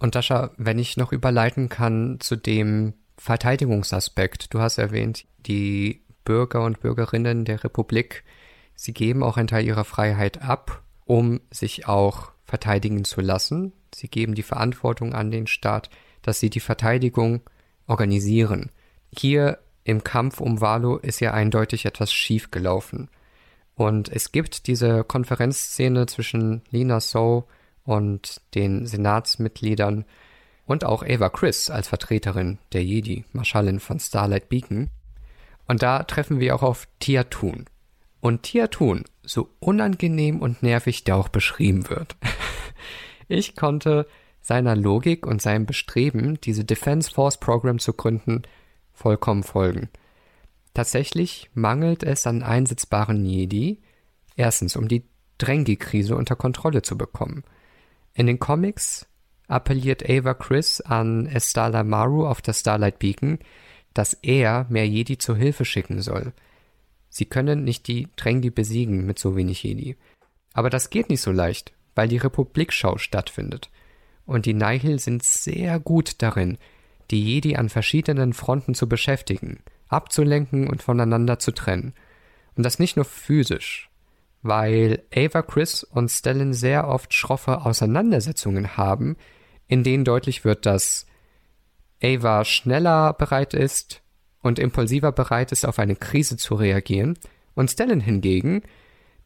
Und 0.01 0.17
Dascha, 0.17 0.51
wenn 0.57 0.79
ich 0.79 0.97
noch 0.97 1.13
überleiten 1.13 1.69
kann 1.69 2.19
zu 2.19 2.35
dem 2.35 2.95
Verteidigungsaspekt. 3.17 4.53
Du 4.53 4.61
hast 4.61 4.79
erwähnt, 4.79 5.25
die 5.47 6.03
Bürger 6.25 6.65
und 6.65 6.81
Bürgerinnen 6.81 7.45
der 7.45 7.63
Republik, 7.63 8.25
sie 8.75 8.93
geben 8.93 9.23
auch 9.23 9.37
einen 9.37 9.49
Teil 9.49 9.65
ihrer 9.65 9.85
Freiheit 9.85 10.43
ab, 10.43 10.83
um 11.05 11.41
sich 11.51 11.87
auch 11.87 12.34
verteidigen 12.55 13.05
zu 13.05 13.21
lassen. 13.21 13.73
Sie 13.93 14.07
geben 14.07 14.37
die 14.37 14.45
Verantwortung 14.45 15.13
an 15.13 15.33
den 15.33 15.49
Staat, 15.49 15.91
dass 16.23 16.39
sie 16.39 16.51
die 16.51 16.61
Verteidigung 16.61 17.41
organisieren. 17.89 18.71
Hier 19.11 19.59
im 19.83 20.05
Kampf 20.05 20.41
um 20.41 20.61
Valo 20.61 20.99
ist 20.99 21.19
ja 21.19 21.33
eindeutig 21.33 21.85
etwas 21.85 22.13
schief 22.13 22.53
gelaufen. 22.53 23.09
Und 23.75 24.09
es 24.09 24.31
gibt 24.31 24.69
diese 24.69 25.03
Konferenzszene 25.03 26.07
zwischen 26.07 26.63
Lina 26.71 27.01
So 27.01 27.49
und 27.83 28.41
den 28.55 28.87
Senatsmitgliedern 28.87 30.05
und 30.65 30.85
auch 30.85 31.03
Ava 31.03 31.29
Chris 31.31 31.71
als 31.71 31.89
Vertreterin 31.89 32.59
der 32.73 32.85
Jedi, 32.85 33.25
Marschallin 33.33 33.81
von 33.81 33.99
Starlight 33.99 34.49
Beacon. 34.49 34.91
Und 35.67 35.83
da 35.83 36.05
treffen 36.05 36.39
wir 36.39 36.55
auch 36.55 36.63
auf 36.63 36.87
Tia 37.01 37.25
Thun. 37.25 37.65
Und 38.21 38.45
Tia 38.45 38.69
Thun, 38.69 39.05
so 39.25 39.51
unangenehm 39.59 40.41
und 40.41 40.63
nervig 40.63 41.03
der 41.03 41.17
auch 41.17 41.29
beschrieben 41.29 41.91
wird. 41.91 42.15
ich 43.29 43.57
konnte 43.57 44.07
seiner 44.41 44.77
Logik 44.77 45.27
und 45.27 45.41
seinem 45.41 45.67
Bestreben, 45.67 46.39
diese 46.43 46.65
Defense 46.65 47.11
Force 47.11 47.39
Program 47.39 47.79
zu 47.79 47.93
gründen, 47.93 48.43
vollkommen 48.93 49.43
folgen. 49.43 49.89
Tatsächlich 50.75 51.51
mangelt 51.55 52.03
es 52.03 52.27
an 52.27 52.43
einsetzbaren 52.43 53.25
Jedi, 53.25 53.81
erstens, 54.37 54.77
um 54.77 54.89
die 54.89 55.05
Drengi-Krise 55.39 56.17
unter 56.17 56.37
Kontrolle 56.37 56.83
zu 56.83 56.99
bekommen. 56.99 57.45
In 58.13 58.27
den 58.27 58.39
Comics 58.39 59.07
appelliert 59.49 60.09
Ava 60.09 60.35
Chris 60.35 60.81
an 60.81 61.27
Estala 61.27 61.85
Maru 61.85 62.27
auf 62.27 62.43
der 62.43 62.53
Starlight 62.53 62.99
Beacon, 62.99 63.39
dass 63.95 64.15
er 64.15 64.67
mehr 64.69 64.87
Jedi 64.87 65.19
zur 65.19 65.37
Hilfe 65.37 65.65
schicken 65.65 66.01
soll– 66.01 66.33
Sie 67.15 67.27
können 67.27 67.63
nicht 67.63 67.87
die 67.87 68.09
Drengi 68.17 68.51
besiegen 68.51 69.07
mit 69.07 69.21
so 69.21 69.37
wenig 69.37 69.63
Jedi. 69.63 69.97
Aber 70.53 70.69
das 70.69 70.91
geht 70.91 71.11
nicht 71.11 71.21
so 71.21 71.31
leicht, 71.31 71.73
weil 71.95 72.09
die 72.09 72.17
Republikschau 72.19 72.99
stattfindet. 72.99 73.71
Und 74.27 74.47
die 74.47 74.55
Nihil 74.55 74.99
sind 74.99 75.23
sehr 75.23 75.79
gut 75.79 76.23
darin, 76.23 76.59
die 77.11 77.23
Jedi 77.23 77.57
an 77.57 77.69
verschiedenen 77.69 78.33
Fronten 78.33 78.75
zu 78.75 78.89
beschäftigen, 78.89 79.63
abzulenken 79.89 80.69
und 80.69 80.83
voneinander 80.83 81.39
zu 81.39 81.53
trennen. 81.53 81.95
Und 82.57 82.65
das 82.65 82.79
nicht 82.79 82.97
nur 82.97 83.05
physisch. 83.05 83.91
weil 84.45 85.03
Ava, 85.13 85.43
Chris 85.43 85.83
und 85.85 86.11
Stellan 86.11 86.53
sehr 86.53 86.87
oft 86.87 87.15
schroffe 87.15 87.65
Auseinandersetzungen 87.65 88.77
haben, 88.77 89.17
in 89.67 89.83
denen 89.83 90.05
deutlich 90.05 90.45
wird, 90.45 90.67
dass 90.67 91.07
Ava 92.03 92.45
schneller 92.45 93.15
bereit 93.15 93.55
ist 93.55 94.03
und 94.43 94.59
impulsiver 94.59 95.13
bereit 95.13 95.51
ist, 95.51 95.65
auf 95.65 95.79
eine 95.79 95.97
Krise 95.97 96.37
zu 96.37 96.55
reagieren, 96.55 97.19
und 97.55 97.71
Stellan 97.71 98.01
hingegen, 98.01 98.63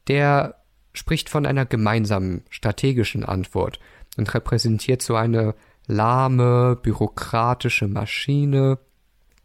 der 0.07 0.58
spricht 0.99 1.31
von 1.31 1.47
einer 1.47 1.65
gemeinsamen 1.65 2.43
strategischen 2.51 3.25
Antwort 3.25 3.79
und 4.17 4.35
repräsentiert 4.35 5.01
so 5.01 5.15
eine 5.15 5.55
lahme, 5.87 6.77
bürokratische 6.83 7.87
Maschine. 7.87 8.79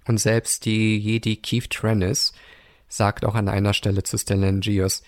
Und 0.07 0.19
selbst 0.19 0.65
die 0.65 0.97
Jedi 0.97 1.37
Keith 1.37 1.69
Trennis 1.69 2.33
sagt 2.89 3.23
auch 3.23 3.35
an 3.35 3.47
einer 3.47 3.73
Stelle 3.73 4.03
zu 4.03 4.17
Stellan 4.17 4.59
Geos, 4.59 5.03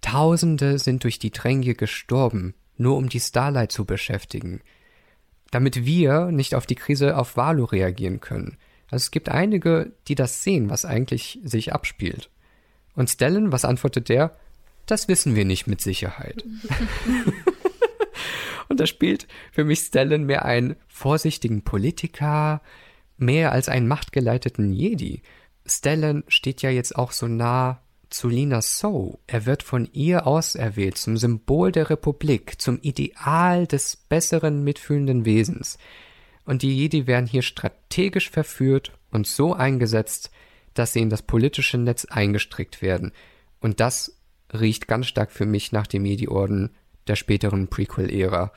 Tausende 0.00 0.78
sind 0.78 1.04
durch 1.04 1.18
die 1.18 1.30
Dränge 1.30 1.74
gestorben, 1.74 2.54
nur 2.78 2.96
um 2.96 3.10
die 3.10 3.20
Starlight 3.20 3.70
zu 3.70 3.84
beschäftigen, 3.84 4.62
damit 5.50 5.84
wir 5.84 6.30
nicht 6.30 6.54
auf 6.54 6.64
die 6.64 6.76
Krise 6.76 7.18
auf 7.18 7.36
Valu 7.36 7.64
reagieren 7.64 8.20
können. 8.20 8.56
Also 8.90 9.02
es 9.02 9.10
gibt 9.10 9.28
einige, 9.28 9.92
die 10.08 10.14
das 10.14 10.42
sehen, 10.42 10.70
was 10.70 10.86
eigentlich 10.86 11.38
sich 11.44 11.74
abspielt. 11.74 12.30
Und 12.94 13.10
Stellan, 13.10 13.52
was 13.52 13.66
antwortet 13.66 14.08
der? 14.08 14.36
Das 14.90 15.06
wissen 15.06 15.36
wir 15.36 15.44
nicht 15.44 15.68
mit 15.68 15.80
Sicherheit. 15.80 16.44
Und 18.68 18.80
da 18.80 18.86
spielt 18.86 19.28
für 19.52 19.64
mich 19.64 19.78
Stellan 19.78 20.24
mehr 20.24 20.44
einen 20.44 20.74
vorsichtigen 20.88 21.62
Politiker, 21.62 22.60
mehr 23.16 23.52
als 23.52 23.68
einen 23.68 23.86
machtgeleiteten 23.86 24.72
Jedi. 24.72 25.22
Stellan 25.64 26.24
steht 26.26 26.62
ja 26.62 26.70
jetzt 26.70 26.96
auch 26.96 27.12
so 27.12 27.28
nah 27.28 27.80
zu 28.08 28.28
Lina 28.28 28.62
So. 28.62 29.20
Er 29.28 29.46
wird 29.46 29.62
von 29.62 29.88
ihr 29.92 30.26
auserwählt 30.26 30.98
zum 30.98 31.16
Symbol 31.16 31.70
der 31.70 31.88
Republik, 31.88 32.60
zum 32.60 32.80
Ideal 32.80 33.68
des 33.68 33.94
besseren, 33.94 34.64
mitfühlenden 34.64 35.24
Wesens. 35.24 35.78
Und 36.44 36.62
die 36.62 36.76
Jedi 36.76 37.06
werden 37.06 37.28
hier 37.28 37.42
strategisch 37.42 38.28
verführt 38.28 38.90
und 39.12 39.28
so 39.28 39.54
eingesetzt, 39.54 40.32
dass 40.74 40.94
sie 40.94 41.00
in 41.00 41.10
das 41.10 41.22
politische 41.22 41.78
Netz 41.78 42.06
eingestrickt 42.06 42.82
werden. 42.82 43.12
Und 43.60 43.78
das 43.78 44.16
riecht 44.52 44.88
ganz 44.88 45.06
stark 45.06 45.30
für 45.30 45.46
mich 45.46 45.72
nach 45.72 45.86
dem 45.86 46.04
Jedi-Orden 46.04 46.70
der 47.06 47.16
späteren 47.16 47.68
Prequel-Ära, 47.68 48.52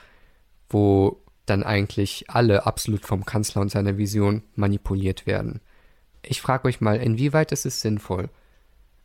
wo 0.69 1.23
dann 1.45 1.63
eigentlich 1.63 2.29
alle 2.29 2.65
absolut 2.65 3.05
vom 3.05 3.25
Kanzler 3.25 3.61
und 3.61 3.69
seiner 3.69 3.97
Vision 3.97 4.43
manipuliert 4.55 5.25
werden. 5.27 5.61
Ich 6.21 6.41
frage 6.41 6.67
euch 6.67 6.79
mal, 6.79 6.97
inwieweit 6.97 7.51
ist 7.51 7.65
es 7.65 7.81
sinnvoll, 7.81 8.29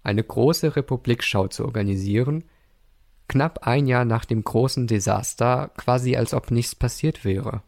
eine 0.04 0.22
große 0.22 0.76
Republikschau 0.76 1.48
zu 1.48 1.64
organisieren, 1.64 2.44
knapp 3.26 3.66
ein 3.66 3.86
Jahr 3.86 4.04
nach 4.04 4.24
dem 4.24 4.42
großen 4.44 4.86
Desaster, 4.86 5.70
quasi 5.76 6.16
als 6.16 6.32
ob 6.32 6.50
nichts 6.50 6.74
passiert 6.74 7.24
wäre. 7.24 7.62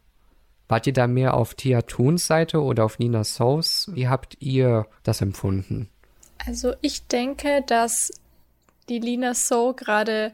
Wart 0.68 0.86
ihr 0.86 0.92
da 0.92 1.08
mehr 1.08 1.34
auf 1.34 1.54
Tia 1.54 1.82
Toons 1.82 2.26
Seite 2.26 2.62
oder 2.62 2.84
auf 2.84 3.00
Nina 3.00 3.24
Sous? 3.24 3.90
Wie 3.92 4.06
habt 4.06 4.36
ihr 4.38 4.86
das 5.02 5.20
empfunden? 5.20 5.88
Also 6.46 6.74
ich 6.80 7.08
denke, 7.08 7.62
dass 7.66 8.12
die 8.90 8.98
Lina 8.98 9.34
So 9.34 9.72
gerade 9.72 10.32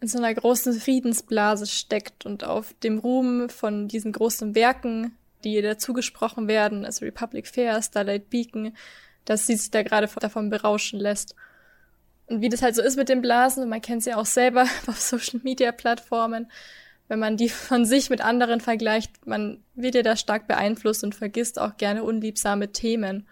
in 0.00 0.08
so 0.08 0.18
einer 0.18 0.34
großen 0.34 0.72
Friedensblase 0.74 1.66
steckt 1.66 2.26
und 2.26 2.44
auf 2.44 2.74
dem 2.82 2.98
Ruhm 2.98 3.48
von 3.48 3.88
diesen 3.88 4.12
großen 4.12 4.54
Werken, 4.54 5.16
die 5.44 5.54
ihr 5.54 5.62
dazugesprochen 5.62 6.48
werden, 6.48 6.84
also 6.84 7.04
Republic 7.04 7.46
Fair, 7.46 7.80
Starlight 7.82 8.28
Beacon, 8.30 8.76
dass 9.24 9.46
sie 9.46 9.56
sich 9.56 9.70
da 9.70 9.82
gerade 9.82 10.08
davon 10.20 10.50
berauschen 10.50 10.98
lässt. 10.98 11.34
Und 12.26 12.40
wie 12.40 12.48
das 12.48 12.62
halt 12.62 12.74
so 12.74 12.82
ist 12.82 12.96
mit 12.96 13.08
den 13.08 13.22
Blasen, 13.22 13.68
man 13.68 13.80
kennt 13.80 14.00
es 14.00 14.06
ja 14.06 14.16
auch 14.16 14.26
selber 14.26 14.66
auf 14.86 15.00
Social 15.00 15.40
Media 15.42 15.72
Plattformen, 15.72 16.50
wenn 17.08 17.18
man 17.18 17.36
die 17.36 17.50
von 17.50 17.84
sich 17.84 18.08
mit 18.08 18.22
anderen 18.22 18.60
vergleicht, 18.60 19.26
man 19.26 19.62
wird 19.74 19.94
ja 19.94 20.02
da 20.02 20.16
stark 20.16 20.46
beeinflusst 20.46 21.04
und 21.04 21.14
vergisst 21.14 21.58
auch 21.58 21.76
gerne 21.76 22.02
unliebsame 22.02 22.72
Themen. 22.72 23.26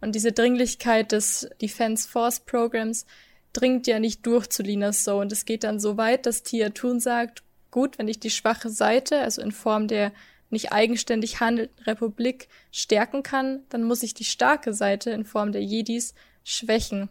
Und 0.00 0.14
diese 0.14 0.32
Dringlichkeit 0.32 1.12
des 1.12 1.48
Defense 1.60 2.08
Force 2.08 2.40
Programs 2.40 3.06
dringt 3.52 3.86
ja 3.86 3.98
nicht 3.98 4.26
durch 4.26 4.48
zu 4.48 4.62
Lina 4.62 4.92
So. 4.92 5.18
Und 5.20 5.32
es 5.32 5.44
geht 5.44 5.64
dann 5.64 5.80
so 5.80 5.96
weit, 5.96 6.26
dass 6.26 6.42
Tia 6.42 6.70
Toon 6.70 7.00
sagt, 7.00 7.42
gut, 7.70 7.98
wenn 7.98 8.08
ich 8.08 8.20
die 8.20 8.30
schwache 8.30 8.70
Seite, 8.70 9.20
also 9.20 9.42
in 9.42 9.52
Form 9.52 9.88
der 9.88 10.12
nicht 10.50 10.72
eigenständig 10.72 11.40
handelnden 11.40 11.84
Republik 11.84 12.48
stärken 12.70 13.22
kann, 13.22 13.62
dann 13.70 13.84
muss 13.84 14.02
ich 14.02 14.12
die 14.14 14.24
starke 14.24 14.74
Seite 14.74 15.10
in 15.10 15.24
Form 15.24 15.52
der 15.52 15.62
Jedis 15.62 16.14
schwächen. 16.44 17.08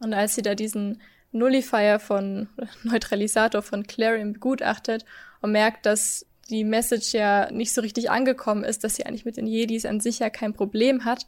Und 0.00 0.14
als 0.14 0.34
sie 0.34 0.42
da 0.42 0.54
diesen 0.54 1.00
Nullifier 1.32 2.00
von 2.00 2.48
Neutralisator 2.82 3.62
von 3.62 3.86
Clarion 3.86 4.32
begutachtet 4.32 5.04
und 5.40 5.52
merkt, 5.52 5.84
dass 5.84 6.24
die 6.48 6.64
Message 6.64 7.12
ja 7.12 7.50
nicht 7.50 7.74
so 7.74 7.82
richtig 7.82 8.10
angekommen 8.10 8.64
ist, 8.64 8.82
dass 8.84 8.94
sie 8.94 9.04
eigentlich 9.04 9.26
mit 9.26 9.36
den 9.36 9.46
Jedis 9.46 9.84
an 9.84 10.00
sich 10.00 10.20
ja 10.20 10.30
kein 10.30 10.54
Problem 10.54 11.04
hat. 11.04 11.26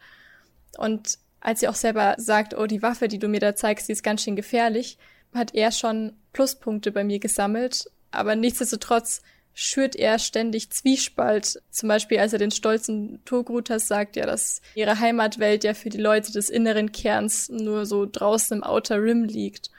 Und 0.79 1.19
als 1.41 1.61
sie 1.61 1.69
auch 1.69 1.75
selber 1.75 2.15
sagt, 2.19 2.57
oh, 2.57 2.67
die 2.67 2.83
Waffe, 2.83 3.09
die 3.09 3.19
du 3.19 3.29
mir 3.29 3.41
da 3.41 3.55
zeigst, 3.57 3.89
die 3.89 3.93
ist 3.93 4.03
ganz 4.03 4.23
schön 4.23 4.37
gefährlich, 4.37 4.99
hat 5.35 5.55
er 5.55 5.73
schon 5.73 6.13
Pluspunkte 6.33 6.93
bei 6.93 7.05
mir 7.05 7.19
gesammelt. 7.19 7.91
Aber 8.11 8.37
nichtsdestotrotz 8.37 9.23
schürt 9.55 9.97
er 9.97 10.19
ständig 10.19 10.71
Zwiespalt. 10.71 11.63
Zum 11.71 11.89
Beispiel, 11.89 12.19
als 12.19 12.33
er 12.33 12.39
den 12.39 12.51
stolzen 12.51 13.21
Togrutas 13.25 13.89
sagt, 13.89 14.17
ja, 14.17 14.27
dass 14.27 14.61
ihre 14.75 14.99
Heimatwelt 15.01 15.65
ja 15.65 15.75
für 15.75 15.91
die 15.91 15.99
Leute 15.99 16.33
des 16.33 16.51
inneren 16.51 16.93
Kerns 16.93 17.49
nur 17.49 17.87
so 17.87 18.07
draußen 18.11 18.59
im 18.59 18.65
Outer 18.65 19.03
Rim 19.03 19.25
liegt. 19.25 19.71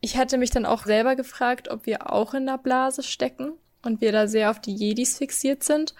Ich 0.00 0.16
hatte 0.16 0.38
mich 0.38 0.50
dann 0.50 0.66
auch 0.66 0.84
selber 0.84 1.14
gefragt, 1.14 1.68
ob 1.68 1.86
wir 1.86 2.12
auch 2.12 2.34
in 2.34 2.46
der 2.46 2.58
Blase 2.58 3.02
stecken 3.02 3.52
und 3.82 4.00
wir 4.00 4.12
da 4.12 4.26
sehr 4.26 4.50
auf 4.50 4.60
die 4.60 4.74
Jedis 4.74 5.18
fixiert 5.18 5.62
sind. 5.62 5.94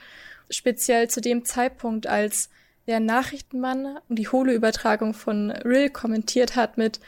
Speziell 0.50 1.08
zu 1.08 1.20
dem 1.20 1.44
Zeitpunkt, 1.44 2.06
als 2.06 2.50
der 2.86 3.00
Nachrichtenmann 3.00 3.98
die 4.08 4.28
Holo-Übertragung 4.28 5.14
von 5.14 5.50
Rill 5.50 5.90
kommentiert 5.90 6.56
hat 6.56 6.78
mit, 6.78 7.00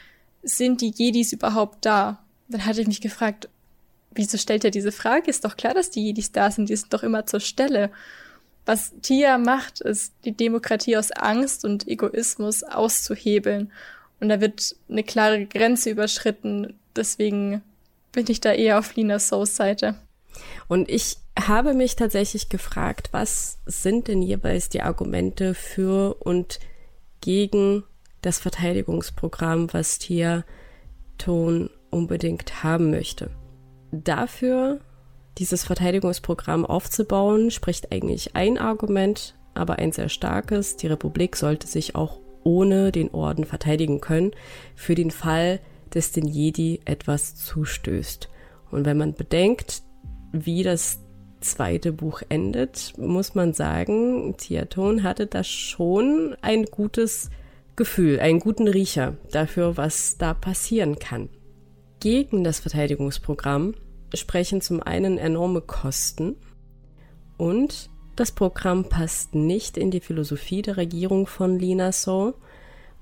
sind 0.43 0.81
die 0.81 0.91
Jedis 0.91 1.33
überhaupt 1.33 1.85
da? 1.85 2.23
Dann 2.47 2.65
hatte 2.65 2.81
ich 2.81 2.87
mich 2.87 3.01
gefragt, 3.01 3.49
wieso 4.11 4.37
stellt 4.37 4.63
er 4.63 4.71
diese 4.71 4.91
Frage? 4.91 5.29
Ist 5.29 5.43
doch 5.43 5.57
klar, 5.57 5.73
dass 5.73 5.89
die 5.89 6.05
Jedis 6.05 6.31
da 6.31 6.51
sind, 6.51 6.69
die 6.69 6.75
sind 6.75 6.93
doch 6.93 7.03
immer 7.03 7.25
zur 7.25 7.39
Stelle. 7.39 7.91
Was 8.65 8.93
Tia 9.01 9.37
macht, 9.37 9.81
ist, 9.81 10.13
die 10.23 10.31
Demokratie 10.31 10.97
aus 10.97 11.11
Angst 11.11 11.65
und 11.65 11.87
Egoismus 11.87 12.63
auszuhebeln. 12.63 13.71
Und 14.19 14.29
da 14.29 14.41
wird 14.41 14.75
eine 14.89 15.03
klare 15.03 15.45
Grenze 15.45 15.91
überschritten. 15.91 16.73
Deswegen 16.95 17.61
bin 18.11 18.25
ich 18.29 18.41
da 18.41 18.53
eher 18.53 18.79
auf 18.79 18.95
Lina 18.95 19.19
So's 19.19 19.55
Seite. 19.55 19.95
Und 20.67 20.89
ich 20.89 21.17
habe 21.39 21.73
mich 21.73 21.95
tatsächlich 21.95 22.49
gefragt, 22.49 23.09
was 23.11 23.59
sind 23.65 24.07
denn 24.07 24.21
jeweils 24.21 24.69
die 24.69 24.81
Argumente 24.81 25.53
für 25.53 26.15
und 26.21 26.59
gegen 27.21 27.83
das 28.21 28.39
Verteidigungsprogramm, 28.39 29.73
was 29.73 29.99
Tia 29.99 30.45
Ton 31.17 31.69
unbedingt 31.91 32.63
haben 32.63 32.89
möchte. 32.89 33.29
Dafür, 33.91 34.79
dieses 35.37 35.63
Verteidigungsprogramm 35.63 36.65
aufzubauen, 36.65 37.51
spricht 37.51 37.91
eigentlich 37.91 38.35
ein 38.35 38.57
Argument, 38.57 39.35
aber 39.53 39.79
ein 39.79 39.91
sehr 39.91 40.09
starkes. 40.09 40.75
Die 40.75 40.87
Republik 40.87 41.35
sollte 41.35 41.67
sich 41.67 41.95
auch 41.95 42.19
ohne 42.43 42.91
den 42.91 43.09
Orden 43.11 43.45
verteidigen 43.45 44.01
können, 44.01 44.31
für 44.75 44.95
den 44.95 45.11
Fall, 45.11 45.59
dass 45.89 46.11
den 46.11 46.27
Jedi 46.27 46.81
etwas 46.85 47.35
zustößt. 47.35 48.29
Und 48.71 48.85
wenn 48.85 48.97
man 48.97 49.13
bedenkt, 49.13 49.81
wie 50.31 50.63
das 50.63 50.99
zweite 51.45 51.91
Buch 51.91 52.21
endet, 52.29 52.93
muss 52.97 53.35
man 53.35 53.53
sagen, 53.53 54.35
Tiaton 54.37 55.03
hatte 55.03 55.27
da 55.27 55.43
schon 55.43 56.35
ein 56.41 56.65
gutes 56.65 57.29
Gefühl, 57.75 58.19
einen 58.19 58.39
guten 58.39 58.67
Riecher 58.67 59.15
dafür, 59.31 59.77
was 59.77 60.17
da 60.17 60.33
passieren 60.33 60.99
kann. 60.99 61.29
Gegen 61.99 62.43
das 62.43 62.59
Verteidigungsprogramm 62.59 63.75
sprechen 64.13 64.61
zum 64.61 64.81
einen 64.81 65.17
enorme 65.17 65.61
Kosten 65.61 66.35
und 67.37 67.89
das 68.15 68.31
Programm 68.31 68.87
passt 68.87 69.35
nicht 69.35 69.77
in 69.77 69.91
die 69.91 69.99
Philosophie 69.99 70.61
der 70.61 70.77
Regierung 70.77 71.27
von 71.27 71.59
Lina 71.59 71.91
So 71.91 72.35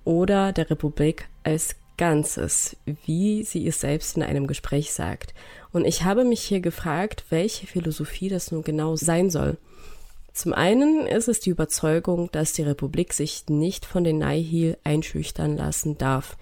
oder 0.03 0.51
der 0.51 0.69
Republik 0.71 1.29
als 1.43 1.75
Ganzes, 1.97 2.75
wie 3.05 3.43
sie 3.43 3.67
es 3.67 3.79
selbst 3.81 4.17
in 4.17 4.23
einem 4.23 4.47
Gespräch 4.47 4.91
sagt. 4.91 5.35
Und 5.73 5.85
ich 5.85 6.03
habe 6.03 6.23
mich 6.23 6.41
hier 6.41 6.61
gefragt, 6.61 7.25
welche 7.29 7.67
Philosophie 7.67 8.29
das 8.29 8.51
nun 8.51 8.63
genau 8.63 8.95
sein 8.95 9.29
soll. 9.29 9.57
Zum 10.31 10.53
einen 10.53 11.05
ist 11.05 11.27
es 11.27 11.39
die 11.39 11.49
Überzeugung, 11.49 12.29
dass 12.31 12.53
die 12.53 12.63
Republik 12.63 13.13
sich 13.13 13.45
nicht 13.49 13.85
von 13.85 14.03
den 14.03 14.19
Nihil 14.19 14.77
einschüchtern 14.83 15.57
lassen 15.57 15.97
darf. 15.97 16.37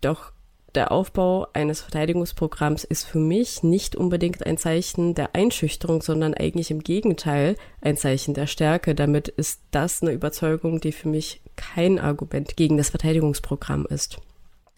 Doch 0.00 0.32
der 0.74 0.92
Aufbau 0.92 1.46
eines 1.54 1.80
Verteidigungsprogramms 1.80 2.84
ist 2.84 3.04
für 3.04 3.18
mich 3.18 3.62
nicht 3.62 3.96
unbedingt 3.96 4.44
ein 4.44 4.58
Zeichen 4.58 5.14
der 5.14 5.34
Einschüchterung, 5.34 6.02
sondern 6.02 6.34
eigentlich 6.34 6.70
im 6.70 6.82
Gegenteil 6.82 7.56
ein 7.80 7.96
Zeichen 7.96 8.34
der 8.34 8.46
Stärke. 8.46 8.94
Damit 8.94 9.28
ist 9.28 9.60
das 9.70 10.02
eine 10.02 10.12
Überzeugung, 10.12 10.80
die 10.80 10.92
für 10.92 11.08
mich 11.08 11.40
kein 11.56 11.98
Argument 11.98 12.56
gegen 12.56 12.76
das 12.76 12.90
Verteidigungsprogramm 12.90 13.86
ist. 13.86 14.18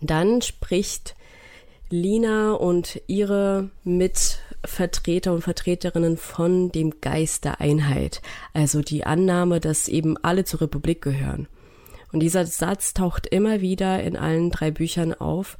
Dann 0.01 0.41
spricht 0.41 1.17
Lina 1.91 2.53
und 2.53 3.01
ihre 3.07 3.71
Mitvertreter 3.83 5.33
und 5.33 5.43
Vertreterinnen 5.43 6.19
von 6.19 6.71
dem 6.71 7.01
Geist 7.01 7.45
der 7.45 7.61
Einheit, 7.61 8.21
also 8.53 8.83
die 8.83 9.05
Annahme, 9.05 9.59
dass 9.59 9.89
eben 9.89 10.17
alle 10.19 10.45
zur 10.45 10.63
Republik 10.63 11.01
gehören. 11.01 11.49
Und 12.13 12.21
dieser 12.21 12.45
Satz 12.47 12.93
taucht 12.95 13.27
immer 13.27 13.61
wieder 13.61 14.03
in 14.03 14.17
allen 14.17 14.51
drei 14.51 14.71
Büchern 14.71 15.15
auf. 15.15 15.57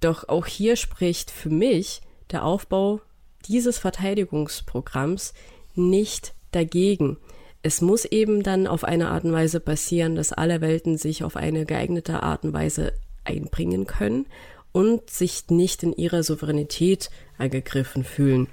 Doch 0.00 0.28
auch 0.28 0.46
hier 0.46 0.76
spricht 0.76 1.30
für 1.30 1.50
mich 1.50 2.00
der 2.30 2.44
Aufbau 2.44 3.00
dieses 3.46 3.78
Verteidigungsprogramms 3.78 5.34
nicht 5.74 6.34
dagegen. 6.52 7.16
Es 7.62 7.80
muss 7.80 8.04
eben 8.04 8.42
dann 8.42 8.66
auf 8.66 8.84
eine 8.84 9.08
Art 9.08 9.24
und 9.24 9.32
Weise 9.32 9.60
passieren, 9.60 10.14
dass 10.14 10.32
alle 10.32 10.60
Welten 10.60 10.96
sich 10.96 11.24
auf 11.24 11.36
eine 11.36 11.66
geeignete 11.66 12.22
Art 12.22 12.44
und 12.44 12.52
Weise 12.52 12.92
einbringen 13.24 13.86
können 13.86 14.26
und 14.72 15.10
sich 15.10 15.48
nicht 15.48 15.82
in 15.82 15.92
ihrer 15.92 16.22
Souveränität 16.22 17.10
angegriffen 17.38 18.04
fühlen. 18.04 18.48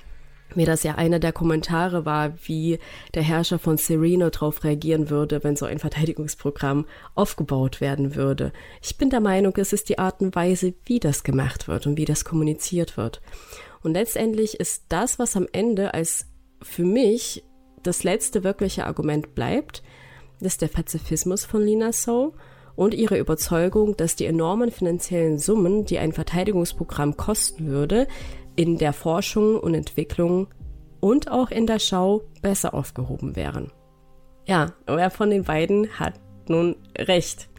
Mir 0.56 0.66
das 0.66 0.84
ja 0.84 0.96
einer 0.96 1.20
der 1.20 1.34
Kommentare 1.34 2.06
war, 2.06 2.34
wie 2.46 2.80
der 3.14 3.22
Herrscher 3.22 3.60
von 3.60 3.78
Sereno 3.78 4.30
darauf 4.30 4.64
reagieren 4.64 5.10
würde, 5.10 5.44
wenn 5.44 5.58
so 5.58 5.66
ein 5.66 5.78
Verteidigungsprogramm 5.78 6.86
aufgebaut 7.16 7.82
werden 7.82 8.16
würde. 8.16 8.54
Ich 8.82 8.98
bin 8.98 9.10
der 9.10 9.20
Meinung, 9.20 9.54
es 9.58 9.74
ist 9.74 9.90
die 9.90 10.00
Art 10.00 10.22
und 10.22 10.36
Weise, 10.36 10.74
wie 10.86 11.00
das 11.00 11.24
gemacht 11.24 11.68
wird 11.68 11.86
und 11.86 11.98
wie 11.98 12.06
das 12.06 12.24
kommuniziert 12.24 12.96
wird. 12.96 13.22
Und 13.84 13.94
letztendlich 13.94 14.60
ist 14.60 14.86
das, 14.90 15.20
was 15.20 15.36
am 15.36 15.48
Ende 15.52 15.94
als 15.94 16.28
für 16.62 16.86
mich 16.86 17.44
das 17.84 18.04
letzte 18.04 18.44
wirkliche 18.44 18.86
Argument 18.86 19.36
bleibt, 19.36 19.84
das 20.40 20.54
ist 20.54 20.62
der 20.62 20.68
Pazifismus 20.68 21.46
von 21.46 21.62
Lina 21.62 21.92
So 21.92 22.34
und 22.78 22.94
ihre 22.94 23.18
Überzeugung, 23.18 23.98
dass 23.98 24.16
die 24.16 24.26
enormen 24.26 24.72
finanziellen 24.72 25.40
Summen, 25.40 25.84
die 25.84 25.98
ein 25.98 26.14
Verteidigungsprogramm 26.14 27.18
kosten 27.18 27.68
würde, 27.68 28.08
in 28.56 28.78
der 28.78 28.94
Forschung 28.94 29.60
und 29.60 29.74
Entwicklung 29.74 30.48
und 31.02 31.30
auch 31.30 31.52
in 31.52 31.68
der 31.68 31.80
Schau 31.80 32.22
besser 32.42 32.74
aufgehoben 32.74 33.36
wären. 33.36 33.72
Ja, 34.46 34.74
wer 34.86 35.10
von 35.10 35.32
den 35.32 35.44
beiden 35.44 36.00
hat 36.00 36.14
nun 36.48 36.78
recht? 36.98 37.50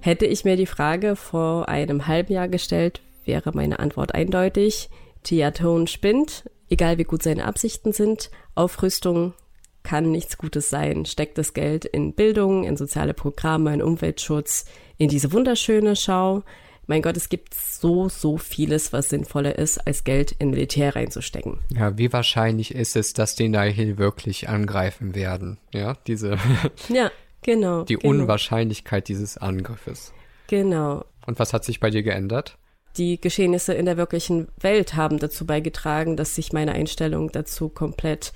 Hätte 0.00 0.26
ich 0.26 0.44
mir 0.44 0.56
die 0.56 0.66
Frage 0.66 1.16
vor 1.16 1.68
einem 1.68 2.06
halben 2.06 2.32
Jahr 2.32 2.48
gestellt, 2.48 3.02
wäre 3.24 3.52
meine 3.52 3.78
Antwort 3.80 4.14
eindeutig. 4.14 4.90
Tiaton 5.22 5.86
spinnt, 5.86 6.50
egal 6.70 6.98
wie 6.98 7.04
gut 7.04 7.22
seine 7.22 7.44
Absichten 7.44 7.92
sind. 7.92 8.30
Aufrüstung 8.54 9.34
kann 9.82 10.10
nichts 10.10 10.38
Gutes 10.38 10.70
sein. 10.70 11.04
Steckt 11.04 11.38
das 11.38 11.54
Geld 11.54 11.84
in 11.84 12.14
Bildung, 12.14 12.64
in 12.64 12.76
soziale 12.76 13.14
Programme, 13.14 13.74
in 13.74 13.82
Umweltschutz, 13.82 14.66
in 14.98 15.08
diese 15.08 15.32
wunderschöne 15.32 15.96
Schau. 15.96 16.42
Mein 16.86 17.02
Gott, 17.02 17.16
es 17.16 17.28
gibt 17.28 17.54
so, 17.54 18.08
so 18.08 18.36
vieles, 18.38 18.92
was 18.92 19.08
sinnvoller 19.08 19.56
ist, 19.56 19.78
als 19.86 20.04
Geld 20.04 20.32
in 20.38 20.50
Militär 20.50 20.96
reinzustecken. 20.96 21.58
Ja, 21.70 21.96
wie 21.96 22.12
wahrscheinlich 22.12 22.74
ist 22.74 22.96
es, 22.96 23.12
dass 23.12 23.36
die 23.36 23.48
Nihil 23.48 23.98
wirklich 23.98 24.48
angreifen 24.48 25.14
werden? 25.14 25.58
Ja, 25.72 25.96
diese. 26.06 26.38
ja, 26.88 27.10
genau. 27.42 27.84
Die 27.84 27.96
genau. 27.96 28.22
Unwahrscheinlichkeit 28.22 29.08
dieses 29.08 29.38
Angriffes. 29.38 30.12
Genau. 30.48 31.04
Und 31.24 31.38
was 31.38 31.52
hat 31.52 31.64
sich 31.64 31.78
bei 31.78 31.90
dir 31.90 32.02
geändert? 32.02 32.58
Die 32.96 33.20
Geschehnisse 33.20 33.72
in 33.72 33.86
der 33.86 33.96
wirklichen 33.96 34.48
Welt 34.60 34.94
haben 34.94 35.18
dazu 35.18 35.46
beigetragen, 35.46 36.16
dass 36.16 36.34
sich 36.34 36.52
meine 36.52 36.72
Einstellung 36.72 37.30
dazu 37.32 37.68
komplett 37.68 38.32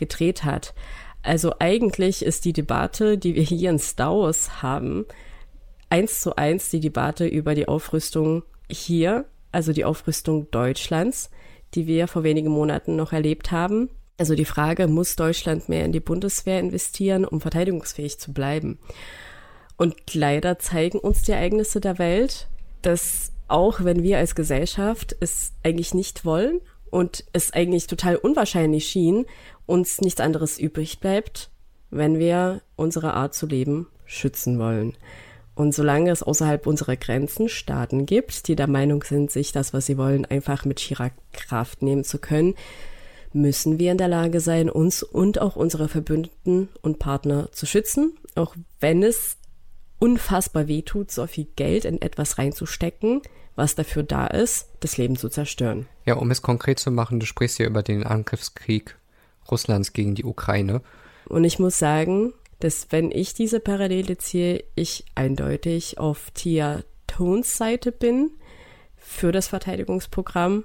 gedreht 0.00 0.42
hat. 0.42 0.74
Also 1.22 1.54
eigentlich 1.60 2.24
ist 2.24 2.44
die 2.44 2.52
Debatte, 2.52 3.18
die 3.18 3.36
wir 3.36 3.42
hier 3.44 3.70
in 3.70 3.78
Star 3.78 4.16
Wars 4.16 4.62
haben, 4.62 5.06
eins 5.90 6.20
zu 6.20 6.34
eins 6.36 6.70
die 6.70 6.80
Debatte 6.80 7.26
über 7.26 7.54
die 7.54 7.68
Aufrüstung 7.68 8.42
hier, 8.68 9.26
also 9.52 9.72
die 9.72 9.84
Aufrüstung 9.84 10.50
Deutschlands, 10.50 11.30
die 11.74 11.86
wir 11.86 12.08
vor 12.08 12.24
wenigen 12.24 12.50
Monaten 12.50 12.96
noch 12.96 13.12
erlebt 13.12 13.52
haben. 13.52 13.90
Also 14.18 14.34
die 14.34 14.44
Frage, 14.44 14.88
muss 14.88 15.16
Deutschland 15.16 15.68
mehr 15.68 15.84
in 15.84 15.92
die 15.92 16.00
Bundeswehr 16.00 16.58
investieren, 16.58 17.24
um 17.24 17.40
verteidigungsfähig 17.40 18.18
zu 18.18 18.32
bleiben? 18.32 18.78
Und 19.76 19.96
leider 20.14 20.58
zeigen 20.58 20.98
uns 20.98 21.22
die 21.22 21.32
Ereignisse 21.32 21.80
der 21.80 21.98
Welt, 21.98 22.48
dass 22.82 23.32
auch 23.48 23.82
wenn 23.82 24.02
wir 24.02 24.18
als 24.18 24.34
Gesellschaft 24.34 25.16
es 25.20 25.52
eigentlich 25.64 25.94
nicht 25.94 26.24
wollen 26.24 26.60
und 26.90 27.24
es 27.32 27.52
eigentlich 27.52 27.86
total 27.86 28.16
unwahrscheinlich 28.16 28.86
schien, 28.86 29.26
uns 29.66 30.00
nichts 30.00 30.20
anderes 30.20 30.58
übrig 30.58 31.00
bleibt, 31.00 31.50
wenn 31.90 32.18
wir 32.18 32.62
unsere 32.76 33.14
Art 33.14 33.34
zu 33.34 33.46
leben 33.46 33.86
schützen 34.04 34.58
wollen. 34.58 34.96
Und 35.54 35.74
solange 35.74 36.10
es 36.10 36.22
außerhalb 36.22 36.66
unserer 36.66 36.96
Grenzen 36.96 37.48
Staaten 37.48 38.06
gibt, 38.06 38.48
die 38.48 38.56
der 38.56 38.66
Meinung 38.66 39.02
sind, 39.04 39.30
sich 39.30 39.52
das, 39.52 39.74
was 39.74 39.86
sie 39.86 39.98
wollen, 39.98 40.24
einfach 40.24 40.64
mit 40.64 40.80
schierer 40.80 41.10
Kraft 41.32 41.82
nehmen 41.82 42.04
zu 42.04 42.18
können, 42.18 42.54
müssen 43.32 43.78
wir 43.78 43.92
in 43.92 43.98
der 43.98 44.08
Lage 44.08 44.40
sein, 44.40 44.70
uns 44.70 45.02
und 45.02 45.40
auch 45.40 45.56
unsere 45.56 45.88
Verbündeten 45.88 46.68
und 46.82 46.98
Partner 46.98 47.52
zu 47.52 47.66
schützen, 47.66 48.16
auch 48.34 48.56
wenn 48.80 49.02
es 49.02 49.36
unfassbar 49.98 50.66
wehtut, 50.66 51.10
so 51.10 51.26
viel 51.26 51.46
Geld 51.56 51.84
in 51.84 52.00
etwas 52.00 52.38
reinzustecken, 52.38 53.22
was 53.56 53.74
dafür 53.74 54.02
da 54.02 54.26
ist, 54.26 54.68
das 54.80 54.96
Leben 54.96 55.16
zu 55.16 55.28
zerstören. 55.28 55.86
Ja, 56.06 56.14
um 56.14 56.30
es 56.30 56.42
konkret 56.42 56.78
zu 56.78 56.90
machen, 56.90 57.20
du 57.20 57.26
sprichst 57.26 57.58
ja 57.58 57.66
über 57.66 57.82
den 57.82 58.04
Angriffskrieg 58.04 58.96
Russlands 59.50 59.92
gegen 59.92 60.14
die 60.14 60.24
Ukraine. 60.24 60.82
Und 61.26 61.44
ich 61.44 61.58
muss 61.58 61.78
sagen, 61.78 62.32
dass 62.58 62.88
wenn 62.90 63.10
ich 63.10 63.34
diese 63.34 63.60
Parallele 63.60 64.18
ziehe, 64.18 64.64
ich 64.74 65.04
eindeutig 65.14 65.98
auf 65.98 66.30
Tia 66.32 66.82
Tones 67.06 67.56
Seite 67.56 67.92
bin 67.92 68.30
für 68.96 69.32
das 69.32 69.48
Verteidigungsprogramm 69.48 70.64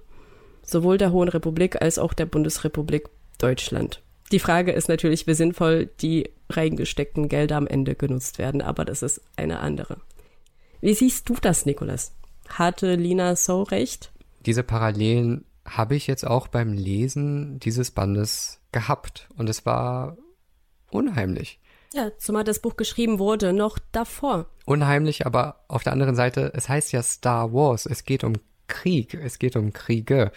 sowohl 0.61 0.97
der 0.97 1.11
Hohen 1.11 1.29
Republik 1.29 1.81
als 1.81 1.99
auch 1.99 2.13
der 2.13 2.25
Bundesrepublik 2.25 3.07
Deutschland. 3.37 4.01
Die 4.31 4.39
Frage 4.39 4.71
ist 4.71 4.89
natürlich, 4.89 5.27
wie 5.27 5.33
sinnvoll 5.33 5.89
die 6.01 6.29
reingesteckten 6.49 7.29
Gelder 7.29 7.57
am 7.57 7.67
Ende 7.67 7.95
genutzt 7.95 8.39
werden, 8.39 8.61
aber 8.61 8.83
das 8.85 9.03
ist 9.03 9.21
eine 9.35 9.59
andere. 9.59 9.97
Wie 10.81 10.93
siehst 10.93 11.29
du 11.29 11.35
das, 11.39 11.65
Nikolas? 11.65 12.14
Hatte 12.49 12.95
Lina 12.95 13.35
so 13.35 13.63
recht? 13.63 14.11
Diese 14.45 14.63
Parallelen 14.63 15.45
habe 15.65 15.95
ich 15.95 16.07
jetzt 16.07 16.25
auch 16.25 16.47
beim 16.47 16.73
Lesen 16.73 17.59
dieses 17.59 17.91
Bandes 17.91 18.59
gehabt 18.71 19.27
und 19.37 19.49
es 19.49 19.65
war 19.65 20.17
unheimlich. 20.91 21.59
Ja, 21.93 22.11
zumal 22.17 22.43
das 22.43 22.59
Buch 22.59 22.75
geschrieben 22.75 23.19
wurde, 23.19 23.53
noch 23.53 23.79
davor. 23.91 24.47
Unheimlich, 24.65 25.25
aber 25.25 25.63
auf 25.67 25.83
der 25.83 25.93
anderen 25.93 26.15
Seite, 26.15 26.51
es 26.53 26.67
heißt 26.67 26.91
ja 26.91 27.01
Star 27.01 27.53
Wars, 27.53 27.85
es 27.85 28.03
geht 28.03 28.23
um 28.23 28.33
Krieg, 28.67 29.13
es 29.13 29.39
geht 29.39 29.55
um 29.55 29.73
Kriege. 29.73 30.31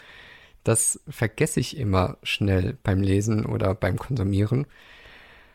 Das 0.64 1.00
vergesse 1.08 1.60
ich 1.60 1.76
immer 1.76 2.18
schnell 2.22 2.76
beim 2.82 3.00
Lesen 3.00 3.44
oder 3.44 3.74
beim 3.74 3.98
Konsumieren. 3.98 4.66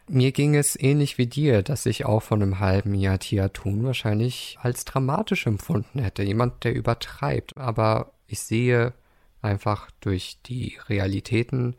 Mir 0.07 0.33
ging 0.33 0.55
es 0.55 0.77
ähnlich 0.79 1.17
wie 1.17 1.27
dir, 1.27 1.63
dass 1.63 1.85
ich 1.85 2.05
auch 2.05 2.21
von 2.21 2.41
einem 2.41 2.59
halben 2.59 2.93
Jahr 2.93 3.19
Tiatun 3.19 3.83
wahrscheinlich 3.83 4.57
als 4.61 4.83
dramatisch 4.83 5.47
empfunden 5.47 5.99
hätte. 5.99 6.23
Jemand, 6.23 6.63
der 6.65 6.75
übertreibt. 6.75 7.55
Aber 7.57 8.11
ich 8.27 8.41
sehe 8.41 8.93
einfach 9.41 9.89
durch 10.01 10.39
die 10.45 10.77
Realitäten, 10.89 11.75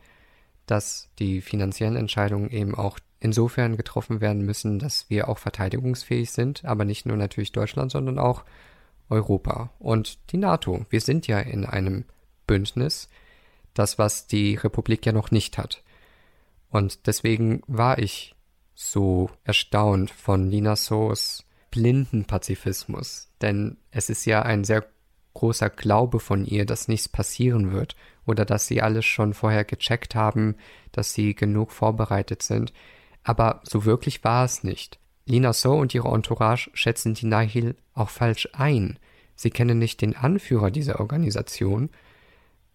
dass 0.65 1.09
die 1.19 1.41
finanziellen 1.41 1.95
Entscheidungen 1.95 2.49
eben 2.49 2.75
auch 2.75 2.99
insofern 3.19 3.77
getroffen 3.77 4.21
werden 4.21 4.43
müssen, 4.43 4.79
dass 4.79 5.09
wir 5.09 5.29
auch 5.29 5.37
verteidigungsfähig 5.37 6.31
sind, 6.31 6.65
aber 6.65 6.85
nicht 6.85 7.05
nur 7.05 7.17
natürlich 7.17 7.51
Deutschland, 7.51 7.91
sondern 7.91 8.19
auch 8.19 8.43
Europa 9.09 9.71
und 9.79 10.31
die 10.31 10.37
NATO. 10.37 10.85
Wir 10.89 11.01
sind 11.01 11.27
ja 11.27 11.39
in 11.39 11.65
einem 11.65 12.05
Bündnis, 12.47 13.09
das 13.73 13.97
was 13.97 14.27
die 14.27 14.55
Republik 14.55 15.05
ja 15.05 15.11
noch 15.11 15.31
nicht 15.31 15.57
hat. 15.57 15.83
Und 16.69 17.07
deswegen 17.07 17.61
war 17.67 17.99
ich 17.99 18.35
so 18.73 19.29
erstaunt 19.43 20.11
von 20.11 20.49
Nina 20.49 20.75
Soos 20.75 21.45
blinden 21.71 22.25
Pazifismus, 22.25 23.29
denn 23.41 23.77
es 23.91 24.09
ist 24.09 24.25
ja 24.25 24.41
ein 24.43 24.63
sehr 24.63 24.85
großer 25.33 25.69
Glaube 25.69 26.19
von 26.19 26.45
ihr, 26.45 26.65
dass 26.65 26.87
nichts 26.87 27.09
passieren 27.09 27.71
wird 27.73 27.95
oder 28.25 28.45
dass 28.45 28.67
sie 28.67 28.81
alles 28.81 29.05
schon 29.05 29.33
vorher 29.33 29.65
gecheckt 29.65 30.15
haben, 30.15 30.55
dass 30.91 31.13
sie 31.13 31.35
genug 31.35 31.71
vorbereitet 31.71 32.41
sind. 32.41 32.73
Aber 33.23 33.61
so 33.63 33.85
wirklich 33.85 34.23
war 34.23 34.45
es 34.45 34.63
nicht. 34.63 34.99
Lina 35.25 35.53
So 35.53 35.73
und 35.73 35.93
ihre 35.93 36.09
Entourage 36.09 36.69
schätzen 36.73 37.13
die 37.13 37.25
Nahil 37.25 37.75
auch 37.93 38.09
falsch 38.09 38.47
ein. 38.53 38.97
Sie 39.35 39.49
kennen 39.49 39.79
nicht 39.79 40.01
den 40.01 40.15
Anführer 40.15 40.71
dieser 40.71 40.99
Organisation. 40.99 41.89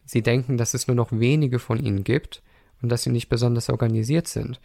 Sie 0.04 0.22
denken, 0.22 0.58
dass 0.58 0.74
es 0.74 0.86
nur 0.86 0.96
noch 0.96 1.12
wenige 1.12 1.58
von 1.58 1.82
ihnen 1.82 2.04
gibt 2.04 2.42
und 2.82 2.88
dass 2.88 3.02
sie 3.02 3.10
nicht 3.10 3.28
besonders 3.28 3.70
organisiert 3.70 4.28
sind. 4.28 4.60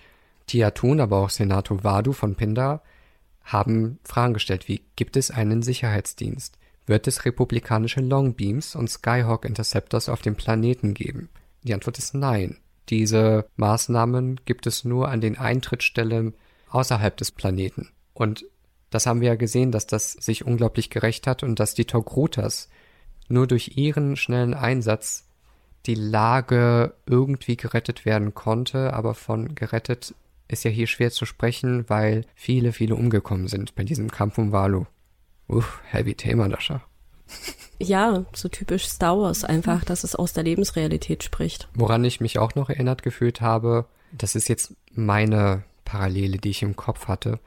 Tiatun, 0.48 1.00
aber 1.00 1.18
auch 1.18 1.30
Senator 1.30 1.84
Wadu 1.84 2.12
von 2.12 2.36
Pindar 2.36 2.82
haben 3.44 4.00
Fragen 4.04 4.34
gestellt 4.34 4.68
wie 4.68 4.82
gibt 4.96 5.18
es 5.18 5.32
einen 5.32 5.62
Sicherheitsdienst? 5.62 6.58
Wird 6.88 7.08
es 7.08 7.26
republikanische 7.26 8.02
Longbeams 8.02 8.76
und 8.76 8.90
Skyhawk 8.90 9.46
Interceptors 9.46 10.10
auf 10.10 10.22
dem 10.22 10.36
Planeten 10.36 10.94
geben? 10.94 11.30
Die 11.64 11.74
Antwort 11.74 11.98
ist 11.98 12.14
nein. 12.14 12.58
Diese 12.90 13.48
Maßnahmen 13.56 14.42
gibt 14.46 14.68
es 14.68 14.86
nur 14.86 15.10
an 15.10 15.22
den 15.22 15.38
Eintrittsstellen 15.38 16.36
außerhalb 16.70 17.18
des 17.18 17.32
Planeten. 17.32 17.90
Und 18.14 18.46
das 18.92 19.08
haben 19.08 19.22
wir 19.22 19.30
ja 19.30 19.36
gesehen, 19.36 19.72
dass 19.72 19.88
das 19.88 20.12
sich 20.14 20.46
unglaublich 20.46 20.90
gerecht 20.90 21.26
hat 21.26 21.42
und 21.42 21.60
dass 21.60 21.74
die 21.74 21.86
Togrutas 21.86 22.70
nur 23.28 23.48
durch 23.48 23.78
ihren 23.78 24.16
schnellen 24.16 24.54
Einsatz 24.54 25.25
die 25.86 25.96
Lage 25.96 26.94
irgendwie 27.06 27.58
gerettet 27.58 28.06
werden 28.06 28.34
konnte, 28.34 28.94
aber 28.94 29.14
von 29.14 29.56
gerettet 29.56 30.16
ist 30.48 30.64
ja 30.64 30.72
hier 30.72 30.88
schwer 30.88 31.12
zu 31.12 31.26
sprechen, 31.26 31.90
weil 31.90 32.26
viele, 32.36 32.72
viele 32.72 32.96
umgekommen 32.96 33.48
sind 33.48 33.76
bei 33.76 33.84
diesem 33.84 34.12
Kampf 34.12 34.38
um 34.38 34.52
Valo. 34.52 34.88
Uff, 35.48 35.82
heavy 35.90 36.16
Thema, 36.16 36.50
Dascha. 36.50 36.82
Ja, 37.80 38.26
so 38.34 38.48
typisch 38.48 38.88
Star 38.88 39.18
Wars 39.18 39.44
einfach, 39.44 39.84
dass 39.84 40.04
es 40.04 40.16
aus 40.16 40.34
der 40.34 40.44
Lebensrealität 40.44 41.24
spricht. 41.24 41.68
Woran 41.74 42.06
ich 42.06 42.22
mich 42.22 42.40
auch 42.40 42.56
noch 42.56 42.70
erinnert 42.70 43.04
gefühlt 43.04 43.42
habe, 43.42 43.86
das 44.12 44.36
ist 44.36 44.48
jetzt 44.48 44.76
meine 44.92 45.64
Parallele, 45.84 46.38
die 46.38 46.52
ich 46.52 46.62
im 46.62 46.76
Kopf 46.76 47.08
hatte. 47.08 47.40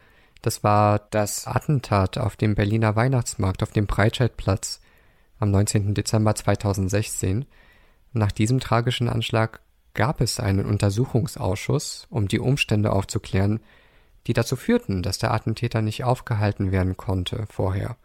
Das 0.43 0.63
war 0.63 1.01
das 1.11 1.47
Attentat 1.47 2.19
auf 2.19 2.37
dem 2.37 2.55
Berliner 2.55 2.95
Weihnachtsmarkt 2.95 3.63
auf 3.63 3.71
dem 3.71 3.87
Breitscheidplatz 3.87 4.81
am 5.39 5.51
19. 5.51 5.95
Dezember 5.95 6.35
2016. 6.35 7.47
Nach 8.13 8.33
diesem 8.33 8.61
tragischen 8.61 9.09
Anschlag 9.09 9.61
gab 9.95 10.21
es 10.21 10.41
einen 10.41 10.67
Untersuchungsausschuss, 10.67 12.07
um 12.11 12.29
die 12.29 12.41
Umstände 12.41 12.93
aufzuklären, 12.93 13.61
die 14.27 14.33
dazu 14.33 14.57
führten, 14.57 15.03
dass 15.03 15.19
der 15.19 15.33
Attentäter 15.33 15.83
nicht 15.83 16.05
aufgehalten 16.05 16.71
werden 16.71 16.97
konnte 16.97 17.47
vorher. 17.51 17.97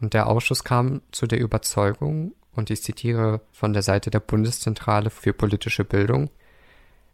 Und 0.00 0.14
der 0.14 0.26
Ausschuss 0.26 0.64
kam 0.64 1.00
zu 1.10 1.26
der 1.26 1.40
Überzeugung, 1.40 2.34
und 2.52 2.70
ich 2.70 2.82
zitiere 2.82 3.40
von 3.50 3.72
der 3.72 3.82
Seite 3.82 4.10
der 4.10 4.20
Bundeszentrale 4.20 5.10
für 5.10 5.32
politische 5.32 5.84
Bildung, 5.84 6.30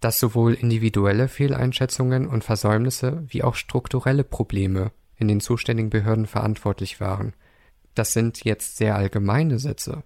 dass 0.00 0.18
sowohl 0.18 0.54
individuelle 0.54 1.28
Fehleinschätzungen 1.28 2.26
und 2.26 2.44
Versäumnisse 2.44 3.24
wie 3.28 3.42
auch 3.42 3.54
strukturelle 3.54 4.24
Probleme 4.24 4.92
in 5.16 5.28
den 5.28 5.40
zuständigen 5.40 5.90
Behörden 5.90 6.26
verantwortlich 6.26 7.00
waren. 7.00 7.34
Das 7.94 8.12
sind 8.12 8.44
jetzt 8.44 8.76
sehr 8.76 8.96
allgemeine 8.96 9.58
Sätze, 9.58 10.02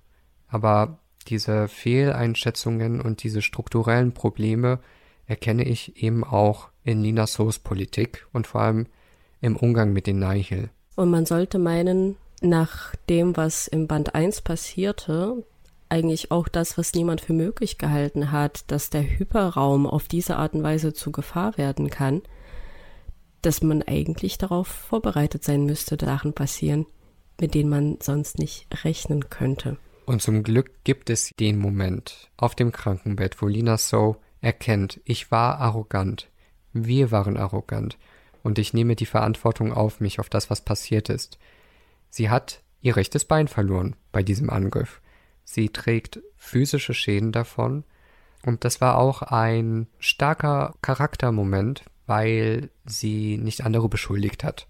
aber 0.48 0.98
diese 1.28 1.68
Fehleinschätzungen 1.68 3.00
und 3.00 3.22
diese 3.22 3.42
strukturellen 3.42 4.12
Probleme 4.12 4.80
erkenne 5.26 5.64
ich 5.64 6.02
eben 6.02 6.24
auch 6.24 6.68
in 6.82 7.02
Lina 7.02 7.26
Soos 7.26 7.58
Politik 7.58 8.26
und 8.32 8.46
vor 8.46 8.60
allem 8.60 8.86
im 9.40 9.56
Umgang 9.56 9.92
mit 9.92 10.06
den 10.06 10.18
Nihil. 10.18 10.70
Und 10.96 11.10
man 11.10 11.26
sollte 11.26 11.58
meinen, 11.58 12.16
nach 12.40 12.94
dem, 13.08 13.36
was 13.36 13.68
im 13.68 13.86
Band 13.86 14.14
1 14.14 14.42
passierte, 14.42 15.44
eigentlich 15.88 16.30
auch 16.30 16.48
das, 16.48 16.76
was 16.76 16.94
niemand 16.94 17.20
für 17.20 17.32
möglich 17.32 17.78
gehalten 17.78 18.32
hat, 18.32 18.64
dass 18.70 18.90
der 18.90 19.02
Hyperraum 19.02 19.86
auf 19.86 20.08
diese 20.08 20.36
Art 20.36 20.54
und 20.54 20.62
Weise 20.62 20.92
zu 20.92 21.12
Gefahr 21.12 21.56
werden 21.56 21.90
kann, 21.90 22.22
dass 23.42 23.62
man 23.62 23.82
eigentlich 23.82 24.38
darauf 24.38 24.66
vorbereitet 24.66 25.44
sein 25.44 25.64
müsste, 25.66 25.96
Sachen 26.00 26.32
passieren, 26.32 26.86
mit 27.40 27.54
denen 27.54 27.68
man 27.68 27.98
sonst 28.00 28.38
nicht 28.38 28.66
rechnen 28.84 29.28
könnte. 29.28 29.76
Und 30.06 30.20
zum 30.20 30.42
Glück 30.42 30.84
gibt 30.84 31.08
es 31.08 31.30
den 31.38 31.58
Moment 31.58 32.30
auf 32.36 32.54
dem 32.54 32.72
Krankenbett, 32.72 33.40
wo 33.40 33.46
Lina 33.46 33.78
So 33.78 34.16
erkennt, 34.40 35.00
ich 35.04 35.30
war 35.30 35.58
arrogant, 35.58 36.30
wir 36.74 37.10
waren 37.10 37.38
arrogant, 37.38 37.96
und 38.42 38.58
ich 38.58 38.74
nehme 38.74 38.96
die 38.96 39.06
Verantwortung 39.06 39.72
auf 39.72 40.00
mich, 40.00 40.20
auf 40.20 40.28
das, 40.28 40.50
was 40.50 40.60
passiert 40.60 41.08
ist. 41.08 41.38
Sie 42.10 42.28
hat 42.28 42.62
ihr 42.82 42.96
rechtes 42.96 43.24
Bein 43.24 43.48
verloren 43.48 43.96
bei 44.12 44.22
diesem 44.22 44.50
Angriff. 44.50 45.00
Sie 45.44 45.70
trägt 45.70 46.20
physische 46.36 46.92
Schäden 46.92 47.32
davon, 47.32 47.84
und 48.44 48.64
das 48.64 48.82
war 48.82 48.98
auch 48.98 49.22
ein 49.22 49.86
starker 49.98 50.74
Charaktermoment, 50.82 51.84
weil 52.04 52.68
sie 52.84 53.38
nicht 53.38 53.64
andere 53.64 53.88
beschuldigt 53.88 54.44
hat. 54.44 54.66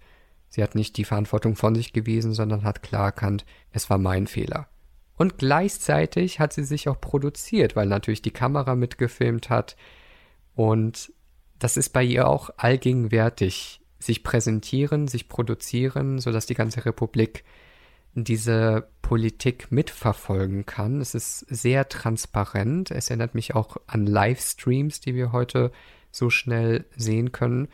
Sie 0.47 0.63
hat 0.63 0.75
nicht 0.75 0.95
die 0.95 1.03
Verantwortung 1.03 1.57
von 1.57 1.75
sich 1.75 1.91
gewiesen, 1.91 2.33
sondern 2.33 2.63
hat 2.63 2.81
klar 2.83 3.07
erkannt, 3.07 3.45
es 3.73 3.89
war 3.89 3.97
mein 3.97 4.27
Fehler. 4.27 4.69
Und 5.17 5.37
gleichzeitig 5.37 6.39
hat 6.39 6.53
sie 6.53 6.63
sich 6.63 6.89
auch 6.89 6.99
produziert, 6.99 7.75
weil 7.75 7.87
natürlich 7.87 8.21
die 8.21 8.31
Kamera 8.31 8.75
mitgefilmt 8.75 9.49
hat. 9.49 9.77
Und 10.55 11.13
das 11.57 11.77
ist 11.77 11.89
bei 11.93 12.03
ihr 12.03 12.27
auch 12.27 12.49
allgegenwärtig. 12.57 13.81
Sich 13.97 14.23
präsentieren, 14.23 15.07
sich 15.07 15.29
produzieren, 15.29 16.19
sodass 16.19 16.45
die 16.45 16.53
ganze 16.53 16.85
Republik 16.85 17.43
diese 18.13 18.87
Politik 19.01 19.71
mitverfolgen 19.71 20.65
kann. 20.65 21.01
Es 21.01 21.15
ist 21.15 21.39
sehr 21.49 21.89
transparent. 21.89 22.91
Es 22.91 23.09
erinnert 23.09 23.35
mich 23.35 23.55
auch 23.55 23.77
an 23.87 24.05
Livestreams, 24.05 24.99
die 24.99 25.15
wir 25.15 25.31
heute 25.31 25.71
so 26.11 26.29
schnell 26.29 26.85
sehen 26.95 27.31
können, 27.31 27.67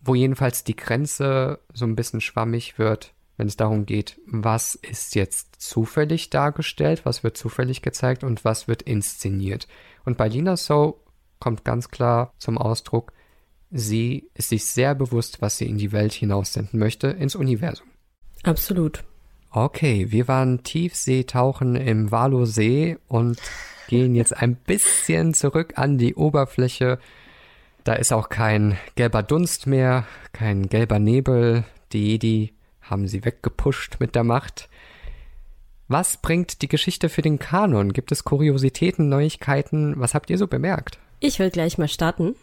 wo 0.00 0.14
jedenfalls 0.14 0.62
die 0.62 0.76
Grenze 0.76 1.58
so 1.72 1.84
ein 1.84 1.96
bisschen 1.96 2.20
schwammig 2.20 2.78
wird 2.78 3.14
wenn 3.36 3.48
es 3.48 3.56
darum 3.56 3.86
geht, 3.86 4.18
was 4.26 4.74
ist 4.74 5.14
jetzt 5.14 5.56
zufällig 5.60 6.30
dargestellt, 6.30 7.04
was 7.04 7.22
wird 7.22 7.36
zufällig 7.36 7.82
gezeigt 7.82 8.24
und 8.24 8.44
was 8.44 8.68
wird 8.68 8.82
inszeniert. 8.82 9.68
Und 10.04 10.16
bei 10.16 10.28
Lina 10.28 10.56
So 10.56 11.00
kommt 11.38 11.64
ganz 11.64 11.90
klar 11.90 12.32
zum 12.38 12.56
Ausdruck, 12.58 13.12
sie 13.70 14.30
ist 14.34 14.48
sich 14.48 14.64
sehr 14.64 14.94
bewusst, 14.94 15.42
was 15.42 15.58
sie 15.58 15.66
in 15.66 15.78
die 15.78 15.92
Welt 15.92 16.12
hinaussenden 16.12 16.78
möchte, 16.78 17.08
ins 17.08 17.34
Universum. 17.34 17.88
Absolut. 18.42 19.04
Okay, 19.50 20.10
wir 20.10 20.28
waren 20.28 20.62
Tiefseetauchen 20.62 21.76
im 21.76 22.10
Walosee 22.10 22.98
und 23.08 23.40
gehen 23.88 24.14
jetzt 24.14 24.36
ein 24.36 24.56
bisschen 24.56 25.34
zurück 25.34 25.74
an 25.76 25.98
die 25.98 26.14
Oberfläche. 26.14 26.98
Da 27.84 27.94
ist 27.94 28.12
auch 28.12 28.28
kein 28.28 28.76
gelber 28.96 29.22
Dunst 29.22 29.66
mehr, 29.66 30.06
kein 30.32 30.68
gelber 30.68 30.98
Nebel. 30.98 31.64
Die 31.92 32.10
Jedi 32.10 32.52
haben 32.90 33.06
sie 33.06 33.24
weggepusht 33.24 33.96
mit 34.00 34.14
der 34.14 34.24
Macht. 34.24 34.68
Was 35.88 36.16
bringt 36.16 36.62
die 36.62 36.68
Geschichte 36.68 37.08
für 37.08 37.22
den 37.22 37.38
Kanon? 37.38 37.92
Gibt 37.92 38.10
es 38.10 38.24
Kuriositäten, 38.24 39.08
Neuigkeiten? 39.08 39.94
Was 39.98 40.14
habt 40.14 40.30
ihr 40.30 40.38
so 40.38 40.48
bemerkt? 40.48 40.98
Ich 41.20 41.38
will 41.38 41.50
gleich 41.50 41.78
mal 41.78 41.88
starten, 41.88 42.34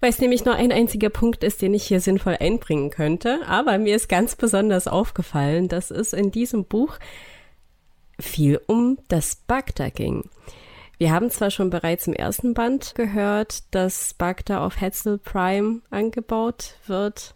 weil 0.00 0.10
es 0.10 0.20
nämlich 0.20 0.44
nur 0.44 0.54
ein 0.54 0.70
einziger 0.70 1.10
Punkt 1.10 1.42
ist, 1.42 1.62
den 1.62 1.74
ich 1.74 1.84
hier 1.84 2.00
sinnvoll 2.00 2.36
einbringen 2.38 2.90
könnte. 2.90 3.40
Aber 3.46 3.78
mir 3.78 3.96
ist 3.96 4.08
ganz 4.08 4.36
besonders 4.36 4.86
aufgefallen, 4.86 5.68
dass 5.68 5.90
es 5.90 6.12
in 6.12 6.30
diesem 6.30 6.64
Buch 6.64 6.98
viel 8.20 8.60
um 8.66 8.98
das 9.08 9.34
Bagda 9.34 9.88
ging. 9.88 10.28
Wir 10.98 11.10
haben 11.10 11.30
zwar 11.30 11.50
schon 11.50 11.70
bereits 11.70 12.06
im 12.06 12.12
ersten 12.12 12.54
Band 12.54 12.94
gehört, 12.94 13.64
dass 13.74 14.14
Bagda 14.14 14.64
auf 14.64 14.80
Hetzel 14.80 15.18
Prime 15.18 15.80
angebaut 15.90 16.76
wird, 16.86 17.34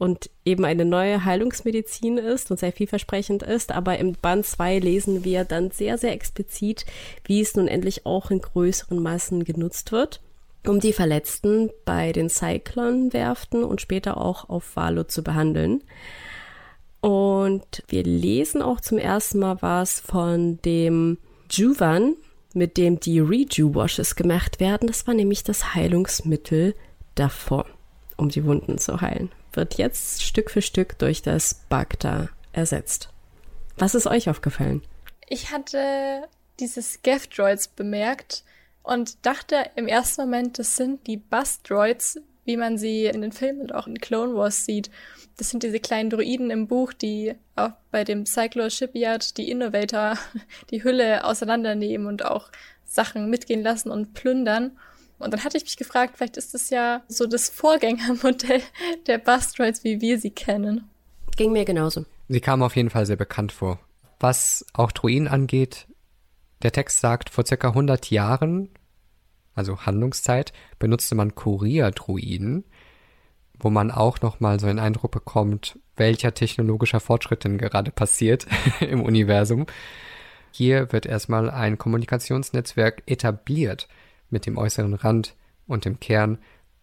und 0.00 0.30
eben 0.46 0.64
eine 0.64 0.86
neue 0.86 1.26
Heilungsmedizin 1.26 2.16
ist 2.16 2.50
und 2.50 2.58
sehr 2.58 2.72
vielversprechend 2.72 3.42
ist. 3.42 3.70
Aber 3.70 3.98
im 3.98 4.14
Band 4.14 4.46
2 4.46 4.78
lesen 4.78 5.24
wir 5.24 5.44
dann 5.44 5.70
sehr, 5.72 5.98
sehr 5.98 6.12
explizit, 6.12 6.86
wie 7.26 7.42
es 7.42 7.54
nun 7.54 7.68
endlich 7.68 8.06
auch 8.06 8.30
in 8.30 8.40
größeren 8.40 8.98
Massen 8.98 9.44
genutzt 9.44 9.92
wird, 9.92 10.22
um 10.66 10.80
die 10.80 10.94
Verletzten 10.94 11.68
bei 11.84 12.12
den 12.12 12.30
Cyclone-Werften 12.30 13.62
und 13.62 13.82
später 13.82 14.16
auch 14.16 14.48
auf 14.48 14.74
Valo 14.74 15.04
zu 15.04 15.22
behandeln. 15.22 15.84
Und 17.02 17.82
wir 17.88 18.02
lesen 18.02 18.62
auch 18.62 18.80
zum 18.80 18.96
ersten 18.96 19.38
Mal 19.38 19.58
was 19.60 20.00
von 20.00 20.62
dem 20.62 21.18
Juvan, 21.50 22.16
mit 22.54 22.78
dem 22.78 23.00
die 23.00 23.20
Reju-Washes 23.20 24.16
gemacht 24.16 24.60
werden. 24.60 24.88
Das 24.88 25.06
war 25.06 25.12
nämlich 25.12 25.44
das 25.44 25.74
Heilungsmittel 25.74 26.74
davor, 27.16 27.66
um 28.16 28.30
die 28.30 28.46
Wunden 28.46 28.78
zu 28.78 29.02
heilen 29.02 29.30
wird 29.52 29.78
jetzt 29.78 30.22
Stück 30.22 30.50
für 30.50 30.62
Stück 30.62 30.98
durch 30.98 31.22
das 31.22 31.62
Bagda 31.68 32.28
ersetzt. 32.52 33.08
Was 33.76 33.94
ist 33.94 34.06
euch 34.06 34.28
aufgefallen? 34.28 34.82
Ich 35.28 35.50
hatte 35.50 36.28
diese 36.58 36.82
Scav-Droids 36.82 37.68
bemerkt 37.68 38.44
und 38.82 39.24
dachte 39.24 39.64
im 39.76 39.88
ersten 39.88 40.22
Moment, 40.22 40.58
das 40.58 40.76
sind 40.76 41.06
die 41.06 41.16
Bus-Droids, 41.16 42.20
wie 42.44 42.56
man 42.56 42.78
sie 42.78 43.06
in 43.06 43.22
den 43.22 43.32
Filmen 43.32 43.60
und 43.60 43.74
auch 43.74 43.86
in 43.86 43.98
Clone 43.98 44.34
Wars 44.34 44.64
sieht. 44.64 44.90
Das 45.36 45.50
sind 45.50 45.62
diese 45.62 45.80
kleinen 45.80 46.10
Droiden 46.10 46.50
im 46.50 46.66
Buch, 46.66 46.92
die 46.92 47.34
auch 47.56 47.70
bei 47.90 48.04
dem 48.04 48.26
Cyclor 48.26 48.70
Shipyard 48.70 49.36
die 49.36 49.50
Innovator 49.50 50.18
die 50.70 50.82
Hülle 50.82 51.24
auseinandernehmen 51.24 52.06
und 52.06 52.24
auch 52.24 52.50
Sachen 52.84 53.30
mitgehen 53.30 53.62
lassen 53.62 53.90
und 53.90 54.14
plündern. 54.14 54.78
Und 55.20 55.32
dann 55.32 55.44
hatte 55.44 55.58
ich 55.58 55.64
mich 55.64 55.76
gefragt, 55.76 56.14
vielleicht 56.16 56.38
ist 56.38 56.54
das 56.54 56.70
ja 56.70 57.02
so 57.06 57.26
das 57.26 57.50
Vorgängermodell 57.50 58.62
der 59.06 59.18
Bustroids, 59.18 59.84
wie 59.84 60.00
wir 60.00 60.18
sie 60.18 60.30
kennen. 60.30 60.88
Ging 61.36 61.52
mir 61.52 61.64
genauso. 61.64 62.06
Sie 62.28 62.40
kam 62.40 62.62
auf 62.62 62.74
jeden 62.74 62.90
Fall 62.90 63.06
sehr 63.06 63.16
bekannt 63.16 63.52
vor. 63.52 63.78
Was 64.18 64.64
auch 64.72 64.92
Druiden 64.92 65.28
angeht, 65.28 65.86
der 66.62 66.72
Text 66.72 67.00
sagt, 67.00 67.30
vor 67.30 67.46
circa 67.46 67.68
100 67.68 68.10
Jahren, 68.10 68.70
also 69.54 69.80
Handlungszeit, 69.80 70.52
benutzte 70.78 71.14
man 71.14 71.34
Kurier-Druiden, 71.34 72.64
wo 73.58 73.68
man 73.68 73.90
auch 73.90 74.22
nochmal 74.22 74.58
so 74.58 74.66
einen 74.66 74.78
Eindruck 74.78 75.10
bekommt, 75.10 75.78
welcher 75.96 76.32
technologischer 76.32 77.00
Fortschritt 77.00 77.44
denn 77.44 77.58
gerade 77.58 77.90
passiert 77.90 78.46
im 78.80 79.02
Universum. 79.02 79.66
Hier 80.50 80.92
wird 80.92 81.04
erstmal 81.04 81.50
ein 81.50 81.76
Kommunikationsnetzwerk 81.76 83.02
etabliert 83.06 83.86
mit 84.30 84.46
dem 84.46 84.58
äußeren 84.58 84.94
Rand 84.94 85.34
und 85.66 85.84
dem 85.84 86.00
Kern. 86.00 86.38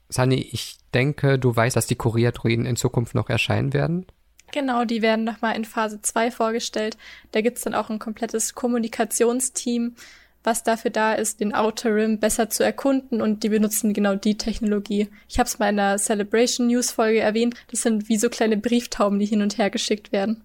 Sunny, 0.09 0.47
ich 0.51 0.77
denke, 0.93 1.37
du 1.37 1.55
weißt, 1.55 1.75
dass 1.75 1.87
die 1.87 1.95
Kurierdruiden 1.95 2.65
in 2.65 2.75
Zukunft 2.75 3.15
noch 3.15 3.29
erscheinen 3.29 3.73
werden? 3.73 4.05
Genau, 4.53 4.85
die 4.85 5.01
werden 5.01 5.25
nochmal 5.25 5.55
in 5.55 5.65
Phase 5.65 6.01
2 6.01 6.31
vorgestellt. 6.31 6.97
Da 7.31 7.41
gibt's 7.41 7.61
dann 7.61 7.75
auch 7.75 7.89
ein 7.89 7.99
komplettes 7.99 8.55
Kommunikationsteam, 8.55 9.95
was 10.43 10.63
dafür 10.63 10.91
da 10.91 11.13
ist, 11.13 11.41
den 11.41 11.53
Outer 11.53 11.93
Rim 11.93 12.19
besser 12.19 12.49
zu 12.49 12.63
erkunden 12.63 13.21
und 13.21 13.43
die 13.43 13.49
benutzen 13.49 13.93
genau 13.93 14.15
die 14.15 14.37
Technologie. 14.37 15.09
Ich 15.27 15.39
habe 15.39 15.47
es 15.47 15.59
mal 15.59 15.69
in 15.69 15.75
der 15.75 15.97
Celebration 15.97 16.67
News 16.67 16.91
Folge 16.91 17.19
erwähnt. 17.19 17.55
Das 17.69 17.81
sind 17.81 18.07
wie 18.07 18.17
so 18.17 18.29
kleine 18.29 18.55
Brieftauben, 18.55 19.19
die 19.19 19.25
hin 19.25 19.41
und 19.41 19.57
her 19.57 19.69
geschickt 19.69 20.13
werden. 20.13 20.43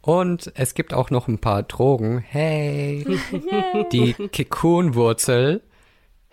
Und 0.00 0.52
es 0.54 0.74
gibt 0.74 0.94
auch 0.94 1.10
noch 1.10 1.28
ein 1.28 1.38
paar 1.38 1.62
Drogen. 1.62 2.18
Hey! 2.18 3.06
Die 3.92 4.12
Kikun-Wurzel 4.12 5.62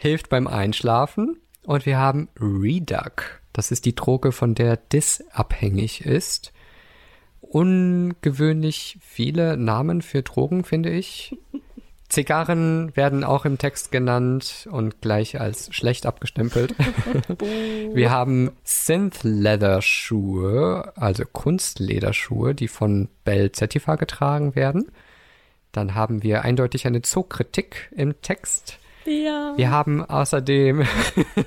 hilft 0.02 0.30
beim 0.30 0.48
Einschlafen. 0.48 1.38
Und 1.64 1.86
wir 1.86 2.00
haben 2.00 2.30
Reduc. 2.40 3.42
Das 3.54 3.70
ist 3.72 3.86
die 3.86 3.94
Droge, 3.94 4.32
von 4.32 4.56
der 4.56 4.78
Dis 4.78 5.24
abhängig 5.32 6.04
ist. 6.06 6.52
Ungewöhnlich 7.42 8.98
viele 9.02 9.58
Namen 9.58 10.02
für 10.02 10.24
Drogen, 10.24 10.64
finde 10.64 10.90
ich. 10.90 11.38
Zigarren 12.10 12.96
werden 12.96 13.24
auch 13.24 13.46
im 13.46 13.60
Text 13.60 13.92
genannt 13.92 14.68
und 14.72 15.02
gleich 15.02 15.40
als 15.40 15.72
schlecht 15.74 16.08
abgestempelt. 16.08 16.74
Wir 17.94 18.10
haben 18.10 18.50
Synth-Leather-Schuhe, 18.64 20.94
also 20.96 21.26
Kunstlederschuhe, 21.32 22.56
die 22.56 22.68
von 22.68 23.08
Bell 23.24 23.52
Zetifar 23.52 23.98
getragen 23.98 24.56
werden. 24.56 24.92
Dann 25.72 25.94
haben 25.96 26.22
wir 26.22 26.42
eindeutig 26.42 26.86
eine 26.86 27.02
Zookritik 27.02 27.94
im 27.96 28.22
Text. 28.22 28.78
Ja. 29.06 29.54
Wir 29.56 29.72
haben 29.72 30.04
außerdem 30.04 30.86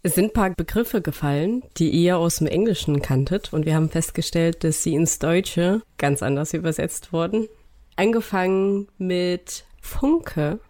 Es 0.07 0.15
sind 0.15 0.27
ein 0.27 0.33
paar 0.33 0.51
Begriffe 0.51 1.03
gefallen, 1.03 1.65
die 1.78 1.91
ihr 1.91 2.16
aus 2.16 2.37
dem 2.37 2.47
Englischen 2.47 3.03
kanntet 3.03 3.53
und 3.53 3.66
wir 3.66 3.74
haben 3.74 3.91
festgestellt, 3.91 4.62
dass 4.62 4.85
sie 4.85 4.95
ins 4.95 5.19
Deutsche 5.19 5.83
ganz 5.99 6.23
anders 6.23 6.55
übersetzt 6.55 7.12
wurden. 7.12 7.49
Angefangen 7.97 8.87
mit 8.99 9.65
Funke. 9.81 10.61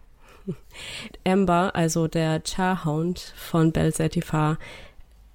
Amber, 1.23 1.75
also 1.75 2.07
der 2.07 2.41
Charhound 2.43 3.31
von 3.35 3.71
Bell 3.71 3.93
Zetifar, 3.93 4.57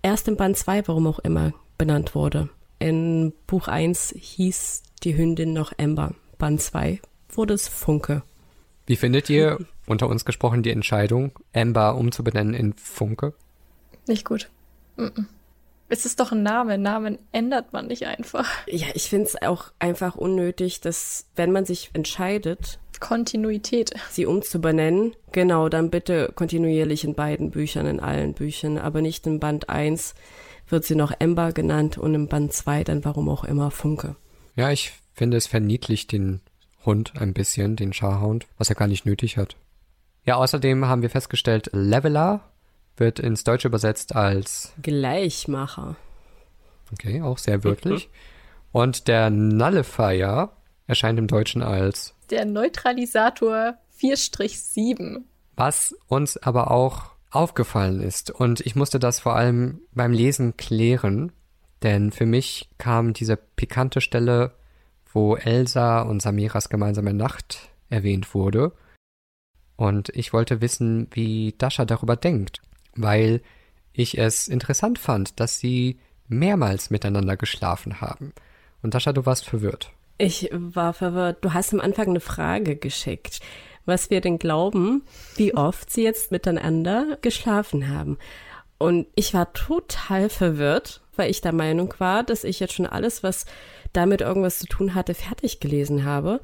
erst 0.03 0.27
im 0.27 0.35
Band 0.35 0.57
2, 0.57 0.89
warum 0.89 1.07
auch 1.07 1.21
immer, 1.21 1.53
benannt 1.79 2.17
wurde. 2.17 2.49
In 2.81 3.33
Buch 3.47 3.69
1 3.69 4.15
hieß 4.19 4.83
die 5.05 5.17
Hündin 5.17 5.53
noch 5.53 5.79
Amber. 5.79 6.13
Band 6.39 6.61
2 6.61 7.01
wurde 7.29 7.55
es 7.55 7.69
Funke. 7.69 8.25
Wie 8.85 8.97
findet 8.97 9.31
ihr, 9.31 9.59
unter 9.87 10.09
uns 10.09 10.25
gesprochen, 10.25 10.65
die 10.65 10.73
Entscheidung, 10.73 11.31
Amber 11.55 11.95
umzubenennen 11.95 12.55
in 12.55 12.73
Funke? 12.73 13.35
Nicht 14.07 14.25
gut. 14.25 14.51
Mm 14.97 15.05
-mm. 15.05 15.25
Es 15.93 16.07
ist 16.07 16.21
doch 16.21 16.33
ein 16.33 16.43
Name. 16.43 16.79
Namen 16.79 17.19
ändert 17.33 17.75
man 17.75 17.87
nicht 17.87 18.07
einfach. 18.07 18.49
Ja, 18.67 18.87
ich 18.95 19.11
finde 19.11 19.27
es 19.27 19.43
auch 19.43 19.73
einfach 19.79 20.17
unnötig, 20.17 20.81
dass, 20.81 21.27
wenn 21.37 21.53
man 21.53 21.67
sich 21.67 21.91
entscheidet, 21.93 22.79
Kontinuität. 22.99 23.93
sie 24.11 24.25
umzubenennen, 24.25 25.15
genau, 25.33 25.69
dann 25.69 25.91
bitte 25.91 26.33
kontinuierlich 26.35 27.05
in 27.05 27.15
beiden 27.15 27.51
Büchern, 27.51 27.85
in 27.85 28.01
allen 28.01 28.33
Büchern, 28.33 28.79
aber 28.79 29.03
nicht 29.03 29.27
in 29.27 29.39
Band 29.39 29.69
1 29.69 30.15
wird 30.69 30.85
sie 30.85 30.95
noch 30.95 31.13
Ember 31.19 31.53
genannt 31.53 31.99
und 31.99 32.15
im 32.15 32.29
Band 32.29 32.55
2 32.55 32.85
dann 32.85 33.05
warum 33.05 33.29
auch 33.29 33.45
immer 33.45 33.71
Funke. 33.71 34.17
Ja, 34.57 34.71
ich 34.71 34.93
finde, 35.13 35.37
es 35.37 35.47
verniedlicht 35.47 36.13
den 36.13 36.41
Hund 36.87 37.13
ein 37.21 37.35
bisschen, 37.35 37.77
den 37.77 37.93
Scharhound, 37.93 38.47
was 38.57 38.71
er 38.71 38.77
gar 38.77 38.89
nicht 38.89 39.05
nötig 39.05 39.37
hat. 39.37 39.57
Ja, 40.25 40.37
außerdem 40.37 40.87
haben 40.87 41.03
wir 41.03 41.11
festgestellt, 41.11 41.69
Leveler 41.73 42.52
wird 42.97 43.19
ins 43.19 43.45
Deutsche 43.45 43.69
übersetzt 43.69 44.15
als, 44.15 44.73
Gleichmacher. 44.83 45.97
okay, 46.93 47.23
auch 47.23 47.39
sehr 47.39 47.65
wörtlich. 47.65 48.11
Und 48.71 49.09
der 49.09 49.31
Nullifier 49.31 50.51
erscheint 50.87 51.19
im 51.19 51.27
Deutschen 51.27 51.63
als, 51.63 52.15
Der 52.31 52.45
Neutralisator 52.45 53.75
4-7. 54.01 55.23
was 55.57 55.95
uns 56.09 56.37
aber 56.37 56.71
auch 56.71 57.13
aufgefallen 57.31 58.01
ist. 58.01 58.31
Und 58.31 58.61
ich 58.61 58.77
musste 58.77 58.99
das 58.99 59.21
vor 59.21 59.37
allem 59.37 59.81
beim 59.93 60.13
Lesen 60.13 60.57
klären, 60.57 61.33
denn 61.83 62.13
für 62.13 62.27
mich 62.27 62.69
kam 62.79 63.13
diese 63.13 63.37
pikante 63.37 64.01
Stelle, 64.01 64.53
wo 65.13 65.37
Elsa 65.37 66.03
und 66.03 66.21
Samiras 66.23 66.69
gemeinsame 66.69 67.15
Nacht 67.15 67.71
erwähnt 67.91 68.35
wurde. 68.35 68.73
Und 69.77 70.11
ich 70.11 70.33
wollte 70.33 70.61
wissen, 70.61 71.09
wie 71.11 71.55
Dasha 71.59 71.85
darüber 71.85 72.17
denkt, 72.17 72.61
weil 72.97 73.41
ich 73.93 74.19
es 74.19 74.49
interessant 74.49 74.99
fand, 74.99 75.39
dass 75.41 75.59
sie 75.59 75.99
mehrmals 76.29 76.91
miteinander 76.91 77.37
geschlafen 77.37 78.01
haben. 78.01 78.33
Und 78.83 78.95
Dasha, 78.95 79.13
du 79.13 79.27
warst 79.27 79.45
verwirrt. 79.45 79.93
Ich 80.19 80.49
war 80.53 80.93
verwirrt. 80.93 81.45
Du 81.45 81.53
hast 81.53 81.73
am 81.73 81.81
Anfang 81.81 82.09
eine 82.09 82.21
Frage 82.21 82.77
geschickt, 82.77 83.41
was 83.85 84.11
wir 84.11 84.21
denn 84.21 84.39
glauben, 84.39 85.03
wie 85.37 85.55
oft 85.55 85.91
sie 85.91 86.05
jetzt 86.05 86.31
miteinander 86.31 87.19
geschlafen 87.21 87.89
haben. 87.89 88.19
Und 88.79 89.07
ich 89.15 89.35
war 89.35 89.53
total 89.53 90.29
verwirrt, 90.29 91.03
weil 91.17 91.31
ich 91.31 91.41
der 91.41 91.53
Meinung 91.53 91.95
war, 91.99 92.25
dass 92.25 92.45
ich 92.45 92.61
jetzt 92.61 92.75
schon 92.75 92.87
alles, 92.87 93.23
was 93.23 93.47
damit 93.93 94.21
irgendwas 94.21 94.59
zu 94.59 94.67
tun 94.67 94.95
hatte, 94.95 95.15
fertig 95.15 95.61
gelesen 95.61 96.05
habe. 96.05 96.41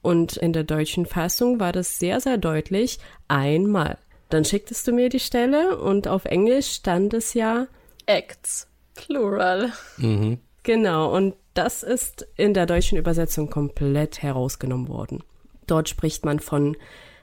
Und 0.00 0.36
in 0.36 0.52
der 0.52 0.64
deutschen 0.64 1.06
Fassung 1.06 1.60
war 1.60 1.72
das 1.72 1.98
sehr, 1.98 2.20
sehr 2.20 2.38
deutlich 2.38 2.98
einmal. 3.28 3.98
Dann 4.32 4.46
schicktest 4.46 4.86
du 4.88 4.92
mir 4.92 5.10
die 5.10 5.20
Stelle 5.20 5.76
und 5.76 6.08
auf 6.08 6.24
Englisch 6.24 6.70
stand 6.70 7.12
es 7.12 7.34
ja 7.34 7.66
Acts. 8.06 8.66
Plural. 8.94 9.72
Mhm. 9.98 10.38
Genau, 10.62 11.14
und 11.14 11.34
das 11.52 11.82
ist 11.82 12.26
in 12.36 12.54
der 12.54 12.64
deutschen 12.64 12.96
Übersetzung 12.96 13.50
komplett 13.50 14.22
herausgenommen 14.22 14.88
worden. 14.88 15.22
Dort 15.66 15.90
spricht 15.90 16.24
man 16.24 16.40
von 16.40 16.78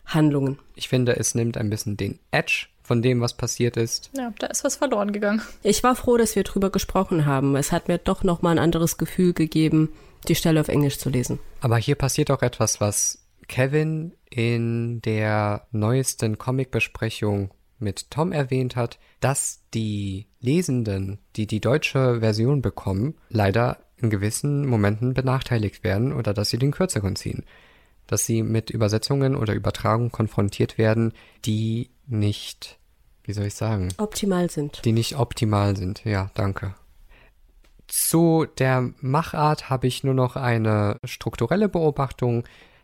Handlungen. 0.06 0.60
Ich 0.76 0.88
finde, 0.88 1.16
es 1.18 1.34
nimmt 1.34 1.58
ein 1.58 1.72
bisschen 1.72 1.98
den 1.98 2.20
Edge 2.30 2.68
von 2.84 3.02
dem, 3.02 3.22
was 3.22 3.34
passiert 3.34 3.76
ist. 3.76 4.12
Ja, 4.16 4.32
da 4.38 4.46
ist 4.46 4.64
was 4.64 4.76
verloren 4.76 5.12
gegangen. 5.12 5.42
Ich 5.64 5.82
war 5.82 5.96
froh, 5.96 6.18
dass 6.18 6.36
wir 6.36 6.44
drüber 6.44 6.70
gesprochen 6.70 7.26
haben. 7.26 7.56
Es 7.56 7.72
hat 7.72 7.88
mir 7.88 7.98
doch 7.98 8.24
noch 8.24 8.44
mal 8.44 8.52
ein 8.52 8.60
anderes 8.60 9.00
Gefühl 9.00 9.34
gegeben, 9.34 9.90
die 10.28 10.36
Stelle 10.36 10.62
auf 10.62 10.68
Englisch 10.68 11.00
zu 11.00 11.10
lesen. 11.10 11.40
Aber 11.62 11.78
hier 11.78 11.96
passiert 11.96 12.30
auch 12.30 12.44
etwas, 12.44 12.80
was 12.80 13.19
Kevin 13.50 14.14
in 14.30 15.02
der 15.02 15.68
neuesten 15.72 16.38
Comic-Besprechung 16.38 17.52
mit 17.80 18.12
Tom 18.12 18.32
erwähnt 18.32 18.76
hat, 18.76 19.00
dass 19.20 19.64
die 19.74 20.28
Lesenden, 20.40 21.20
die 21.36 21.48
die 21.48 21.60
deutsche 21.60 22.20
Version 22.20 22.62
bekommen, 22.62 23.16
leider 23.30 23.78
in 23.98 24.10
gewissen 24.10 24.66
Momenten 24.66 25.14
benachteiligt 25.14 25.84
werden 25.84 26.14
oder 26.14 26.34
dass 26.34 26.50
sie 26.50 26.58
den 26.58 26.72
kürzeren 26.72 27.16
ziehen. 27.16 27.44
Dass 28.08 28.26
sie 28.26 28.44
mit 28.44 28.70
Übersetzungen 28.70 29.36
oder 29.36 29.54
Übertragungen 29.54 30.12
konfrontiert 30.12 30.78
werden, 30.78 31.14
die 31.46 31.90
nicht, 32.08 32.80
wie 33.24 33.34
soll 33.34 33.46
ich 33.46 33.56
sagen, 33.56 33.90
Optimal 33.98 34.50
sind. 34.50 34.84
die 34.86 34.94
nicht 34.94 35.18
optimal 35.18 35.76
sind. 35.76 36.04
Ja, 36.06 36.32
danke. 36.34 36.76
Zu 37.88 38.46
der 38.58 38.94
Machart 39.02 39.70
habe 39.70 39.88
ich 39.88 40.04
nur 40.04 40.14
noch 40.14 40.36
eine 40.36 40.98
strukturelle 41.04 41.70
Beobachtung. 41.70 42.44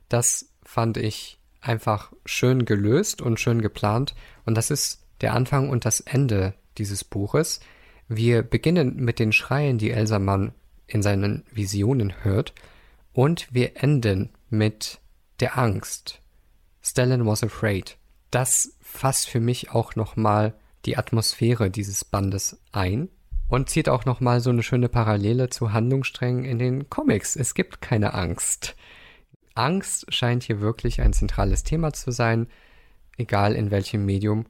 Das 0.10 0.55
fand 0.66 0.98
ich 0.98 1.40
einfach 1.62 2.12
schön 2.26 2.66
gelöst 2.66 3.22
und 3.22 3.40
schön 3.40 3.62
geplant. 3.62 4.16
Und 4.46 4.56
das 4.56 4.72
ist 4.72 5.06
der 5.22 5.34
Anfang 5.34 5.70
und 5.70 5.86
das 5.86 6.02
Ende 6.02 6.54
dieses 6.78 7.04
Buches. 7.04 7.62
Wir 8.08 8.44
beginnen 8.44 8.98
mit 8.98 9.20
den 9.20 9.32
Schreien, 9.32 9.78
die 9.78 9.92
Elsa 9.92 10.20
Mann 10.20 10.54
in 10.88 11.02
seinen 11.02 11.44
Visionen 11.52 12.24
hört. 12.24 12.54
Und 13.14 13.48
wir 13.54 13.82
enden 13.82 14.30
mit 14.50 15.00
der 15.40 15.58
Angst. 15.58 16.22
Stellan 16.82 17.26
was 17.26 17.44
afraid. 17.44 17.98
Das 18.30 18.76
fasst 18.82 19.30
für 19.30 19.40
mich 19.40 19.72
auch 19.72 19.96
nochmal 19.96 20.54
die 20.86 20.98
Atmosphäre 20.98 21.72
dieses 21.72 22.06
Bandes 22.06 22.60
ein 22.72 23.10
und 23.48 23.70
zieht 23.70 23.90
auch 23.90 24.06
nochmal 24.06 24.42
so 24.42 24.50
eine 24.50 24.64
schöne 24.64 24.90
Parallele 24.90 25.50
zu 25.50 25.74
Handlungssträngen 25.74 26.46
in 26.46 26.60
den 26.60 26.90
Comics. 26.90 27.36
Es 27.36 27.54
gibt 27.54 27.82
keine 27.82 28.14
Angst. 28.14 28.76
Angst 29.56 30.14
scheint 30.14 30.44
hier 30.44 30.62
wirklich 30.62 31.02
ein 31.02 31.14
zentrales 31.14 31.64
Thema 31.64 31.94
zu 31.94 32.12
sein, 32.12 32.48
egal 33.18 33.56
in 33.56 33.72
welchem 33.72 34.06
Medium. 34.06 34.46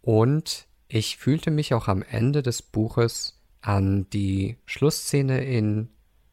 Und 0.00 0.66
ich 0.88 1.16
fühlte 1.16 1.50
mich 1.50 1.74
auch 1.74 1.88
am 1.88 2.02
Ende 2.02 2.42
des 2.42 2.62
Buches 2.62 3.40
an 3.60 4.08
die 4.10 4.56
Schlussszene 4.66 5.44
in 5.44 5.88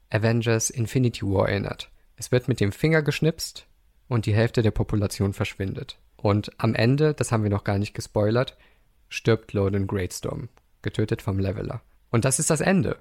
Avengers 0.09 0.69
Infinity 0.69 1.25
War 1.25 1.49
erinnert. 1.49 1.89
Es 2.15 2.31
wird 2.31 2.47
mit 2.47 2.59
dem 2.59 2.71
Finger 2.71 3.01
geschnipst 3.01 3.65
und 4.07 4.25
die 4.25 4.35
Hälfte 4.35 4.61
der 4.61 4.71
Population 4.71 5.33
verschwindet. 5.33 5.97
Und 6.17 6.51
am 6.57 6.75
Ende, 6.75 7.13
das 7.13 7.31
haben 7.31 7.43
wir 7.43 7.49
noch 7.49 7.63
gar 7.63 7.79
nicht 7.79 7.93
gespoilert, 7.93 8.57
stirbt 9.09 9.53
Loden 9.53 9.87
Greatstorm, 9.87 10.49
getötet 10.81 11.21
vom 11.21 11.39
Leveler. 11.39 11.81
Und 12.11 12.25
das 12.25 12.37
ist 12.37 12.49
das 12.49 12.61
Ende. 12.61 12.97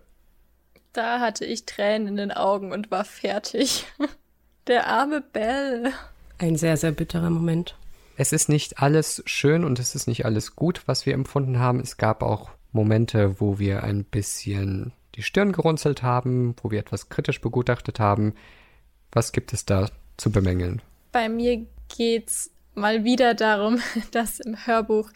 Da 0.92 1.20
hatte 1.20 1.44
ich 1.44 1.66
Tränen 1.66 2.08
in 2.08 2.16
den 2.16 2.32
Augen 2.32 2.72
und 2.72 2.90
war 2.90 3.04
fertig. 3.04 3.84
Der 4.70 4.86
arme 4.86 5.20
Bell. 5.20 5.92
Ein 6.38 6.54
sehr, 6.54 6.76
sehr 6.76 6.92
bitterer 6.92 7.28
Moment. 7.28 7.74
Es 8.16 8.32
ist 8.32 8.48
nicht 8.48 8.80
alles 8.80 9.20
schön 9.26 9.64
und 9.64 9.80
es 9.80 9.96
ist 9.96 10.06
nicht 10.06 10.24
alles 10.24 10.54
gut, 10.54 10.82
was 10.86 11.06
wir 11.06 11.14
empfunden 11.14 11.58
haben. 11.58 11.80
Es 11.80 11.96
gab 11.96 12.22
auch 12.22 12.50
Momente, 12.70 13.40
wo 13.40 13.58
wir 13.58 13.82
ein 13.82 14.04
bisschen 14.04 14.92
die 15.16 15.24
Stirn 15.24 15.50
gerunzelt 15.50 16.04
haben, 16.04 16.54
wo 16.62 16.70
wir 16.70 16.78
etwas 16.78 17.08
kritisch 17.08 17.40
begutachtet 17.40 17.98
haben. 17.98 18.36
Was 19.10 19.32
gibt 19.32 19.52
es 19.52 19.66
da 19.66 19.90
zu 20.16 20.30
bemängeln? 20.30 20.80
Bei 21.10 21.28
mir 21.28 21.66
geht's 21.88 22.52
mal 22.76 23.02
wieder 23.02 23.34
darum, 23.34 23.80
dass 24.12 24.38
im 24.38 24.66
Hörbuch 24.66 25.10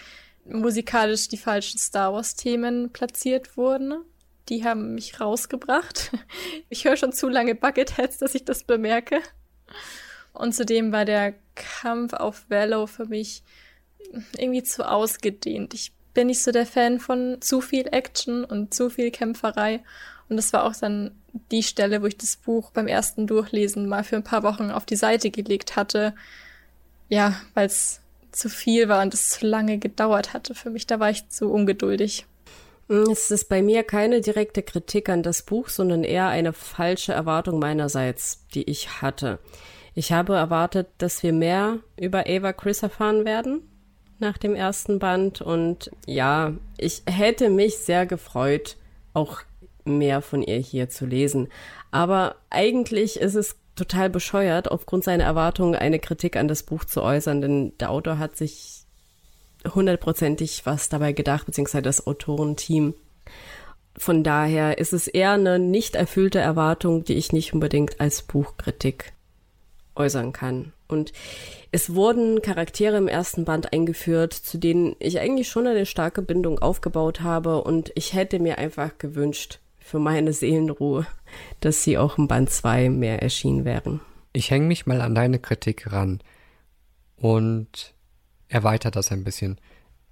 musikalisch 0.47 1.29
die 1.29 1.37
falschen 1.37 1.79
Star 1.79 2.13
Wars-Themen 2.13 2.91
platziert 2.91 3.57
wurden. 3.57 4.03
Die 4.49 4.65
haben 4.65 4.97
mich 4.97 5.21
rausgebracht. 5.21 6.11
Ich 6.71 6.87
höre 6.87 6.97
schon 6.97 7.13
zu 7.13 7.29
lange 7.29 7.55
Bucketheads, 7.55 8.19
dass 8.19 8.35
ich 8.35 8.45
das 8.45 8.65
bemerke. 8.65 9.21
Und 10.33 10.55
zudem 10.55 10.93
war 10.93 11.05
der 11.05 11.35
Kampf 11.55 12.13
auf 12.13 12.45
Velo 12.49 12.87
für 12.87 13.07
mich 13.07 13.43
irgendwie 14.37 14.63
zu 14.63 14.89
ausgedehnt. 14.89 15.75
Ich 15.75 15.93
bin 16.13 16.29
nicht 16.29 16.43
so 16.43 16.53
der 16.53 16.67
Fan 16.67 17.01
von 17.01 17.39
zu 17.41 17.61
viel 17.61 17.89
Action 17.93 18.45
und 18.45 18.75
zu 18.75 18.91
viel 18.91 19.11
Kämpferei. 19.11 19.83
Und 20.29 20.37
das 20.37 20.53
war 20.53 20.65
auch 20.65 20.75
dann 20.75 21.11
die 21.51 21.63
Stelle, 21.63 22.03
wo 22.03 22.07
ich 22.07 22.17
das 22.17 22.37
Buch 22.37 22.71
beim 22.71 22.87
ersten 22.87 23.27
Durchlesen 23.27 23.89
mal 23.89 24.05
für 24.05 24.17
ein 24.17 24.25
paar 24.25 24.43
Wochen 24.43 24.71
auf 24.71 24.87
die 24.87 24.97
Seite 24.97 25.31
gelegt 25.31 25.77
hatte. 25.77 26.15
Ja, 27.09 27.41
weil 27.55 27.67
es 27.67 28.01
zu 28.33 28.49
viel 28.49 28.89
war 28.89 29.03
und 29.03 29.15
es 29.15 29.29
zu 29.29 29.47
lange 29.47 29.79
gedauert 29.79 30.33
hatte 30.33 30.55
für 30.55 30.71
mich. 30.71 30.87
Da 30.87 31.01
war 31.01 31.11
ich 31.11 31.29
zu 31.29 31.51
ungeduldig. 31.51 32.27
Hm, 32.89 33.11
es 33.11 33.31
ist 33.31 33.49
bei 33.49 33.63
mir 33.63 33.83
keine 33.83 34.21
direkte 34.21 34.63
Kritik 34.63 35.09
an 35.09 35.23
das 35.23 35.43
Buch, 35.43 35.69
sondern 35.69 36.05
eher 36.05 36.29
eine 36.29 36.53
falsche 36.53 37.13
Erwartung 37.13 37.59
meinerseits, 37.59 38.47
die 38.55 38.69
ich 38.71 39.01
hatte. 39.03 39.39
Ich 39.95 40.13
habe 40.13 40.35
erwartet, 40.35 40.89
dass 40.99 41.23
wir 41.23 41.33
mehr 41.33 41.79
über 41.97 42.25
Ava 42.27 42.53
Chris 42.53 42.83
erfahren 42.83 43.25
werden 43.25 43.63
nach 44.19 44.39
dem 44.39 44.55
ersten 44.55 44.99
Band 44.99 45.41
und 45.41 45.91
ja, 46.07 46.55
ich 46.79 47.03
hätte 47.07 47.49
mich 47.49 47.79
sehr 47.79 48.07
gefreut, 48.07 48.77
auch 49.13 49.41
mehr 49.85 50.23
von 50.23 50.43
ihr 50.43 50.59
hier 50.59 50.89
zu 50.89 51.07
lesen. 51.07 51.49
Aber 51.91 52.37
eigentlich 52.51 53.21
ist 53.21 53.35
es 53.35 53.57
total 53.77 54.11
bescheuert, 54.11 54.71
aufgrund 54.71 55.05
seiner 55.05 55.25
Erwartungen 55.25 55.75
eine 55.75 55.99
Kritik 55.99 56.37
an 56.37 56.49
das 56.49 56.63
Buch 56.63 56.85
zu 56.85 57.03
äußern, 57.03 57.41
denn 57.41 57.73
der 57.79 57.91
Autor 57.91 58.19
hat 58.19 58.37
sich 58.37 58.74
hundertprozentig 59.73 60.67
was 60.67 60.89
dabei 60.89 61.13
gedacht, 61.13 61.47
beziehungsweise 61.47 61.83
das 61.83 62.07
Autorenteam. 62.07 62.95
Von 63.97 64.25
daher 64.25 64.79
ist 64.79 64.93
es 64.93 65.07
eher 65.07 65.33
eine 65.33 65.59
nicht 65.59 65.95
erfüllte 65.95 66.41
Erwartung, 66.41 67.05
die 67.05 67.15
ich 67.15 67.33
nicht 67.33 67.55
unbedingt 67.55 68.01
als 68.01 68.23
Buchkritik 68.23 69.13
äußern 69.95 70.33
kann. 70.33 70.73
Und 70.89 71.13
es 71.71 71.95
wurden 71.95 72.43
Charaktere 72.43 72.97
im 72.97 73.09
ersten 73.09 73.45
Band 73.45 73.73
eingeführt, 73.73 74.33
zu 74.33 74.59
denen 74.59 74.97
ich 74.99 75.21
eigentlich 75.21 75.49
schon 75.49 75.67
eine 75.67 75.87
starke 75.87 76.23
Bindung 76.23 76.59
aufgebaut 76.59 77.21
habe 77.21 77.63
und 77.63 77.93
ich 77.95 78.15
hätte 78.15 78.39
mir 78.39 78.59
einfach 78.59 78.99
gewünscht, 78.99 79.61
für 79.85 79.99
meine 79.99 80.33
Seelenruhe, 80.33 81.07
dass 81.61 81.85
sie 81.85 81.99
auch 81.99 82.17
im 82.17 82.27
Band 82.27 82.51
2 82.51 82.89
mehr 82.89 83.23
erschienen 83.23 83.65
wären. 83.65 84.01
Ich 84.33 84.51
hänge 84.51 84.67
mich 84.67 84.87
mal 84.87 85.01
an 85.03 85.15
deine 85.15 85.39
Kritik 85.39 85.93
ran 85.93 86.21
und 87.17 87.94
erweitere 88.55 88.93
das 88.93 89.11
ein 89.11 89.25
bisschen. 89.25 89.61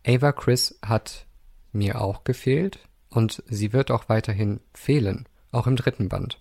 Ava 0.05 0.32
Chris 0.32 0.77
hat 0.85 1.27
mir 1.70 2.01
auch 2.01 2.24
gefehlt 2.24 2.81
und 3.09 3.43
sie 3.47 3.73
wird 3.73 3.93
auch 3.93 4.09
weiterhin 4.09 4.60
fehlen, 4.74 5.28
auch 5.52 5.69
im 5.69 5.77
dritten 5.77 6.09
Band. 6.09 6.40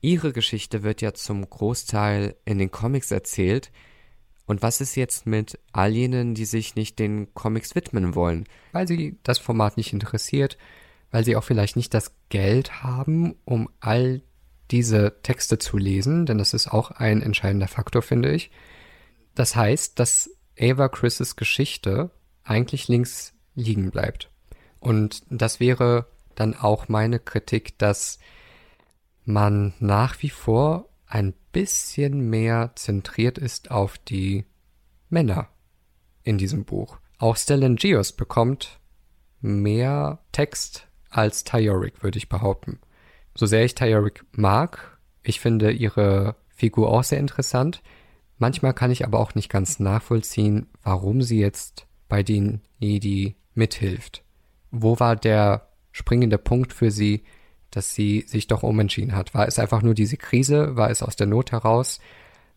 Ihre 0.00 0.32
Geschichte 0.32 0.82
wird 0.82 1.02
ja 1.02 1.12
zum 1.12 1.48
Großteil 1.48 2.36
in 2.46 2.58
den 2.58 2.70
Comics 2.70 3.10
erzählt. 3.10 3.70
Und 4.46 4.62
was 4.62 4.80
ist 4.80 4.94
jetzt 4.96 5.26
mit 5.26 5.58
all 5.72 5.92
jenen, 5.92 6.34
die 6.34 6.46
sich 6.46 6.74
nicht 6.74 6.98
den 6.98 7.32
Comics 7.34 7.74
widmen 7.74 8.14
wollen, 8.14 8.44
weil 8.72 8.88
sie 8.88 9.18
das 9.22 9.38
Format 9.38 9.76
nicht 9.76 9.92
interessiert, 9.92 10.56
weil 11.10 11.24
sie 11.24 11.36
auch 11.36 11.44
vielleicht 11.44 11.76
nicht 11.76 11.92
das 11.92 12.12
Geld 12.30 12.82
haben, 12.82 13.36
um 13.44 13.68
all 13.80 14.22
diese 14.70 15.20
Texte 15.22 15.58
zu 15.58 15.76
lesen, 15.76 16.24
denn 16.24 16.38
das 16.38 16.54
ist 16.54 16.68
auch 16.68 16.90
ein 16.92 17.20
entscheidender 17.20 17.68
Faktor, 17.68 18.00
finde 18.00 18.32
ich. 18.32 18.50
Das 19.34 19.54
heißt, 19.54 19.98
dass 19.98 20.30
Ava 20.58 20.88
Chris' 20.88 21.36
Geschichte 21.36 22.10
eigentlich 22.44 22.88
links 22.88 23.34
liegen 23.54 23.90
bleibt. 23.90 24.30
Und 24.80 25.22
das 25.30 25.60
wäre 25.60 26.06
dann 26.34 26.54
auch 26.54 26.88
meine 26.88 27.18
Kritik, 27.18 27.78
dass 27.78 28.18
man 29.24 29.72
nach 29.78 30.20
wie 30.22 30.30
vor 30.30 30.88
ein 31.06 31.32
bisschen 31.52 32.28
mehr 32.28 32.72
zentriert 32.74 33.38
ist 33.38 33.70
auf 33.70 33.98
die 33.98 34.44
Männer 35.08 35.48
in 36.22 36.38
diesem 36.38 36.64
Buch. 36.64 36.98
Auch 37.18 37.36
Stellan 37.36 37.76
Geos 37.76 38.12
bekommt 38.12 38.80
mehr 39.40 40.18
Text 40.32 40.88
als 41.08 41.44
Tyorik, 41.44 42.02
würde 42.02 42.18
ich 42.18 42.28
behaupten. 42.28 42.80
So 43.34 43.46
sehr 43.46 43.64
ich 43.64 43.74
Tyorik 43.74 44.24
mag, 44.32 44.98
ich 45.22 45.40
finde 45.40 45.70
ihre 45.70 46.36
Figur 46.48 46.90
auch 46.90 47.04
sehr 47.04 47.18
interessant. 47.18 47.82
Manchmal 48.38 48.74
kann 48.74 48.90
ich 48.90 49.04
aber 49.04 49.18
auch 49.18 49.34
nicht 49.34 49.48
ganz 49.48 49.78
nachvollziehen, 49.78 50.66
warum 50.82 51.22
sie 51.22 51.38
jetzt 51.38 51.86
bei 52.08 52.22
den 52.22 52.60
Jedi 52.78 53.36
mithilft. 53.54 54.22
Wo 54.70 54.98
war 54.98 55.16
der 55.16 55.68
springende 55.92 56.38
Punkt 56.38 56.72
für 56.72 56.90
sie, 56.90 57.22
dass 57.70 57.94
sie 57.94 58.24
sich 58.26 58.46
doch 58.46 58.62
umentschieden 58.62 59.14
hat? 59.14 59.34
War 59.34 59.46
es 59.46 59.58
einfach 59.58 59.82
nur 59.82 59.94
diese 59.94 60.16
Krise? 60.16 60.76
War 60.76 60.90
es 60.90 61.02
aus 61.02 61.16
der 61.16 61.26
Not 61.26 61.52
heraus? 61.52 62.00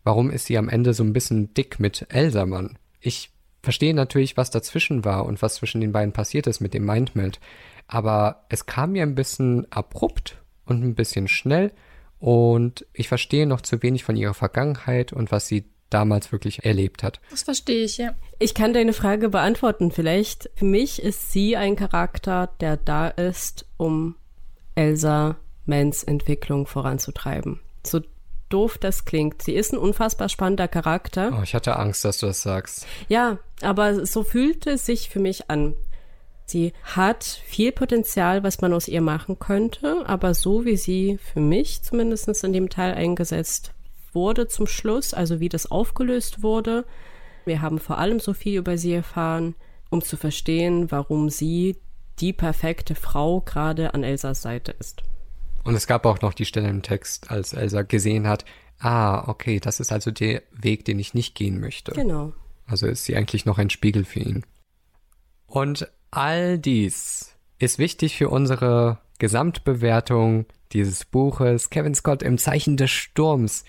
Warum 0.04 0.30
ist 0.30 0.46
sie 0.46 0.58
am 0.58 0.68
Ende 0.68 0.94
so 0.94 1.04
ein 1.04 1.12
bisschen 1.12 1.54
dick 1.54 1.80
mit 1.80 2.06
Elsamann? 2.08 2.78
Ich 3.00 3.30
verstehe 3.62 3.94
natürlich, 3.94 4.36
was 4.36 4.50
dazwischen 4.50 5.04
war 5.04 5.26
und 5.26 5.42
was 5.42 5.56
zwischen 5.56 5.80
den 5.80 5.92
beiden 5.92 6.12
passiert 6.12 6.46
ist 6.46 6.60
mit 6.60 6.74
dem 6.74 6.84
Mindmeld 6.84 7.40
aber 7.88 8.44
es 8.50 8.66
kam 8.66 8.92
mir 8.92 9.02
ein 9.02 9.14
bisschen 9.14 9.70
abrupt 9.72 10.38
und 10.66 10.84
ein 10.84 10.94
bisschen 10.94 11.26
schnell 11.26 11.72
und 12.20 12.86
ich 12.92 13.08
verstehe 13.08 13.46
noch 13.46 13.60
zu 13.60 13.82
wenig 13.82 14.04
von 14.04 14.16
ihrer 14.16 14.34
Vergangenheit 14.34 15.12
und 15.12 15.30
was 15.30 15.46
sie 15.46 15.64
damals 15.90 16.32
wirklich 16.32 16.64
erlebt 16.64 17.02
hat. 17.02 17.20
Das 17.30 17.42
verstehe 17.42 17.84
ich, 17.84 17.98
ja. 17.98 18.14
Ich 18.38 18.54
kann 18.54 18.74
deine 18.74 18.92
Frage 18.92 19.28
beantworten 19.28 19.90
vielleicht. 19.90 20.50
Für 20.54 20.66
mich 20.66 21.02
ist 21.02 21.32
sie 21.32 21.56
ein 21.56 21.76
Charakter, 21.76 22.50
der 22.60 22.76
da 22.76 23.08
ist, 23.08 23.66
um 23.76 24.16
Elsa 24.74 25.36
Mans 25.66 26.02
Entwicklung 26.02 26.66
voranzutreiben. 26.66 27.60
So 27.84 28.00
doof 28.48 28.78
das 28.78 29.04
klingt. 29.04 29.42
Sie 29.42 29.54
ist 29.54 29.72
ein 29.72 29.78
unfassbar 29.78 30.28
spannender 30.28 30.68
Charakter. 30.68 31.36
Oh, 31.38 31.42
ich 31.42 31.54
hatte 31.54 31.76
Angst, 31.76 32.04
dass 32.04 32.18
du 32.18 32.26
das 32.26 32.42
sagst. 32.42 32.86
Ja, 33.08 33.38
aber 33.60 34.06
so 34.06 34.22
fühlte 34.22 34.70
es 34.70 34.86
sich 34.86 35.10
für 35.10 35.20
mich 35.20 35.50
an. 35.50 35.74
Sie 36.48 36.72
hat 36.82 37.24
viel 37.24 37.72
Potenzial, 37.72 38.42
was 38.42 38.62
man 38.62 38.72
aus 38.72 38.88
ihr 38.88 39.02
machen 39.02 39.38
könnte, 39.38 40.08
aber 40.08 40.32
so 40.32 40.64
wie 40.64 40.78
sie 40.78 41.18
für 41.18 41.40
mich 41.40 41.82
zumindest 41.82 42.42
in 42.42 42.54
dem 42.54 42.70
Teil 42.70 42.94
eingesetzt 42.94 43.74
wurde 44.14 44.48
zum 44.48 44.66
Schluss, 44.66 45.12
also 45.12 45.40
wie 45.40 45.50
das 45.50 45.70
aufgelöst 45.70 46.42
wurde, 46.42 46.86
wir 47.44 47.60
haben 47.60 47.78
vor 47.78 47.98
allem 47.98 48.18
so 48.18 48.32
viel 48.32 48.58
über 48.58 48.78
sie 48.78 48.94
erfahren, 48.94 49.56
um 49.90 50.02
zu 50.02 50.16
verstehen, 50.16 50.90
warum 50.90 51.28
sie 51.28 51.76
die 52.18 52.32
perfekte 52.32 52.94
Frau 52.94 53.42
gerade 53.42 53.92
an 53.92 54.02
Elsas 54.02 54.40
Seite 54.40 54.72
ist. 54.78 55.02
Und 55.64 55.74
es 55.74 55.86
gab 55.86 56.06
auch 56.06 56.22
noch 56.22 56.32
die 56.32 56.46
Stelle 56.46 56.68
im 56.68 56.82
Text, 56.82 57.30
als 57.30 57.52
Elsa 57.52 57.82
gesehen 57.82 58.26
hat, 58.26 58.46
ah, 58.78 59.28
okay, 59.28 59.60
das 59.60 59.80
ist 59.80 59.92
also 59.92 60.10
der 60.10 60.42
Weg, 60.52 60.86
den 60.86 60.98
ich 60.98 61.12
nicht 61.12 61.34
gehen 61.34 61.60
möchte. 61.60 61.92
Genau. 61.92 62.32
Also 62.66 62.86
ist 62.86 63.04
sie 63.04 63.16
eigentlich 63.16 63.44
noch 63.44 63.58
ein 63.58 63.70
Spiegel 63.70 64.04
für 64.04 64.20
ihn. 64.20 64.46
Und 65.46 65.90
All 66.10 66.58
dies 66.58 67.36
ist 67.58 67.78
wichtig 67.78 68.16
für 68.16 68.30
unsere 68.30 68.98
Gesamtbewertung 69.18 70.46
dieses 70.72 71.04
Buches 71.04 71.70
Kevin 71.70 71.94
Scott 71.94 72.22
im 72.22 72.38
Zeichen 72.38 72.76
des 72.76 72.90
Sturms. 72.90 73.64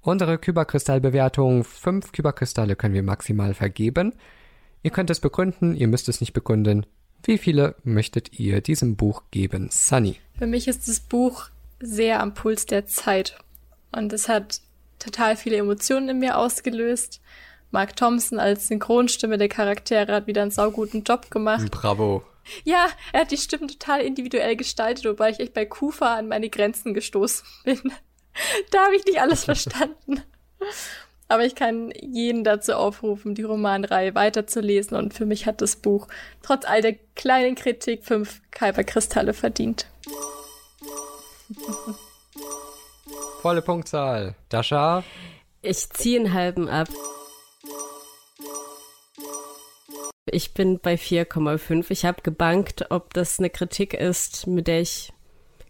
Unsere 0.00 0.38
Kyberkristallbewertung, 0.38 1.64
fünf 1.64 2.12
Kyberkristalle 2.12 2.76
können 2.76 2.94
wir 2.94 3.02
maximal 3.02 3.54
vergeben. 3.54 4.14
Ihr 4.82 4.90
könnt 4.90 5.10
es 5.10 5.20
begründen, 5.20 5.76
ihr 5.76 5.88
müsst 5.88 6.08
es 6.08 6.20
nicht 6.20 6.32
begründen. 6.32 6.86
Wie 7.24 7.38
viele 7.38 7.76
möchtet 7.84 8.38
ihr 8.38 8.60
diesem 8.60 8.96
Buch 8.96 9.22
geben? 9.30 9.68
Sunny. 9.70 10.16
Für 10.38 10.46
mich 10.46 10.68
ist 10.68 10.88
das 10.88 11.00
Buch 11.00 11.50
sehr 11.80 12.20
am 12.20 12.34
Puls 12.34 12.66
der 12.66 12.86
Zeit. 12.86 13.36
Und 13.92 14.12
es 14.12 14.28
hat 14.28 14.60
total 14.98 15.36
viele 15.36 15.56
Emotionen 15.56 16.08
in 16.08 16.18
mir 16.18 16.38
ausgelöst. 16.38 17.20
Mark 17.70 17.96
Thompson 17.96 18.38
als 18.38 18.68
Synchronstimme 18.68 19.38
der 19.38 19.48
Charaktere 19.48 20.12
hat 20.12 20.26
wieder 20.26 20.42
einen 20.42 20.50
sauguten 20.50 21.02
Job 21.02 21.30
gemacht. 21.30 21.70
Bravo. 21.70 22.22
Ja, 22.64 22.88
er 23.12 23.22
hat 23.22 23.30
die 23.30 23.36
Stimmen 23.36 23.68
total 23.68 24.00
individuell 24.00 24.56
gestaltet, 24.56 25.04
wobei 25.04 25.30
ich 25.30 25.40
echt 25.40 25.54
bei 25.54 25.66
Kufa 25.66 26.14
an 26.16 26.28
meine 26.28 26.48
Grenzen 26.48 26.94
gestoßen 26.94 27.46
bin. 27.64 27.80
da 28.70 28.84
habe 28.84 28.96
ich 28.96 29.04
nicht 29.04 29.20
alles 29.20 29.44
verstanden. 29.44 30.22
Aber 31.28 31.44
ich 31.44 31.56
kann 31.56 31.92
jeden 32.00 32.44
dazu 32.44 32.74
aufrufen, 32.74 33.34
die 33.34 33.42
Romanreihe 33.42 34.14
weiterzulesen. 34.14 34.96
Und 34.96 35.12
für 35.12 35.26
mich 35.26 35.46
hat 35.46 35.60
das 35.60 35.76
Buch 35.76 36.06
trotz 36.42 36.64
all 36.64 36.82
der 36.82 36.94
kleinen 37.16 37.56
Kritik 37.56 38.04
fünf 38.04 38.40
Kyberkristalle 38.52 39.32
verdient. 39.34 39.86
Volle 43.42 43.62
Punktzahl. 43.62 44.36
Dasha? 44.48 45.02
Ich 45.62 45.90
ziehe 45.90 46.20
einen 46.20 46.32
halben 46.32 46.68
ab. 46.68 46.88
Ich 50.28 50.54
bin 50.54 50.80
bei 50.80 50.94
4,5. 50.94 51.86
Ich 51.90 52.04
habe 52.04 52.20
gebankt, 52.22 52.90
ob 52.90 53.14
das 53.14 53.38
eine 53.38 53.48
Kritik 53.48 53.94
ist, 53.94 54.48
mit 54.48 54.66
der 54.66 54.80
ich 54.80 55.12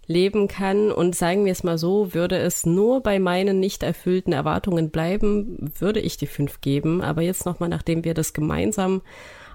leben 0.07 0.49
kann. 0.49 0.91
Und 0.91 1.15
sagen 1.15 1.45
wir 1.45 1.53
es 1.53 1.63
mal 1.63 1.77
so, 1.77 2.15
würde 2.15 2.39
es 2.39 2.65
nur 2.65 3.03
bei 3.03 3.19
meinen 3.19 3.61
nicht 3.61 3.83
erfüllten 3.83 4.33
Erwartungen 4.33 4.91
bleiben, 4.91 5.73
würde 5.79 6.01
ich 6.01 6.17
die 6.17 6.27
5 6.27 6.63
geben. 6.63 7.03
Aber 7.03 7.21
jetzt 7.21 7.45
nochmal, 7.45 7.69
nachdem 7.69 8.05
wir 8.05 8.15
das 8.15 8.33
gemeinsam 8.33 9.03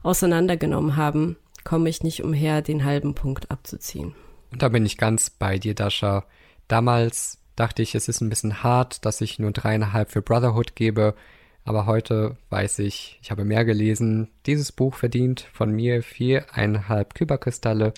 auseinandergenommen 0.03 0.97
haben, 0.97 1.37
komme 1.63 1.89
ich 1.89 2.03
nicht 2.03 2.23
umher, 2.23 2.61
den 2.61 2.85
halben 2.85 3.15
Punkt 3.15 3.49
abzuziehen. 3.49 4.13
Und 4.51 4.61
da 4.61 4.69
bin 4.69 4.85
ich 4.85 4.97
ganz 4.97 5.31
bei 5.31 5.57
dir, 5.57 5.73
Dasha. 5.73 6.25
Damals 6.67 7.39
dachte 7.55 7.81
ich, 7.81 7.95
es 7.95 8.07
ist 8.07 8.21
ein 8.21 8.29
bisschen 8.29 8.63
hart, 8.63 9.03
dass 9.05 9.21
ich 9.21 9.39
nur 9.39 9.51
dreieinhalb 9.51 10.11
für 10.11 10.21
Brotherhood 10.21 10.75
gebe. 10.75 11.15
Aber 11.63 11.85
heute 11.85 12.37
weiß 12.49 12.79
ich, 12.79 13.19
ich 13.21 13.31
habe 13.31 13.45
mehr 13.45 13.65
gelesen. 13.65 14.29
Dieses 14.45 14.71
Buch 14.71 14.95
verdient 14.95 15.47
von 15.53 15.71
mir 15.71 16.01
viereinhalb 16.01 17.13
Kyberkristalle. 17.13 17.93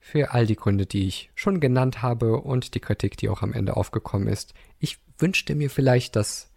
Für 0.00 0.32
all 0.32 0.46
die 0.46 0.56
Gründe, 0.56 0.86
die 0.86 1.06
ich 1.06 1.30
schon 1.34 1.60
genannt 1.60 2.02
habe 2.02 2.38
und 2.38 2.74
die 2.74 2.80
Kritik, 2.80 3.16
die 3.16 3.28
auch 3.28 3.42
am 3.42 3.52
Ende 3.52 3.76
aufgekommen 3.76 4.28
ist. 4.28 4.54
Ich 4.78 4.98
wünschte 5.18 5.54
mir 5.54 5.70
vielleicht, 5.70 6.16
dass 6.16 6.50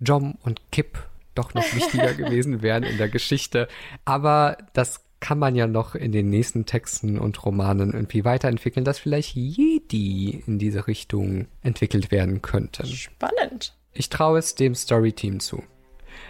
Jom 0.00 0.38
und 0.42 0.60
Kip 0.72 0.98
doch 1.34 1.54
noch 1.54 1.64
wichtiger 1.74 2.14
gewesen 2.14 2.62
wären 2.62 2.82
in 2.82 2.98
der 2.98 3.08
Geschichte. 3.08 3.68
Aber 4.04 4.58
das 4.72 5.04
kann 5.22 5.38
man 5.38 5.54
ja 5.54 5.66
noch 5.66 5.94
in 5.94 6.12
den 6.12 6.28
nächsten 6.28 6.66
Texten 6.66 7.18
und 7.18 7.42
Romanen 7.46 7.92
irgendwie 7.92 8.24
weiterentwickeln, 8.24 8.84
dass 8.84 8.98
vielleicht 8.98 9.36
Jedi 9.36 10.42
in 10.46 10.58
diese 10.58 10.86
Richtung 10.88 11.46
entwickelt 11.62 12.10
werden 12.10 12.42
könnten. 12.42 12.86
Spannend. 12.86 13.74
Ich 13.94 14.08
traue 14.10 14.40
es 14.40 14.56
dem 14.56 14.74
Storyteam 14.74 15.38
zu. 15.40 15.62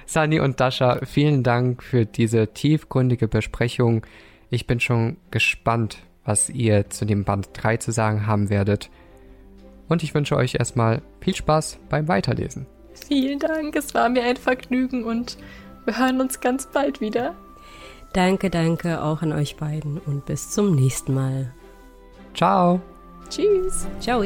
Sani 0.04 0.40
und 0.40 0.60
Dasha, 0.60 1.00
vielen 1.06 1.42
Dank 1.42 1.82
für 1.82 2.04
diese 2.04 2.48
tiefgründige 2.48 3.28
Besprechung. 3.28 4.04
Ich 4.50 4.66
bin 4.66 4.78
schon 4.78 5.16
gespannt, 5.30 5.98
was 6.24 6.50
ihr 6.50 6.90
zu 6.90 7.06
dem 7.06 7.24
Band 7.24 7.48
3 7.54 7.78
zu 7.78 7.92
sagen 7.92 8.26
haben 8.26 8.50
werdet. 8.50 8.90
Und 9.88 10.02
ich 10.02 10.14
wünsche 10.14 10.36
euch 10.36 10.56
erstmal 10.56 11.00
viel 11.20 11.34
Spaß 11.34 11.78
beim 11.88 12.08
Weiterlesen. 12.08 12.66
Vielen 12.92 13.38
Dank, 13.38 13.74
es 13.74 13.94
war 13.94 14.10
mir 14.10 14.22
ein 14.24 14.36
Vergnügen 14.36 15.04
und 15.04 15.38
wir 15.86 15.98
hören 15.98 16.20
uns 16.20 16.40
ganz 16.40 16.66
bald 16.70 17.00
wieder. 17.00 17.34
Danke, 18.12 18.50
danke 18.50 19.02
auch 19.02 19.22
an 19.22 19.32
euch 19.32 19.56
beiden 19.56 19.98
und 19.98 20.26
bis 20.26 20.50
zum 20.50 20.74
nächsten 20.74 21.14
Mal. 21.14 21.52
Ciao. 22.34 22.80
Tschüss. 23.30 23.86
Ciao. 24.00 24.22